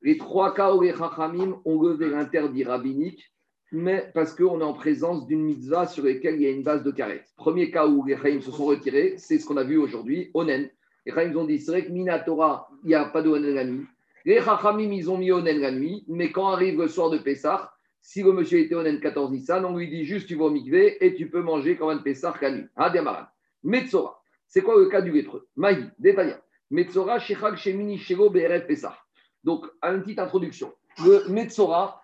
Les 0.00 0.16
trois 0.16 0.54
cas 0.54 0.72
où 0.72 0.80
les 0.80 0.94
Chachamim 0.94 1.60
ont 1.64 1.82
levé 1.82 2.08
l'interdit 2.08 2.64
rabbinique, 2.64 3.32
mais 3.72 4.10
parce 4.14 4.32
qu'on 4.32 4.60
est 4.60 4.64
en 4.64 4.72
présence 4.72 5.26
d'une 5.26 5.42
mitzvah 5.42 5.86
sur 5.86 6.04
laquelle 6.04 6.36
il 6.36 6.42
y 6.42 6.46
a 6.46 6.50
une 6.50 6.62
base 6.62 6.84
de 6.84 6.90
carré. 6.90 7.24
Premier 7.36 7.70
cas 7.70 7.86
où 7.86 8.04
les 8.06 8.16
Chachamim 8.16 8.40
se 8.40 8.52
sont 8.52 8.64
retirés, 8.64 9.14
c'est 9.18 9.38
ce 9.38 9.44
qu'on 9.44 9.56
a 9.56 9.64
vu 9.64 9.76
aujourd'hui, 9.76 10.30
Onen. 10.34 10.70
Les 11.04 11.12
Chachamim 11.12 11.36
ont 11.36 11.44
dit 11.44 11.58
c'est 11.58 11.72
vrai 11.72 11.84
que 11.84 11.90
Minatora, 11.90 12.68
il 12.84 12.88
n'y 12.88 12.94
a 12.94 13.04
pas 13.06 13.22
de 13.22 13.28
Onen 13.28 13.54
la 13.54 13.64
nuit. 13.64 13.86
Les 14.24 14.40
Chachamim, 14.40 14.92
ils 14.92 15.10
ont 15.10 15.18
mis 15.18 15.32
Onen 15.32 15.58
la 15.60 15.72
nuit, 15.72 16.04
mais 16.08 16.30
quand 16.30 16.48
arrive 16.48 16.80
le 16.80 16.88
soir 16.88 17.10
de 17.10 17.18
Pessah, 17.18 17.72
si 18.00 18.22
le 18.22 18.32
monsieur 18.32 18.60
était 18.60 18.76
Onen 18.76 19.00
14 19.00 19.32
Nissan, 19.32 19.64
on 19.64 19.76
lui 19.76 19.88
dit 19.88 20.04
juste 20.04 20.28
tu 20.28 20.36
vas 20.36 20.44
au 20.44 20.50
mikvé 20.50 21.04
et 21.04 21.14
tu 21.14 21.28
peux 21.28 21.42
manger 21.42 21.76
quand 21.76 21.88
même 21.88 22.02
Pessah 22.02 22.34
la 22.40 22.50
nuit. 22.52 22.66
Ademaran. 22.76 23.26
Metzora. 23.64 24.22
C'est 24.46 24.62
quoi 24.62 24.78
le 24.78 24.86
cas 24.86 25.02
du 25.02 25.10
lépreux? 25.10 25.46
Maï, 25.56 25.90
Détaillant. 25.98 26.38
Metzora, 26.70 27.18
Shechag, 27.18 27.56
Shemini, 27.56 27.98
Shego, 27.98 28.30
BRF, 28.30 28.66
Pessah. 28.66 28.96
Donc, 29.44 29.66
une 29.82 30.02
petite 30.02 30.18
introduction. 30.18 30.72
Le 31.04 31.28
Metzora, 31.28 32.02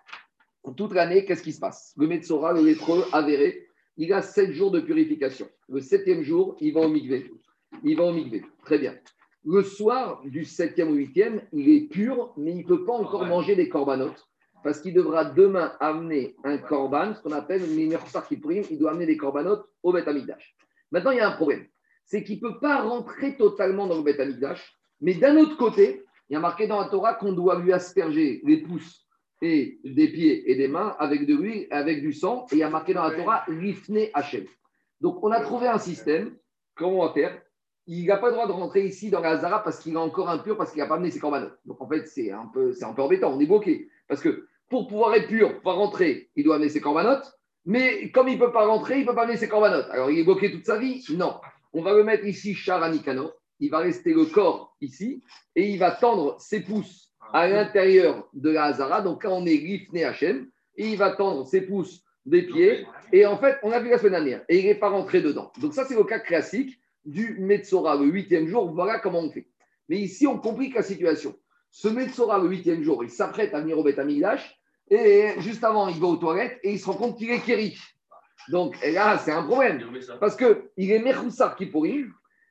toute 0.76 0.94
l'année, 0.94 1.24
qu'est-ce 1.24 1.42
qui 1.42 1.52
se 1.52 1.60
passe? 1.60 1.92
Le 1.96 2.06
Metzora, 2.06 2.52
le 2.52 2.62
lépreux 2.62 3.04
avéré, 3.12 3.68
il 3.96 4.12
a 4.12 4.22
sept 4.22 4.52
jours 4.52 4.70
de 4.70 4.80
purification. 4.80 5.48
Le 5.68 5.80
septième 5.80 6.22
jour, 6.22 6.56
il 6.60 6.72
va 6.72 6.80
au 6.80 6.88
mikvé. 6.88 7.30
Il 7.82 7.96
va 7.96 8.04
au 8.04 8.12
mikvé. 8.12 8.42
Très 8.64 8.78
bien. 8.78 8.94
Le 9.44 9.62
soir 9.62 10.22
du 10.24 10.44
septième 10.44 10.90
ou 10.90 10.94
huitième, 10.94 11.42
il 11.52 11.68
est 11.68 11.88
pur, 11.88 12.32
mais 12.36 12.52
il 12.52 12.58
ne 12.58 12.64
peut 12.64 12.84
pas 12.84 12.94
encore 12.94 13.26
manger 13.26 13.56
des 13.56 13.68
corbanotes 13.68 14.26
parce 14.64 14.80
qu'il 14.80 14.94
devra 14.94 15.26
demain 15.26 15.76
amener 15.78 16.34
un 16.42 16.56
corban, 16.56 17.14
ce 17.14 17.20
qu'on 17.20 17.32
appelle 17.32 17.62
Minersar 17.68 18.26
Kiprim, 18.26 18.64
il 18.70 18.78
doit 18.78 18.92
amener 18.92 19.04
des 19.04 19.18
corbanotes 19.18 19.68
au 19.82 19.92
Beth 19.92 20.08
Amikdash. 20.08 20.56
Maintenant, 20.90 21.10
il 21.10 21.18
y 21.18 21.20
a 21.20 21.28
un 21.28 21.36
problème. 21.36 21.66
C'est 22.04 22.22
qu'il 22.22 22.36
ne 22.36 22.48
peut 22.48 22.60
pas 22.60 22.82
rentrer 22.82 23.36
totalement 23.36 23.86
dans 23.86 23.96
le 23.96 24.02
Beth 24.02 24.20
Amikdash, 24.20 24.76
mais 25.00 25.14
d'un 25.14 25.36
autre 25.36 25.56
côté, 25.56 26.04
il 26.28 26.34
y 26.34 26.36
a 26.36 26.40
marqué 26.40 26.66
dans 26.66 26.80
la 26.80 26.88
Torah 26.88 27.14
qu'on 27.14 27.32
doit 27.32 27.58
lui 27.58 27.72
asperger 27.72 28.40
les 28.44 28.58
pouces 28.58 29.06
et 29.42 29.78
des 29.84 30.08
pieds 30.08 30.50
et 30.50 30.54
des 30.54 30.68
mains 30.68 30.96
avec 30.98 31.26
de 31.26 31.34
l'huile, 31.34 31.66
avec 31.70 32.00
du 32.00 32.12
sang, 32.12 32.46
et 32.50 32.56
il 32.56 32.58
y 32.58 32.62
a 32.62 32.70
marqué 32.70 32.94
dans 32.94 33.04
la 33.04 33.10
Torah 33.10 33.44
Rifne 33.46 34.08
Hachem. 34.14 34.46
Donc, 35.00 35.22
on 35.22 35.30
a 35.30 35.40
trouvé 35.40 35.66
un 35.66 35.78
système, 35.78 36.36
comment 36.74 37.00
on 37.00 37.06
va 37.06 37.12
faire? 37.12 37.38
Il 37.86 38.06
n'a 38.06 38.16
pas 38.16 38.28
le 38.28 38.32
droit 38.32 38.46
de 38.46 38.52
rentrer 38.52 38.86
ici 38.86 39.10
dans 39.10 39.20
la 39.20 39.30
Hazara 39.30 39.62
parce 39.62 39.78
qu'il 39.78 39.92
est 39.92 39.98
encore 39.98 40.30
impur, 40.30 40.56
parce 40.56 40.70
qu'il 40.70 40.80
n'a 40.80 40.86
pas 40.86 40.94
amené 40.94 41.10
ses 41.10 41.18
corbanotes. 41.18 41.58
Donc 41.66 41.82
en 41.82 41.88
fait, 41.88 42.06
c'est 42.06 42.30
un, 42.30 42.46
peu, 42.46 42.72
c'est 42.72 42.86
un 42.86 42.94
peu 42.94 43.02
embêtant, 43.02 43.34
on 43.34 43.40
est 43.40 43.46
bloqué. 43.46 43.90
Parce 44.08 44.22
que 44.22 44.46
pour 44.70 44.86
pouvoir 44.86 45.14
être 45.14 45.28
pur, 45.28 45.60
pour 45.60 45.74
rentrer, 45.74 46.30
il 46.34 46.44
doit 46.44 46.56
amener 46.56 46.70
ses 46.70 46.80
corbanotes. 46.80 47.38
Mais 47.66 48.10
comme 48.10 48.28
il 48.28 48.38
ne 48.38 48.44
peut 48.44 48.52
pas 48.52 48.66
rentrer, 48.66 48.96
il 48.96 49.02
ne 49.02 49.06
peut 49.06 49.14
pas 49.14 49.24
amener 49.24 49.36
ses 49.36 49.48
corbanotes. 49.48 49.90
Alors 49.90 50.10
il 50.10 50.18
est 50.18 50.24
bloqué 50.24 50.50
toute 50.50 50.64
sa 50.64 50.78
vie? 50.78 51.04
Non. 51.10 51.34
On 51.74 51.82
va 51.82 51.92
le 51.92 52.04
mettre 52.04 52.24
ici, 52.24 52.54
Charanikano. 52.54 53.32
Il 53.60 53.70
va 53.70 53.78
rester 53.78 54.14
le 54.14 54.24
corps 54.26 54.76
ici 54.80 55.22
et 55.54 55.68
il 55.70 55.78
va 55.78 55.92
tendre 55.92 56.40
ses 56.40 56.60
pouces 56.60 57.12
à 57.32 57.46
l'intérieur 57.48 58.28
de 58.32 58.50
la 58.50 58.64
Hazara. 58.64 59.00
Donc 59.00 59.24
là, 59.24 59.30
on 59.30 59.44
est 59.46 59.56
Rifne 59.56 59.98
Hachem. 59.98 60.48
Et 60.76 60.88
il 60.88 60.96
va 60.96 61.10
tendre 61.10 61.46
ses 61.46 61.60
pouces 61.60 62.02
des 62.26 62.42
pieds. 62.42 62.86
Et 63.12 63.26
en 63.26 63.38
fait, 63.38 63.58
on 63.62 63.70
a 63.70 63.78
vu 63.78 63.90
la 63.90 63.98
semaine 63.98 64.12
dernière. 64.12 64.44
Et 64.48 64.58
il 64.58 64.66
n'est 64.66 64.74
pas 64.74 64.88
rentré 64.88 65.20
dedans. 65.20 65.52
Donc 65.60 65.74
ça, 65.74 65.84
c'est 65.84 65.94
le 65.94 66.04
cas 66.04 66.18
classique 66.18 66.80
du 67.04 67.36
Metzora 67.38 67.96
le 67.96 68.06
huitième 68.06 68.48
jour, 68.48 68.72
voilà 68.72 68.98
comment 68.98 69.20
on 69.20 69.30
fait. 69.30 69.46
Mais 69.88 69.98
ici, 69.98 70.26
on 70.26 70.38
complique 70.38 70.74
la 70.74 70.82
situation. 70.82 71.36
Ce 71.70 71.88
Metzora 71.88 72.38
le 72.38 72.48
huitième 72.48 72.82
jour, 72.82 73.04
il 73.04 73.10
s'apprête 73.10 73.52
à 73.54 73.60
venir 73.60 73.78
au 73.78 73.84
Beth 73.84 73.98
et 74.90 75.30
juste 75.38 75.64
avant, 75.64 75.88
il 75.88 75.98
va 75.98 76.08
aux 76.08 76.16
toilettes 76.16 76.58
et 76.62 76.72
il 76.72 76.78
se 76.78 76.86
rend 76.86 76.94
compte 76.94 77.18
qu'il 77.18 77.30
est 77.30 77.40
Kéri. 77.40 77.76
Donc 78.48 78.76
là, 78.84 79.18
c'est 79.18 79.32
un 79.32 79.42
problème. 79.44 79.82
Parce 80.20 80.36
qu'il 80.36 80.90
est 80.90 80.98
Mechoussar 80.98 81.56
qui 81.56 81.66
pourrit, 81.66 82.04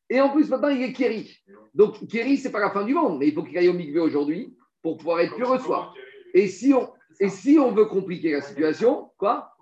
et 0.10 0.22
en 0.22 0.30
plus, 0.30 0.50
maintenant, 0.50 0.70
il 0.70 0.84
est 0.84 0.94
Kéri. 0.94 1.38
Donc, 1.74 2.08
Kéri, 2.08 2.38
c'est 2.38 2.52
pas 2.52 2.60
la 2.60 2.70
fin 2.70 2.84
du 2.84 2.94
monde, 2.94 3.18
mais 3.20 3.28
il 3.28 3.34
faut 3.34 3.44
qu'il 3.44 3.58
aille 3.58 3.70
au 3.70 3.74
Mikvé 3.74 4.00
aujourd'hui 4.00 4.56
pour 4.82 4.98
pouvoir 4.98 5.22
être 5.22 5.36
pur 5.36 5.54
le 5.54 5.60
soir. 5.60 5.94
Et 6.34 6.48
si 6.48 6.74
on, 6.74 6.90
et 7.20 7.30
si 7.30 7.58
on 7.58 7.72
veut 7.72 7.86
compliquer 7.86 8.34
la 8.34 8.42
situation, 8.42 9.10
quoi 9.18 9.56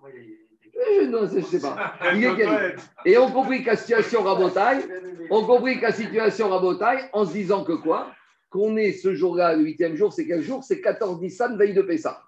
Euh, 0.99 1.07
Non, 1.07 1.27
je 1.27 1.41
sais 1.41 1.59
pas. 1.61 1.93
Il 2.15 2.23
est 2.25 2.36
Kéri. 2.36 2.55
Et 3.05 3.17
on 3.17 3.32
complique 3.32 3.65
la 3.65 3.75
situation 3.75 4.23
rabotaille, 4.23 4.84
on 5.29 5.45
complique 5.45 5.82
la 5.82 5.91
situation 5.91 6.49
rabotaille 6.49 7.03
en 7.13 7.25
se 7.25 7.34
disant 7.34 7.63
que 7.63 7.73
quoi? 7.73 8.11
Qu'on 8.49 8.75
est 8.75 8.91
ce 8.91 9.13
jour-là, 9.13 9.55
le 9.55 9.63
huitième 9.63 9.95
jour, 9.95 10.11
c'est 10.11 10.27
quel 10.27 10.41
jour? 10.41 10.63
C'est 10.63 10.82
14 10.82 11.21
Nissan, 11.21 11.57
veille 11.57 11.73
de 11.73 11.82
Pessah. 11.82 12.21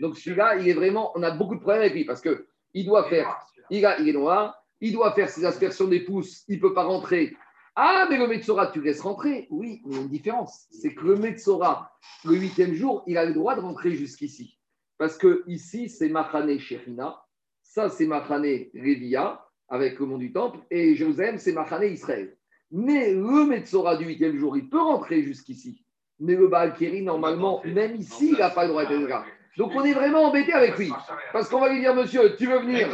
Donc 0.00 0.16
celui-là, 0.16 0.56
il 0.56 0.68
est 0.68 0.72
vraiment, 0.74 1.12
on 1.14 1.22
a 1.22 1.30
beaucoup 1.30 1.54
de 1.54 1.60
problèmes 1.60 1.82
avec 1.82 1.94
lui 1.94 2.04
parce 2.04 2.20
que 2.20 2.47
il 2.74 2.86
doit 2.86 3.04
faire, 3.08 3.36
il, 3.70 3.84
a- 3.86 3.98
il 4.00 4.08
est 4.08 4.12
noir, 4.12 4.54
il 4.80 4.92
doit 4.92 5.12
faire 5.12 5.28
ses 5.28 5.44
aspersions 5.44 5.88
des 5.88 6.00
pouces, 6.00 6.44
il 6.48 6.56
ne 6.56 6.60
peut 6.60 6.74
pas 6.74 6.84
rentrer. 6.84 7.36
Ah, 7.74 8.06
mais 8.10 8.18
le 8.18 8.26
Metzora, 8.26 8.68
tu 8.68 8.80
laisses 8.82 9.00
rentrer 9.00 9.46
Oui, 9.50 9.80
mais 9.84 9.92
il 9.92 9.96
y 9.96 9.98
a 10.00 10.02
une 10.02 10.08
différence. 10.08 10.66
C'est 10.70 10.94
que 10.94 11.04
le 11.04 11.16
Metzora, 11.16 11.92
le 12.24 12.34
huitième 12.34 12.74
jour, 12.74 13.04
il 13.06 13.16
a 13.16 13.24
le 13.24 13.32
droit 13.32 13.54
de 13.54 13.60
rentrer 13.60 13.92
jusqu'ici. 13.92 14.58
Parce 14.98 15.16
que 15.16 15.44
ici, 15.46 15.88
c'est 15.88 16.08
Machane 16.08 16.58
Sherina, 16.58 17.22
ça, 17.62 17.88
c'est 17.88 18.06
Machane 18.06 18.42
Revia, 18.74 19.44
avec 19.68 19.98
le 20.00 20.06
mont 20.06 20.18
du 20.18 20.32
Temple, 20.32 20.58
et 20.70 20.96
Jérusalem, 20.96 21.38
c'est 21.38 21.52
Machane 21.52 21.84
Israël. 21.84 22.36
Mais 22.72 23.12
le 23.14 23.44
Metzora 23.44 23.96
du 23.96 24.06
huitième 24.06 24.36
jour, 24.36 24.56
il 24.56 24.68
peut 24.68 24.80
rentrer 24.80 25.22
jusqu'ici. 25.22 25.84
Mais 26.20 26.34
le 26.34 26.48
Baal 26.48 26.74
normalement, 27.02 27.62
même 27.64 27.94
ici, 27.94 28.30
il 28.32 28.38
n'a 28.38 28.50
pas 28.50 28.64
le 28.64 28.70
droit 28.70 28.84
d'être 28.86 29.06
là. 29.08 29.24
Donc, 29.58 29.72
on 29.74 29.84
est 29.84 29.92
vraiment 29.92 30.26
embêté 30.26 30.52
avec 30.52 30.78
lui. 30.78 30.92
Parce 31.32 31.48
qu'on 31.48 31.58
va 31.58 31.68
lui 31.68 31.80
dire, 31.80 31.92
monsieur, 31.92 32.36
tu 32.36 32.46
veux 32.46 32.60
venir 32.60 32.88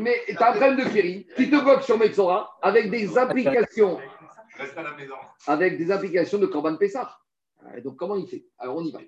mais 0.00 0.14
tu 0.28 0.36
as 0.36 0.50
un 0.50 0.52
problème 0.52 0.76
de 0.76 0.84
Kiri 0.84 1.26
qui 1.36 1.50
te 1.50 1.56
bloque 1.60 1.82
sur 1.82 1.98
Metzora 1.98 2.56
avec 2.62 2.88
des 2.88 3.18
implications, 3.18 3.98
Reste 4.56 4.78
à 4.78 4.82
la 4.84 4.94
maison. 4.94 5.14
avec 5.48 5.76
des 5.76 5.90
implications 5.90 6.38
de 6.38 6.46
Corban 6.46 6.76
Pessah. 6.76 7.18
Et 7.76 7.80
Donc, 7.80 7.96
comment 7.96 8.14
il 8.14 8.28
fait? 8.28 8.44
Alors, 8.58 8.76
on 8.76 8.84
y 8.84 8.92
va. 8.92 9.00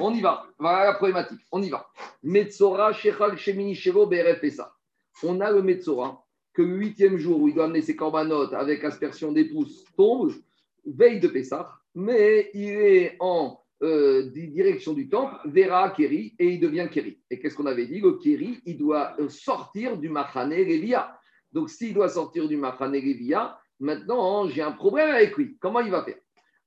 On 0.00 0.12
y 0.12 0.20
va. 0.20 0.46
Voilà 0.58 0.86
la 0.86 0.94
problématique. 0.94 1.40
On 1.52 1.62
y 1.62 1.70
va. 1.70 1.88
Metzora, 2.24 2.92
Shechal, 2.92 3.38
Shemini, 3.38 3.76
Shevo, 3.76 4.06
BRF 4.06 4.40
Pessah. 4.40 4.74
On 5.22 5.40
a 5.40 5.52
le 5.52 5.62
Metzora 5.62 6.24
que 6.52 6.62
le 6.62 6.76
huitième 6.76 7.18
jour 7.18 7.40
où 7.40 7.48
il 7.48 7.54
doit 7.54 7.66
amener 7.66 7.82
ses 7.82 7.94
corbanotes 7.94 8.52
avec 8.52 8.82
aspersion 8.82 9.30
des 9.30 9.44
pouces 9.44 9.84
tombe, 9.96 10.32
veille 10.84 11.20
de 11.20 11.28
Pessah, 11.28 11.70
mais 11.94 12.50
il 12.52 12.70
est 12.70 13.16
en 13.20 13.60
euh, 13.82 14.30
di- 14.30 14.48
direction 14.48 14.92
du 14.92 15.08
temple, 15.08 15.36
verra 15.46 15.90
Kéri 15.90 16.34
et 16.38 16.48
il 16.54 16.60
devient 16.60 16.88
Kéri. 16.90 17.20
Et 17.30 17.38
qu'est-ce 17.38 17.56
qu'on 17.56 17.66
avait 17.66 17.86
dit? 17.86 18.00
Le 18.00 18.12
Kéri, 18.18 18.60
il 18.64 18.78
doit 18.78 19.14
euh, 19.20 19.28
sortir 19.28 19.96
du 19.98 20.08
Machane 20.08 20.52
Revia. 20.52 21.18
Donc, 21.52 21.70
s'il 21.70 21.94
doit 21.94 22.08
sortir 22.08 22.48
du 22.48 22.56
Machane 22.56 22.94
Revia, 22.94 23.58
maintenant, 23.80 24.48
j'ai 24.48 24.62
un 24.62 24.72
problème 24.72 25.10
avec 25.10 25.36
lui. 25.36 25.56
Comment 25.58 25.80
il 25.80 25.90
va 25.90 26.04
faire? 26.04 26.18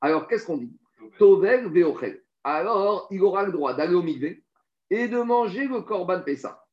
Alors, 0.02 0.28
qu'est-ce 0.28 0.46
qu'on 0.46 0.58
dit? 0.58 0.74
Tovel 1.18 1.68
Veochel. 1.68 2.22
Alors, 2.44 3.08
il 3.12 3.22
aura 3.22 3.44
le 3.44 3.52
droit 3.52 3.74
d'aller 3.74 3.96
au 3.96 4.02
mikvé 4.04 4.44
et 4.90 5.08
de 5.08 5.20
manger 5.20 5.68
le 5.68 5.82
Korban 5.82 6.22
Pessah. 6.22 6.64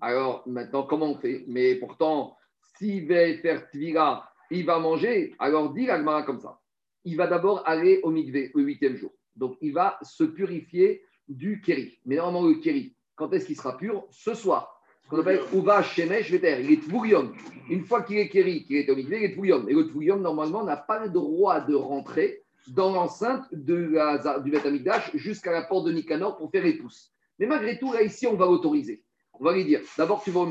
Alors, 0.00 0.42
maintenant, 0.46 0.82
comment 0.82 1.12
on 1.12 1.18
fait? 1.18 1.44
Mais 1.48 1.76
pourtant, 1.76 2.36
s'il 2.76 3.08
va 3.08 3.34
faire 3.38 3.70
Tvira, 3.70 4.28
il 4.50 4.66
va 4.66 4.78
manger. 4.78 5.34
Alors, 5.38 5.72
dit 5.72 5.86
l'Agmara 5.86 6.24
comme 6.24 6.40
ça. 6.40 6.60
Il 7.04 7.16
va 7.16 7.26
d'abord 7.26 7.62
aller 7.66 8.00
au 8.02 8.10
mikvé 8.10 8.50
le 8.54 8.62
huitième 8.62 8.96
jour. 8.96 9.12
Donc, 9.36 9.56
il 9.60 9.72
va 9.72 9.98
se 10.02 10.24
purifier 10.24 11.02
du 11.28 11.60
kéri. 11.60 11.98
Mais 12.04 12.16
normalement, 12.16 12.46
le 12.46 12.54
kéri, 12.54 12.96
quand 13.16 13.32
est-ce 13.32 13.46
qu'il 13.46 13.56
sera 13.56 13.76
pur? 13.76 14.04
Ce 14.10 14.34
soir. 14.34 14.80
Ce 15.04 15.08
qu'on 15.08 15.20
appelle 15.20 15.40
Uva 15.52 15.82
Shemesh 15.82 16.30
Veter. 16.30 16.60
Il 16.62 16.72
est 16.72 16.82
Tvourion. 16.82 17.32
Une 17.68 17.84
fois 17.84 18.02
qu'il 18.02 18.18
est 18.18 18.28
kéri, 18.28 18.64
qu'il 18.64 18.76
est 18.76 18.90
au 18.90 18.96
mikvé, 18.96 19.18
il 19.18 19.24
est 19.24 19.32
Tvourion. 19.32 19.66
Et 19.68 19.74
le 19.74 19.86
Tvourion, 19.86 20.16
normalement, 20.16 20.64
n'a 20.64 20.76
pas 20.76 21.04
le 21.04 21.10
droit 21.10 21.60
de 21.60 21.74
rentrer 21.74 22.42
dans 22.68 22.92
l'enceinte 22.92 23.46
de 23.52 23.74
la- 23.74 24.40
du 24.40 24.50
Beth 24.50 24.64
Amikdash 24.64 25.14
jusqu'à 25.16 25.52
la 25.52 25.62
porte 25.62 25.86
de 25.86 25.92
Nicanor 25.92 26.36
pour 26.36 26.50
faire 26.50 26.64
les 26.64 26.74
pouces. 26.74 27.12
Mais 27.38 27.46
malgré 27.46 27.78
tout, 27.78 27.92
là, 27.92 28.02
ici, 28.02 28.26
on 28.26 28.34
va 28.34 28.46
l'autoriser. 28.46 29.02
On 29.34 29.44
va 29.44 29.52
lui 29.52 29.64
dire 29.64 29.80
d'abord, 29.98 30.22
tu 30.22 30.30
vas 30.30 30.40
au 30.40 30.48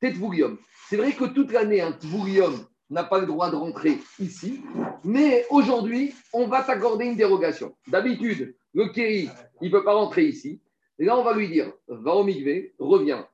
t'es 0.00 0.12
Tvourion. 0.12 0.58
C'est 0.88 0.96
vrai 0.96 1.12
que 1.12 1.24
toute 1.24 1.52
l'année, 1.52 1.80
un 1.80 1.92
Tvourion 1.92 2.52
n'a 2.92 3.04
pas 3.04 3.18
le 3.18 3.26
droit 3.26 3.50
de 3.50 3.56
rentrer 3.56 3.98
ici, 4.18 4.62
mais 5.04 5.44
aujourd'hui, 5.50 6.14
on 6.32 6.46
va 6.46 6.62
t'accorder 6.62 7.06
une 7.06 7.16
dérogation. 7.16 7.74
D'habitude, 7.88 8.54
le 8.74 8.88
Kéri, 8.88 9.28
il 9.60 9.70
ne 9.70 9.72
peut 9.72 9.84
pas 9.84 9.94
rentrer 9.94 10.26
ici. 10.26 10.60
Et 10.98 11.04
là, 11.04 11.18
on 11.18 11.24
va 11.24 11.34
lui 11.34 11.48
dire 11.48 11.72
va 11.88 12.14
au 12.14 12.24
mikvé, 12.24 12.74
reviens 12.78 13.26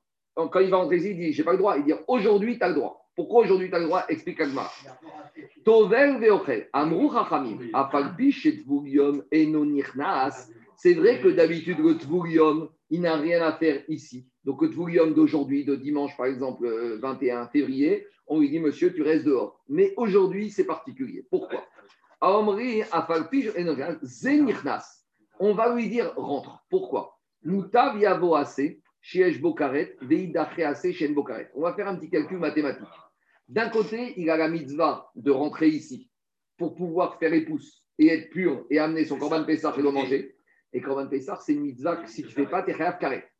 quand 0.46 0.60
il 0.60 0.70
va 0.70 0.76
rentrer 0.78 0.98
ici, 0.98 1.10
il 1.10 1.16
dit 1.16 1.32
J'ai 1.32 1.44
pas 1.44 1.52
le 1.52 1.58
droit. 1.58 1.76
Il 1.76 1.84
dit 1.84 1.92
Aujourd'hui, 2.06 2.58
tu 2.58 2.64
as 2.64 2.68
le 2.68 2.74
droit. 2.74 3.04
Pourquoi 3.16 3.42
aujourd'hui 3.42 3.68
tu 3.68 3.74
as 3.74 3.80
le 3.80 3.86
droit? 3.86 4.04
Explique 4.08 4.40
Agmar. 4.40 4.72
Tovel 5.64 6.20
veochel. 6.20 6.68
Amrou 6.72 7.12
chachamim. 7.12 7.58
Afalpi 7.72 8.30
chez 8.30 8.62
Tvurium 8.62 9.24
eno 9.32 9.64
nirnas. 9.64 10.48
C'est 10.76 10.94
vrai 10.94 11.20
que 11.20 11.28
d'habitude, 11.28 11.78
le 11.80 11.98
Tvurium, 11.98 12.68
il 12.90 13.00
n'a 13.00 13.16
rien 13.16 13.42
à 13.42 13.52
faire 13.52 13.82
ici. 13.88 14.28
Donc, 14.48 14.62
le 14.62 14.70
Tvurium 14.70 15.12
d'aujourd'hui, 15.12 15.66
de 15.66 15.76
dimanche, 15.76 16.16
par 16.16 16.24
exemple, 16.24 16.64
euh, 16.64 16.98
21 17.02 17.48
février, 17.48 18.06
on 18.26 18.40
lui 18.40 18.48
dit 18.48 18.60
Monsieur, 18.60 18.94
tu 18.94 19.02
restes 19.02 19.26
dehors. 19.26 19.62
Mais 19.68 19.92
aujourd'hui, 19.98 20.50
c'est 20.50 20.64
particulier. 20.64 21.26
Pourquoi? 21.30 21.66
On 25.38 25.52
va 25.52 25.74
lui 25.74 25.90
dire 25.90 26.14
Rentre. 26.16 26.64
Pourquoi? 26.70 27.20
On 27.44 27.60
va 31.60 31.74
faire 31.74 31.88
un 31.88 31.96
petit 31.96 32.08
calcul 32.08 32.38
mathématique. 32.38 32.88
D'un 33.48 33.68
côté, 33.68 34.14
il 34.16 34.30
a 34.30 34.38
la 34.38 34.48
mitzvah 34.48 35.10
de 35.14 35.30
rentrer 35.30 35.68
ici 35.68 36.10
pour 36.56 36.74
pouvoir 36.74 37.18
faire 37.18 37.34
épouse 37.34 37.84
et 37.98 38.06
être 38.06 38.30
pur 38.30 38.64
et 38.70 38.78
amener 38.78 39.04
son 39.04 39.18
korban 39.18 39.44
Pessah 39.44 39.74
et 39.76 39.82
le 39.82 39.90
manger. 39.90 40.38
Et 40.72 40.80
korban 40.80 41.06
Pessah, 41.06 41.38
c'est 41.44 41.52
une 41.52 41.60
mitzvah 41.60 41.96
que 41.96 42.08
si 42.08 42.22
tu 42.22 42.28
ne 42.28 42.32
fais 42.32 42.46
pas, 42.46 42.62
tu 42.62 42.70
es 42.70 42.74
karet. 42.74 43.30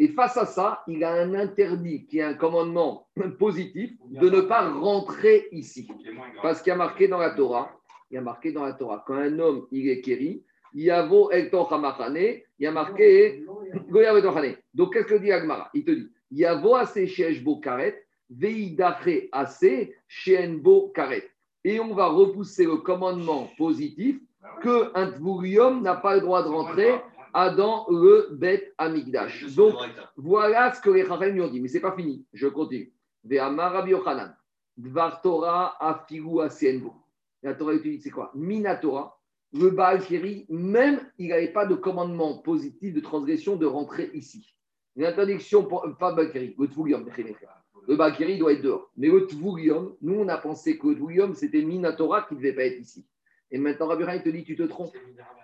Et 0.00 0.08
face 0.08 0.36
à 0.36 0.46
ça, 0.46 0.82
il 0.86 1.02
a 1.02 1.12
un 1.12 1.34
interdit 1.34 2.06
qui 2.06 2.20
est 2.20 2.22
un 2.22 2.34
commandement 2.34 3.08
positif 3.38 3.90
de 4.08 4.30
ne 4.30 4.42
pas 4.42 4.70
rentrer 4.70 5.48
ici. 5.50 5.88
Parce 6.40 6.62
qu'il 6.62 6.70
y 6.70 6.74
a 6.74 6.76
marqué 6.76 7.08
dans 7.08 7.18
la 7.18 7.30
Torah, 7.30 7.72
il 8.10 8.18
a 8.18 8.20
marqué 8.20 8.52
dans 8.52 8.64
la 8.64 8.74
Torah, 8.74 9.02
quand 9.06 9.14
un 9.16 9.38
homme 9.38 9.66
il 9.72 9.88
est 9.88 10.00
kéri, 10.00 10.44
il 10.74 10.84
y 10.84 10.90
a 10.90 11.02
marqué. 12.70 13.44
Donc 14.74 14.92
qu'est-ce 14.92 15.06
que 15.06 15.18
dit 15.18 15.32
Agmara? 15.32 15.70
Il 15.74 15.84
te 15.84 15.90
dit 15.90 16.08
Yavo 16.30 16.76
Ase 16.76 17.06
Sheshbo 17.06 17.56
Karet, 17.56 18.06
Veidache 18.30 19.28
Ase 19.32 19.88
Shenbo 20.06 20.92
Karet. 20.94 21.28
Et 21.64 21.80
on 21.80 21.94
va 21.94 22.06
repousser 22.06 22.64
le 22.64 22.76
commandement 22.76 23.50
positif 23.58 24.20
que 24.62 24.92
un 24.94 25.80
n'a 25.80 25.96
pas 25.96 26.14
le 26.14 26.20
droit 26.20 26.42
de 26.44 26.48
rentrer 26.48 26.94
à 27.38 27.50
dans 27.50 27.86
le 27.88 28.30
Bet 28.32 28.74
Amigdash. 28.78 29.54
Donc 29.54 29.76
voilà 30.16 30.74
ce 30.74 30.80
que 30.80 30.90
les 30.90 31.06
Chachamim 31.06 31.34
lui 31.34 31.40
ont 31.40 31.48
dit. 31.48 31.60
Mais 31.60 31.68
c'est 31.68 31.78
pas 31.78 31.94
fini. 31.94 32.26
Je 32.32 32.48
continue. 32.48 32.92
Dvar 34.76 35.20
Torah 35.22 35.76
afigu 35.78 36.40
asienbo. 36.40 36.94
La 37.44 37.54
Torah 37.54 37.74
utilise, 37.74 38.02
c'est 38.02 38.10
quoi? 38.10 38.32
Minatora. 38.34 39.14
Le 39.52 39.70
Baal 39.70 40.04
Kiri, 40.04 40.46
même 40.50 41.00
il 41.16 41.28
n'avait 41.28 41.52
pas 41.52 41.64
de 41.64 41.74
commandement 41.74 42.38
positif 42.38 42.92
de 42.92 43.00
transgression 43.00 43.56
de 43.56 43.66
rentrer 43.66 44.10
ici. 44.12 44.54
Une 44.96 45.06
interdiction, 45.06 45.64
pour, 45.64 45.86
pas 45.98 46.12
Baal 46.12 46.32
Kiri, 46.32 46.56
le 46.58 46.66
Tvurium. 46.66 47.08
Le 47.86 47.96
Baal 47.96 48.16
Kiri 48.16 48.36
doit 48.36 48.52
être 48.52 48.62
dehors. 48.62 48.90
Mais 48.96 49.08
le 49.08 49.26
Tvurium, 49.26 49.94
nous 50.02 50.16
on 50.16 50.28
a 50.28 50.36
pensé 50.38 50.76
que 50.76 50.88
le 50.88 50.96
Tvurium 50.96 51.34
c'était 51.34 51.62
Minatora 51.62 52.22
qui 52.22 52.34
ne 52.34 52.40
devait 52.40 52.52
pas 52.52 52.64
être 52.64 52.80
ici. 52.80 53.06
Et 53.50 53.58
maintenant, 53.58 53.86
Rabbi 53.86 54.04
il 54.14 54.22
te 54.22 54.28
dit, 54.28 54.44
tu 54.44 54.56
te 54.56 54.62
trompes. 54.64 54.94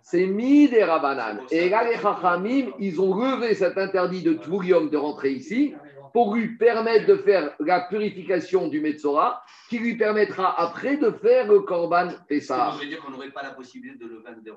C'est 0.02 0.26
mi 0.26 0.68
des 0.68 0.84
Rabanan. 0.84 1.40
Et 1.50 1.70
là, 1.70 1.88
les 1.88 1.96
Chachamim, 1.96 2.72
ils 2.78 3.00
ont 3.00 3.14
levé 3.14 3.54
cet 3.54 3.78
interdit 3.78 4.22
de 4.22 4.34
Tvurium 4.34 4.90
de 4.90 4.96
rentrer 4.96 5.32
ici 5.32 5.74
pour 6.12 6.34
lui 6.34 6.56
permettre 6.56 7.06
de 7.06 7.16
faire 7.16 7.56
la 7.58 7.80
purification 7.80 8.68
du 8.68 8.80
Metzora, 8.80 9.42
qui 9.68 9.78
lui 9.78 9.96
permettra 9.96 10.60
après 10.60 10.96
de 10.96 11.10
faire 11.10 11.50
le 11.50 11.60
Korban 11.60 12.10
Pessah. 12.28 12.72
Ça 12.72 12.78
veut 12.78 12.86
dire 12.86 13.00
qu'on 13.00 13.10
n'aurait 13.10 13.32
pas 13.32 13.42
la 13.42 13.50
possibilité 13.50 13.98
de 13.98 14.06
le 14.06 14.16
vendre 14.18 14.40
des 14.40 14.52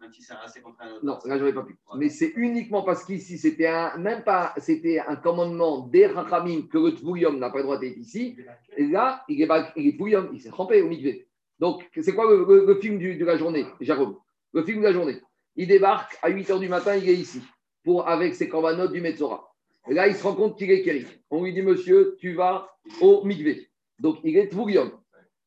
même 0.00 0.12
si 0.12 0.22
c'est 0.22 0.34
assez. 0.34 0.62
Non, 1.02 1.18
là, 1.24 1.38
j'aurais 1.38 1.54
pas 1.54 1.62
pu. 1.62 1.76
Mais 1.96 2.08
c'est 2.08 2.32
uniquement 2.36 2.82
parce 2.82 3.04
qu'ici, 3.04 3.38
c'était 3.38 3.66
un, 3.66 3.96
même 3.96 4.22
pas, 4.22 4.54
c'était 4.58 5.00
un 5.00 5.16
commandement 5.16 5.86
des 5.86 6.06
Rachamim 6.06 6.68
que 6.70 6.78
le 6.78 6.94
Tvurium 6.94 7.38
n'a 7.38 7.50
pas 7.50 7.58
le 7.58 7.64
droit 7.64 7.78
d'être 7.78 7.96
ici. 7.96 8.36
Et 8.76 8.86
là, 8.86 9.24
il 9.28 9.40
est, 9.40 9.48
il 9.76 9.88
est 9.88 10.28
il 10.32 10.40
s'est 10.40 10.50
trempé 10.50 10.82
au 10.82 10.88
mikvé. 10.88 11.27
Donc, 11.58 11.88
c'est 12.00 12.14
quoi 12.14 12.30
le, 12.30 12.78
film 12.80 12.98
de 12.98 13.24
la 13.24 13.36
journée, 13.36 13.66
Jérôme? 13.80 14.16
Le 14.52 14.62
film 14.62 14.80
de 14.80 14.84
la 14.84 14.92
journée. 14.92 15.20
Il 15.56 15.66
débarque 15.66 16.16
à 16.22 16.28
8 16.28 16.50
h 16.50 16.58
du 16.60 16.68
matin, 16.68 16.96
il 16.96 17.08
est 17.08 17.14
ici, 17.14 17.42
pour, 17.84 18.08
avec 18.08 18.34
ses 18.34 18.48
corbanotes 18.48 18.92
du 18.92 19.00
Metzora. 19.00 19.52
Et 19.88 19.94
là, 19.94 20.06
il 20.06 20.14
se 20.14 20.22
rend 20.22 20.34
compte 20.34 20.56
qu'il 20.56 20.70
est 20.70 20.82
Kéri. 20.82 21.06
On 21.30 21.42
lui 21.42 21.52
dit, 21.52 21.62
monsieur, 21.62 22.16
tu 22.20 22.34
vas 22.34 22.68
au 23.00 23.24
mikvé. 23.24 23.68
Donc, 23.98 24.18
il 24.22 24.36
est 24.36 24.48
Tvurium. 24.48 24.92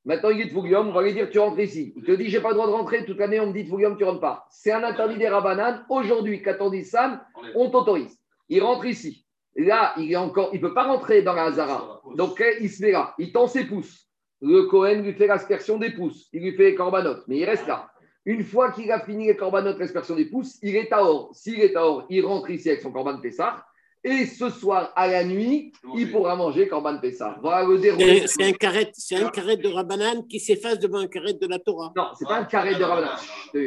Maintenant, 0.04 0.32
il 0.32 0.42
est 0.42 0.50
Tvurium, 0.50 0.90
on 0.90 0.92
va 0.92 1.04
lui 1.04 1.14
dire, 1.14 1.30
tu 1.30 1.40
rentres 1.40 1.60
ici. 1.60 1.94
Il 1.96 2.04
te 2.04 2.12
dit, 2.12 2.28
j'ai 2.28 2.42
pas 2.42 2.50
le 2.50 2.56
droit 2.56 2.68
de 2.68 2.72
rentrer. 2.72 3.06
Toute 3.06 3.20
l'année, 3.20 3.40
on 3.40 3.48
me 3.48 3.54
dit, 3.54 3.66
Tvurium, 3.66 3.98
tu 3.98 4.04
rentres 4.04 4.20
pas. 4.20 4.48
C'est 4.50 4.72
un 4.72 4.84
interdit 4.84 5.18
des 5.18 5.30
Rabanan. 5.30 5.86
Aujourd'hui, 5.90 6.42
14 6.42 6.84
Sam, 6.84 7.22
on 7.56 7.70
t'autorise. 7.70 8.20
Il 8.50 8.64
rentre 8.64 8.86
ici. 8.86 9.26
Là, 9.56 9.94
il 9.98 10.12
est 10.12 10.18
encore, 10.18 10.50
il 10.54 10.60
peut 10.60 10.74
pas 10.74 10.86
rentrer 10.86 11.22
dans 11.22 11.34
la 11.34 11.46
Hazara. 11.46 12.02
Donc, 12.16 12.44
il 12.60 12.70
se 12.70 12.82
met 12.82 12.92
là. 12.92 13.14
Il 13.18 13.32
tend 13.32 13.48
ses 13.48 13.66
pouces. 13.66 14.11
Le 14.42 14.64
Cohen 14.64 15.02
lui 15.04 15.14
fait 15.14 15.28
l'aspersion 15.28 15.78
des 15.78 15.92
pouces. 15.92 16.28
Il 16.34 16.42
lui 16.42 16.54
fait 16.56 16.64
les 16.72 16.76
corbanotes. 16.76 17.24
Mais 17.28 17.38
il 17.38 17.46
reste 17.46 17.68
là. 17.68 17.92
Une 18.26 18.44
fois 18.44 18.72
qu'il 18.72 18.92
a 18.92 19.00
fini 19.00 19.28
les 19.28 19.36
corbanotes, 19.36 19.80
l'aspersion 19.80 20.16
des 20.16 20.26
pouces, 20.26 20.58
il 20.62 20.76
est 20.76 20.92
à 20.94 21.04
or. 21.04 21.32
S'il 21.34 21.60
est 21.60 21.76
à 21.76 21.86
or, 21.86 22.06
il 22.10 22.26
rentre 22.26 22.50
ici 22.50 22.70
avec 22.70 22.82
son 22.82 22.92
corban 22.92 23.18
Pessah. 23.20 23.66
Et 24.04 24.26
ce 24.26 24.50
soir, 24.50 24.92
à 24.96 25.08
la 25.08 25.24
nuit, 25.24 25.72
il 25.96 26.12
pourra 26.12 26.36
manger 26.36 26.68
corban 26.68 26.98
Pessah. 27.00 27.38
Voilà 27.42 27.68
le 27.68 27.78
déroulé. 27.78 28.24
C'est 28.26 28.44
un 28.44 28.52
carré, 28.54 28.90
c'est 28.94 29.16
un 29.16 29.30
carré 29.30 29.58
de 29.58 29.68
Rabbanan 29.68 30.26
qui 30.28 30.40
s'efface 30.40 30.80
devant 30.80 30.98
un 31.00 31.08
carré 31.08 31.34
de 31.34 31.46
la 31.48 31.60
Torah. 31.60 31.94
Non, 31.96 32.08
c'est 32.18 32.28
pas 32.28 32.38
un 32.40 32.46
carré 32.46 32.74
de 32.76 32.84
Rabbanan. 32.84 33.16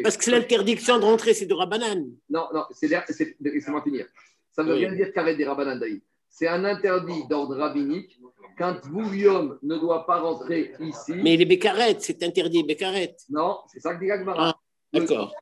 Parce 0.03 0.17
que 0.17 0.31
l'interdiction 0.33 0.99
de 0.99 1.05
rentrer, 1.05 1.35
c'est 1.35 1.47
de 1.47 1.55
Rabbanan. 1.55 2.05
Non, 2.31 2.47
non, 2.53 2.65
c'est, 2.73 2.89
c'est- 3.11 3.37
laissez-moi 3.41 3.83
finir. 3.83 4.07
Ça 4.51 4.65
ne 4.65 4.69
veut 4.71 4.75
Oui. 4.75 4.87
rien 4.87 4.95
dire 4.97 5.13
carré 5.13 5.37
des 5.37 5.45
Rabbanan 5.45 5.79
David. 5.79 6.01
C'est 6.29 6.49
un 6.49 6.65
interdit 6.65 7.29
d'ordre 7.29 7.55
rabbinique 7.57 8.19
qu'un 8.57 8.75
Tvurium 8.75 9.59
ne 9.63 9.77
doit 9.77 10.07
pas 10.07 10.21
rentrer 10.21 10.73
ici. 10.81 11.13
Mais 11.15 11.37
les 11.37 11.45
bécarettes, 11.45 12.03
c'est 12.03 12.23
interdit, 12.23 12.63
bécarettes. 12.63 13.21
Non, 13.31 13.59
c'est 13.69 13.81
ça 13.81 13.95
que 13.95 14.01
dit 14.01 14.07
Gagmara. 14.07 14.51
Ah, 14.51 14.61
D'accord. 14.93 15.35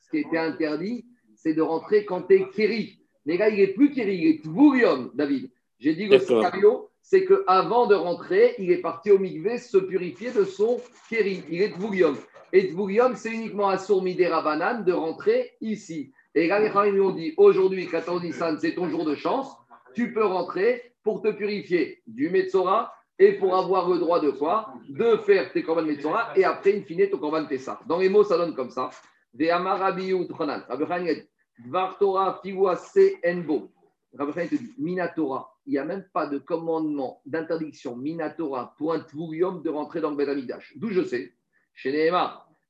Ce 0.00 0.10
qui 0.10 0.18
était 0.18 0.38
interdit, 0.38 1.06
c'est 1.34 1.54
de 1.54 1.62
rentrer 1.62 2.04
quand 2.04 2.22
tu 2.22 2.34
es 2.34 2.48
Kéri. 2.50 3.00
Mais 3.26 3.36
là, 3.36 3.48
il 3.48 3.56
n'est 3.56 3.68
plus 3.68 3.90
Kéri, 3.92 4.16
il 4.16 4.26
est 4.28 4.42
Tvurium, 4.42 5.10
David. 5.14 5.50
J'ai 5.78 5.94
dit 5.94 6.06
le 6.06 6.18
scénario, 6.18 6.90
c'est 7.02 7.24
qu'avant 7.24 7.86
de 7.86 7.94
rentrer, 7.94 8.54
il 8.58 8.70
est 8.70 8.80
parti 8.80 9.10
au 9.10 9.18
Mikvé 9.18 9.58
se 9.58 9.78
purifier 9.78 10.32
de 10.32 10.44
son 10.44 10.80
Kéri. 11.08 11.42
Il 11.50 11.62
est 11.62 11.72
Tvurium. 11.72 12.16
Et 12.52 12.68
Tvurium, 12.68 13.16
c'est 13.16 13.30
uniquement 13.30 13.68
à 13.68 13.78
Sourmidé 13.78 14.26
Rabanan 14.26 14.84
de 14.84 14.92
rentrer 14.92 15.52
ici. 15.60 16.12
Et 16.34 16.46
là, 16.46 16.60
les 16.60 16.90
lui 16.92 17.00
ont 17.00 17.10
dit 17.10 17.34
aujourd'hui, 17.36 17.88
14 17.88 18.22
Nissan, 18.22 18.58
c'est 18.60 18.74
ton 18.74 18.88
jour 18.88 19.04
de 19.04 19.14
chance. 19.14 19.48
Tu 19.94 20.12
peux 20.12 20.24
rentrer 20.24 20.89
pour 21.02 21.22
te 21.22 21.28
purifier 21.28 22.02
du 22.06 22.30
Metzora 22.30 22.92
et 23.18 23.32
pour 23.32 23.56
avoir 23.56 23.88
le 23.88 23.98
droit 23.98 24.20
de 24.20 24.30
quoi 24.30 24.74
De 24.88 25.16
faire 25.18 25.52
tes 25.52 25.62
korban 25.62 25.82
Metzora 25.82 26.32
et 26.36 26.44
après, 26.44 26.76
in 26.76 26.82
fine, 26.82 27.08
ton 27.10 27.18
korban 27.18 27.46
Pessah. 27.46 27.80
Dans 27.86 27.98
les 27.98 28.08
mots, 28.08 28.24
ça 28.24 28.36
donne 28.36 28.54
comme 28.54 28.70
ça. 28.70 28.90
Ve 29.34 29.50
amarabi 29.50 30.12
utranan. 30.12 30.64
Rabbi 30.68 30.84
Chaim, 30.86 31.04
il 31.04 31.10
a 31.10 31.14
dit, 31.14 31.28
Dvar 31.66 31.98
Torah 31.98 32.40
fiwa 32.42 32.76
se 32.76 33.14
enbo. 33.24 33.70
Rabbi 34.18 34.48
te 34.48 34.54
dit, 34.56 34.74
Minatora, 34.78 35.54
il 35.66 35.72
n'y 35.72 35.78
a 35.78 35.84
même 35.84 36.04
pas 36.12 36.26
de 36.26 36.38
commandement 36.38 37.20
d'interdiction 37.26 37.96
Minatora 37.96 38.74
tvurium 39.08 39.62
de 39.62 39.70
rentrer 39.70 40.00
dans 40.00 40.10
le 40.10 40.16
Bet 40.16 40.28
Amidash. 40.28 40.72
D'où 40.76 40.88
je 40.88 41.02
sais, 41.02 41.32
chez 41.74 41.90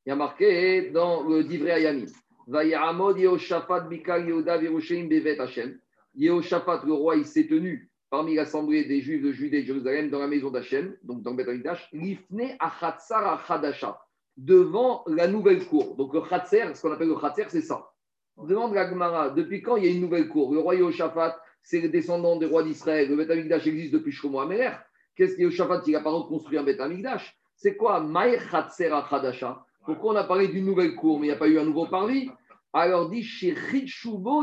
il 0.07 0.09
y 0.09 0.12
a 0.12 0.16
marqué 0.16 0.91
dans 0.91 1.22
le 1.28 1.70
Ayamim, 1.70 2.07
Vayaramod 2.47 3.18
Yehoshaphat 3.18 3.87
Mikal 3.89 4.26
Yehuda 4.26 4.57
Virushaim 4.57 5.09
Bevet 5.09 5.39
Hashem. 5.39 5.78
Yehoshaphat, 6.14 6.83
le 6.87 6.95
roi, 6.95 7.16
il 7.16 7.26
s'est 7.26 7.47
tenu 7.47 7.89
parmi 8.11 8.34
l'assemblée 8.34 8.84
des 8.84 9.00
Juifs 9.00 9.22
de 9.22 9.32
Judée 9.32 9.58
et 9.58 9.61
de 9.62 9.66
Jérusalem 9.66 10.11
dans 10.11 10.18
la 10.18 10.26
maison 10.26 10.50
d'Hachem, 10.50 10.96
donc 11.04 11.22
dans 11.22 11.30
le 11.30 11.36
Bet 11.36 11.48
Amidash, 11.48 11.88
Lifne 11.92 12.56
Achatzar 12.58 13.40
Achadasha, 13.40 14.00
devant 14.36 15.04
la 15.06 15.28
nouvelle 15.28 15.64
cour. 15.64 15.96
Donc 15.96 16.12
le 16.12 16.20
Khatser, 16.20 16.74
ce 16.74 16.82
qu'on 16.82 16.92
appelle 16.92 17.08
le 17.08 17.16
Khatser, 17.16 17.46
c'est 17.48 17.61
ça. 17.61 17.90
Demande 18.36 18.74
la 18.74 18.88
Gemara, 18.88 19.30
depuis 19.30 19.62
quand 19.62 19.76
il 19.76 19.84
y 19.84 19.88
a 19.88 19.90
une 19.90 20.00
nouvelle 20.00 20.28
cour? 20.28 20.52
Le 20.52 20.61
roi 20.61 20.74
Yehoshaphat, 20.74 21.38
c'est 21.62 21.80
le 21.80 21.88
descendant 21.88 22.36
des 22.36 22.46
rois 22.46 22.62
d'Israël. 22.62 23.08
Le 23.08 23.16
Beth 23.16 23.30
Amikdash 23.30 23.66
existe 23.66 23.92
depuis 23.92 24.12
Shlomo 24.12 24.40
Améler. 24.40 24.70
Qu'est-ce 25.14 25.36
que 25.36 25.42
Yehoshaphat 25.42 25.82
Il 25.86 25.92
n'a 25.92 26.00
pas 26.00 26.11
reconstruit 26.11 26.58
un 26.58 26.64
Beth 26.64 26.80
Amikdash. 26.80 27.36
C'est 27.54 27.76
quoi? 27.76 28.00
Maï 28.00 28.38
Khatser 28.50 28.90
Achadasha 28.90 29.64
Pourquoi 29.84 30.14
on 30.14 30.16
a 30.16 30.24
parlé 30.24 30.48
d'une 30.48 30.64
nouvelle 30.64 30.96
cour, 30.96 31.20
mais 31.20 31.26
il 31.26 31.30
n'y 31.30 31.36
a 31.36 31.38
pas 31.38 31.48
eu 31.48 31.58
un 31.58 31.64
nouveau 31.64 31.86
parvis? 31.86 32.30
Alors 32.72 33.11
dit 33.11 33.22
chez 33.22 33.54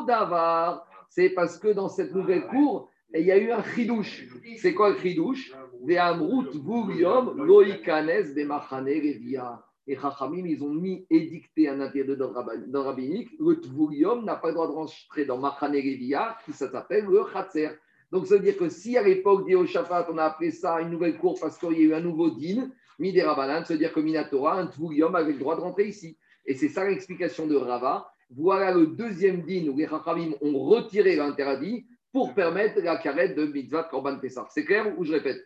Davar, 0.05 0.85
c'est 1.09 1.29
parce 1.29 1.57
que 1.57 1.69
dans 1.69 1.89
cette 1.89 2.13
nouvelle 2.13 2.45
cour, 2.47 2.89
il 3.13 3.25
y 3.25 3.31
a 3.31 3.37
eu 3.37 3.51
un 3.51 3.63
chidouche. 3.63 4.25
C'est 4.57 4.73
quoi 4.73 4.89
le 4.89 4.97
chidouche? 4.97 5.53
Des 5.81 5.97
Amrut 5.97 6.49
Vurium 6.53 7.43
Loïkanes 7.43 8.33
des 8.33 8.45
Machane 8.45 8.85
Revia. 8.87 9.63
Et 9.89 9.95
Chachamim, 9.95 10.45
ils 10.45 10.61
ont 10.63 10.73
mis 10.73 11.05
édicté 11.09 11.69
un 11.69 11.79
interdit 11.79 12.17
dans 12.17 12.33
le 12.33 12.79
rabbinique. 12.79 13.29
Le 13.39 13.61
Tvurium 13.61 14.25
n'a 14.25 14.35
pas 14.35 14.49
le 14.49 14.55
droit 14.55 14.67
de 14.67 14.73
rentrer 14.73 15.23
dans 15.23 15.37
Machane 15.37 15.75
Revia, 15.75 16.37
qui 16.43 16.51
s'appelle 16.51 17.05
le 17.05 17.23
Khatser. 17.23 17.69
Donc 18.11 18.27
ça 18.27 18.35
veut 18.35 18.41
dire 18.41 18.57
que 18.57 18.67
si 18.67 18.97
à 18.97 19.03
l'époque 19.03 19.45
d'Yehoshaphat, 19.45 20.07
on 20.11 20.17
a 20.17 20.25
appelé 20.25 20.51
ça 20.51 20.81
une 20.81 20.89
nouvelle 20.89 21.17
cour 21.17 21.37
parce 21.39 21.57
qu'il 21.57 21.71
y 21.71 21.81
a 21.81 21.83
eu 21.83 21.93
un 21.93 22.01
nouveau 22.01 22.31
din, 22.31 22.69
Midé 22.99 23.21
Rabanan, 23.21 23.63
veut 23.63 23.77
dire 23.77 23.93
que 23.93 24.01
Minatora, 24.01 24.59
un 24.59 24.67
Tvurium 24.67 25.15
avait 25.15 25.33
le 25.33 25.39
droit 25.39 25.55
de 25.55 25.61
rentrer 25.61 25.87
ici. 25.87 26.17
Et 26.45 26.53
c'est 26.55 26.69
ça 26.69 26.85
l'explication 26.85 27.47
de 27.47 27.55
Rava. 27.55 28.09
Voilà 28.29 28.73
le 28.73 28.87
deuxième 28.87 29.43
din 29.43 29.69
où 29.69 29.77
les 29.77 29.87
Chachamim 29.87 30.33
ont 30.41 30.59
retiré 30.59 31.15
l'interdit 31.15 31.85
pour 32.17 32.33
permettre 32.33 32.81
la 32.81 32.97
carrette 32.97 33.35
de 33.35 33.45
mitzvah 33.45 33.83
Korban 33.83 34.17
Pessah. 34.17 34.47
C'est 34.49 34.65
clair 34.65 34.91
ou 34.97 35.05
je 35.05 35.11
répète? 35.11 35.37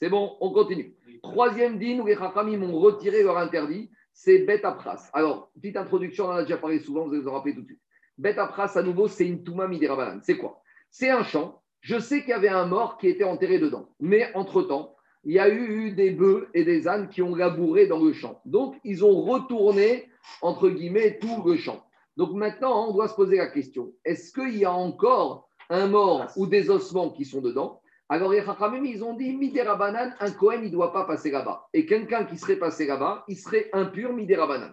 C'est 0.00 0.08
bon, 0.08 0.36
on 0.40 0.52
continue. 0.52 0.96
Troisième 1.22 1.78
din 1.78 2.00
où 2.00 2.06
les 2.06 2.16
Chachamim 2.16 2.60
ont 2.64 2.76
retiré 2.80 3.22
leur 3.22 3.38
interdit, 3.38 3.88
c'est 4.12 4.40
Bet 4.40 4.64
Apras. 4.64 5.10
Alors, 5.12 5.52
petite 5.54 5.76
introduction, 5.76 6.24
on 6.24 6.30
en 6.30 6.32
a 6.32 6.42
déjà 6.42 6.56
parlé 6.56 6.80
souvent, 6.80 7.06
vous 7.06 7.22
vous 7.22 7.28
en 7.28 7.34
rappeler 7.34 7.54
tout 7.54 7.60
de 7.60 7.66
suite. 7.66 7.80
Bet 8.18 8.36
Apras, 8.36 8.72
à 8.74 8.82
nouveau, 8.82 9.06
c'est 9.06 9.24
une 9.24 9.44
Touma 9.44 9.68
Midirabanan. 9.68 10.18
C'est 10.24 10.36
quoi? 10.36 10.60
C'est 10.90 11.10
un 11.10 11.22
champ. 11.22 11.62
Je 11.82 12.00
sais 12.00 12.22
qu'il 12.22 12.30
y 12.30 12.32
avait 12.32 12.48
un 12.48 12.66
mort 12.66 12.98
qui 12.98 13.06
était 13.06 13.22
enterré 13.22 13.60
dedans. 13.60 13.88
Mais 14.00 14.28
entre-temps, 14.34 14.96
il 15.22 15.34
y 15.34 15.38
a 15.38 15.48
eu 15.48 15.92
des 15.92 16.10
bœufs 16.10 16.48
et 16.52 16.64
des 16.64 16.88
ânes 16.88 17.10
qui 17.10 17.22
ont 17.22 17.36
labouré 17.36 17.86
dans 17.86 18.02
le 18.02 18.12
champ. 18.12 18.40
Donc, 18.44 18.74
ils 18.82 19.04
ont 19.04 19.22
retourné, 19.22 20.08
entre 20.40 20.68
guillemets, 20.68 21.20
tout 21.20 21.44
le 21.46 21.56
champ. 21.56 21.84
Donc 22.16 22.32
maintenant, 22.32 22.88
on 22.88 22.92
doit 22.92 23.08
se 23.08 23.14
poser 23.14 23.36
la 23.36 23.46
question, 23.46 23.92
est-ce 24.04 24.32
qu'il 24.32 24.58
y 24.58 24.64
a 24.64 24.72
encore 24.72 25.48
un 25.72 25.88
mort 25.88 26.30
ou 26.36 26.46
des 26.46 26.70
ossements 26.70 27.10
qui 27.10 27.24
sont 27.24 27.40
dedans 27.40 27.80
alors 28.12 28.30
les 28.30 28.44
Chachamim, 28.44 28.84
ils 28.84 29.02
ont 29.02 29.14
dit, 29.14 29.34
Midera 29.34 29.74
Banan, 29.74 30.12
un 30.20 30.30
Kohen, 30.32 30.60
il 30.62 30.66
ne 30.66 30.72
doit 30.72 30.92
pas 30.92 31.06
passer 31.06 31.30
là-bas. 31.30 31.66
Et 31.72 31.86
quelqu'un 31.86 32.26
qui 32.26 32.36
serait 32.36 32.56
passé 32.56 32.84
là-bas, 32.84 33.24
il 33.26 33.38
serait 33.38 33.70
impur 33.72 34.12
Midera 34.12 34.46
Banan. 34.46 34.72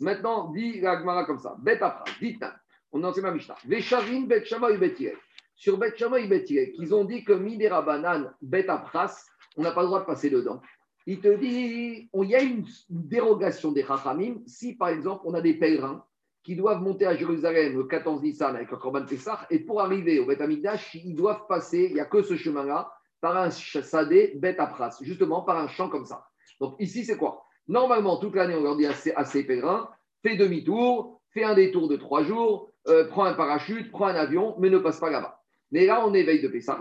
Maintenant, 0.00 0.50
dit 0.52 0.80
la 0.80 0.98
Gemara 0.98 1.26
comme 1.26 1.38
ça, 1.38 1.54
Bet 1.58 1.82
Afra, 1.82 2.04
dites 2.18 2.42
on 2.90 3.04
en 3.04 3.12
sait 3.12 3.20
ma 3.20 3.30
Mishnah. 3.30 3.56
Veshavin, 3.66 4.22
Bet 4.22 4.46
Shama 4.46 4.70
et. 4.70 5.14
Sur 5.54 5.76
Bet 5.76 5.98
Shama 5.98 6.18
et 6.18 6.72
qu'ils 6.72 6.94
ont 6.94 7.04
dit 7.04 7.24
que 7.24 7.34
Midera 7.34 7.82
Banan, 7.82 8.32
Bet 8.40 8.70
Afras, 8.70 9.22
on 9.58 9.62
n'a 9.62 9.72
pas 9.72 9.82
le 9.82 9.88
droit 9.88 10.00
de 10.00 10.06
passer 10.06 10.30
dedans. 10.30 10.62
Il 11.04 11.20
te 11.20 11.28
dit, 11.36 12.08
il 12.10 12.30
y 12.30 12.34
a 12.34 12.40
une 12.40 12.64
dérogation 12.88 13.70
des 13.70 13.84
Chachamim 13.84 14.36
si, 14.46 14.76
par 14.76 14.88
exemple, 14.88 15.24
on 15.26 15.34
a 15.34 15.42
des 15.42 15.58
pèlerins 15.58 16.06
qui 16.48 16.56
doivent 16.56 16.80
monter 16.80 17.04
à 17.04 17.14
Jérusalem 17.14 17.76
le 17.76 17.84
14 17.84 18.22
Nissan 18.22 18.56
avec 18.56 18.70
le 18.70 18.78
Korban 18.78 19.04
Pessah, 19.04 19.46
et 19.50 19.58
pour 19.58 19.82
arriver 19.82 20.18
au 20.18 20.24
Beth 20.24 20.40
Amikdash, 20.40 20.94
ils 20.94 21.14
doivent 21.14 21.46
passer, 21.46 21.88
il 21.90 21.92
n'y 21.92 22.00
a 22.00 22.06
que 22.06 22.22
ce 22.22 22.36
chemin-là, 22.36 22.90
par 23.20 23.36
un 23.36 23.50
sadé 23.50 24.32
Beth 24.34 24.58
Apras, 24.58 24.96
justement 25.02 25.42
par 25.42 25.58
un 25.58 25.68
champ 25.68 25.90
comme 25.90 26.06
ça. 26.06 26.24
Donc 26.58 26.76
ici, 26.78 27.04
c'est 27.04 27.18
quoi? 27.18 27.44
Normalement, 27.66 28.16
toute 28.16 28.34
l'année, 28.34 28.54
on 28.54 28.62
leur 28.62 28.78
dit 28.78 28.86
à 28.86 29.24
ces, 29.26 29.44
pèlerins, 29.44 29.90
fais 30.22 30.36
demi-tour, 30.36 31.20
fais 31.34 31.44
un 31.44 31.52
détour 31.52 31.86
de 31.86 31.96
trois 31.96 32.22
jours, 32.22 32.72
euh, 32.86 33.06
prends 33.08 33.24
un 33.24 33.34
parachute, 33.34 33.92
prends 33.92 34.06
un 34.06 34.14
avion, 34.14 34.54
mais 34.58 34.70
ne 34.70 34.78
passe 34.78 35.00
pas 35.00 35.10
là-bas. 35.10 35.42
Mais 35.70 35.84
là, 35.84 36.02
on 36.06 36.14
est 36.14 36.22
veille 36.22 36.40
de 36.40 36.48
Pessah, 36.48 36.80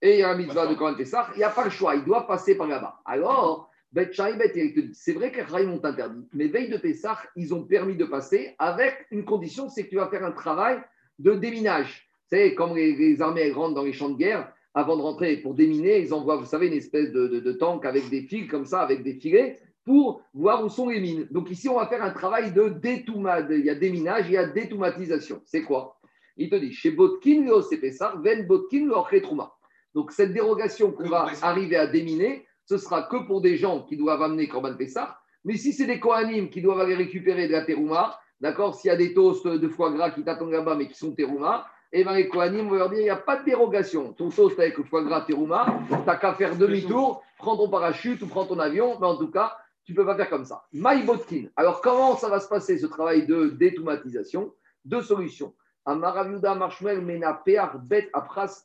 et 0.00 0.12
il 0.12 0.20
y 0.20 0.22
a 0.22 0.30
un 0.30 0.36
mitzvah 0.36 0.68
de 0.68 0.74
Korban 0.76 0.96
Pessah, 0.96 1.30
il 1.34 1.38
n'y 1.38 1.44
a 1.44 1.50
pas 1.50 1.64
le 1.64 1.70
choix, 1.70 1.96
il 1.96 2.04
doit 2.04 2.28
passer 2.28 2.56
par 2.56 2.68
là-bas. 2.68 3.00
Alors, 3.04 3.67
c'est 3.94 5.12
vrai 5.12 5.32
que 5.32 5.56
les 5.56 5.66
ont 5.66 5.84
interdit, 5.84 6.28
mais 6.34 6.48
veille 6.48 6.68
de 6.68 6.76
Pessah, 6.76 7.18
ils 7.36 7.54
ont 7.54 7.64
permis 7.64 7.96
de 7.96 8.04
passer 8.04 8.54
avec 8.58 9.06
une 9.10 9.24
condition, 9.24 9.68
c'est 9.68 9.84
que 9.84 9.90
tu 9.90 9.96
vas 9.96 10.08
faire 10.08 10.24
un 10.24 10.32
travail 10.32 10.78
de 11.18 11.32
déminage. 11.32 12.08
Savez, 12.30 12.54
comme 12.54 12.76
les, 12.76 13.22
armées 13.22 13.50
rentrent 13.50 13.74
dans 13.74 13.84
les 13.84 13.94
champs 13.94 14.10
de 14.10 14.18
guerre, 14.18 14.52
avant 14.74 14.96
de 14.96 15.02
rentrer 15.02 15.38
pour 15.38 15.54
déminer, 15.54 16.00
ils 16.00 16.12
envoient, 16.12 16.36
vous 16.36 16.44
savez, 16.44 16.66
une 16.66 16.74
espèce 16.74 17.10
de, 17.10 17.52
tank 17.52 17.86
avec 17.86 18.10
des 18.10 18.22
fils 18.22 18.48
comme 18.48 18.66
ça, 18.66 18.82
avec 18.82 19.02
des 19.02 19.14
filets, 19.14 19.58
pour 19.84 20.20
voir 20.34 20.62
où 20.62 20.68
sont 20.68 20.90
les 20.90 21.00
mines. 21.00 21.26
Donc 21.30 21.50
ici, 21.50 21.68
on 21.68 21.76
va 21.76 21.86
faire 21.86 22.02
un 22.02 22.10
travail 22.10 22.52
de 22.52 22.68
détoumade. 22.68 23.50
Il 23.50 23.64
y 23.64 23.70
a 23.70 23.74
déminage, 23.74 24.26
il 24.26 24.32
y 24.32 24.36
a 24.36 24.46
détoumatisation. 24.46 25.40
C'est 25.46 25.62
quoi? 25.62 25.98
Il 26.36 26.50
te 26.50 26.56
dit, 26.56 26.72
chez 26.72 26.90
Botkin, 26.90 27.46
le 27.46 27.80
Pessah, 27.80 28.14
Ven 28.22 28.46
Botkin, 28.46 28.84
le 28.84 29.42
Donc 29.94 30.12
cette 30.12 30.34
dérogation 30.34 30.92
qu'on 30.92 31.08
va 31.08 31.30
arriver 31.40 31.76
à 31.76 31.86
déminer, 31.86 32.46
ce 32.68 32.76
sera 32.76 33.04
que 33.04 33.16
pour 33.26 33.40
des 33.40 33.56
gens 33.56 33.82
qui 33.82 33.96
doivent 33.96 34.22
amener 34.22 34.46
Corban 34.46 34.74
Pessah. 34.74 35.18
Mais 35.44 35.56
si 35.56 35.72
c'est 35.72 35.86
des 35.86 35.98
Kohanim 35.98 36.50
qui 36.50 36.60
doivent 36.60 36.80
aller 36.80 36.94
récupérer 36.94 37.48
de 37.48 37.52
la 37.52 37.64
terouma, 37.64 38.18
d'accord, 38.42 38.74
s'il 38.74 38.88
y 38.88 38.92
a 38.92 38.96
des 38.96 39.14
toasts 39.14 39.46
de 39.46 39.68
foie 39.68 39.90
gras 39.90 40.10
qui 40.10 40.22
t'attendent 40.22 40.52
là-bas 40.52 40.74
mais 40.74 40.86
qui 40.86 40.94
sont 40.94 41.14
terouma, 41.14 41.66
et 41.90 42.00
eh 42.00 42.04
bien 42.04 42.12
les 42.12 42.28
Kohanim 42.28 42.68
vont 42.68 42.74
leur 42.74 42.90
dire 42.90 42.98
il 42.98 43.04
n'y 43.04 43.10
a 43.10 43.16
pas 43.16 43.38
de 43.38 43.46
dérogation. 43.46 44.12
Ton 44.12 44.28
toast 44.28 44.58
avec 44.58 44.76
le 44.76 44.84
foie 44.84 45.02
gras 45.02 45.22
terouma, 45.22 45.80
tu 45.88 45.94
n'as 45.94 46.16
qu'à 46.16 46.34
faire 46.34 46.56
demi-tour, 46.58 47.22
prends 47.38 47.56
ton 47.56 47.70
parachute 47.70 48.20
ou 48.20 48.26
prends 48.26 48.44
ton 48.44 48.58
avion, 48.58 48.98
mais 49.00 49.06
en 49.06 49.16
tout 49.16 49.30
cas, 49.30 49.56
tu 49.84 49.92
ne 49.92 49.96
peux 49.96 50.04
pas 50.04 50.16
faire 50.16 50.28
comme 50.28 50.44
ça. 50.44 50.66
Maïbotkin. 50.74 51.46
Alors, 51.56 51.80
comment 51.80 52.16
ça 52.16 52.28
va 52.28 52.40
se 52.40 52.48
passer 52.48 52.76
ce 52.76 52.84
travail 52.84 53.24
de 53.24 53.46
détoumatisation 53.48 54.52
Deux 54.84 55.00
solutions. 55.00 55.54
Amaraviuda 55.86 56.54
Marshmel 56.54 57.00
Mena 57.00 57.42
Bet 57.46 58.10
Apras 58.12 58.64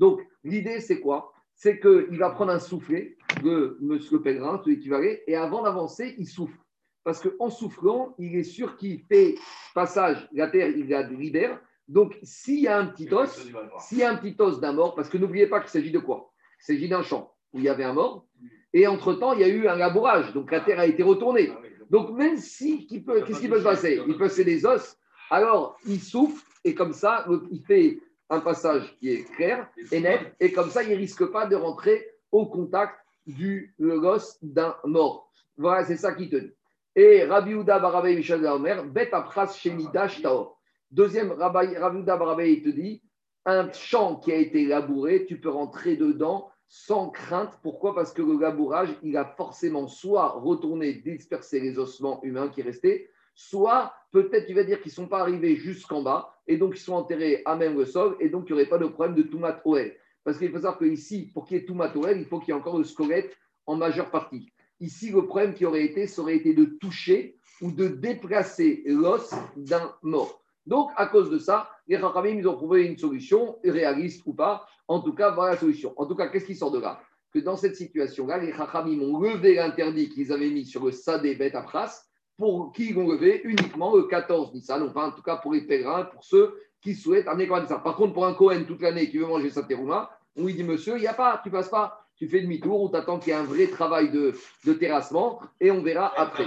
Donc, 0.00 0.20
l'idée, 0.42 0.80
c'est 0.80 0.98
quoi? 0.98 1.32
C'est 1.56 1.80
qu'il 1.80 2.18
va 2.18 2.30
prendre 2.30 2.52
un 2.52 2.58
soufflet 2.58 3.16
de 3.42 3.78
monsieur 3.80 4.20
pèlerin, 4.20 4.60
celui 4.62 4.78
qui 4.78 4.88
va 4.88 4.98
aller, 4.98 5.22
et 5.26 5.34
avant 5.34 5.62
d'avancer, 5.62 6.14
il 6.18 6.26
souffle. 6.26 6.56
Parce 7.02 7.20
qu'en 7.20 7.50
soufflant, 7.50 8.14
il 8.18 8.36
est 8.36 8.44
sûr 8.44 8.76
qu'il 8.76 9.00
fait 9.00 9.36
passage, 9.74 10.28
la 10.32 10.48
terre, 10.48 10.68
il 10.68 10.88
la 10.88 11.02
libère. 11.02 11.60
Donc, 11.88 12.18
s'il 12.22 12.60
y 12.60 12.68
a 12.68 12.78
un 12.78 12.86
petit 12.86 13.12
os, 13.12 13.48
s'il 13.80 13.98
y 13.98 14.02
a 14.02 14.10
un 14.10 14.16
petit 14.16 14.36
os 14.38 14.60
d'un 14.60 14.72
mort, 14.72 14.94
parce 14.94 15.08
que 15.08 15.16
n'oubliez 15.16 15.46
pas 15.46 15.60
qu'il 15.60 15.70
s'agit 15.70 15.92
de 15.92 15.98
quoi? 15.98 16.32
Il 16.60 16.64
s'agit 16.64 16.88
d'un 16.88 17.02
champ 17.02 17.32
où 17.52 17.58
il 17.58 17.64
y 17.64 17.68
avait 17.68 17.84
un 17.84 17.94
mort, 17.94 18.26
et 18.72 18.86
entre-temps, 18.86 19.32
il 19.32 19.40
y 19.40 19.44
a 19.44 19.48
eu 19.48 19.66
un 19.66 19.76
labourage, 19.76 20.34
donc 20.34 20.50
la 20.50 20.60
terre 20.60 20.80
a 20.80 20.86
été 20.86 21.02
retournée. 21.02 21.52
Donc, 21.88 22.10
même 22.10 22.36
si, 22.36 22.86
qu'est-ce 22.86 23.40
qui 23.40 23.48
peut 23.48 23.58
se 23.58 23.64
passer? 23.64 24.02
Il 24.06 24.16
peut 24.18 24.28
se 24.28 24.42
des 24.42 24.66
os, 24.66 24.98
alors 25.30 25.78
il 25.86 26.00
souffle, 26.00 26.44
et 26.64 26.74
comme 26.74 26.92
ça, 26.92 27.24
il 27.50 27.62
fait 27.62 28.00
un 28.28 28.40
passage 28.40 28.96
qui 28.98 29.10
est 29.10 29.24
clair 29.34 29.68
et 29.92 30.00
net, 30.00 30.34
et 30.40 30.52
comme 30.52 30.70
ça, 30.70 30.82
il 30.82 30.90
ne 30.90 30.96
risque 30.96 31.24
pas 31.26 31.46
de 31.46 31.56
rentrer 31.56 32.06
au 32.32 32.46
contact 32.46 32.94
du 33.26 33.74
logos 33.78 34.38
d'un 34.42 34.76
mort. 34.84 35.30
Voilà, 35.56 35.84
c'est 35.84 35.96
ça 35.96 36.12
qui 36.12 36.28
te 36.28 36.36
dit. 36.36 36.52
Et 36.94 37.24
Rabbi 37.24 37.52
Uda 37.52 37.78
Barabé 37.78 38.16
Michel 38.16 38.44
Omer, 38.46 38.84
Bet 38.86 39.12
Apras 39.12 39.54
Shemidash 39.54 40.22
Taor. 40.22 40.58
Deuxième, 40.90 41.32
Rabbi 41.32 41.74
Uda 42.00 42.16
Barabé, 42.16 42.52
il 42.52 42.62
te 42.62 42.68
dit 42.70 43.02
un 43.44 43.70
champ 43.72 44.16
qui 44.16 44.32
a 44.32 44.36
été 44.36 44.66
labouré, 44.66 45.24
tu 45.24 45.40
peux 45.40 45.50
rentrer 45.50 45.96
dedans 45.96 46.50
sans 46.68 47.10
crainte. 47.10 47.58
Pourquoi? 47.62 47.94
Parce 47.94 48.12
que 48.12 48.22
le 48.22 48.38
labourage, 48.40 48.88
il 49.02 49.16
a 49.16 49.24
forcément 49.24 49.86
soit 49.86 50.30
retourné, 50.30 50.94
disperser 50.94 51.60
les 51.60 51.78
ossements 51.78 52.20
humains 52.24 52.48
qui 52.48 52.62
restaient, 52.62 53.08
soit 53.36 53.92
peut-être 54.10 54.46
tu 54.46 54.54
vas 54.54 54.64
dire 54.64 54.80
qu'ils 54.80 54.90
ne 54.90 54.94
sont 54.96 55.06
pas 55.06 55.20
arrivés 55.20 55.54
jusqu'en 55.54 56.02
bas 56.02 56.34
et 56.48 56.56
donc 56.56 56.74
ils 56.76 56.80
sont 56.80 56.94
enterrés 56.94 57.42
à 57.44 57.54
même 57.54 57.78
le 57.78 57.84
sol 57.84 58.16
et 58.18 58.28
donc 58.28 58.46
il 58.48 58.54
n'y 58.54 58.60
aurait 58.60 58.68
pas 58.68 58.78
de 58.78 58.86
problème 58.86 59.14
de 59.14 59.22
Toumat 59.22 59.60
Oel. 59.64 59.94
Parce 60.24 60.38
qu'il 60.38 60.50
faut 60.50 60.56
savoir 60.56 60.78
qu'ici, 60.78 61.30
pour 61.32 61.46
qu'il 61.46 61.58
y 61.58 61.60
ait 61.60 61.64
Toumat 61.64 61.94
Oel, 61.96 62.18
il 62.18 62.24
faut 62.24 62.40
qu'il 62.40 62.48
y 62.48 62.50
ait 62.50 62.58
encore 62.58 62.78
le 62.78 62.84
squelette 62.84 63.36
en 63.66 63.76
majeure 63.76 64.10
partie. 64.10 64.50
Ici, 64.80 65.10
le 65.10 65.26
problème 65.26 65.54
qui 65.54 65.64
aurait 65.64 65.84
été, 65.84 66.06
ça 66.06 66.22
aurait 66.22 66.36
été 66.36 66.52
de 66.52 66.64
toucher 66.64 67.38
ou 67.60 67.70
de 67.70 67.86
déplacer 67.88 68.82
l'os 68.86 69.32
d'un 69.56 69.94
mort. 70.02 70.42
Donc, 70.66 70.90
à 70.96 71.06
cause 71.06 71.30
de 71.30 71.38
ça, 71.38 71.70
les 71.86 71.96
Rachamim, 71.96 72.38
ils 72.38 72.48
ont 72.48 72.56
trouvé 72.56 72.86
une 72.86 72.98
solution, 72.98 73.58
réaliste 73.64 74.22
ou 74.26 74.34
pas. 74.34 74.66
En 74.88 75.00
tout 75.00 75.14
cas, 75.14 75.30
voilà 75.30 75.52
la 75.52 75.60
solution. 75.60 75.94
En 75.96 76.06
tout 76.06 76.16
cas, 76.16 76.28
qu'est-ce 76.28 76.46
qui 76.46 76.56
sort 76.56 76.72
de 76.72 76.80
là? 76.80 77.00
Que 77.32 77.38
dans 77.38 77.56
cette 77.56 77.76
situation-là, 77.76 78.38
les 78.38 78.50
Rachamim 78.50 79.00
ont 79.00 79.20
levé 79.20 79.54
l'interdit 79.54 80.08
qu'ils 80.08 80.32
avaient 80.32 80.50
mis 80.50 80.66
sur 80.66 80.84
le 80.84 80.90
Sadé 80.90 81.36
Bet 81.36 81.54
Apras 81.54 82.02
pour 82.36 82.72
qui 82.72 82.92
vont 82.92 83.08
lever 83.10 83.40
uniquement 83.44 83.94
le 83.94 84.04
14 84.04 84.52
Nissan, 84.54 84.82
enfin 84.82 85.08
en 85.08 85.10
tout 85.12 85.22
cas 85.22 85.36
pour 85.36 85.52
les 85.52 85.62
pèlerins, 85.62 86.04
pour 86.04 86.24
ceux 86.24 86.60
qui 86.80 86.94
souhaitent 86.94 87.28
amener 87.28 87.46
Korban 87.46 87.62
Nissan. 87.62 87.82
Par 87.82 87.96
contre, 87.96 88.12
pour 88.12 88.26
un 88.26 88.34
Cohen 88.34 88.64
toute 88.66 88.82
l'année 88.82 89.08
qui 89.08 89.18
veut 89.18 89.26
manger 89.26 89.50
sa 89.50 89.62
terouma, 89.62 90.10
on 90.36 90.44
lui 90.44 90.54
dit 90.54 90.64
Monsieur, 90.64 90.96
il 90.96 91.00
n'y 91.00 91.06
a 91.06 91.14
pas, 91.14 91.40
tu 91.42 91.50
passes 91.50 91.68
pas, 91.70 92.06
tu 92.16 92.28
fais 92.28 92.40
demi-tour 92.40 92.82
ou 92.82 92.88
tu 92.90 92.96
attends 92.96 93.18
qu'il 93.18 93.32
y 93.32 93.36
ait 93.36 93.38
un 93.38 93.44
vrai 93.44 93.66
travail 93.66 94.10
de, 94.10 94.34
de 94.64 94.72
terrassement 94.74 95.40
et 95.60 95.70
on 95.70 95.82
verra 95.82 96.12
après. 96.18 96.46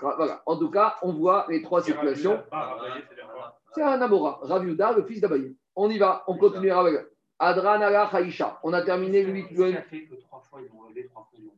Voilà. 0.00 0.42
En 0.46 0.56
tout 0.56 0.70
cas, 0.70 0.96
on 1.02 1.12
voit 1.12 1.46
les 1.48 1.62
trois 1.62 1.82
situations. 1.82 2.42
C'est 3.74 3.82
un 3.82 4.00
Amora, 4.00 4.40
Raviuda, 4.42 4.92
le 4.92 5.04
fils 5.04 5.20
d'Abaye. 5.20 5.54
On 5.74 5.90
y 5.90 5.98
va, 5.98 6.24
on 6.26 6.38
continue 6.38 6.70
avec 6.70 7.06
Adran 7.38 7.82
Ala 7.82 8.10
On 8.62 8.72
a 8.72 8.82
terminé 8.82 9.22
lui. 9.22 9.42
fait 9.42 10.04
que 10.04 10.14
trois 10.14 10.40
fois 10.40 10.60
ils 10.62 10.70
vont 10.70 10.88
lever, 10.88 11.06
trois 11.06 11.28
fois 11.30 11.38
ils 11.38 11.44
vont 11.44 11.55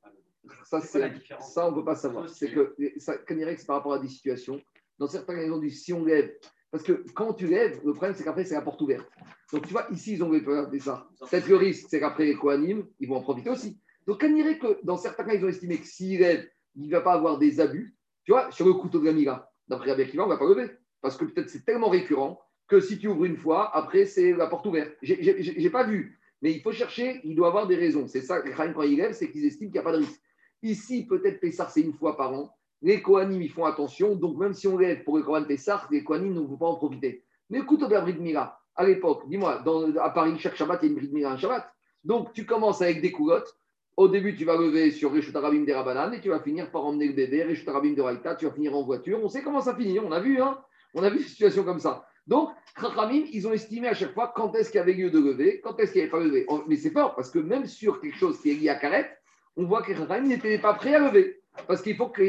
ça, 0.64 0.80
ça, 0.80 1.66
on 1.66 1.70
ne 1.70 1.76
peut 1.76 1.84
pas 1.84 1.94
savoir. 1.94 2.28
C'est 2.28 2.51
que 2.51 2.74
ça, 2.99 3.14
c'est 3.26 3.66
par 3.66 3.76
rapport 3.76 3.94
à 3.94 3.99
des 3.99 4.09
situations. 4.09 4.61
Dans 4.99 5.07
certains 5.07 5.34
cas, 5.34 5.42
ils 5.42 5.53
ont 5.53 5.59
dit 5.59 5.70
si 5.70 5.92
on 5.92 6.05
lève. 6.05 6.30
Parce 6.70 6.84
que 6.84 7.05
quand 7.14 7.32
tu 7.32 7.46
lèves, 7.46 7.80
le 7.84 7.92
problème, 7.92 8.14
c'est 8.14 8.24
qu'après, 8.24 8.44
c'est 8.44 8.55
la 8.55 8.62
porte 8.62 8.80
ouverte. 8.82 9.09
Donc, 9.53 9.66
tu 9.66 9.72
vois, 9.72 9.86
ici, 9.90 10.14
ils 10.14 10.22
ont 10.22 10.30
fait 10.32 10.78
ça. 10.80 11.09
Peut-être 11.30 11.49
le 11.49 11.57
risque, 11.57 11.86
c'est 11.88 12.01
qu'après, 12.01 12.26
les 12.26 12.34
co-animes, 12.34 12.86
ils 13.01 13.09
vont 13.09 13.16
en 13.16 13.22
profiter 13.22 13.49
aussi. 13.49 13.80
Donc, 14.07 14.20
que 14.20 14.84
dans 14.84 14.96
certains 14.96 15.24
cas, 15.24 15.34
ils 15.34 15.44
ont 15.44 15.49
estimé 15.49 15.78
que 15.78 15.86
s'ils 15.86 16.20
lèvent, 16.20 16.46
il 16.76 16.86
ne 16.86 16.92
va 16.92 17.01
pas 17.01 17.12
avoir 17.12 17.38
des 17.38 17.61
abus. 17.61 17.96
Tu 18.24 18.32
vois, 18.32 18.51
sur 18.51 18.66
le 18.66 18.74
couteau 18.74 19.01
de 19.01 19.07
la 19.07 19.12
Mira, 19.12 19.51
d'après 19.68 19.90
Rabbi 19.90 20.03
Akiva, 20.03 20.24
on 20.24 20.26
ne 20.26 20.32
va 20.32 20.38
pas 20.38 20.49
lever. 20.49 20.70
Parce 21.01 21.16
que 21.16 21.24
peut-être 21.24 21.49
c'est 21.49 21.64
tellement 21.64 21.88
récurrent 21.88 22.40
que 22.66 22.80
si 22.80 22.99
tu 22.99 23.09
ouvres 23.09 23.24
une 23.24 23.36
fois, 23.36 23.74
après, 23.74 24.05
c'est 24.05 24.32
la 24.32 24.46
porte 24.46 24.66
ouverte. 24.66 24.92
J'ai 25.01 25.70
pas 25.70 25.84
vu. 25.84 26.18
Mais 26.42 26.53
il 26.53 26.61
faut 26.61 26.72
chercher, 26.72 27.20
il 27.24 27.34
doit 27.34 27.49
avoir 27.49 27.66
des 27.66 27.76
raisons. 27.76 28.07
C'est 28.07 28.20
ça, 28.20 28.42
quand 28.42 28.82
ils 28.82 28.96
lèvent, 28.96 29.14
c'est 29.14 29.30
qu'ils 29.30 29.46
estiment 29.46 29.70
qu'il 29.70 29.80
n'y 29.80 29.86
a 29.86 29.90
pas 29.90 29.96
de 29.96 30.05
risque. 30.05 30.20
Ici, 30.62 31.06
peut-être 31.06 31.40
Pessar, 31.40 31.70
c'est 31.70 31.80
une 31.80 31.92
fois 31.92 32.16
par 32.16 32.32
an. 32.32 32.54
Les 32.82 33.02
Kohanim, 33.02 33.40
ils 33.42 33.50
font 33.50 33.64
attention. 33.64 34.14
Donc, 34.14 34.36
même 34.38 34.54
si 34.54 34.68
on 34.68 34.76
lève 34.78 35.02
pour 35.04 35.16
le 35.16 35.22
Kohan 35.22 35.44
Pessar, 35.44 35.88
les 35.90 36.04
Kohanim 36.04 36.34
ne 36.34 36.40
vont 36.40 36.56
pas 36.56 36.66
en 36.66 36.76
profiter. 36.76 37.24
Mais 37.50 37.59
écoute, 37.59 37.82
au 37.82 37.88
Brit 37.88 38.18
Mira, 38.18 38.61
à 38.74 38.84
l'époque, 38.84 39.22
dis-moi, 39.28 39.62
à 40.00 40.11
Paris, 40.11 40.38
chaque 40.38 40.56
Shabbat, 40.56 40.80
il 40.82 40.86
y 40.86 40.88
a 40.88 40.92
une 40.92 40.98
Brit 40.98 41.11
Mira 41.12 41.32
un 41.32 41.36
Shabbat. 41.36 41.68
Donc, 42.04 42.32
tu 42.32 42.46
commences 42.46 42.82
avec 42.82 43.00
des 43.02 43.11
coulottes. 43.12 43.52
Au 43.96 44.06
début, 44.06 44.36
tu 44.36 44.44
vas 44.44 44.56
lever 44.56 44.92
sur 44.92 45.12
Reshut 45.12 45.34
Arabim 45.34 45.64
des 45.64 45.74
Rabanan 45.74 46.12
et 46.12 46.20
tu 46.20 46.28
vas 46.28 46.38
finir 46.38 46.70
par 46.70 46.84
emmener 46.84 47.09
le 47.09 47.14
bébé, 47.14 47.42
Reshut 47.42 47.68
Arabim 47.68 47.94
de 47.94 48.02
Raïta, 48.02 48.36
tu 48.36 48.46
vas 48.46 48.52
finir 48.52 48.76
en 48.76 48.84
voiture. 48.84 49.18
On 49.22 49.28
sait 49.28 49.42
comment 49.42 49.61
ça 49.61 49.74
finit, 49.74 49.98
on 49.98 50.12
a 50.12 50.20
vu, 50.20 50.40
hein 50.40 50.56
On 50.94 51.02
a 51.02 51.11
vu 51.11 51.16
une 51.18 51.24
situation 51.24 51.64
comme 51.64 51.80
ça. 51.80 52.06
Donc, 52.24 52.50
Chachamim, 52.80 53.24
ils 53.32 53.48
ont 53.48 53.52
estimé 53.52 53.88
à 53.88 53.94
chaque 53.94 54.14
fois 54.14 54.32
quand 54.36 54.54
est-ce 54.54 54.70
qu'il 54.70 54.78
y 54.78 54.82
avait 54.82 54.92
lieu 54.92 55.11
de 55.11 55.18
lever, 55.18 55.61
quand 55.61 55.80
est-ce 55.80 55.90
qu'il 55.92 56.00
n'y 56.00 56.02
avait 56.02 56.12
pas 56.12 56.20
levé. 56.22 56.44
On- 56.48 56.62
Mais 56.68 56.76
c'est 56.76 56.90
fort, 56.90 57.16
parce 57.16 57.30
que 57.30 57.40
même 57.40 57.66
sur 57.66 58.00
quelque 58.00 58.16
chose 58.16 58.40
qui 58.40 58.50
est 58.52 58.54
lié 58.54 58.68
à 58.68 58.76
Karet, 58.76 59.17
on 59.59 59.64
voit 59.64 59.82
que 59.82 60.20
n'était 60.20 60.59
pas 60.59 60.72
prêt 60.74 60.94
à 60.94 61.00
lever. 61.00 61.42
Parce 61.66 61.82
qu'il 61.82 61.96
faut 61.96 62.09
que, 62.09 62.22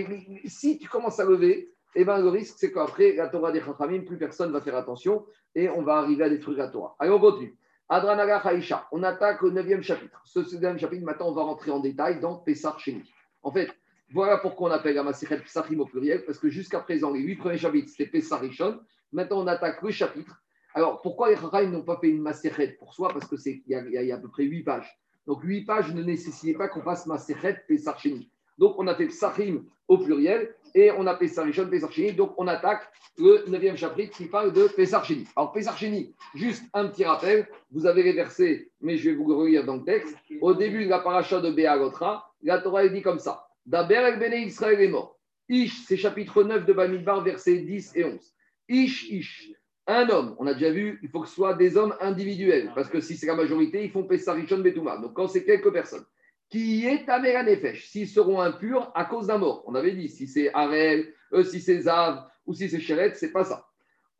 si 0.45 0.80
tu 0.80 0.89
commences 0.89 1.19
à 1.19 1.25
lever, 1.25 1.71
eh 1.95 2.03
ben, 2.03 2.19
le 2.19 2.27
risque, 2.30 2.55
c'est 2.57 2.71
qu'après, 2.71 3.13
la 3.13 3.27
Torah 3.27 3.51
des 3.51 3.61
Chachamim, 3.61 4.01
plus 4.01 4.17
personne 4.17 4.51
va 4.51 4.61
faire 4.61 4.75
attention 4.75 5.25
et 5.53 5.69
on 5.69 5.84
va 5.84 5.97
arriver 5.97 6.23
à 6.23 6.30
détruire 6.30 6.57
la 6.57 6.67
Torah. 6.69 6.95
Allez, 6.97 7.11
on 7.11 7.19
continue. 7.19 7.55
Adranaga 7.88 8.38
Haïcha, 8.38 8.88
on 8.91 9.03
attaque 9.03 9.41
le 9.43 9.51
9e 9.51 9.84
chapitre. 9.84 10.19
Ce 10.25 10.39
9e 10.39 10.80
chapitre, 10.80 11.05
maintenant, 11.05 11.30
on 11.30 11.34
va 11.34 11.43
rentrer 11.43 11.69
en 11.69 11.80
détail 11.80 12.19
dans 12.19 12.36
Pessar 12.36 12.80
Sheni. 12.80 13.03
En 13.43 13.51
fait, 13.51 13.69
voilà 14.11 14.38
pourquoi 14.39 14.69
on 14.69 14.73
appelle 14.73 14.95
la 14.95 15.03
Masichet 15.03 15.39
Psachim 15.41 15.80
au 15.80 15.86
pluriel, 15.86 16.25
parce 16.25 16.39
que 16.39 16.49
jusqu'à 16.49 16.80
présent, 16.80 17.11
les 17.11 17.19
huit 17.19 17.36
premiers 17.36 17.59
chapitres, 17.59 17.89
c'était 17.95 18.09
Pessar 18.09 18.41
Rishon. 18.41 18.80
Maintenant, 19.11 19.41
on 19.43 19.47
attaque 19.47 19.82
le 19.84 19.91
chapitre. 19.91 20.41
Alors, 20.73 21.01
pourquoi 21.01 21.30
les 21.30 21.36
Chachamim 21.36 21.69
n'ont 21.69 21.84
pas 21.84 21.97
fait 21.99 22.09
une 22.09 22.21
Masichet 22.21 22.75
pour 22.80 22.93
soi? 22.95 23.09
Parce 23.09 23.27
y, 23.67 23.75
a- 23.75 23.82
il 23.82 23.91
y 24.01 24.07
y 24.07 24.11
a 24.11 24.15
à 24.15 24.19
peu 24.19 24.30
près 24.30 24.43
huit 24.45 24.63
pages. 24.63 24.99
Donc, 25.30 25.43
huit 25.43 25.63
pages 25.63 25.93
ne 25.93 26.01
nécessitaient 26.01 26.57
pas 26.57 26.69
qu'on 26.69 26.82
fasse 26.82 27.05
Masichet 27.05 27.61
Pessar 27.67 27.99
Sheni. 27.99 28.32
Donc, 28.57 28.73
on 28.80 28.88
a 28.88 28.95
fait 28.95 29.05
Psachim 29.05 29.63
au 29.88 29.99
pluriel 29.99 30.55
et 30.73 30.89
on 30.89 31.05
a 31.05 31.13
Pessar 31.13 31.45
Sheni. 31.53 32.13
Donc, 32.13 32.34
on 32.39 32.47
attaque 32.47 32.91
le 33.15 33.45
9e 33.47 33.75
chapitre 33.75 34.17
qui 34.17 34.25
parle 34.25 34.51
de 34.53 34.67
Pessar 34.69 35.05
Sheni. 35.05 35.27
Alors, 35.36 35.51
Pessar 35.51 35.77
Sheni, 35.77 36.15
juste 36.34 36.63
un 36.73 36.88
petit 36.88 37.05
rappel. 37.05 37.47
Vous 37.71 37.86
avez 37.86 38.01
les 38.01 38.13
versets, 38.13 38.71
mais 38.82 38.97
je 38.97 39.11
vais 39.11 39.15
vous 39.17 39.25
relire 39.25 39.63
dans 39.65 39.75
le 39.75 39.84
texte. 39.84 40.17
Au 40.41 40.55
début 40.55 40.86
de 40.86 40.89
la 40.89 40.97
paracha 40.97 41.39
de 41.39 41.51
Béagotra, 41.51 42.34
la 42.41 42.57
Torah 42.57 42.86
est 42.86 42.89
dit 42.89 43.03
comme 43.03 43.19
ça 43.19 43.49
Daber 43.67 44.01
el 44.13 44.17
Bene 44.17 44.47
Israël 44.47 44.82
est 44.82 44.88
mort. 44.88 45.15
Ish, 45.47 45.84
c'est 45.86 45.97
chapitre 45.97 46.41
9 46.41 46.65
de 46.65 46.73
Bamidbar, 46.73 47.23
versets 47.23 47.59
10 47.59 47.91
et 47.97 48.03
11. 48.03 48.19
Ish, 48.67 49.11
Ish. 49.11 49.51
Un 49.91 50.07
homme, 50.09 50.35
on 50.37 50.45
a 50.45 50.53
déjà 50.53 50.69
vu, 50.69 50.99
il 51.01 51.09
faut 51.09 51.21
que 51.21 51.27
ce 51.27 51.33
soit 51.33 51.55
des 51.55 51.75
hommes 51.75 51.95
individuels, 51.99 52.71
parce 52.75 52.87
que 52.87 53.01
si 53.01 53.17
c'est 53.17 53.25
la 53.25 53.33
majorité, 53.33 53.83
ils 53.83 53.89
font 53.89 54.03
Pessarichon 54.03 54.59
Betouma. 54.59 54.97
Donc 54.97 55.15
quand 55.15 55.27
c'est 55.27 55.43
quelques 55.43 55.73
personnes, 55.73 56.05
qui 56.47 56.85
est 56.85 57.09
Amera 57.09 57.41
Nefesh, 57.41 57.87
s'ils 57.87 58.07
seront 58.07 58.39
impurs 58.39 58.91
à 58.93 59.05
cause 59.05 59.25
d'un 59.25 59.39
mort. 59.39 59.63
On 59.65 59.73
avait 59.73 59.93
dit, 59.93 60.07
si 60.07 60.27
c'est 60.27 60.53
Arel, 60.53 61.11
euh, 61.33 61.43
si 61.43 61.59
c'est 61.59 61.81
Zav, 61.81 62.23
ou 62.45 62.53
si 62.53 62.69
c'est 62.69 62.79
Sheret, 62.79 63.15
c'est 63.15 63.31
pas 63.31 63.43
ça. 63.43 63.67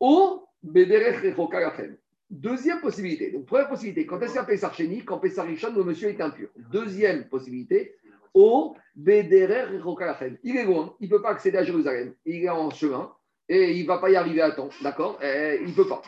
Ou 0.00 0.42
Bederech 0.60 1.22
Rechoka 1.22 1.60
Lachem. 1.60 1.96
Deuxième 2.28 2.80
possibilité. 2.80 3.30
Donc, 3.30 3.46
première 3.46 3.68
possibilité, 3.68 4.06
quand 4.06 4.20
est-ce 4.22 4.32
qu'il 4.32 4.40
y 4.40 4.44
a 4.44 4.46
Pessar 4.46 4.74
Sheni 4.74 5.04
Quand 5.04 5.18
Pessar 5.18 5.46
Rishon, 5.46 5.72
le 5.72 5.84
monsieur 5.84 6.08
est 6.08 6.20
impur. 6.20 6.48
Deuxième 6.56 7.28
possibilité, 7.28 7.94
au 8.34 8.76
Bederer 8.96 9.78
Rokalachem. 9.78 10.36
Il 10.42 10.56
est 10.56 10.64
loin, 10.64 10.96
il 10.98 11.08
ne 11.08 11.16
peut 11.16 11.22
pas 11.22 11.30
accéder 11.30 11.58
à 11.58 11.62
Jérusalem. 11.62 12.14
Il 12.24 12.44
est 12.44 12.48
en 12.48 12.70
chemin 12.70 13.12
et 13.50 13.72
il 13.72 13.82
ne 13.82 13.88
va 13.88 13.98
pas 13.98 14.10
y 14.10 14.16
arriver 14.16 14.40
à 14.40 14.52
temps. 14.52 14.70
D'accord? 14.80 15.18
Il 15.22 15.66
ne 15.66 15.74
peut 15.74 15.88
pas. 15.88 16.00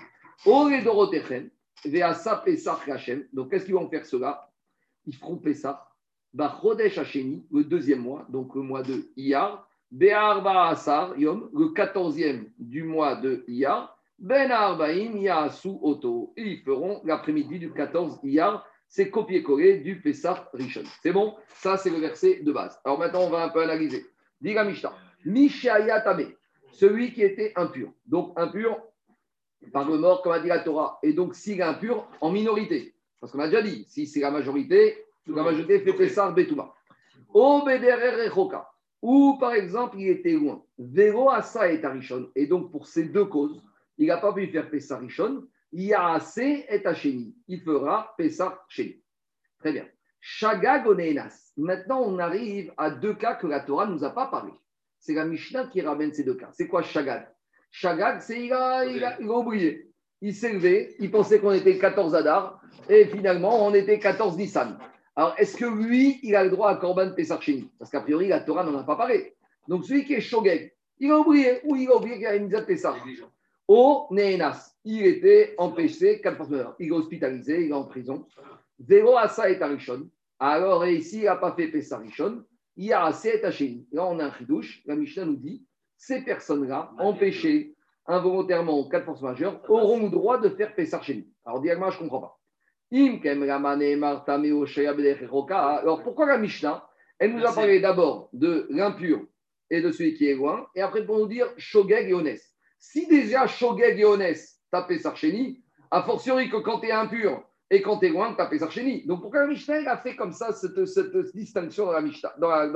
Donc, 3.34 3.50
qu'est-ce 3.50 3.64
qu'ils 3.64 3.74
vont 3.74 3.90
faire 3.90 4.06
cela 4.06 4.48
Ils 5.06 5.16
feront 5.16 5.36
Pessar. 5.36 5.92
Chodesh 6.38 6.98
Hacheni, 6.98 7.44
le 7.52 7.64
deuxième 7.64 7.98
mois, 7.98 8.24
donc 8.28 8.54
le 8.54 8.62
mois 8.62 8.82
de 8.82 9.10
Iyar. 9.16 9.68
Be'arba 9.90 10.68
Asar 10.68 11.18
Yom, 11.18 11.50
le 11.52 11.68
quatorzième 11.70 12.46
du 12.58 12.84
mois 12.84 13.16
de 13.16 13.44
Iyar. 13.48 13.98
Ben 14.20 14.50
Arbaim 14.52 15.18
Yasu 15.18 15.70
Oto. 15.82 16.32
Et 16.36 16.42
ils 16.42 16.62
feront 16.62 17.00
l'après-midi 17.04 17.58
du 17.58 17.72
14 17.72 18.20
Iyar. 18.22 18.64
C'est 18.86 19.10
copier-coller 19.10 19.78
du 19.78 20.00
Pessar 20.00 20.48
Rishon. 20.52 20.84
C'est 21.02 21.12
bon? 21.12 21.34
Ça, 21.48 21.76
c'est 21.76 21.90
le 21.90 21.98
verset 21.98 22.40
de 22.42 22.52
base. 22.52 22.78
Alors 22.84 23.00
maintenant, 23.00 23.22
on 23.22 23.30
va 23.30 23.42
un 23.42 23.48
peu 23.48 23.62
analyser. 23.62 24.06
Dis 24.40 24.54
la 24.54 24.64
Mishnah. 24.64 24.92
Mishaya 25.24 26.00
Tame, 26.02 26.32
celui 26.72 27.12
qui 27.12 27.22
était 27.22 27.52
impur. 27.56 27.92
Donc 28.06 28.32
impur 28.36 28.80
par 29.72 29.88
le 29.88 29.98
mort, 29.98 30.22
comme 30.22 30.32
a 30.32 30.40
dit 30.40 30.48
la 30.48 30.60
Torah. 30.60 30.98
Et 31.02 31.12
donc, 31.12 31.34
s'il 31.34 31.60
est 31.60 31.62
impur, 31.62 32.08
en 32.20 32.32
minorité. 32.32 32.94
Parce 33.20 33.32
qu'on 33.32 33.38
a 33.38 33.46
déjà 33.46 33.62
dit, 33.62 33.84
si 33.88 34.06
c'est 34.06 34.20
la 34.20 34.30
majorité, 34.30 35.04
la 35.26 35.42
majorité 35.42 35.80
fait 35.80 35.92
Pessar 35.92 36.34
Rechoka. 36.34 36.74
Ou 39.00 39.36
par 39.38 39.52
exemple, 39.52 39.96
il 39.98 40.08
était 40.08 40.32
loin. 40.32 40.62
Vero 40.78 41.30
Asa 41.30 41.72
et 41.72 41.84
Arishon. 41.84 42.30
Et 42.34 42.46
donc, 42.46 42.70
pour 42.70 42.86
ces 42.86 43.04
deux 43.04 43.26
causes, 43.26 43.62
il 43.98 44.08
n'a 44.08 44.16
pas 44.16 44.32
pu 44.32 44.48
faire 44.48 44.68
Pessar 44.68 45.00
Rishon. 45.00 45.46
Yaase 45.72 46.38
et 46.38 46.82
Hacheni. 46.84 47.34
Il 47.48 47.62
fera 47.62 48.14
Pessar 48.18 48.64
Sheni. 48.68 49.02
Très 49.58 49.72
bien. 49.72 49.86
Shagag. 50.20 50.86
Maintenant, 51.56 52.02
on 52.02 52.18
arrive 52.18 52.72
à 52.76 52.90
deux 52.90 53.14
cas 53.14 53.34
que 53.34 53.46
la 53.46 53.60
Torah 53.60 53.86
ne 53.86 53.94
nous 53.94 54.04
a 54.04 54.10
pas 54.10 54.26
parlé. 54.26 54.52
C'est 55.02 55.14
la 55.14 55.24
Mishnah 55.24 55.66
qui 55.66 55.80
ramène 55.80 56.12
ces 56.14 56.22
deux 56.22 56.36
cas. 56.36 56.50
C'est 56.52 56.68
quoi 56.68 56.82
Shagag 56.82 57.28
Shagag, 57.72 58.20
c'est 58.20 58.44
il 58.44 58.52
a, 58.52 58.84
il, 58.84 59.02
a, 59.02 59.20
il 59.20 59.28
a 59.28 59.32
oublié. 59.32 59.90
Il 60.20 60.32
s'est 60.32 60.52
levé, 60.52 60.94
il 61.00 61.10
pensait 61.10 61.40
qu'on 61.40 61.50
était 61.50 61.76
14 61.76 62.14
Adar, 62.14 62.62
et 62.88 63.06
finalement, 63.06 63.66
on 63.66 63.74
était 63.74 63.98
14 63.98 64.36
Nissan. 64.36 64.78
Alors, 65.16 65.34
est-ce 65.38 65.56
que 65.56 65.64
lui, 65.64 66.20
il 66.22 66.36
a 66.36 66.44
le 66.44 66.50
droit 66.50 66.70
à 66.70 66.76
Korban 66.76 67.14
Pessar 67.16 67.42
Sheni 67.42 67.68
Parce 67.80 67.90
qu'a 67.90 68.00
priori, 68.00 68.28
la 68.28 68.40
Torah 68.40 68.62
n'en 68.62 68.78
a 68.78 68.84
pas 68.84 68.94
parlé. 68.94 69.34
Donc, 69.66 69.84
celui 69.84 70.04
qui 70.04 70.14
est 70.14 70.20
Shogeg, 70.20 70.72
il 71.00 71.10
a 71.10 71.18
oublié, 71.18 71.58
ou 71.64 71.74
il 71.74 71.88
a 71.88 71.96
oublié 71.96 72.14
qu'il 72.14 72.22
y 72.22 72.26
a 72.26 72.36
une 72.36 72.44
Mitzvah 72.44 72.62
Pessar. 72.62 72.96
Au 73.66 74.06
Neenas, 74.12 74.76
il 74.84 75.04
était 75.04 75.56
empêché, 75.58 76.20
quatre 76.20 76.36
fois 76.36 76.46
meurtre. 76.48 76.76
Il 76.78 76.86
est 76.86 76.92
hospitalisé, 76.92 77.64
il 77.64 77.70
est 77.70 77.74
en 77.74 77.84
prison. 77.84 78.24
Zéro 78.78 79.16
Asa 79.16 79.50
et 79.50 79.60
Arishon. 79.60 80.08
Alors, 80.38 80.86
ici, 80.86 81.18
il 81.18 81.24
n'a 81.24 81.34
pas 81.34 81.56
fait. 81.56 81.72
Il 81.74 81.82
y 82.76 82.92
a 82.92 83.04
assez 83.04 83.28
et 83.28 83.44
Hachéni. 83.44 83.86
Là, 83.92 84.06
on 84.06 84.18
a 84.18 84.26
un 84.26 84.32
chidouche. 84.32 84.82
La 84.86 84.96
Mishnah 84.96 85.24
nous 85.24 85.36
dit 85.36 85.66
ces 85.96 86.22
personnes-là, 86.22 86.92
empêchées 86.98 87.76
involontairement 88.06 88.88
quatre 88.88 89.04
forces 89.04 89.22
majeures, 89.22 89.60
auront 89.70 90.02
le 90.02 90.10
droit 90.10 90.38
de 90.38 90.48
faire 90.48 90.74
Pessar 90.74 91.04
Sheni. 91.04 91.32
Alors, 91.44 91.60
directement, 91.60 91.90
je 91.90 91.98
ne 91.98 92.08
comprends 92.08 92.20
pas. 92.20 92.38
Alors, 95.78 96.02
pourquoi 96.02 96.26
la 96.26 96.38
Mishnah 96.38 96.86
Elle 97.18 97.34
nous 97.34 97.44
a 97.44 97.54
parlé 97.54 97.80
d'abord 97.80 98.28
de 98.32 98.66
l'impur 98.70 99.24
et 99.70 99.80
de 99.80 99.90
celui 99.90 100.14
qui 100.14 100.26
est 100.26 100.34
loin, 100.34 100.66
et 100.74 100.82
après 100.82 101.06
pour 101.06 101.18
nous 101.18 101.28
dire 101.28 101.46
Shogeg 101.56 102.10
et 102.10 102.14
Onès. 102.14 102.54
Si 102.78 103.06
déjà 103.06 103.46
Shogeg 103.46 103.98
et 103.98 104.04
Onès 104.04 104.60
tapent 104.70 104.98
Sarcheni, 104.98 105.62
a 105.90 106.02
fortiori 106.02 106.50
que 106.50 106.56
quand 106.56 106.80
tu 106.80 106.88
es 106.88 106.92
impur 106.92 107.42
et 107.72 107.80
quand 107.80 107.96
tu 107.96 108.06
es 108.06 108.08
loin, 108.10 108.34
tu 108.34 108.42
as 108.42 108.58
Sarcheni. 108.58 109.06
Donc 109.06 109.22
pourquoi 109.22 109.40
la 109.40 109.46
Mishnah 109.46 109.90
a 109.90 109.96
fait 109.96 110.14
comme 110.14 110.32
ça 110.32 110.52
cette, 110.52 110.78
distinction 111.34 111.86
dans 111.86 111.92
la 111.92 112.02
Mishnah, 112.02 112.34
dans, 112.38 112.50
la, 112.50 112.68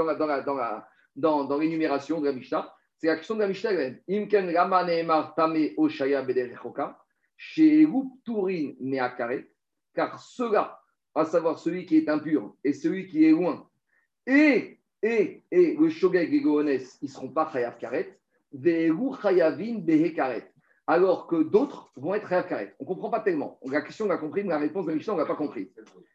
dans, 1.15 1.59
l'énumération 1.59 2.19
de 2.19 2.25
la 2.25 2.33
Mishnah? 2.33 2.73
C'est 2.97 3.09
la 3.09 3.17
question 3.17 3.35
de 3.35 3.41
la 3.41 3.49
Mishnah 3.49 3.73
Imken 4.09 4.55
Tame 5.37 5.69
Oshaya 5.77 6.25
Turin 8.25 8.73
Meakare, 8.81 9.43
car 9.95 10.19
cela, 10.19 10.81
à 11.15 11.27
savoir 11.27 11.59
celui 11.59 11.85
qui 11.85 11.99
est 11.99 12.09
impur 12.09 12.55
et 12.65 12.73
celui 12.73 13.07
qui 13.07 13.27
est 13.27 13.33
loin, 13.33 13.69
et, 14.27 14.79
et, 15.03 15.43
et 15.51 15.77
le 15.79 15.91
Shogeg 15.91 16.33
et 16.33 16.39
le 16.39 16.43
Gones, 16.43 16.69
ils 16.71 16.81
ne 17.03 17.09
seront 17.09 17.29
pas 17.29 17.51
Chayav 17.53 17.77
Karet, 17.77 18.19
Chayavin 19.21 19.79
Behe 19.79 20.15
Karet, 20.15 20.51
alors 20.87 21.26
que 21.26 21.43
d'autres 21.43 21.91
vont 21.97 22.14
être 22.14 22.28
Karet. 22.28 22.74
On 22.78 22.84
ne 22.84 22.89
comprend 22.89 23.11
pas 23.11 23.20
tellement. 23.20 23.59
La 23.64 23.80
question, 23.80 24.07
on 24.07 24.11
a 24.11 24.18
compris, 24.18 24.43
mais 24.45 24.51
la 24.51 24.59
réponse 24.59 24.84
de 24.87 24.91
la 24.91 24.97
Mishnah, 24.97 25.14
on 25.14 25.16
n'a 25.16 25.26
pas 25.26 25.34
compris. 25.34 25.72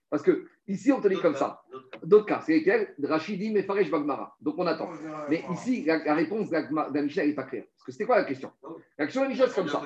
Parce 0.10 0.24
que 0.24 0.46
ici, 0.68 0.92
on 0.92 1.02
te 1.02 1.08
dit 1.08 1.20
comme 1.20 1.36
ça. 1.36 1.62
D'autres 2.04 2.26
cas, 2.26 2.42
c'est 2.46 2.54
lesquels? 2.54 2.96
Rachidi, 3.04 3.52
Mefaresh, 3.52 3.90
Bagmara. 3.90 4.36
Donc 4.42 4.56
on 4.58 4.68
attend. 4.68 4.90
Mais 5.30 5.44
ici, 5.52 5.84
la, 5.86 6.04
la 6.04 6.16
réponse 6.16 6.50
de 6.50 6.54
la, 6.54 6.90
la 6.94 7.02
Mishnah 7.02 7.26
n'est 7.26 7.34
pas 7.34 7.44
claire. 7.44 7.66
Parce 7.78 7.86
que 7.86 7.92
c'était 7.92 8.06
quoi 8.06 8.18
la 8.18 8.26
question? 8.26 8.52
La 8.98 9.06
question 9.06 9.22
de 9.22 9.26
la 9.26 9.30
Mishnah, 9.32 9.48
c'est 9.48 9.56
comme 9.56 9.68
ça. 9.68 9.82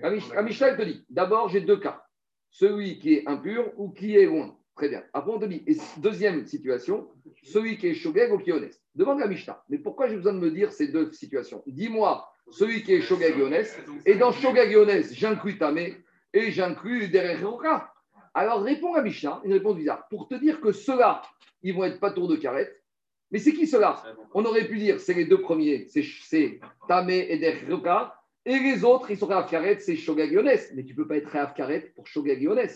La, 0.00 0.10
la 0.10 0.42
Mishnah, 0.42 0.74
te 0.74 0.82
dit 0.82 1.04
d'abord, 1.10 1.48
j'ai 1.48 1.60
deux 1.60 1.78
cas. 1.78 2.04
Celui 2.50 2.98
qui 2.98 3.14
est 3.14 3.28
impur 3.28 3.72
ou 3.76 3.90
qui 3.90 4.16
est 4.16 4.26
loin. 4.26 4.56
Très 4.74 4.88
bien. 4.88 5.02
Après, 5.12 5.30
on 5.30 5.38
te 5.38 5.44
dit, 5.44 5.62
et 5.66 5.76
deuxième 5.98 6.46
situation, 6.46 7.10
celui 7.42 7.76
qui 7.76 7.88
est 7.88 7.94
shogeg 7.94 8.32
ou 8.32 8.38
qui 8.38 8.50
est 8.50 8.54
honnête. 8.54 8.80
Demande 8.94 9.20
la 9.20 9.26
Mishnah. 9.28 9.62
Mais 9.68 9.78
pourquoi 9.78 10.08
j'ai 10.08 10.16
besoin 10.16 10.32
de 10.32 10.38
me 10.38 10.50
dire 10.50 10.72
ces 10.72 10.88
deux 10.88 11.12
situations? 11.12 11.62
Dis-moi 11.66 12.26
celui 12.50 12.82
qui 12.82 12.94
est 12.94 13.10
et 13.10 13.42
honnête. 13.42 13.84
Et 14.06 14.14
dans 14.14 14.32
et 14.32 14.76
honnête, 14.76 15.12
j'inclus 15.12 15.58
Tamé 15.58 15.96
et 16.32 16.50
j'inclus 16.50 17.08
Derechoka. 17.08 17.92
Alors 18.34 18.62
réponds 18.62 18.94
à 18.94 19.02
Mishnah, 19.02 19.40
une 19.44 19.52
réponse 19.52 19.76
bizarre. 19.76 20.06
Pour 20.08 20.28
te 20.28 20.34
dire 20.34 20.60
que 20.60 20.72
ceux-là, 20.72 21.22
ils 21.62 21.74
vont 21.74 21.84
être 21.84 22.00
pas 22.00 22.12
tour 22.12 22.28
de 22.28 22.36
carrette. 22.36 22.82
Mais 23.30 23.38
c'est 23.38 23.52
qui 23.52 23.66
ceux-là? 23.66 24.02
On 24.34 24.44
aurait 24.44 24.66
pu 24.66 24.78
dire 24.78 25.00
c'est 25.00 25.14
les 25.14 25.24
deux 25.24 25.40
premiers, 25.40 25.86
c'est- 25.88 26.60
Tamé 26.88 27.26
et 27.30 27.38
Derechoka. 27.38 28.14
Et 28.46 28.58
les 28.58 28.84
autres, 28.84 29.10
ils 29.10 29.18
sont 29.18 29.26
Karet, 29.26 29.78
c'est 29.80 29.96
Shogag 29.96 30.32
Yones. 30.32 30.50
Mais 30.74 30.84
tu 30.84 30.94
peux 30.94 31.06
pas 31.06 31.16
être 31.16 31.30
Karet 31.54 31.92
pour 31.94 32.06
Shogag 32.06 32.40
Yones. 32.40 32.68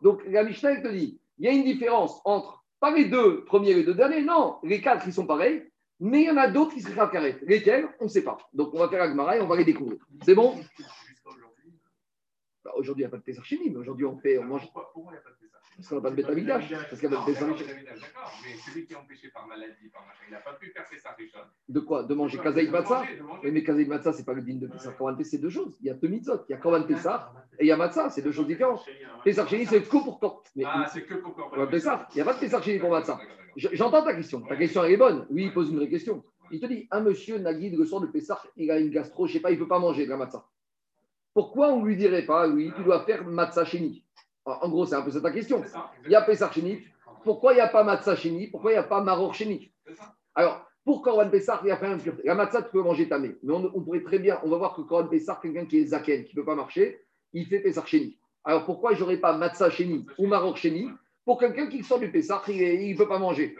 Donc 0.00 0.22
la 0.26 0.42
Mishnah, 0.42 0.72
elle 0.72 0.82
te 0.82 0.88
dit 0.88 1.20
il 1.38 1.46
y 1.46 1.48
a 1.48 1.52
une 1.52 1.64
différence 1.64 2.20
entre, 2.24 2.64
pas 2.80 2.94
les 2.94 3.06
deux 3.06 3.44
premiers 3.44 3.70
et 3.70 3.74
les 3.74 3.84
deux 3.84 3.94
derniers, 3.94 4.22
non, 4.22 4.56
les 4.62 4.80
quatre, 4.80 5.06
ils 5.06 5.12
sont 5.12 5.26
pareils, 5.26 5.62
mais 6.04 6.22
il 6.22 6.26
y 6.26 6.30
en 6.30 6.36
a 6.36 6.48
d'autres 6.48 6.74
qui 6.74 6.80
seraient 6.80 6.94
Rav 6.94 7.12
Karet. 7.12 7.38
Lesquels? 7.42 7.88
On 8.00 8.04
ne 8.04 8.08
sait 8.08 8.24
pas. 8.24 8.36
Donc 8.52 8.74
on 8.74 8.78
va 8.78 8.88
faire 8.88 9.02
Agmara 9.02 9.36
et 9.36 9.40
on 9.40 9.46
va 9.46 9.54
les 9.56 9.64
découvrir. 9.64 10.04
C'est 10.24 10.34
bon? 10.34 10.60
Bah, 12.64 12.72
Aujourd'hui, 12.74 13.02
il 13.02 13.06
n'y 13.06 13.08
a 13.08 13.10
pas 13.10 13.18
de 13.18 13.22
Pessar 13.22 13.44
Chini, 13.44 13.70
mais 13.70 13.76
aujourd'hui, 13.76 14.04
on 14.04 14.18
fait, 14.18 14.36
on 14.38 14.44
mange. 14.44 14.68
Pourquoi 14.72 15.12
il 15.12 15.12
n'y 15.12 15.18
a 15.18 15.20
pas 15.20 15.30
de 15.30 15.36
Pessah 15.36 15.61
Parce 15.76 15.88
qu'on 15.88 15.94
n'a 15.96 16.00
pas 16.02 16.10
de 16.10 16.16
bétamigdash. 16.16 16.70
Parce 16.70 17.00
qu'il. 17.00 17.08
D'accord, 17.10 17.26
mais 17.26 18.54
celui 18.64 18.84
qui 18.86 18.92
est 18.92 18.96
empêché 18.96 19.28
par 19.30 19.46
maladie, 19.46 19.88
par 19.92 20.02
machin, 20.06 20.24
il 20.28 20.32
n'a 20.32 20.40
pas 20.40 20.52
pu 20.54 20.70
faire 20.70 20.86
ses 20.86 20.98
sarichon. 20.98 21.38
De 21.68 21.80
quoi? 21.80 22.02
De 22.04 22.14
manger 22.14 22.38
kazaïd 22.38 22.70
matzah? 22.70 23.04
Oui, 23.42 23.50
mais 23.50 23.62
kazaïd 23.62 23.88
matzah, 23.88 24.12
ce 24.12 24.18
n'est 24.18 24.24
pas 24.24 24.34
le 24.34 24.42
digne 24.42 24.60
de 24.60 24.66
Pessah. 24.66 24.92
Korban 24.92 25.16
c'est 25.24 25.38
deux 25.38 25.50
choses. 25.50 25.76
Il 25.80 25.86
y 25.86 25.90
a 25.90 25.94
deux 25.94 26.08
mitzvot. 26.08 26.44
Il 26.48 26.52
y 26.52 26.54
a 26.54 26.58
Korban 26.58 26.82
Pessah 26.84 27.32
et 27.58 27.64
il 27.64 27.68
y 27.68 27.72
a 27.72 27.76
matzah. 27.76 28.10
C'est 28.10 28.22
deux 28.22 28.32
choses 28.32 28.46
différentes. 28.46 28.84
Pessah 29.24 29.46
chéni, 29.46 29.66
c'est 29.66 29.82
que 29.82 29.88
pour 29.88 30.42
Mais 30.54 30.64
Ah, 30.66 30.86
c'est 30.92 31.02
que 31.04 31.14
pour 31.14 31.34
Korban 31.34 31.66
Pessah. 31.66 32.06
Il 32.12 32.16
n'y 32.16 32.20
a 32.20 32.24
pas 32.24 32.34
de 32.34 32.38
Pessah 32.40 32.60
chéni 32.62 32.78
pour 32.78 32.90
matzah. 32.90 33.18
Je- 33.56 33.68
J'entends 33.72 34.02
ta 34.04 34.14
question. 34.14 34.40
Ta 34.42 34.56
question, 34.56 34.84
elle 34.84 34.92
est 34.92 34.96
bonne. 34.96 35.26
Oui, 35.30 35.44
il 35.44 35.52
pose 35.52 35.70
une 35.70 35.76
vraie 35.76 35.88
question. 35.88 36.22
Il 36.50 36.60
te 36.60 36.66
dit 36.66 36.86
un 36.90 37.00
monsieur 37.00 37.38
Nagid, 37.38 37.76
le 37.78 37.84
soir 37.86 38.02
de 38.02 38.06
Pessah, 38.06 38.40
il 38.56 38.70
a 38.70 38.78
une 38.78 38.90
gastro, 38.90 39.26
je 39.26 39.32
ne 39.32 39.36
sais 39.38 39.40
pas, 39.42 39.50
il 39.50 39.54
ne 39.54 39.62
peut 39.62 39.68
pas 39.68 39.78
manger 39.78 40.04
de 40.04 40.10
la 40.10 40.18
matzah. 40.18 40.46
Pourquoi 41.34 41.72
on 41.72 41.80
ne 41.80 41.86
lui 41.86 41.96
dirait 41.96 42.26
pas, 42.26 42.46
oui, 42.46 42.70
tu 42.76 42.82
dois 42.84 43.04
faire 43.04 43.24
matzah 43.24 43.64
chéni 43.64 44.04
En 44.44 44.68
gros, 44.68 44.86
c'est 44.86 44.94
un 44.96 45.02
peu 45.02 45.10
ça 45.10 45.20
ta 45.20 45.30
question. 45.30 45.62
Il 46.04 46.10
y 46.10 46.14
a 46.14 46.22
Pessah 46.22 46.50
chéni. 46.50 46.78
Pourquoi 47.24 47.52
il 47.52 47.56
n'y 47.56 47.60
a 47.60 47.68
pas 47.68 47.84
matzah 47.84 48.16
chéni 48.16 48.48
Pourquoi 48.48 48.72
il 48.72 48.74
n'y 48.74 48.80
a 48.80 48.82
pas 48.84 49.00
maror 49.00 49.34
chéni 49.34 49.72
Alors, 50.34 50.66
pour 50.84 51.02
Korban 51.02 51.30
Pessah, 51.30 51.60
il 51.62 51.68
y 51.68 51.70
a 51.70 51.76
pas 51.76 51.88
impureté. 51.88 52.22
La 52.24 52.34
matzah, 52.34 52.62
tu 52.62 52.70
peux 52.72 52.82
manger 52.82 53.08
tamé. 53.08 53.36
Mais 53.44 53.52
on, 53.52 53.70
on 53.74 53.80
pourrait 53.82 54.02
très 54.02 54.18
bien, 54.18 54.40
on 54.42 54.48
va 54.48 54.56
voir 54.56 54.74
que 54.74 54.82
Korban 54.82 55.08
Pessah, 55.08 55.38
quelqu'un 55.40 55.64
qui 55.66 55.78
est 55.78 55.86
zaken, 55.86 56.24
qui 56.24 56.34
ne 56.36 56.40
peut 56.40 56.46
pas 56.46 56.56
marcher, 56.56 57.00
il 57.32 57.46
fait 57.46 57.60
Pessah 57.60 57.84
chéni. 57.86 58.18
Alors, 58.44 58.64
pourquoi 58.64 58.94
je 58.94 59.00
n'aurais 59.00 59.18
pas 59.18 59.36
matzah 59.36 59.70
chéni 59.70 60.04
ou 60.18 60.26
maror 60.26 60.56
chéni 60.56 60.88
pour 61.24 61.38
quelqu'un 61.38 61.68
qui 61.68 61.84
sort 61.84 62.00
du 62.00 62.10
Pessah, 62.10 62.42
il 62.48 62.92
ne 62.92 62.96
peut 62.98 63.06
pas 63.06 63.20
manger 63.20 63.54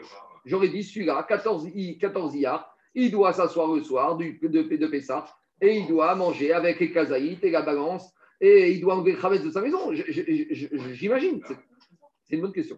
J'aurais 0.44 0.68
dit 0.68 0.82
celui-là, 0.82 1.24
14, 1.28 1.68
i- 1.72 1.96
14 1.98 2.34
iyar, 2.34 2.76
il 2.96 3.12
doit 3.12 3.32
s'asseoir 3.32 3.72
le 3.72 3.84
soir 3.84 4.16
du, 4.16 4.40
de, 4.42 4.48
de 4.62 4.86
Pessah 4.88 5.24
et 5.60 5.76
il 5.76 5.86
doit 5.86 6.12
manger 6.16 6.52
avec 6.52 6.80
les 6.80 6.90
kazaïtes 6.90 7.44
et 7.44 7.50
la 7.52 7.62
balance 7.62 8.12
et 8.42 8.72
il 8.72 8.80
doit 8.80 8.96
enlever 8.96 9.12
le 9.12 9.18
khametz 9.18 9.42
de 9.42 9.50
sa 9.50 9.62
maison. 9.62 9.92
J'imagine. 9.92 11.40
C'est 12.24 12.34
une 12.34 12.42
bonne 12.42 12.52
question. 12.52 12.76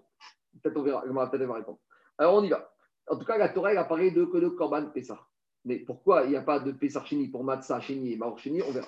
Peut-être 0.62 0.76
on 0.76 0.82
verra, 0.82 1.02
peut-être 1.02 1.40
elle 1.40 1.48
va 1.48 1.54
répondre. 1.54 1.78
Alors 2.18 2.34
on 2.34 2.44
y 2.44 2.50
va. 2.50 2.70
En 3.08 3.16
tout 3.16 3.24
cas, 3.24 3.38
la 3.38 3.48
Torah, 3.48 3.72
elle 3.72 3.78
apparaît 3.78 4.10
de, 4.10 4.24
que 4.24 4.38
de 4.38 4.48
Korban 4.48 4.86
Pessah. 4.86 5.20
Mais 5.64 5.76
pourquoi 5.76 6.24
il 6.24 6.30
n'y 6.30 6.36
a 6.36 6.42
pas 6.42 6.60
de 6.60 6.72
Pessah 6.72 7.04
Chini 7.04 7.28
pour 7.28 7.44
Matzah 7.44 7.80
Chini 7.80 8.12
et 8.12 8.16
Maor 8.16 8.38
Chini 8.38 8.62
On 8.62 8.72
verra. 8.72 8.86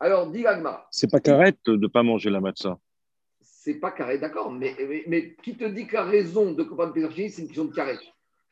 Alors, 0.00 0.30
dit 0.30 0.44
C'est 0.90 1.10
pas 1.10 1.20
carré 1.20 1.52
de 1.66 1.76
ne 1.76 1.86
pas 1.86 2.02
manger 2.02 2.30
la 2.30 2.40
matzah. 2.40 2.78
c'est 3.40 3.74
pas 3.74 3.90
carré, 3.92 4.18
d'accord, 4.18 4.50
mais, 4.50 4.74
mais, 4.78 5.04
mais 5.06 5.36
qui 5.42 5.56
te 5.56 5.64
dit 5.64 5.86
que 5.86 5.94
la 5.94 6.04
raison 6.04 6.52
de 6.52 6.62
Korban 6.62 6.90
Pessah 6.92 7.10
Chini, 7.10 7.30
c'est 7.30 7.42
une 7.42 7.48
question 7.48 7.66
de 7.66 7.74
carré? 7.74 7.98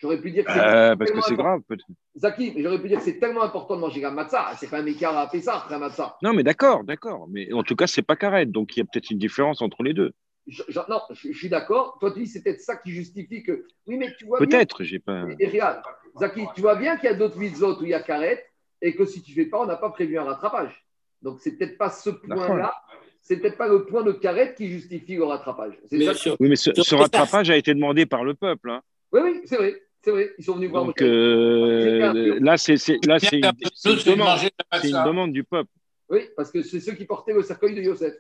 J'aurais 0.02 0.20
pu 0.20 0.32
dire 0.32 0.44
que 0.44 0.52
c'est 0.52 0.58
Euh, 0.58 0.96
parce 0.96 0.98
que 0.98 1.04
tellement 1.04 1.22
c'est 1.22 1.32
important- 1.34 1.42
grave, 1.44 1.60
peut-être. 1.68 1.86
Zaki, 2.16 2.52
mais 2.56 2.62
j'aurais 2.62 2.82
pu 2.82 2.88
dire 2.88 2.98
que 2.98 3.04
c'est 3.04 3.18
tellement 3.20 3.42
important 3.42 3.76
de 3.76 3.80
manger 3.80 4.00
la 4.00 4.10
matzah, 4.10 4.50
c'est 4.58 4.68
pas 4.68 4.78
un 4.80 4.86
écart 4.86 5.16
à 5.16 5.28
Pessah, 5.30 5.64
la 5.70 5.78
matzah. 5.78 6.16
Non, 6.22 6.32
mais 6.32 6.42
d'accord, 6.42 6.82
d'accord. 6.82 7.28
Mais 7.30 7.52
en 7.52 7.62
tout 7.62 7.76
cas, 7.76 7.86
c'est 7.86 8.02
pas 8.02 8.16
carré. 8.16 8.44
Donc, 8.44 8.76
il 8.76 8.80
y 8.80 8.82
a 8.82 8.84
peut-être 8.84 9.10
une 9.10 9.18
différence 9.18 9.62
entre 9.62 9.82
les 9.84 9.94
deux. 9.94 10.12
Je- 10.48 10.64
je- 10.68 10.80
non, 10.88 11.00
je, 11.10 11.30
je 11.30 11.38
suis 11.38 11.48
d'accord. 11.48 11.98
Toi, 12.00 12.10
tu 12.12 12.18
dis 12.18 12.26
c'est 12.26 12.42
peut-être 12.42 12.60
ça 12.60 12.74
qui 12.76 12.90
justifie 12.90 13.44
que. 13.44 13.64
Oui, 13.86 13.96
mais 13.96 14.12
tu 14.18 14.24
vois 14.26 14.40
bien. 14.40 14.58
Peut-être, 14.58 14.82
j'ai 14.82 14.98
pas. 14.98 15.24
Et 15.38 15.46
regarde, 15.46 15.82
Zaki, 16.18 16.42
tu 16.56 16.62
vois 16.62 16.74
bien 16.74 16.96
qu'il 16.96 17.08
y 17.08 17.12
a 17.12 17.14
d'autres 17.14 17.38
mitzvot 17.38 17.78
où 17.80 17.84
il 17.84 17.90
y 17.90 17.94
a 17.94 18.02
carré 18.02 18.42
et 18.80 18.96
que 18.96 19.04
si 19.04 19.22
tu 19.22 19.32
fais 19.34 19.46
pas, 19.46 19.60
on 19.60 19.66
n'a 19.66 19.76
pas 19.76 19.90
prévu 19.90 20.18
un 20.18 20.24
rattrapage. 20.24 20.84
Donc, 21.22 21.38
c'est 21.38 21.52
peut-être 21.56 21.78
pas 21.78 21.90
ce 21.90 22.10
point-là, 22.10 22.74
c'est 23.20 23.36
peut-être 23.36 23.56
pas 23.56 23.68
le 23.68 23.84
point 23.86 24.02
de 24.02 24.10
carré 24.10 24.52
qui 24.56 24.66
justifie 24.68 25.14
le 25.14 25.22
rattrapage. 25.22 25.78
C'est 25.88 25.96
Bien 25.98 26.12
ça- 26.12 26.18
sûr. 26.18 26.36
Oui, 26.40 26.48
mais 26.48 26.56
ce, 26.56 26.94
rattrapage 26.96 27.48
a 27.50 27.56
été 27.56 27.72
demandé 27.72 28.04
par 28.04 28.24
le 28.24 28.34
peuple. 28.34 28.68
hein. 28.70 28.82
Oui, 29.12 29.20
oui, 29.22 29.42
c'est 29.44 29.56
vrai. 29.56 29.80
C'est 30.04 30.10
vrai. 30.10 30.30
Ils 30.38 30.44
sont 30.44 30.56
venus 30.56 30.70
voir. 30.70 30.84
Donc 30.84 31.00
Moshe. 31.00 31.08
euh, 31.08 32.38
là, 32.40 32.56
c'est 32.56 32.76
c'est- 32.76 33.04
là, 33.06 33.18
c'est 33.18 33.38
une, 33.38 33.50
c'est 33.74 33.90
une 33.92 33.96
demande. 34.14 34.18
manger 34.28 34.46
de 34.48 34.52
la 34.72 34.80
C'est 34.80 34.88
une 34.88 34.94
matzah. 34.94 35.06
demande 35.08 35.32
du 35.32 35.44
peuple. 35.44 35.70
Oui, 36.10 36.20
parce 36.36 36.50
que 36.50 36.62
c'est 36.62 36.80
ceux 36.80 36.92
qui 36.92 37.04
portaient 37.04 37.32
le 37.32 37.42
cercueil 37.42 37.74
de 37.74 37.82
Yosef. 37.82 38.14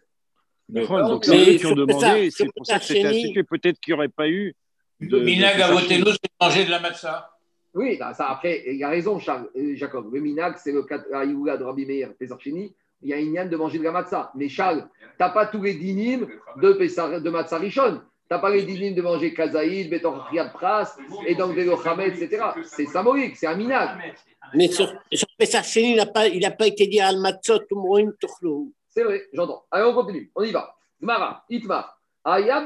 Donc, 0.68 1.24
c'est 1.24 1.36
eux 1.36 1.56
qui 1.58 1.66
ont 1.66 1.74
demandé. 1.74 2.30
C'est 2.30 2.48
pour 2.54 2.64
ça 2.66 2.78
que 2.78 2.84
c'était 2.84 3.06
institué. 3.06 3.42
Peut-être 3.42 3.78
qu'il 3.80 3.92
n'y 3.92 3.98
aurait 3.98 4.08
pas 4.08 4.28
eu. 4.28 4.54
de- 5.00 5.18
de 5.18 5.24
Minag 5.24 5.60
à 5.60 5.72
voter 5.72 5.86
Chini. 5.96 5.98
nous, 6.00 6.12
c'est 6.12 6.22
de 6.22 6.44
manger 6.46 6.64
de 6.64 6.70
la 6.70 6.78
matzah. 6.78 7.28
Oui, 7.74 7.96
là, 7.98 8.14
ça, 8.14 8.28
après, 8.30 8.62
il 8.66 8.84
a 8.84 8.88
raison, 8.88 9.18
Charles, 9.18 9.48
et 9.54 9.74
Jacob. 9.76 10.14
Le 10.14 10.20
minag, 10.20 10.54
c'est 10.58 10.70
le 10.72 10.86
Aïoula 11.12 11.56
de 11.56 11.64
Rabbi 11.64 11.84
Meir, 11.86 12.10
Pesarchini. 12.16 12.72
Il 13.02 13.08
y 13.08 13.12
a 13.12 13.18
une 13.18 13.48
de 13.48 13.56
manger 13.56 13.78
de 13.78 13.82
la 13.84 13.90
matzah. 13.90 14.30
Mais 14.36 14.48
Charles, 14.48 14.86
tu 15.00 15.06
n'as 15.18 15.30
pas 15.30 15.46
tous 15.46 15.60
les 15.62 15.74
dinim 15.74 16.28
de, 16.58 16.72
Pessar- 16.74 17.20
de 17.20 17.30
matzah 17.30 17.58
rishon. 17.58 18.00
Pas 18.38 18.50
les 18.50 18.62
dinim 18.64 18.94
de 18.94 19.02
manger 19.02 19.32
kazaïd, 19.34 19.90
betor 19.90 20.26
riyad 20.30 20.52
pras, 20.52 20.96
et 21.26 21.34
d'enlever 21.34 21.64
le 21.64 21.76
chamet, 21.82 22.08
etc. 22.08 22.42
C'est 22.64 22.86
symbolique, 22.86 23.36
c'est 23.36 23.46
un 23.46 23.56
minag. 23.56 24.14
Mais 24.54 24.68
sur, 24.68 24.92
sur 25.12 25.26
Pessah 25.38 25.62
il 25.80 25.96
n'a 25.96 26.06
pas, 26.06 26.26
il 26.28 26.40
n'a 26.40 26.50
pas 26.50 26.66
été 26.66 26.86
dit 26.86 27.00
al 27.00 27.18
matzot 27.18 27.60
umroim 27.70 28.12
tochlo. 28.20 28.72
C'est 28.88 29.04
vrai, 29.04 29.22
j'entends. 29.32 29.64
Allez, 29.70 29.84
on 29.86 29.94
continue. 29.94 30.30
On 30.34 30.42
y 30.42 30.50
va. 30.52 30.74
Gmara, 31.02 31.44
Itmar. 31.48 31.98
Aya. 32.24 32.62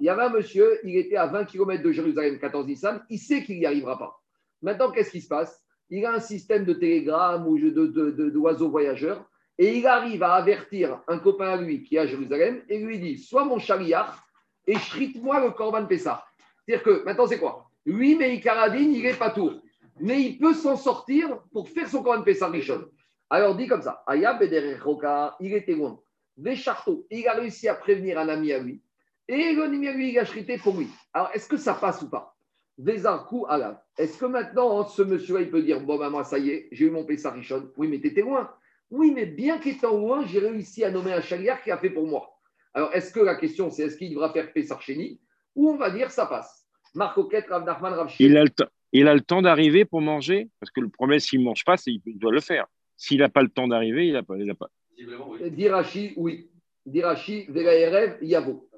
Il 0.00 0.04
y 0.04 0.08
avait 0.08 0.22
un 0.22 0.28
monsieur, 0.30 0.78
il 0.84 0.96
était 0.96 1.16
à 1.16 1.26
20 1.26 1.44
km 1.46 1.82
de 1.82 1.92
Jérusalem, 1.92 2.38
14 2.38 2.66
Nissan. 2.66 3.02
Il 3.08 3.18
sait 3.18 3.42
qu'il 3.44 3.58
n'y 3.58 3.64
arrivera 3.66 3.98
pas. 3.98 4.20
Maintenant, 4.60 4.90
qu'est-ce 4.90 5.10
qui 5.10 5.20
se 5.20 5.28
passe? 5.28 5.62
Il 5.88 6.04
a 6.04 6.12
un 6.12 6.20
système 6.20 6.64
de 6.64 6.72
télégramme 6.72 7.46
ou 7.46 7.58
de, 7.58 7.70
de- 7.70 7.86
de- 8.10 8.30
d'oiseaux 8.30 8.70
voyageurs 8.70 9.24
et 9.58 9.76
il 9.76 9.86
arrive 9.86 10.22
à 10.22 10.34
avertir 10.34 11.00
un 11.08 11.18
copain 11.18 11.50
à 11.50 11.56
lui 11.56 11.82
qui 11.82 11.96
est 11.96 12.00
à 12.00 12.06
Jérusalem 12.06 12.62
et 12.68 12.78
lui 12.78 12.98
dit 12.98 13.18
Sois 13.18 13.44
mon 13.44 13.58
chariard 13.58 14.22
et 14.66 14.78
shrite-moi 14.78 15.40
le 15.40 15.50
Corban 15.50 15.86
Pessah. 15.86 16.24
C'est-à-dire 16.64 16.84
que 16.84 17.04
maintenant, 17.04 17.26
c'est 17.26 17.38
quoi? 17.38 17.68
Lui, 17.84 18.14
mais 18.16 18.40
Karadine, 18.40 18.92
il 18.92 19.04
est 19.04 19.18
pas 19.18 19.30
tour. 19.30 19.54
Mais 20.00 20.22
il 20.22 20.38
peut 20.38 20.54
s'en 20.54 20.76
sortir 20.76 21.38
pour 21.52 21.68
faire 21.68 21.88
son 21.88 22.02
Corban 22.02 22.22
Pessah 22.22 22.48
Rishon. 22.48 22.84
Alors, 23.30 23.56
dit 23.56 23.66
comme 23.66 23.82
ça 23.82 24.02
Aya 24.06 24.38
roka, 24.82 25.36
il 25.40 25.54
était 25.54 25.72
loin. 25.72 25.98
Des 26.36 26.56
charteaux, 26.56 27.06
il 27.10 27.26
a 27.28 27.32
réussi 27.32 27.68
à 27.68 27.74
prévenir 27.74 28.18
un 28.18 28.28
ami 28.28 28.52
à 28.52 28.58
lui. 28.58 28.82
Et 29.28 29.54
l'ami 29.54 29.88
à 29.88 29.92
lui, 29.92 30.10
il 30.12 30.18
a 30.18 30.24
chrité 30.24 30.58
pour 30.58 30.76
lui. 30.76 30.88
Alors, 31.12 31.30
est-ce 31.32 31.48
que 31.48 31.56
ça 31.56 31.74
passe 31.74 32.02
ou 32.02 32.10
pas? 32.10 32.36
Vezarkou 32.78 33.46
alav. 33.48 33.78
Est-ce 33.96 34.18
que 34.18 34.26
maintenant, 34.26 34.86
ce 34.86 35.02
monsieur-là, 35.02 35.42
il 35.42 35.50
peut 35.50 35.62
dire 35.62 35.80
Bon, 35.80 35.98
moi, 36.10 36.24
ça 36.24 36.38
y 36.38 36.50
est, 36.50 36.68
j'ai 36.72 36.86
eu 36.86 36.90
mon 36.90 37.04
Pessah 37.04 37.30
Rishon. 37.30 37.70
Oui, 37.76 37.88
mais 37.88 38.00
tu 38.00 38.08
étais 38.08 38.22
loin. 38.22 38.50
Oui, 38.90 39.12
mais 39.14 39.26
bien 39.26 39.58
qu'étant 39.58 39.96
loin, 39.96 40.26
j'ai 40.26 40.38
réussi 40.38 40.84
à 40.84 40.90
nommer 40.90 41.12
un 41.12 41.20
chariard 41.20 41.62
qui 41.62 41.70
a 41.70 41.78
fait 41.78 41.90
pour 41.90 42.06
moi. 42.06 42.31
Alors, 42.74 42.94
est-ce 42.94 43.12
que 43.12 43.20
la 43.20 43.34
question, 43.36 43.70
c'est 43.70 43.82
est-ce 43.84 43.96
qu'il 43.96 44.10
devra 44.10 44.32
faire 44.32 44.52
Pessah 44.52 44.78
Chéni 44.80 45.20
Ou 45.54 45.70
on 45.70 45.76
va 45.76 45.90
dire 45.90 46.10
ça 46.10 46.26
passe? 46.26 46.66
Marco 46.94 47.24
Ket, 47.24 47.46
Rav 47.48 47.64
Nachman, 47.64 47.92
Rav. 47.94 48.10
Il 48.18 48.36
a 48.36 48.42
le 48.44 48.50
temps. 48.50 48.66
Il 48.92 49.08
a 49.08 49.14
le 49.14 49.20
temps 49.22 49.40
d'arriver 49.40 49.84
pour 49.86 50.02
manger 50.02 50.48
Parce 50.60 50.70
que 50.70 50.80
le 50.80 50.88
problème, 50.90 51.18
s'il 51.20 51.40
ne 51.40 51.44
mange 51.46 51.64
pas, 51.64 51.76
c'est 51.78 51.92
qu'il 51.92 52.18
doit 52.18 52.32
le 52.32 52.40
faire. 52.40 52.66
S'il 52.96 53.18
n'a 53.20 53.28
pas 53.30 53.42
le 53.42 53.48
temps 53.48 53.66
d'arriver, 53.68 54.06
il 54.06 54.12
n'a 54.12 54.22
pas. 54.22 54.36
il 54.36 54.50
a 54.50 54.54
pas. 54.54 54.68
Visiblement, 54.96 55.28
oui. 55.30 55.50
Dirachi, 55.50 56.12
oui. 56.16 56.50
Dirachi, 56.84 57.46
Velaerev, 57.48 58.18
Yavo. 58.22 58.68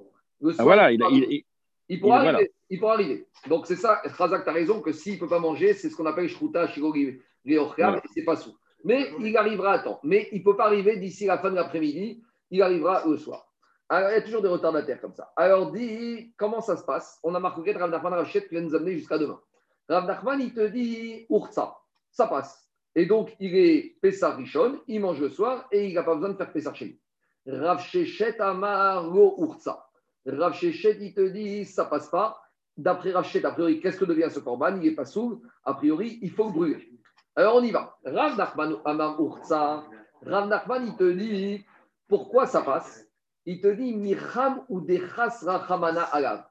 Le 0.40 0.50
Ah, 0.50 0.54
soir, 0.54 0.66
voilà, 0.66 0.92
il 0.92 0.96
il, 0.96 1.02
a- 1.02 1.08
il- 1.10 1.26
il- 1.30 1.44
Il 1.90 2.00
pourra, 2.00 2.18
Il- 2.18 2.22
voilà. 2.22 2.38
arriver, 2.38 2.52
il 2.70 2.78
pourra 2.80 2.94
arriver. 2.94 3.26
Donc 3.48 3.66
c'est 3.66 3.76
ça, 3.76 4.00
Khazak, 4.16 4.44
tu 4.44 4.48
as 4.50 4.52
raison, 4.52 4.80
que 4.80 4.92
s'il 4.92 5.14
ne 5.14 5.18
peut 5.18 5.28
pas 5.28 5.38
manger, 5.38 5.74
c'est 5.74 5.90
ce 5.90 5.96
qu'on 5.96 6.06
appelle 6.06 6.28
Shruta, 6.28 6.66
Shirogi, 6.68 7.18
Voilà. 7.44 7.98
et 7.98 8.08
c'est 8.14 8.24
pas 8.24 8.36
sous. 8.36 8.56
Mais 8.84 9.10
il 9.20 9.36
arrivera 9.36 9.72
à 9.74 9.78
temps. 9.80 10.00
Mais 10.02 10.28
il 10.32 10.38
ne 10.38 10.44
peut 10.44 10.56
pas 10.56 10.64
arriver 10.66 10.96
d'ici 10.96 11.26
la 11.26 11.36
fin 11.38 11.50
de 11.50 11.56
l'après-midi, 11.56 12.22
il 12.50 12.62
arrivera 12.62 13.02
le 13.06 13.16
soir. 13.18 13.46
Alors, 13.88 14.10
il 14.10 14.14
y 14.14 14.16
a 14.16 14.22
toujours 14.22 14.42
des 14.42 14.48
retardataires 14.48 15.00
comme 15.00 15.14
ça. 15.14 15.32
Alors, 15.36 15.70
dit, 15.70 16.32
comment 16.36 16.60
ça 16.60 16.76
se 16.76 16.84
passe? 16.84 17.18
On 17.22 17.34
a 17.34 17.40
marqué 17.40 17.72
Rav 17.72 17.90
Nachman 17.90 18.14
Rachet 18.14 18.46
qui 18.48 18.54
va 18.54 18.60
nous 18.62 18.74
amener 18.74 18.92
jusqu'à 18.92 19.18
demain. 19.18 19.40
Rav 19.88 20.06
Nachman, 20.06 20.40
il 20.40 20.54
te 20.54 20.66
dit 20.66 21.26
Ursa, 21.28 21.76
ça 22.10 22.26
passe. 22.26 22.70
Et 22.94 23.06
donc, 23.06 23.36
il 23.40 23.54
est 23.56 23.96
Pessar 24.00 24.36
Rishon, 24.36 24.80
il 24.86 25.00
mange 25.00 25.20
le 25.20 25.28
soir 25.28 25.66
et 25.70 25.88
il 25.88 25.94
n'a 25.94 26.02
pas 26.02 26.14
besoin 26.14 26.30
de 26.30 26.36
faire 26.36 26.52
Pessar 26.52 26.74
chez 26.74 26.84
lui. 26.86 27.00
Rav 27.46 27.80
Shechet 27.82 28.40
Amar 28.40 29.04
Lo 29.10 29.34
Ursa. 29.38 29.86
Rav 30.26 30.56
il 30.62 31.14
te 31.14 31.28
dit 31.28 31.66
ça 31.66 31.84
passe 31.84 32.08
pas. 32.08 32.40
D'après 32.76 33.12
Rav 33.12 33.26
a 33.44 33.50
priori, 33.50 33.80
qu'est-ce 33.80 33.98
que 33.98 34.06
devient 34.06 34.28
ce 34.30 34.40
corban 34.40 34.76
Il 34.76 34.88
n'est 34.88 34.94
pas 34.94 35.04
sourd. 35.04 35.40
A 35.64 35.74
priori, 35.74 36.18
il 36.22 36.30
faut 36.30 36.46
le 36.46 36.52
brûler. 36.52 36.88
Alors, 37.36 37.56
on 37.56 37.62
y 37.62 37.70
va. 37.70 37.98
Rav 38.04 38.38
Nachman 38.38 38.76
Amar. 38.86 39.18
Rav 40.22 40.48
Nachman, 40.48 40.86
il 40.86 40.96
te 40.96 41.10
dit 41.12 41.66
pourquoi 42.08 42.46
ça 42.46 42.62
passe? 42.62 43.06
Il 43.46 43.60
te 43.60 43.68
dit 43.68 43.94
Micham 43.94 44.64
ou 44.68 44.80
Dechas 44.80 45.40
Rachamana 45.42 46.02
Alav. 46.02 46.44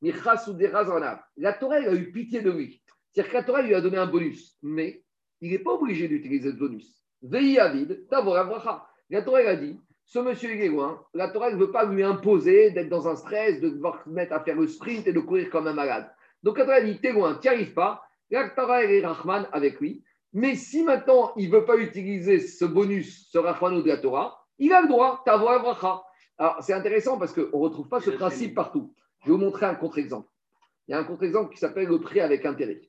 Michas 0.00 0.48
ou 0.48 0.54
Dechas. 0.54 1.20
La 1.36 1.52
Torah, 1.52 1.78
elle 1.78 1.88
a 1.88 1.94
eu 1.94 2.10
pitié 2.12 2.40
de 2.40 2.50
lui. 2.50 2.82
C'est-à-dire 3.10 3.32
que 3.32 3.36
la 3.38 3.44
Torah 3.44 3.62
lui 3.62 3.74
a 3.74 3.80
donné 3.80 3.98
un 3.98 4.06
bonus, 4.06 4.56
mais 4.62 5.04
il 5.40 5.50
n'est 5.50 5.58
pas 5.58 5.72
obligé 5.72 6.08
d'utiliser 6.08 6.50
ce 6.50 6.56
bonus. 6.56 7.04
Veille 7.22 7.58
Avid, 7.58 8.08
Tavor 8.08 8.36
Avracha. 8.36 8.86
La 9.10 9.22
Torah, 9.22 9.42
elle 9.42 9.48
a 9.48 9.56
dit 9.56 9.78
ce 10.06 10.18
monsieur, 10.18 10.54
il 10.54 10.60
est 10.60 10.68
loin. 10.68 11.02
La 11.14 11.28
Torah 11.28 11.50
ne 11.50 11.56
veut 11.56 11.70
pas 11.70 11.84
lui 11.84 12.02
imposer 12.02 12.70
d'être 12.70 12.88
dans 12.88 13.08
un 13.08 13.16
stress, 13.16 13.60
de 13.60 13.70
devoir 13.70 14.02
se 14.04 14.10
mettre 14.10 14.32
à 14.34 14.40
faire 14.40 14.56
le 14.56 14.66
sprint 14.66 15.06
et 15.06 15.12
de 15.12 15.20
courir 15.20 15.48
comme 15.48 15.66
un 15.66 15.72
malade. 15.72 16.10
Donc 16.42 16.58
la 16.58 16.64
Torah 16.64 16.80
dit 16.82 16.98
T'es 17.00 17.12
loin, 17.12 17.34
tu 17.36 17.48
n'y 17.48 17.54
arrives 17.54 17.72
pas. 17.72 18.02
La 18.30 18.48
Torah, 18.50 18.82
elle 18.82 18.90
est 18.90 19.06
Rahman 19.06 19.48
avec 19.52 19.80
lui. 19.80 20.04
Mais 20.32 20.54
si 20.54 20.82
maintenant 20.82 21.32
il 21.36 21.50
ne 21.50 21.56
veut 21.56 21.64
pas 21.64 21.76
utiliser 21.76 22.40
ce 22.40 22.64
bonus, 22.64 23.28
ce 23.30 23.38
Rahmano 23.38 23.82
de 23.82 23.88
la 23.88 23.98
Torah, 23.98 24.44
il 24.58 24.72
a 24.72 24.82
le 24.82 24.88
droit, 24.88 25.22
Tavor 25.24 25.50
Avracha. 25.50 26.02
Alors 26.42 26.56
c'est 26.60 26.72
intéressant 26.72 27.18
parce 27.18 27.32
qu'on 27.32 27.42
ne 27.42 27.62
retrouve 27.62 27.86
pas 27.86 28.00
ce 28.00 28.10
principe 28.10 28.56
partout. 28.56 28.92
Je 29.20 29.26
vais 29.26 29.32
vous 29.32 29.38
montrer 29.38 29.64
un 29.64 29.76
contre-exemple. 29.76 30.26
Il 30.88 30.90
y 30.90 30.94
a 30.94 30.98
un 30.98 31.04
contre-exemple 31.04 31.52
qui 31.54 31.60
s'appelle 31.60 31.86
le 31.86 32.00
prêt 32.00 32.18
avec 32.18 32.44
intérêt. 32.44 32.80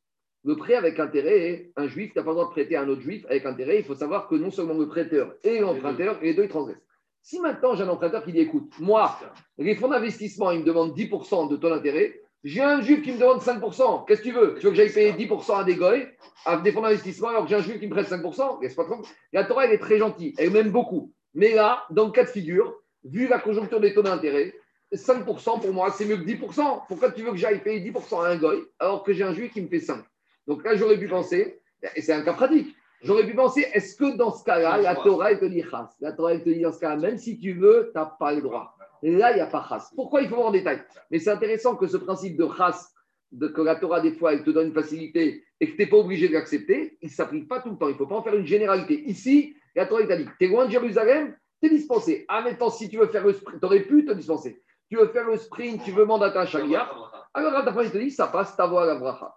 Le 0.44 0.56
prêt 0.56 0.74
avec 0.74 1.00
intérêt, 1.00 1.70
un 1.76 1.88
juif 1.88 2.16
n'a 2.16 2.24
pas 2.24 2.32
le 2.32 2.38
droit 2.38 2.48
de 2.48 2.52
prêter 2.52 2.76
à 2.76 2.82
un 2.82 2.90
autre 2.90 3.02
juif 3.02 3.28
avec 3.30 3.46
intérêt. 3.46 3.78
Il 3.78 3.86
faut 3.86 3.94
savoir 3.94 4.28
que 4.28 4.34
non 4.34 4.50
seulement 4.50 4.74
le 4.74 4.88
prêteur 4.88 5.36
et 5.44 5.60
l'emprunteur, 5.60 6.18
les 6.24 6.34
deux, 6.34 6.46
ils 6.46 6.50
transgressent. 6.50 6.82
Si 7.22 7.40
maintenant 7.40 7.76
j'ai 7.76 7.84
un 7.84 7.90
emprunteur 7.90 8.26
qui 8.26 8.32
dit 8.32 8.40
écoute, 8.40 8.74
moi, 8.80 9.20
les 9.60 9.76
fonds 9.76 9.90
d'investissement, 9.90 10.50
ils 10.50 10.62
me 10.62 10.66
demandent 10.66 10.98
10% 10.98 11.48
de 11.48 11.56
ton 11.56 11.72
intérêt, 11.72 12.22
j'ai 12.44 12.62
un 12.62 12.82
juif 12.82 13.04
qui 13.04 13.12
me 13.12 13.20
demande 13.20 13.38
5%. 13.38 14.06
Qu'est-ce 14.08 14.22
que 14.22 14.30
tu 14.30 14.34
veux? 14.34 14.56
Tu 14.56 14.66
veux 14.66 14.72
que 14.72 14.78
j'aille 14.78 14.92
payer 14.92 15.12
10% 15.12 15.60
à 15.60 15.64
des 15.64 15.76
goy, 15.76 16.08
à 16.48 16.58
des 16.58 16.72
fonds 16.72 16.82
d'investissement, 16.82 17.28
alors 17.28 17.44
que 17.44 17.50
j'ai 17.50 17.56
un 17.58 17.62
juif 17.62 17.80
qui 17.80 17.86
me 17.86 17.92
prête 17.92 18.10
5% 18.10 18.64
Laisse 18.64 18.74
pas. 18.74 18.88
La 19.32 19.44
Torah, 19.44 19.66
elle 19.66 19.74
est 19.74 19.78
très 19.78 20.00
gentille, 20.00 20.34
elle 20.40 20.50
m'aime 20.50 20.72
beaucoup. 20.72 21.14
Mais 21.36 21.54
là, 21.54 21.84
dans 21.92 22.06
le 22.06 22.12
cas 22.12 22.24
de 22.24 22.30
figure, 22.30 22.80
vu 23.04 23.28
la 23.28 23.40
conjoncture 23.40 23.80
des 23.80 23.94
taux 23.94 24.02
d'intérêt, 24.02 24.54
5% 24.94 25.62
pour 25.62 25.74
moi, 25.74 25.92
c'est 25.92 26.06
mieux 26.06 26.18
que 26.18 26.24
10%. 26.24 26.82
Pourquoi 26.88 27.12
tu 27.12 27.24
veux 27.24 27.32
que 27.32 27.38
j'aille 27.38 27.62
payer 27.62 27.92
10% 27.92 28.24
à 28.24 28.30
un 28.30 28.38
goy 28.38 28.64
alors 28.80 29.04
que 29.04 29.14
j'ai 29.14 29.24
un 29.24 29.34
juif 29.34 29.52
qui 29.54 29.62
me 29.62 29.68
fait 29.68 29.80
5 29.80 30.04
Donc 30.48 30.64
là, 30.64 30.76
j'aurais 30.76 30.98
pu 30.98 31.08
penser, 31.08 31.60
et 31.96 32.02
c'est 32.02 32.14
un 32.14 32.22
cas 32.22 32.34
pratique, 32.34 32.76
j'aurais 33.02 33.26
pu 33.26 33.34
penser, 33.34 33.68
est-ce 33.74 33.96
que 33.96 34.16
dans 34.16 34.32
ce 34.32 34.44
cas-là, 34.44 34.78
la 34.78 34.96
Torah, 34.96 35.32
elle 35.32 35.40
te 35.40 35.46
dit 35.46 35.64
chas 35.70 35.90
La 36.00 36.12
Torah, 36.12 36.34
elle 36.34 36.44
te 36.44 36.50
dit 36.50 36.62
dans 36.62 36.72
ce 36.72 36.80
cas-là, 36.80 36.98
même 36.98 37.18
si 37.18 37.40
tu 37.40 37.54
veux, 37.54 37.92
tu 37.92 37.98
n'as 37.98 38.06
pas 38.06 38.34
le 38.34 38.42
droit. 38.42 38.76
Là, 39.02 39.32
il 39.32 39.36
n'y 39.36 39.42
a 39.42 39.48
pas 39.48 39.66
chas. 39.68 39.90
Pourquoi 39.96 40.22
il 40.22 40.30
faut 40.30 40.36
voir 40.36 40.48
en 40.48 40.52
détail? 40.52 40.82
Mais 41.12 41.20
c'est 41.20 41.32
intéressant 41.32 41.76
que 41.76 41.88
ce 41.88 41.98
principe 41.98 42.38
de 42.38 42.48
chas, 42.56 42.90
de, 43.32 43.48
que 43.48 43.62
la 43.62 43.76
Torah, 43.76 44.00
des 44.00 44.14
fois, 44.14 44.34
elle 44.34 44.44
te 44.44 44.52
donne 44.52 44.68
une 44.68 44.74
facilité 44.74 45.44
et 45.60 45.68
que 45.68 45.72
tu 45.72 45.78
n'es 45.80 45.88
pas 45.88 45.98
obligé 45.98 46.28
de 46.28 46.34
l'accepter, 46.34 46.98
il 47.02 47.08
ne 47.08 47.12
s'applique 47.12 47.48
pas 47.48 47.60
tout 47.62 47.72
le 47.72 47.78
temps. 47.78 47.88
Il 47.88 47.94
ne 47.94 47.98
faut 47.98 48.06
pas 48.06 48.16
en 48.16 48.24
faire 48.24 48.36
une 48.36 48.46
généralité. 48.46 49.02
Ici, 49.10 49.56
la 49.76 49.88
Torah, 49.88 50.02
elle 50.02 50.08
t'a 50.08 50.18
dit, 50.18 50.28
tu 50.40 50.46
es 50.46 50.48
loin 50.48 50.66
de 50.66 50.72
Jérusalem, 50.72 51.36
tu 51.64 51.74
es 51.74 51.78
dispensé. 51.78 52.26
Ah, 52.28 52.42
maintenant, 52.42 52.70
si 52.70 52.90
tu 52.90 52.98
veux 52.98 53.08
faire 53.08 53.26
le 53.26 53.34
sprint, 53.34 53.60
tu 53.60 53.66
aurais 53.66 53.84
pu 53.84 54.06
te 54.06 54.12
dispenser. 54.12 54.62
Tu 54.90 54.98
veux 54.98 55.08
faire 55.08 55.28
le 55.28 55.38
sprint, 55.38 55.84
tu 55.84 55.92
veux 55.92 56.06
mandater 56.06 56.38
un 56.38 56.46
charia. 56.46 56.90
Alors, 57.34 57.54
Rav 57.54 57.82
il 57.84 57.92
te 57.92 57.98
dit, 57.98 58.12
ça 58.12 58.28
passe, 58.28 58.56
ta 58.56 58.68
voix 58.68 58.84
à 58.84 58.86
la 58.86 58.96
bracha. 58.96 59.34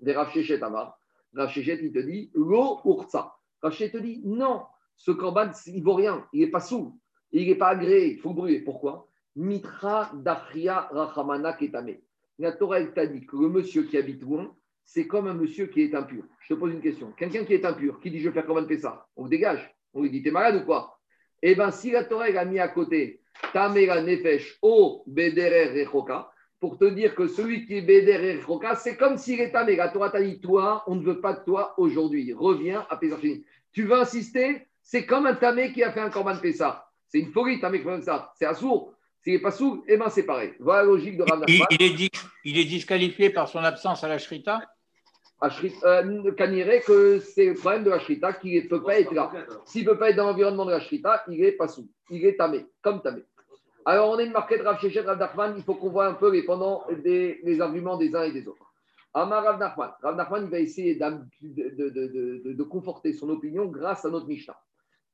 Des 0.00 0.14
Amar. 0.62 0.98
Il 1.34 1.92
te 1.92 1.98
dit, 2.00 2.30
lo 2.34 2.80
urtsa. 2.84 3.34
Te 3.62 3.98
dit, 3.98 4.22
non, 4.24 4.62
ce 4.96 5.12
corban, 5.12 5.50
il 5.66 5.82
vaut 5.82 5.94
rien, 5.94 6.26
il 6.32 6.40
n'est 6.40 6.50
pas 6.50 6.60
sous, 6.60 6.98
il 7.32 7.46
n'est 7.46 7.54
pas 7.54 7.68
agréé, 7.68 8.12
il 8.12 8.18
faut 8.18 8.30
le 8.30 8.34
brûler. 8.34 8.60
Pourquoi? 8.60 9.08
Mitra 9.36 10.10
Dachria 10.14 10.88
Rachamana 10.90 11.52
Ketame. 11.52 11.96
La 12.38 12.52
Torah 12.52 12.84
t'a 12.84 13.06
dit 13.06 13.24
que 13.26 13.36
le 13.36 13.48
monsieur 13.48 13.84
qui 13.84 13.96
habite 13.96 14.22
loin, 14.22 14.54
c'est 14.84 15.06
comme 15.06 15.28
un 15.28 15.34
monsieur 15.34 15.66
qui 15.66 15.82
est 15.82 15.94
impur. 15.94 16.24
Je 16.40 16.54
te 16.54 16.58
pose 16.58 16.72
une 16.72 16.80
question. 16.80 17.12
Quelqu'un 17.12 17.44
qui 17.44 17.54
est 17.54 17.64
impur, 17.64 18.00
qui 18.00 18.10
dit 18.10 18.20
je 18.20 18.28
vais 18.28 18.34
faire 18.34 18.46
comment 18.46 18.66
ça 18.80 19.06
On 19.16 19.26
dégage. 19.26 19.74
On 19.92 20.02
lui 20.02 20.10
dit 20.10 20.22
t'es 20.22 20.30
malade 20.30 20.62
ou 20.62 20.64
quoi? 20.64 20.97
Eh 21.42 21.54
bien, 21.54 21.70
si 21.70 21.90
la 21.90 22.04
Torah 22.04 22.26
a 22.26 22.44
mis 22.44 22.58
à 22.58 22.68
côté 22.68 23.20
Tamera 23.52 24.02
Nefesh 24.02 24.58
O 24.62 25.04
Bederer 25.06 25.80
Rechoka, 25.80 26.30
pour 26.60 26.76
te 26.78 26.86
dire 26.86 27.14
que 27.14 27.28
celui 27.28 27.66
qui 27.66 27.76
est 27.76 27.82
Bederer 27.82 28.36
Rechoka, 28.36 28.74
c'est 28.74 28.96
comme 28.96 29.16
s'il 29.16 29.40
est 29.40 29.52
Tamé. 29.52 29.76
La 29.76 29.88
Torah 29.88 30.10
t'a 30.10 30.20
dit 30.20 30.40
toi, 30.40 30.82
on 30.86 30.96
ne 30.96 31.04
veut 31.04 31.20
pas 31.20 31.34
de 31.34 31.44
toi 31.44 31.74
aujourd'hui. 31.78 32.32
Reviens 32.32 32.86
à 32.90 32.96
Pesachini. 32.96 33.44
Tu 33.72 33.84
veux 33.84 34.00
insister? 34.00 34.66
C'est 34.82 35.06
comme 35.06 35.26
un 35.26 35.34
Tamé 35.34 35.72
qui 35.72 35.82
a 35.82 35.92
fait 35.92 36.00
un 36.00 36.10
Korban 36.10 36.36
Pessah. 36.36 36.88
C'est 37.06 37.20
une 37.20 37.30
folie, 37.32 37.60
Tamé 37.60 37.82
comme 37.82 38.02
ça. 38.02 38.32
C'est 38.36 38.46
assourd. 38.46 38.94
S'il 39.22 39.34
n'est 39.34 39.40
pas 39.40 39.50
sourd, 39.50 39.82
eh 39.88 39.96
ben 39.96 40.08
c'est 40.08 40.24
pareil. 40.24 40.52
Voilà 40.60 40.82
la 40.82 40.88
logique 40.88 41.16
de 41.16 41.22
Rav 41.22 41.44
il, 41.48 41.64
il, 42.44 42.58
est 42.58 42.64
disqualifié 42.64 43.30
par 43.30 43.48
son 43.48 43.58
absence 43.58 44.04
à 44.04 44.08
la 44.08 44.18
Shrita? 44.18 44.60
Kaniré, 45.40 46.80
que 46.80 47.20
c'est 47.20 47.46
le 47.46 47.54
problème 47.54 47.84
de 47.84 47.90
la 47.90 48.00
Shrita 48.00 48.32
qu'il 48.32 48.62
ne 48.62 48.68
peut 48.68 48.82
pas 48.82 48.98
être 48.98 49.12
là. 49.12 49.30
S'il 49.64 49.84
ne 49.84 49.90
peut 49.90 49.98
pas 49.98 50.10
être 50.10 50.16
dans 50.16 50.26
l'environnement 50.26 50.66
de 50.66 50.72
la 50.72 50.80
Shrita, 50.80 51.22
il 51.28 51.40
n'est 51.40 51.52
pas 51.52 51.68
sous. 51.68 51.88
Il 52.10 52.24
est 52.24 52.36
tamé, 52.36 52.66
comme 52.82 53.00
tamé. 53.02 53.24
Alors, 53.84 54.10
on 54.10 54.18
a 54.18 54.22
une 54.22 54.32
marquette 54.32 54.62
Rav 54.62 54.80
Shechet, 54.80 55.00
Rav 55.00 55.18
Nachman. 55.18 55.54
Il 55.56 55.62
faut 55.62 55.74
qu'on 55.74 55.90
voit 55.90 56.06
un 56.06 56.14
peu 56.14 56.32
les, 56.32 56.42
pendant 56.42 56.84
des, 57.04 57.60
arguments 57.60 57.96
des 57.96 58.14
uns 58.14 58.24
et 58.24 58.32
des 58.32 58.46
autres. 58.48 58.66
Amar 59.14 59.44
Rav 59.44 59.58
Nachman. 59.58 59.92
Rav 60.02 60.16
Nachman, 60.16 60.50
va 60.50 60.58
essayer 60.58 60.96
de, 60.96 62.62
conforter 62.64 63.12
son 63.12 63.30
opinion 63.30 63.66
grâce 63.66 64.04
à 64.04 64.10
notre 64.10 64.26
Mishnah. 64.26 64.58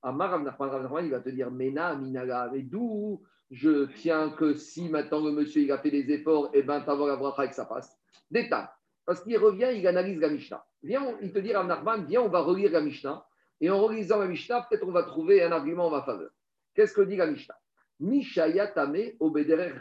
Amar 0.02 0.30
Rav 0.30 0.42
Nachman, 0.42 0.70
Rav 0.70 0.82
Nachman, 0.82 1.04
il 1.04 1.10
va 1.10 1.20
te 1.20 1.28
dire 1.28 1.50
Mena, 1.50 1.94
Minaga. 1.94 2.50
Mais 2.52 2.62
d'où 2.62 3.22
je 3.50 3.86
tiens 3.96 4.30
que 4.30 4.54
si 4.54 4.88
maintenant 4.88 5.20
le 5.20 5.32
monsieur 5.32 5.70
a 5.72 5.78
fait 5.78 5.90
des 5.90 6.10
efforts, 6.10 6.50
et 6.54 6.58
eh 6.58 6.62
ben 6.62 6.80
t'avoir 6.80 7.08
la 7.08 7.16
bracha 7.16 7.44
et 7.44 7.48
que 7.48 7.54
ça 7.54 7.66
passe. 7.66 7.96
Détail. 8.30 8.66
Parce 9.06 9.22
qu'il 9.22 9.36
revient, 9.38 9.70
il 9.74 9.86
analyse 9.86 10.18
la 10.18 10.28
Mishnah. 10.28 10.64
Viens, 10.82 11.16
il 11.20 11.32
te 11.32 11.38
dit, 11.38 11.52
Rav 11.52 11.66
Nachman, 11.66 12.06
viens, 12.06 12.22
on 12.22 12.28
va 12.28 12.40
relire 12.40 12.70
la 12.70 12.80
Mishnah. 12.80 13.26
Et 13.60 13.70
en 13.70 13.80
relisant 13.80 14.18
la 14.18 14.26
Mishnah, 14.26 14.62
peut-être 14.62 14.86
on 14.86 14.92
va 14.92 15.02
trouver 15.02 15.42
un 15.42 15.52
argument 15.52 15.86
en 15.86 15.90
ma 15.90 16.02
faveur. 16.02 16.30
Qu'est-ce 16.74 16.94
que 16.94 17.02
dit 17.02 17.16
la 17.16 17.26
Mishnah? 17.26 17.58
Mishayatame 18.00 19.12
obederer. 19.20 19.72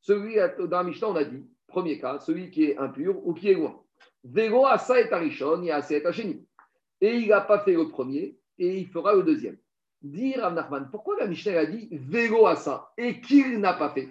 Celui 0.00 0.36
dans 0.36 0.78
la 0.78 0.84
Mishnah, 0.84 1.08
on 1.08 1.16
a 1.16 1.24
dit, 1.24 1.46
premier 1.66 1.98
cas, 1.98 2.18
celui 2.18 2.50
qui 2.50 2.64
est 2.64 2.78
impur 2.78 3.24
ou 3.26 3.34
qui 3.34 3.50
est 3.50 3.54
loin. 3.54 3.80
Vego 4.24 4.66
asa 4.66 5.00
et 5.00 5.12
arishon, 5.12 5.62
et 5.62 5.70
asa 5.70 5.96
et 5.96 6.02
Et 7.00 7.14
il 7.14 7.28
n'a 7.28 7.42
pas 7.42 7.60
fait 7.60 7.74
le 7.74 7.88
premier, 7.88 8.36
et 8.58 8.78
il 8.78 8.88
fera 8.88 9.14
le 9.14 9.22
deuxième. 9.22 9.56
Dire 10.02 10.40
Rav 10.40 10.54
Nachman, 10.54 10.88
pourquoi 10.90 11.16
la 11.18 11.26
Mishnah 11.26 11.60
a 11.60 11.66
dit 11.66 11.88
Vego 11.92 12.46
asa 12.46 12.92
et 12.96 13.20
qu'il 13.20 13.60
n'a 13.60 13.74
pas 13.74 13.90
fait? 13.90 14.08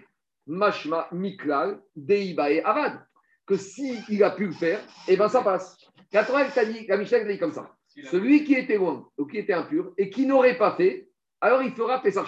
Mashma 0.48 1.08
miklal 1.12 1.82
deibae 1.96 2.62
avad 2.64 3.06
que 3.46 3.58
s'il 3.58 4.04
il 4.10 4.24
a 4.24 4.32
pu 4.32 4.48
le 4.48 4.52
faire, 4.52 4.80
eh 5.08 5.16
bien 5.16 5.30
ça 5.30 5.42
passe. 5.42 5.78
80 6.12 6.64
dit, 6.72 6.88
la 6.88 6.98
Mishnah 6.98 7.18
a 7.20 7.24
dit 7.24 7.38
comme 7.38 7.52
ça. 7.52 7.76
Celui 8.12 8.44
qui 8.44 8.56
était 8.56 8.78
loin 8.78 9.08
ou 9.18 9.26
qui 9.26 9.38
était 9.38 9.54
impur 9.54 9.94
et 9.98 10.10
qui 10.10 10.26
n'aurait 10.26 10.58
pas 10.58 10.76
fait, 10.76 11.10
alors 11.40 11.62
il 11.62 11.72
fera 11.72 12.02
Pessar 12.02 12.28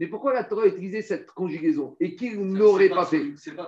Mais 0.00 0.06
pourquoi 0.08 0.32
la 0.32 0.44
Torah 0.44 0.64
a 0.64 0.66
utilisé 0.66 1.02
cette 1.02 1.26
conjugaison 1.30 1.96
et 2.00 2.16
qu'il 2.16 2.40
n'aurait 2.40 2.88
pas, 2.88 3.04
fait 3.04 3.22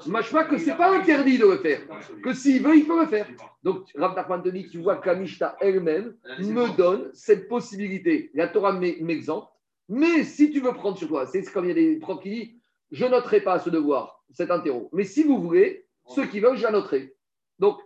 Machma 0.06 0.44
que 0.44 0.58
ce 0.58 0.66
n'est 0.66 0.76
pas 0.76 0.96
interdit 0.96 1.38
de 1.38 1.46
le 1.46 1.58
faire. 1.58 1.80
Que 2.22 2.32
s'il 2.32 2.62
veut, 2.62 2.76
il 2.76 2.86
peut 2.86 3.00
le 3.00 3.06
faire. 3.06 3.28
Donc, 3.62 3.86
Rav 3.94 4.16
Nachman 4.16 4.42
te 4.42 4.48
dit, 4.48 4.68
tu 4.68 4.78
vois 4.78 4.96
que 4.96 5.10
la 5.10 5.56
elle-même 5.60 6.16
me 6.40 6.76
donne 6.76 7.10
cette 7.12 7.48
possibilité. 7.48 8.30
La 8.34 8.48
Torah 8.48 8.72
m'exempte. 8.72 9.48
Mais 9.88 10.24
si 10.24 10.50
tu 10.50 10.60
veux 10.60 10.72
prendre 10.74 10.98
sur 10.98 11.08
toi, 11.08 11.26
c'est 11.26 11.42
comme 11.52 11.64
il 11.64 11.68
y 11.68 11.70
a 11.70 11.74
des 11.74 11.96
profs 11.96 12.22
qui 12.22 12.30
disent, 12.30 12.50
je 12.90 13.06
noterai 13.06 13.40
pas 13.40 13.58
ce 13.58 13.70
devoir, 13.70 14.22
cet 14.32 14.50
interro. 14.50 14.90
Mais 14.92 15.04
si 15.04 15.22
vous 15.22 15.40
voulez, 15.40 15.87
ceux 16.08 16.26
qui 16.26 16.40
veulent, 16.40 16.56
j'annoterai. 16.56 17.14
Donc, 17.58 17.80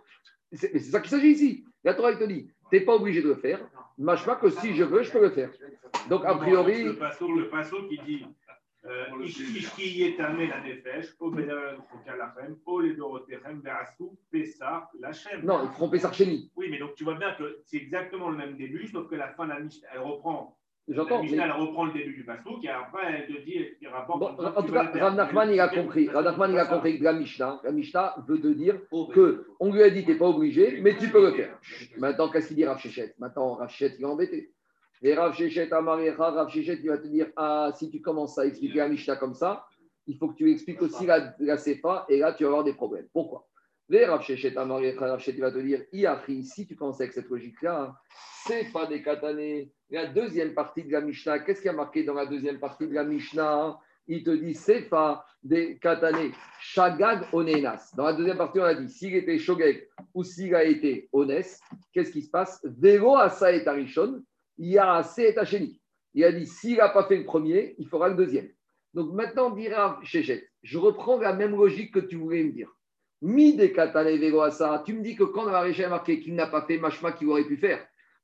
c'est 0.51 0.79
ça 0.79 0.99
qu'il 0.99 1.09
s'agit 1.09 1.31
ici. 1.31 1.65
La 1.83 1.93
Torah 1.93 2.15
te 2.15 2.23
dit, 2.23 2.51
tu 2.69 2.75
n'es 2.77 2.81
pas 2.85 2.95
obligé 2.95 3.21
de 3.21 3.29
le 3.29 3.35
faire. 3.35 3.59
Machma 3.97 4.35
que 4.35 4.49
si 4.49 4.75
je 4.75 4.83
veux, 4.83 5.03
je 5.03 5.11
peux 5.11 5.21
le 5.21 5.29
faire. 5.29 5.51
Donc, 6.09 6.25
a 6.25 6.35
priori. 6.35 6.83
Le 6.83 6.97
passo, 6.97 7.31
le 7.31 7.49
passo 7.49 7.87
qui 7.87 7.99
dit. 7.99 8.25
Non, 15.43 15.63
ils 15.63 15.71
feront 15.71 15.89
pesar 15.89 16.13
chéni. 16.13 16.51
Oui, 16.57 16.67
mais 16.69 16.79
donc 16.79 16.95
tu 16.95 17.05
vois 17.05 17.15
bien 17.15 17.33
que 17.35 17.61
c'est 17.63 17.77
exactement 17.77 18.29
le 18.29 18.35
même 18.35 18.57
début, 18.57 18.85
sauf 18.87 19.07
que 19.09 19.15
la 19.15 19.29
fin 19.29 19.45
de 19.45 19.51
la 19.51 19.61
Mishnah, 19.61 19.87
elle 19.93 20.01
reprend 20.01 20.57
J'entends. 20.89 21.23
Mishnah, 21.23 21.53
reprend 21.53 21.85
le 21.85 21.93
début 21.93 22.13
du 22.13 22.25
et 22.63 22.69
après, 22.69 23.25
elle 23.27 23.33
te 23.33 23.41
dit, 23.45 23.65
il 23.81 23.87
rapporte. 23.87 24.19
Bon, 24.19 24.45
en 24.45 24.63
tout 24.63 24.73
cas, 24.73 24.91
Rav 24.93 25.15
Nachman, 25.15 25.49
il 25.49 25.59
a 25.59 25.69
compris. 25.69 26.09
Rav 26.09 26.25
Nachman, 26.25 26.51
il 26.51 26.59
a 26.59 26.65
compris 26.65 26.99
que 26.99 27.03
la 27.03 27.13
Mishnah, 27.13 27.61
la 27.63 27.71
Mishnah 27.71 28.15
veut 28.27 28.41
te 28.41 28.47
dire 28.47 28.79
que 29.13 29.47
on 29.61 29.71
lui 29.71 29.81
a 29.81 29.89
dit, 29.89 30.03
tu 30.03 30.11
n'es 30.11 30.17
pas 30.17 30.27
obligé, 30.27 30.81
mais 30.81 30.97
tu 30.97 31.09
peux 31.09 31.21
le 31.25 31.31
faire. 31.33 31.57
Maintenant, 31.97 32.29
qu'est-ce 32.29 32.47
qu'il 32.47 32.57
dit 32.57 32.65
Rav 32.65 32.79
Shechet? 32.79 33.15
Maintenant, 33.17 33.53
Rav 33.55 33.69
Shechet, 33.69 33.95
il 33.97 34.01
est 34.01 34.05
embêté. 34.05 34.51
Et 35.01 35.13
Rav 35.13 35.33
Shechet, 35.33 35.71
Amarecha, 35.71 36.31
Rav 36.31 36.49
Shechet, 36.49 36.79
il 36.83 36.89
va 36.89 36.97
te 36.97 37.07
dire, 37.07 37.27
ah, 37.37 37.71
si 37.75 37.89
tu 37.89 38.01
commences 38.01 38.37
à 38.37 38.45
expliquer 38.45 38.79
la 38.79 38.89
Mishnah 38.89 39.15
comme 39.15 39.35
ça, 39.35 39.65
il 40.05 40.17
faut 40.17 40.27
que 40.27 40.35
tu 40.35 40.51
expliques 40.51 40.81
aussi 40.81 41.05
la, 41.05 41.33
la 41.39 41.57
Sefa, 41.57 42.05
et 42.09 42.17
là, 42.17 42.33
tu 42.33 42.43
vas 42.43 42.49
avoir 42.49 42.63
des 42.65 42.73
problèmes. 42.73 43.07
Pourquoi? 43.13 43.47
Les 43.89 44.05
va 44.05 44.17
te 44.19 45.59
dire, 45.59 45.81
Iachri, 45.91 46.43
si 46.43 46.65
tu 46.65 46.75
commences 46.75 47.01
avec 47.01 47.13
cette 47.13 47.29
logique-là, 47.29 47.95
c'est 48.45 48.71
pas 48.71 48.85
des 48.85 49.01
katanés 49.01 49.71
la 49.89 50.07
deuxième 50.07 50.53
partie 50.53 50.83
de 50.83 50.91
la 50.91 51.01
Mishnah, 51.01 51.39
qu'est-ce 51.39 51.61
qui 51.61 51.69
a 51.69 51.73
marqué 51.73 52.03
dans 52.03 52.15
la 52.15 52.25
deuxième 52.25 52.59
partie 52.59 52.87
de 52.87 52.93
la 52.93 53.03
Mishnah 53.03 53.77
Il 54.07 54.23
te 54.23 54.31
dit 54.31 54.55
Sefa 54.55 55.23
des 55.43 55.77
Katane, 55.77 56.31
Shagag 56.59 57.27
Onenas. 57.31 57.91
Dans 57.95 58.05
la 58.05 58.13
deuxième 58.13 58.37
partie, 58.37 58.59
on 58.59 58.63
a 58.63 58.73
dit 58.73 58.89
s'il 58.89 59.15
était 59.15 59.37
Shogeg 59.37 59.87
ou 60.13 60.23
s'il 60.23 60.55
a 60.55 60.63
été 60.63 61.09
Ones, 61.11 61.43
qu'est-ce 61.91 62.11
qui 62.11 62.21
se 62.21 62.29
passe? 62.31 62.59
Vero 62.63 63.17
Asa 63.17 63.51
et 63.51 63.67
Arishon, 63.67 64.23
Yarase 64.57 65.19
et 65.19 65.37
Hacheni. 65.37 65.79
Il 66.13 66.23
a 66.23 66.31
dit 66.31 66.47
s'il 66.47 66.77
n'a 66.77 66.89
pas 66.89 67.05
fait 67.07 67.17
le 67.17 67.25
premier, 67.25 67.75
il 67.77 67.87
fera 67.87 68.09
le 68.09 68.15
deuxième. 68.15 68.49
Donc 68.93 69.13
maintenant, 69.13 69.51
dira 69.51 69.99
Chéchet, 70.03 70.47
je 70.61 70.77
reprends 70.77 71.19
la 71.19 71.33
même 71.33 71.51
logique 71.51 71.93
que 71.93 71.99
tu 71.99 72.15
voulais 72.15 72.43
me 72.43 72.51
dire. 72.51 72.71
Mi 73.23 73.55
des 73.55 73.71
tu 73.71 74.93
me 74.93 75.01
dis 75.01 75.15
que 75.15 75.23
quand 75.23 75.45
on 75.45 75.47
a 75.47 75.87
marqué 75.87 76.19
qu'il 76.19 76.35
n'a 76.35 76.47
pas 76.47 76.63
fait 76.63 76.77
Mashma 76.77 77.13
qu'il 77.13 77.29
aurait 77.29 77.45
pu 77.45 77.55
faire. 77.55 77.79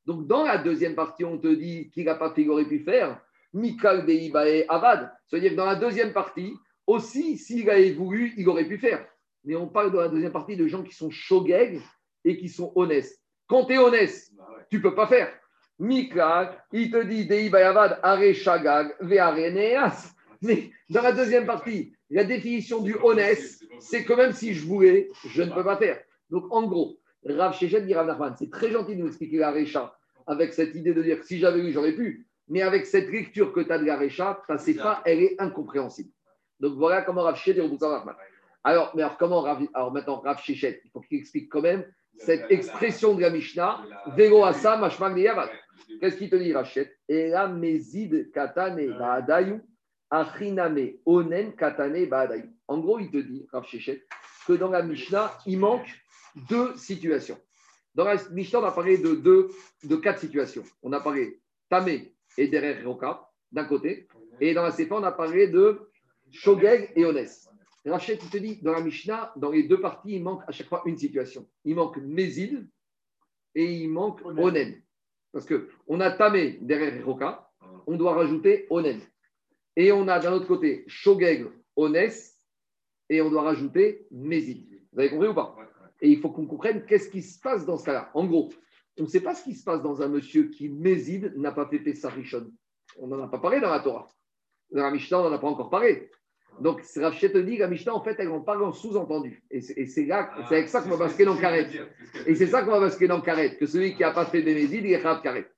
Donc, 0.05 0.27
dans 0.27 0.43
la 0.43 0.57
deuxième 0.57 0.93
partie, 0.93 1.23
on 1.23 1.37
te 1.37 1.47
dit 1.47 1.89
qu'il 1.91 2.03
n'a 2.03 2.15
pas 2.15 2.33
fait, 2.33 2.41
il 2.41 2.49
aurait 2.49 2.67
pu 2.67 2.79
faire. 2.79 3.17
Mikal 3.53 4.05
Deibae 4.05 4.65
Avad. 4.67 5.09
C'est-à-dire 5.25 5.51
que 5.51 5.55
dans 5.55 5.65
la 5.65 5.75
deuxième 5.75 6.11
partie, 6.11 6.53
aussi, 6.85 7.37
s'il 7.37 7.69
avait 7.69 7.91
voulu, 7.91 8.33
il 8.35 8.49
aurait 8.49 8.67
pu 8.67 8.77
faire. 8.77 9.05
Mais 9.45 9.55
on 9.55 9.69
parle 9.69 9.93
dans 9.93 10.01
la 10.01 10.09
deuxième 10.09 10.33
partie 10.33 10.57
de 10.57 10.67
gens 10.67 10.83
qui 10.83 10.93
sont 10.93 11.09
shogeg 11.09 11.79
et 12.25 12.37
qui 12.37 12.49
sont 12.49 12.73
honnêtes. 12.75 13.17
Quand 13.47 13.63
tu 13.65 13.75
es 13.75 13.77
honnête, 13.77 14.13
tu 14.69 14.77
ne 14.77 14.81
peux 14.81 14.95
pas 14.95 15.07
faire. 15.07 15.31
Mikal, 15.79 16.61
il 16.73 16.91
te 16.91 17.01
dit 17.05 17.25
Deibae 17.25 17.69
Avad, 17.69 17.99
Are 18.03 18.33
Shagag, 18.33 18.97
Neas. 19.01 20.13
Mais 20.41 20.71
dans 20.89 21.01
la 21.01 21.11
deuxième 21.11 21.45
partie, 21.45 21.93
la 22.09 22.23
définition 22.23 22.81
du 22.81 22.95
honnête, 22.95 23.41
c'est 23.79 24.03
que 24.03 24.13
même 24.13 24.33
si 24.33 24.53
je 24.53 24.65
voulais, 24.65 25.09
je 25.27 25.43
ne 25.43 25.51
peux 25.51 25.63
pas 25.63 25.77
faire. 25.77 25.99
Donc, 26.29 26.45
en 26.51 26.67
gros, 26.67 26.99
Rav 27.25 27.55
Shechet 27.55 27.81
dit 27.81 27.93
Rav 27.93 28.07
Nachman, 28.07 28.35
c'est 28.37 28.49
très 28.49 28.71
gentil 28.71 28.95
de 28.95 29.01
nous 29.01 29.07
expliquer 29.07 29.37
la 29.37 29.51
Récha 29.51 29.95
avec 30.27 30.53
cette 30.53 30.75
idée 30.75 30.93
de 30.93 31.01
dire 31.01 31.23
si 31.23 31.39
j'avais 31.39 31.59
eu, 31.59 31.71
j'aurais 31.71 31.93
pu. 31.93 32.27
Mais 32.47 32.61
avec 32.61 32.85
cette 32.85 33.09
lecture 33.09 33.53
que 33.53 33.59
tu 33.59 33.71
as 33.71 33.77
de 33.77 33.85
la 33.85 33.97
Récha, 33.97 34.41
ta 34.47 34.57
Sefa, 34.57 35.01
elle 35.05 35.19
est 35.19 35.39
incompréhensible. 35.39 36.11
Donc 36.59 36.75
voilà 36.75 37.01
comment 37.01 37.23
Rav 37.23 37.35
Shechet 37.35 37.53
dit 37.53 37.77
Alors, 38.63 38.93
mais 38.95 39.01
alors 39.03 39.17
comment 39.17 39.41
Rav, 39.41 39.65
alors 39.73 39.91
maintenant 39.91 40.19
Rav 40.19 40.41
Shechet, 40.41 40.81
il 40.85 40.91
faut 40.91 41.01
qu'il 41.01 41.19
explique 41.19 41.49
quand 41.49 41.61
même 41.61 41.85
cette 42.19 42.51
expression 42.51 43.15
de 43.15 43.21
la 43.21 43.29
Mishnah, 43.29 43.81
Vero 44.15 44.43
Asa 44.43 44.77
Mashmag 44.77 45.17
Yavat. 45.17 45.49
Qu'est-ce 45.99 46.17
qu'il 46.17 46.29
te 46.29 46.35
dit, 46.35 46.53
Rachet 46.53 46.97
Et 47.07 47.29
la 47.29 47.47
Mezid 47.47 48.31
Katane 48.31 48.79
Achiname 48.79 49.61
Onen 50.11 51.55
Katane. 51.55 52.07
En 52.67 52.77
gros, 52.79 52.99
il 52.99 53.11
te 53.11 53.17
dit, 53.17 53.47
que 54.47 54.53
dans 54.53 54.69
la 54.69 54.81
Mishnah, 54.81 55.37
il 55.45 55.59
manque 55.59 55.89
deux 56.49 56.75
situations. 56.75 57.39
Dans 57.93 58.05
la 58.05 58.15
Mishnah, 58.31 58.59
on 58.59 58.63
a 58.63 58.71
parlé 58.71 58.97
de, 58.97 59.15
deux, 59.15 59.49
de 59.83 59.95
quatre 59.95 60.19
situations. 60.19 60.63
On 60.81 60.93
a 60.93 60.99
parlé 60.99 61.41
Tamé 61.69 62.15
et 62.37 62.47
Derer 62.47 62.81
Roka, 62.83 63.29
d'un 63.51 63.65
côté. 63.65 64.07
Et 64.39 64.53
dans 64.53 64.63
la 64.63 64.71
Sefa, 64.71 64.95
on 64.95 65.03
a 65.03 65.11
parlé 65.11 65.47
de 65.47 65.89
Shogeg 66.31 66.91
et 66.95 67.05
Ones. 67.05 67.27
Rachel, 67.85 68.19
il 68.21 68.29
te 68.29 68.37
dit, 68.37 68.61
dans 68.61 68.73
la 68.73 68.81
Mishnah, 68.81 69.33
dans 69.35 69.51
les 69.51 69.63
deux 69.63 69.79
parties, 69.79 70.15
il 70.15 70.23
manque 70.23 70.43
à 70.47 70.51
chaque 70.51 70.67
fois 70.67 70.83
une 70.85 70.97
situation. 70.97 71.47
Il 71.65 71.75
manque 71.75 71.97
Mézid 71.97 72.67
et 73.55 73.65
il 73.65 73.89
manque 73.89 74.23
Onen. 74.25 74.81
Parce 75.31 75.45
qu'on 75.45 75.99
a 75.99 76.11
Tamé 76.11 76.57
derrière 76.61 77.05
Roka, 77.05 77.49
on 77.87 77.95
doit 77.95 78.13
rajouter 78.13 78.67
Onen. 78.69 79.01
Et 79.79 79.93
on 79.93 80.09
a 80.09 80.19
d'un 80.19 80.33
autre 80.33 80.45
côté 80.45 80.83
Shogeg, 80.87 81.47
Ones, 81.77 81.95
et 83.07 83.21
on 83.21 83.29
doit 83.29 83.43
rajouter 83.43 84.05
Mézid. 84.11 84.67
Vous 84.91 84.99
avez 84.99 85.09
compris 85.09 85.29
ou 85.29 85.33
pas 85.33 85.55
Et 86.01 86.09
il 86.09 86.19
faut 86.19 86.31
qu'on 86.31 86.47
comprenne 86.47 86.85
qu'est-ce 86.85 87.07
qui 87.07 87.21
se 87.21 87.39
passe 87.39 87.65
dans 87.65 87.77
ce 87.77 87.85
cas-là. 87.85 88.11
En 88.13 88.25
gros, 88.25 88.49
on 88.99 89.03
ne 89.03 89.07
sait 89.07 89.21
pas 89.21 89.33
ce 89.33 89.45
qui 89.45 89.55
se 89.55 89.63
passe 89.63 89.81
dans 89.81 90.01
un 90.01 90.09
monsieur 90.09 90.49
qui, 90.49 90.67
Mézid, 90.67 91.33
n'a 91.37 91.53
pas 91.53 91.65
fait 91.65 91.79
Pessah 91.79 92.11
On 92.97 93.07
n'en 93.07 93.23
a 93.23 93.29
pas 93.29 93.39
parlé 93.39 93.61
dans 93.61 93.69
la 93.69 93.79
Torah. 93.79 94.09
Dans 94.69 94.83
la 94.83 94.91
Mishnah, 94.91 95.21
on 95.21 95.29
n'en 95.29 95.35
a 95.37 95.39
pas 95.39 95.47
encore 95.47 95.69
parlé. 95.69 96.11
Donc, 96.59 96.83
Rav 96.97 97.17
te 97.17 97.37
dit, 97.37 97.55
la 97.55 97.69
Mishnah, 97.69 97.95
en 97.95 98.03
fait, 98.03 98.17
elle 98.19 98.31
en 98.31 98.41
parle 98.41 98.65
en 98.65 98.73
sous-entendu. 98.73 99.45
Et 99.49 99.61
c'est 99.61 100.05
là, 100.05 100.29
c'est 100.49 100.57
avec 100.57 100.67
ça 100.67 100.81
qu'on 100.81 100.89
va 100.89 100.97
basculer 100.97 101.27
dans 101.27 101.37
Karet. 101.37 101.69
Et 102.25 102.35
c'est 102.35 102.47
ça 102.47 102.63
qu'on 102.63 102.71
va 102.71 102.81
basculer 102.81 103.07
dans 103.07 103.21
Karet, 103.21 103.55
que 103.55 103.65
celui 103.65 103.95
qui 103.95 104.01
n'a 104.01 104.11
pas 104.11 104.25
fait 104.25 104.41
Bémézid, 104.41 104.83
il 104.83 104.91
est 104.91 105.01
Karet. 105.01 105.49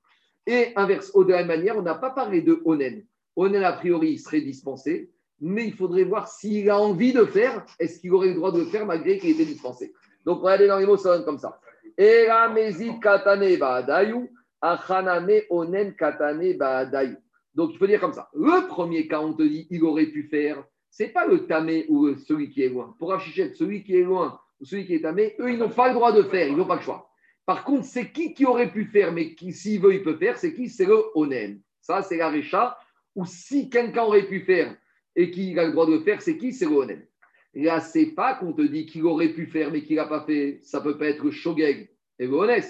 Et 0.45 0.73
inverse, 0.76 1.11
de 1.11 1.31
la 1.31 1.39
même 1.39 1.48
manière, 1.48 1.76
on 1.76 1.81
n'a 1.81 1.95
pas 1.95 2.11
parlé 2.11 2.43
de 2.43 2.61
Onen. 2.65 3.03
Onen, 3.36 3.64
a 3.64 3.74
priori, 3.74 4.18
serait 4.18 4.41
dispensé, 4.41 5.10
mais 5.40 5.66
il 5.66 5.74
faudrait 5.74 6.03
voir 6.03 6.28
s'il 6.28 6.70
a 6.70 6.80
envie 6.80 7.14
de 7.14 7.26
faire, 7.26 7.66
est-ce 7.80 7.99
qu'il 7.99 8.14
aurait 8.14 8.30
le 8.30 8.36
droit 8.36 8.52
de 8.52 8.60
le 8.60 8.66
faire 8.66 8.86
malgré 8.86 9.18
qu'il 9.18 9.32
était 9.32 9.45
dispensé. 9.45 9.94
Donc, 10.26 10.45
aller 10.48 10.68
dans 10.68 10.78
les 10.78 10.86
mots, 10.86 10.98
ça 10.98 11.18
donne 11.18 11.26
comme 11.26 11.40
ça. 11.40 11.60
Donc, 17.56 17.72
il 17.74 17.78
faut 17.78 17.88
dire 17.88 17.99
comme 17.99 18.14
ça. 18.14 18.30
Le 18.34 18.68
premier 18.68 19.08
cas, 19.08 19.20
on 19.20 19.34
te 19.34 19.44
dit, 19.44 19.68
il 19.72 19.84
aurait 19.84 20.06
pu 20.06 20.24
faire 20.24 20.64
c'est 20.91 21.08
pas 21.08 21.26
le 21.26 21.48
tamé 21.48 21.86
ou 21.88 22.14
celui 22.18 22.49
qui 22.49 22.64
est 22.64 22.70
loin. 22.70 22.94
Pour 22.99 23.10
Rachichet, 23.10 23.53
celui 23.56 23.82
qui 23.84 23.95
est 23.95 24.03
loin 24.03 24.40
ou 24.60 24.66
celui 24.66 24.86
qui 24.86 24.95
est 24.95 25.02
tamé, 25.02 25.36
eux, 25.40 25.52
ils 25.52 25.58
n'ont 25.58 25.70
pas 25.70 25.88
le 25.88 25.94
droit 25.94 26.12
de 26.12 26.22
faire, 26.24 26.48
ils 26.48 26.56
n'ont 26.56 26.66
pas 26.66 26.76
le 26.76 26.82
choix. 26.82 27.10
Par 27.45 27.64
contre, 27.64 27.86
c'est 27.86 28.12
qui 28.12 28.34
qui 28.34 28.45
aurait 28.45 28.72
pu 28.72 28.86
faire, 28.86 29.12
mais 29.12 29.34
qui, 29.34 29.53
s'il 29.53 29.82
veut, 29.82 29.95
il 29.95 30.03
peut 30.03 30.18
faire, 30.18 30.38
c'est 30.38 30.53
qui? 30.53 30.70
C'est 30.70 30.86
le 30.86 31.02
onen. 31.16 31.62
Ça, 31.80 32.03
c'est 32.03 32.18
la 32.18 32.30
récha. 32.30 32.78
Ou 33.15 33.25
si 33.25 33.69
quelqu'un 33.69 34.03
aurait 34.03 34.27
pu 34.27 34.41
faire 34.41 34.75
et 35.15 35.31
qui 35.31 35.57
a 35.57 35.65
le 35.65 35.71
droit 35.71 35.85
de 35.85 35.93
le 35.93 36.01
faire, 36.01 36.21
c'est 36.21 36.38
qui 36.38 36.53
C'est 36.53 36.65
le 36.65 36.71
onen. 36.71 37.05
Là, 37.53 37.81
c'est 37.81 38.07
pas 38.07 38.35
qu'on 38.35 38.53
te 38.53 38.61
dit 38.61 38.85
qu'il 38.85 39.05
aurait 39.05 39.33
pu 39.33 39.45
faire, 39.45 39.71
mais 39.71 39.83
qu'il 39.83 39.97
n'a 39.97 40.05
pas 40.05 40.25
fait. 40.25 40.59
Ça 40.63 40.79
peut 40.79 40.97
pas 40.97 41.07
être 41.07 41.29
shogeg 41.31 41.89
et 42.19 42.27
le. 42.27 42.61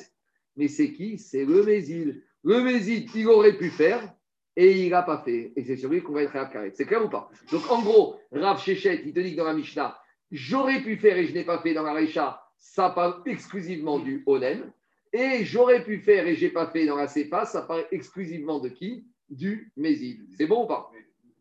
Mais 0.58 0.68
c'est 0.68 0.92
qui? 0.92 1.18
C'est 1.18 1.46
le 1.46 1.64
mésil. 1.64 2.24
Le 2.44 2.64
mésil, 2.64 3.08
il 3.14 3.28
aurait 3.28 3.58
pu 3.58 3.70
faire, 3.70 4.16
et 4.56 4.86
il 4.86 4.90
n'a 4.90 5.04
pas 5.04 5.22
fait. 5.24 5.54
Et 5.56 5.64
c'est 5.64 5.78
sur 5.78 5.90
lui 5.90 6.02
qu'on 6.02 6.14
va 6.14 6.24
être 6.24 6.34
Rav. 6.34 6.72
C'est 6.74 6.86
clair 6.86 7.06
ou 7.06 7.10
pas? 7.10 7.30
Donc 7.52 7.70
en 7.70 7.82
gros, 7.82 8.20
Rav 8.32 8.62
Shechet, 8.62 9.04
il 9.06 9.14
te 9.14 9.20
dit 9.20 9.36
dans 9.36 9.46
la 9.46 9.54
Mishnah, 9.54 9.98
j'aurais 10.32 10.82
pu 10.82 10.98
faire 10.98 11.18
et 11.18 11.26
je 11.26 11.34
n'ai 11.34 11.44
pas 11.44 11.60
fait 11.60 11.74
dans 11.74 11.84
la 11.84 11.94
Recha, 11.94 12.42
ça 12.58 12.90
parle 12.90 13.22
exclusivement 13.26 14.00
du 14.00 14.24
Onen. 14.26 14.72
Et 15.14 15.44
j'aurais 15.44 15.84
pu 15.84 16.00
faire 16.00 16.26
et 16.26 16.36
je 16.36 16.46
n'ai 16.46 16.52
pas 16.52 16.68
fait 16.68 16.86
dans 16.86 16.96
la 16.96 17.08
Sefa, 17.08 17.46
ça 17.46 17.64
parle 17.64 17.86
exclusivement 17.92 18.60
de 18.60 18.70
qui? 18.70 19.06
Du 19.32 19.72
Mézid. 19.78 20.28
C'est 20.38 20.46
bon 20.46 20.66
ou 20.66 20.68
pas? 20.68 20.92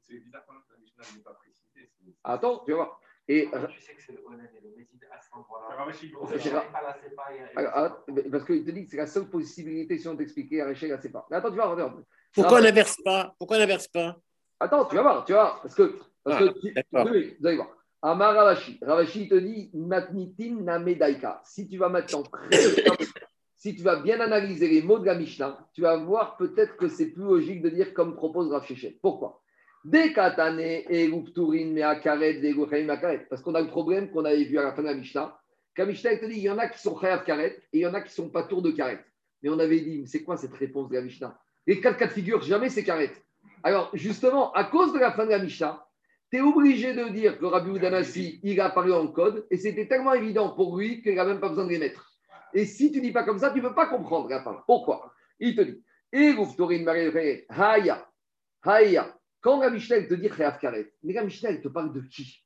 C'est 0.05 0.19
bizarre 0.19 0.47
que 0.47 0.53
la 0.73 0.79
Mishnah 0.79 1.05
n'est 1.17 1.23
pas 1.23 1.35
précisée. 1.35 1.91
Attends, 2.23 2.63
tu 2.65 2.71
vas 2.71 2.77
voir. 2.77 3.01
Et, 3.27 3.49
tu 3.51 3.81
sais 3.81 3.95
que 3.95 4.03
c'est 4.03 4.13
le 4.13 4.25
Onen 4.27 4.49
et 4.57 4.61
le 4.63 4.77
Mézid 4.77 5.05
à 5.11 5.21
cet 5.21 5.35
endroit-là. 5.35 5.77
Parce 8.31 8.45
qu'il 8.45 8.65
te 8.65 8.71
dit 8.71 8.85
que 8.85 8.91
c'est 8.91 8.97
la 8.97 9.07
seule 9.07 9.29
possibilité 9.29 9.99
si 9.99 10.09
on 10.09 10.17
t'expliquait 10.17 10.61
à 10.61 10.67
Récha 10.67 10.87
la 10.87 11.01
Sefa. 11.01 11.27
Mais 11.31 11.37
attends, 11.37 11.51
tu 11.51 11.57
vas 11.57 11.75
voir. 11.75 11.97
Pourquoi 12.33 12.59
on 12.59 12.63
n'inverse 12.63 12.97
pas? 13.05 13.35
Pourquoi 13.39 13.57
on 13.57 13.61
n'inverse 13.61 13.89
pas? 13.89 14.17
Attends, 14.61 14.85
tu 14.85 14.95
vas 14.97 15.03
voir, 15.03 15.25
tu 15.25 15.33
vas 15.33 15.43
voir. 15.43 15.63
Parce 15.63 15.75
que, 15.75 15.99
parce 16.23 16.39
que 16.39 16.45
ah, 16.95 17.05
vous 17.05 17.47
allez 17.47 17.57
voir. 17.57 17.77
Amar 18.03 18.35
Ravashi. 18.35 18.79
Ravashi 18.81 19.29
te 19.29 19.35
dit 19.35 19.71
Matnitin 19.75 20.61
Namedaika. 20.63 21.43
Si 21.45 21.69
tu 21.69 21.77
vas 21.77 21.89
maintenant 21.89 22.23
si 23.61 23.77
tu 23.77 23.83
vas 23.83 23.97
bien 23.97 24.19
analyser 24.21 24.69
les 24.69 24.81
mots 24.81 24.99
de 24.99 25.05
la 25.05 25.15
Mishnah, 25.15 25.69
tu 25.75 25.83
vas 25.83 25.99
voir 25.99 26.39
peut-être 26.39 26.79
que 26.79 26.89
c'est 26.89 27.11
plus 27.11 27.25
logique 27.25 27.61
de 27.61 27.69
dire 27.69 27.93
comme 27.93 28.17
propose 28.17 28.51
Rav 28.51 28.65
Shechet. 28.65 28.99
Pourquoi? 29.03 29.43
Parce 33.29 33.43
qu'on 33.43 33.55
a 33.55 33.61
le 33.61 33.67
problème 33.67 34.11
qu'on 34.11 34.25
avait 34.25 34.45
vu 34.45 34.59
à 34.59 34.63
la 34.63 34.73
fin 34.73 34.81
de 34.81 34.87
la 34.87 34.95
Mishnah. 34.95 35.39
La 35.77 35.87
te 35.87 36.27
dit 36.27 36.37
il 36.37 36.43
y 36.43 36.49
en 36.49 36.57
a 36.57 36.69
qui 36.69 36.79
sont 36.79 36.99
Chayav 36.99 37.23
Karet 37.25 37.63
et 37.75 37.79
il 37.79 37.81
y 37.81 37.87
en 37.87 37.93
a 37.93 38.01
qui 38.01 38.13
sont 38.13 38.31
pas 38.31 38.45
tour 38.45 38.63
de 38.63 38.71
Karet. 38.71 39.05
Mais 39.43 39.51
on 39.51 39.59
avait 39.59 39.81
dit 39.81 40.07
c'est 40.07 40.23
quoi 40.23 40.39
cette 40.39 40.55
réponse 40.55 40.89
de 40.89 40.95
la 40.95 41.03
Mishnah? 41.03 41.39
Les 41.67 41.83
quatre 41.83 41.99
cas 41.99 42.07
de 42.07 42.13
figure, 42.13 42.41
jamais 42.41 42.71
c'est 42.71 42.85
carré. 42.85 43.11
Alors, 43.63 43.91
justement, 43.93 44.53
à 44.53 44.65
cause 44.65 44.95
de 44.95 44.99
la 44.99 45.13
fin 45.13 45.27
de 45.27 45.31
la 45.31 45.39
Mishnah, 45.39 45.87
tu 46.31 46.39
es 46.39 46.41
obligé 46.41 46.95
de 46.95 47.11
dire 47.11 47.39
que 47.39 47.45
Rabbi 47.45 47.71
Oudanassi, 47.71 48.41
il 48.43 48.59
a 48.61 48.71
parlé 48.71 48.93
en 48.93 49.07
code, 49.09 49.47
et 49.51 49.59
c'était 49.59 49.87
tellement 49.87 50.15
évident 50.15 50.49
pour 50.51 50.79
lui 50.79 51.03
qu'il 51.03 51.15
n'a 51.15 51.27
même 51.27 51.41
pas 51.41 51.51
besoin 51.51 51.67
de 51.67 51.71
les 51.71 51.79
mettre. 51.79 52.10
Et 52.55 52.65
si 52.65 52.91
tu 52.91 52.99
ne 52.99 53.05
dis 53.05 53.13
pas 53.13 53.25
comme 53.25 53.39
ça, 53.39 53.51
tu 53.51 53.61
ne 53.61 53.69
peux 53.69 53.75
pas 53.75 53.87
comprendre 53.87 54.29
la. 54.29 54.43
Pourquoi? 54.67 55.13
Il 55.39 55.55
te 55.57 55.63
dit, 55.63 55.83
Haya, 57.49 58.09
Haya. 58.63 59.17
Quand 59.41 59.61
la 59.61 59.71
Mishnah 59.71 60.03
te 60.03 60.15
dit 60.15 60.29
Khayav 60.29 60.59
Karet, 60.59 60.93
mais 61.03 61.15
la 61.15 61.25
Mishnah 61.25 61.57
te 61.57 61.69
parle 61.69 61.95
de 61.95 62.03
qui? 62.03 62.45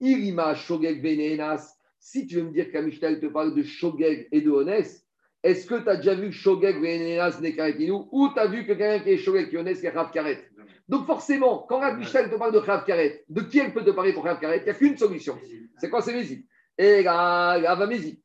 Irima, 0.00 0.54
Shogeg, 0.54 1.02
Venenas. 1.02 1.78
Si 1.98 2.26
tu 2.26 2.36
veux 2.36 2.42
me 2.42 2.50
dire 2.50 2.68
que 2.70 2.74
la 2.74 2.82
Mishnah 2.82 3.16
te 3.16 3.26
parle 3.26 3.54
de 3.54 3.62
Shogeg 3.62 4.28
et 4.30 4.42
de 4.42 4.50
Honest, 4.50 5.06
est-ce 5.42 5.66
que 5.66 5.76
tu 5.76 5.88
as 5.88 5.96
déjà 5.96 6.14
vu 6.14 6.32
Shogeg 6.32 6.76
Venenas 6.76 7.38
Nekaretinu 7.40 7.92
ou 8.12 8.28
tu 8.34 8.38
as 8.38 8.46
vu 8.46 8.66
que 8.66 8.74
quelqu'un 8.74 8.98
qui 8.98 9.10
est 9.10 9.16
Shogeg 9.16 9.48
qui 9.48 9.56
est 9.56 9.90
Rav 9.90 10.10
Karet? 10.10 10.50
Donc 10.86 11.06
forcément, 11.06 11.64
quand 11.66 11.96
Michel 11.96 12.28
te 12.28 12.36
parle 12.36 12.52
de 12.52 12.58
Rav 12.58 12.84
Karet, 12.84 13.24
de 13.28 13.40
qui 13.40 13.58
elle 13.58 13.72
peut 13.72 13.84
te 13.84 13.90
parler 13.90 14.12
pour 14.12 14.24
Rav 14.24 14.38
Karet? 14.38 14.58
Il 14.58 14.64
n'y 14.64 14.70
a 14.70 14.74
qu'une 14.74 14.98
solution. 14.98 15.38
C'est 15.78 15.88
quoi 15.88 16.02
C'est 16.02 16.12
Mézid. 16.12 16.44
Et 16.76 17.08
Rav 17.08 17.88
Mézid. 17.88 18.20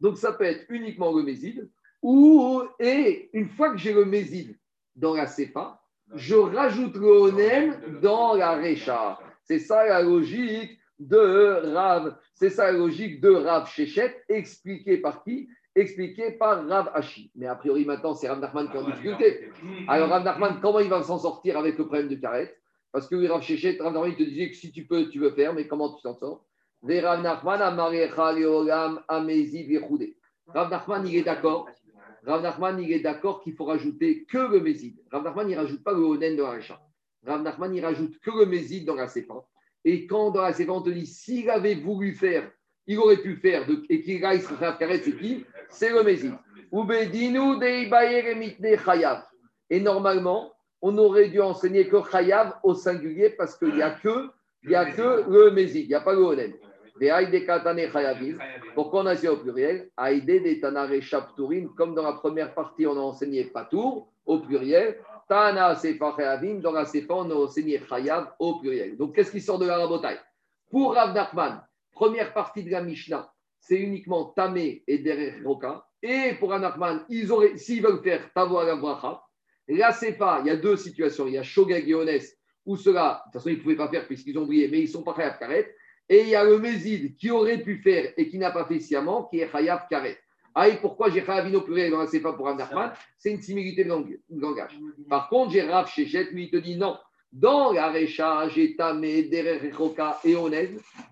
Donc 0.00 0.16
ça 0.16 0.32
peut 0.32 0.44
être 0.44 0.64
uniquement 0.68 1.12
le 1.12 1.22
Mézid 1.22 1.68
ou, 2.02 2.62
et 2.78 3.30
une 3.32 3.48
fois 3.48 3.70
que 3.70 3.78
j'ai 3.78 3.92
le 3.92 4.04
Mézid 4.04 4.56
dans 4.94 5.14
la 5.14 5.26
Sefa, 5.26 5.80
je 6.14 6.34
rajoute 6.34 6.96
le 6.96 7.06
Onen 7.06 8.00
dans 8.00 8.34
la 8.34 8.56
Recha. 8.56 9.18
C'est 9.42 9.58
ça 9.58 9.86
la 9.86 10.02
logique 10.02 10.78
de 10.98 11.72
Rav. 11.74 12.16
C'est 12.34 12.50
ça 12.50 12.70
la 12.70 12.78
logique 12.78 13.20
de 13.20 13.30
Rav 13.30 13.68
Shechet, 13.68 14.24
expliquée 14.28 14.98
par 14.98 15.22
qui? 15.22 15.48
Expliqué 15.74 16.32
par 16.32 16.66
Rav 16.66 16.90
Hashi. 16.94 17.30
Mais 17.34 17.46
a 17.46 17.54
priori, 17.54 17.84
maintenant, 17.84 18.14
c'est 18.14 18.28
Rav 18.28 18.40
Nachman 18.40 18.68
qui 18.68 18.76
est 18.76 18.80
en 18.80 18.86
difficulté. 18.86 19.50
Alors, 19.86 20.08
Rav 20.08 20.24
Nachman, 20.24 20.60
comment 20.60 20.80
il 20.80 20.88
va 20.88 21.02
s'en 21.02 21.18
sortir 21.18 21.58
avec 21.58 21.78
le 21.78 21.86
problème 21.86 22.08
de 22.08 22.16
Karet? 22.16 22.56
Parce 22.90 23.06
que 23.06 23.28
Rav 23.28 23.42
Shechet, 23.42 23.78
Rav 23.80 23.92
Nachman, 23.92 24.10
il 24.10 24.16
te 24.16 24.22
disait 24.22 24.50
que 24.50 24.56
si 24.56 24.72
tu 24.72 24.86
peux, 24.86 25.08
tu 25.08 25.18
veux 25.20 25.30
faire, 25.30 25.54
mais 25.54 25.66
comment 25.68 25.94
tu 25.94 26.02
t'en 26.02 26.14
sors? 26.14 26.44
Rav 26.82 27.22
Nachman, 30.70 31.06
il 31.06 31.16
est 31.16 31.22
d'accord. 31.22 31.68
Rav 32.24 32.42
Nachman, 32.42 32.80
il 32.80 32.92
est 32.92 33.00
d'accord 33.00 33.40
qu'il 33.42 33.54
faut 33.54 33.64
rajouter 33.64 34.24
que 34.24 34.38
le 34.38 34.60
Mézid. 34.60 34.96
Rav 35.10 35.24
Nachman, 35.24 35.50
il 35.50 35.56
rajoute 35.56 35.82
pas 35.82 35.92
le 35.92 35.98
Onen 35.98 36.36
dans 36.36 36.44
la 36.44 36.50
Racha. 36.50 36.80
Rav 37.26 37.42
Nachman, 37.42 37.74
il 37.74 37.84
rajoute 37.84 38.18
que 38.20 38.30
le 38.30 38.46
Mézid 38.46 38.84
dans 38.84 38.94
la 38.94 39.08
Sépan. 39.08 39.44
Et 39.84 40.06
quand 40.06 40.30
dans 40.30 40.42
la 40.42 40.52
Sépan, 40.52 40.76
on 40.76 40.82
te 40.82 40.90
dit, 40.90 41.06
s'il 41.06 41.50
avait 41.50 41.74
voulu 41.74 42.14
faire, 42.14 42.50
il 42.86 42.98
aurait 42.98 43.18
pu 43.18 43.36
faire, 43.36 43.68
et 43.88 44.00
qu'il 44.00 44.14
il 44.14 44.40
serait 44.40 44.76
faire 44.76 45.00
c'est 45.02 45.16
qui? 45.16 45.44
C'est 45.68 45.90
le 45.90 46.02
Mézid. 46.02 46.34
Et 49.70 49.80
normalement, 49.80 50.52
on 50.80 50.96
aurait 50.96 51.28
dû 51.28 51.40
enseigner 51.40 51.88
que 51.88 51.96
Chayav 52.10 52.54
au 52.62 52.74
singulier 52.74 53.30
parce 53.30 53.58
qu'il 53.58 53.74
n'y 53.74 53.82
a 53.82 53.90
que, 53.90 54.30
il 54.62 54.74
a 54.74 54.90
que 54.90 55.28
le 55.28 55.50
Mézid, 55.50 55.84
il 55.84 55.88
n'y 55.88 55.94
a 55.94 56.00
pas 56.00 56.14
le 56.14 56.20
Onen. 56.20 56.54
Pourquoi 58.74 59.02
on 59.02 59.06
a 59.06 59.14
dit 59.14 59.28
au 59.28 59.36
pluriel 59.36 59.90
comme 61.76 61.94
dans 61.94 62.02
la 62.02 62.12
première 62.12 62.54
partie, 62.54 62.86
on 62.86 62.96
a 62.96 63.00
enseigné 63.00 63.44
Patour 63.44 64.12
au 64.26 64.40
pluriel. 64.40 64.98
Tana 65.28 65.74
Sefa 65.74 66.14
Chayavim, 66.16 66.60
dans 66.60 66.72
la 66.72 66.84
Sefa, 66.84 67.14
on 67.14 67.30
a 67.30 67.34
enseigné 67.34 67.80
Chayav 67.88 68.32
au 68.38 68.58
pluriel. 68.58 68.96
Donc, 68.96 69.14
qu'est-ce 69.14 69.30
qui 69.30 69.40
sort 69.40 69.58
de 69.58 69.66
la 69.66 69.78
rabotaille? 69.78 70.18
Pour 70.70 70.94
Rav 70.94 71.14
Nachman, 71.14 71.62
première 71.92 72.32
partie 72.32 72.64
de 72.64 72.70
la 72.70 72.82
Mishnah, 72.82 73.30
c'est 73.60 73.78
uniquement 73.78 74.26
Tamé 74.26 74.82
et 74.86 74.98
Derech 74.98 75.44
Roka. 75.44 75.84
Et 76.02 76.34
pour 76.38 76.52
un 76.54 76.60
Nachman, 76.60 77.04
s'ils 77.08 77.82
veulent 77.82 78.02
faire 78.02 78.32
Tavo 78.32 78.62
la 78.62 78.76
Bracha, 78.76 79.22
Là, 79.68 79.92
c'est 79.92 80.12
pas, 80.12 80.40
il 80.40 80.46
y 80.46 80.50
a 80.50 80.56
deux 80.56 80.76
situations. 80.76 81.26
Il 81.26 81.34
y 81.34 81.38
a 81.38 81.42
Shogeg 81.42 81.88
et 81.88 81.94
Onès, 81.94 82.36
où 82.64 82.76
ceux-là, 82.76 83.18
de 83.18 83.22
toute 83.24 83.32
façon, 83.34 83.50
ils 83.50 83.58
ne 83.58 83.62
pouvaient 83.62 83.76
pas 83.76 83.88
faire 83.88 84.06
puisqu'ils 84.06 84.38
ont 84.38 84.46
brillé, 84.46 84.68
mais 84.68 84.78
ils 84.78 84.86
ne 84.86 84.90
sont 84.90 85.02
pas 85.02 85.12
Khayab 85.12 85.38
Karet. 85.38 85.74
Et 86.08 86.22
il 86.22 86.28
y 86.28 86.34
a 86.34 86.44
le 86.44 86.58
Mézid 86.58 87.16
qui 87.16 87.30
aurait 87.30 87.58
pu 87.58 87.78
faire 87.82 88.12
et 88.16 88.28
qui 88.28 88.38
n'a 88.38 88.50
pas 88.50 88.64
fait 88.64 88.80
sciemment, 88.80 89.24
qui 89.24 89.40
est 89.40 89.50
Khayab 89.50 89.88
Karet. 89.90 90.18
Ah, 90.54 90.68
et 90.68 90.76
pourquoi 90.80 91.10
j'ai 91.10 91.22
Khayavino 91.22 91.60
pluriel 91.60 91.90
dans 91.90 91.98
la 92.00 92.06
CFA 92.06 92.32
pour 92.32 92.52
Nachman 92.54 92.92
C'est 93.18 93.30
une 93.30 93.42
similarité 93.42 93.84
de 93.84 93.88
lang- 93.90 94.18
de 94.28 94.40
langage. 94.40 94.78
Par 95.08 95.28
contre, 95.28 95.52
j'ai 95.52 95.62
Rav 95.62 95.88
Shechet, 95.88 96.30
lui, 96.32 96.44
il 96.44 96.50
te 96.50 96.56
dit 96.56 96.76
non. 96.76 96.96
Dans 97.30 97.72
la 97.72 97.92
Recha, 97.92 98.48
j'ai 98.48 98.74
Tamé, 98.74 99.24
Derer, 99.24 99.58
Rechoka 99.58 100.18
et 100.24 100.34
Onez, 100.34 100.70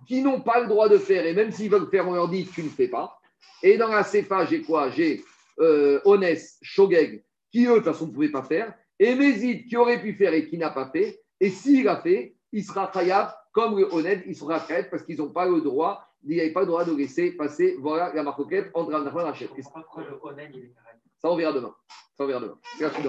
qui 0.09 0.23
n'ont 0.23 0.41
pas 0.41 0.61
le 0.61 0.67
droit 0.67 0.89
de 0.89 0.97
faire, 0.97 1.27
et 1.27 1.35
même 1.35 1.53
s'ils 1.53 1.71
veulent 1.71 1.91
faire, 1.91 2.09
on 2.09 2.15
leur 2.15 2.29
dit 2.29 2.47
tu 2.47 2.63
ne 2.63 2.71
fais 2.71 2.89
pas. 2.89 3.21
Et 3.63 3.77
dans 3.77 3.89
la 3.89 4.03
CFA, 4.03 4.47
j'ai 4.47 4.63
quoi? 4.63 4.89
J'ai 4.91 5.23
euh, 5.61 6.01
Onès, 6.07 6.59
Shogeg, 6.63 7.23
qui 7.53 7.67
eux, 7.67 7.73
de 7.73 7.75
toute 7.77 7.85
façon, 7.85 8.07
ne 8.07 8.13
pouvaient 8.13 8.31
pas 8.31 8.43
faire, 8.43 8.73
et 8.99 9.15
Mézid, 9.15 9.67
qui 9.67 9.77
aurait 9.77 10.01
pu 10.01 10.15
faire 10.15 10.33
et 10.33 10.49
qui 10.49 10.57
n'a 10.57 10.71
pas 10.71 10.89
fait. 10.91 11.21
Et 11.39 11.51
s'il 11.51 11.87
a 11.87 12.01
fait, 12.01 12.35
il 12.51 12.65
sera 12.65 12.91
Khayab, 12.93 13.35
comme 13.57 13.79
le 13.79 13.91
Oned, 13.91 14.23
il 14.27 14.37
sera 14.37 14.61
Khayab 14.61 14.91
parce 14.91 15.03
qu'ils 15.03 15.17
n'ont 15.17 15.31
pas 15.31 15.47
le 15.47 15.63
droit, 15.63 16.07
il 16.27 16.37
n'avait 16.37 16.53
pas 16.53 16.61
le 16.61 16.67
droit 16.67 16.85
de 16.85 16.95
laisser 16.95 17.31
passer. 17.31 17.75
Voilà 17.81 18.13
la 18.13 18.23
marcoquette 18.23 18.71
entre 18.75 18.93
Rav 18.93 19.03
Nachman 19.03 19.25
et 19.25 19.29
Rachel. 19.31 19.49
Ça, 21.17 21.31
on 21.31 21.37
verra 21.37 21.55
demain. 21.55 21.75
Ça, 22.19 22.25
on 22.25 22.27
verra 22.27 22.41
demain. 22.41 22.59
Merci, 22.79 23.01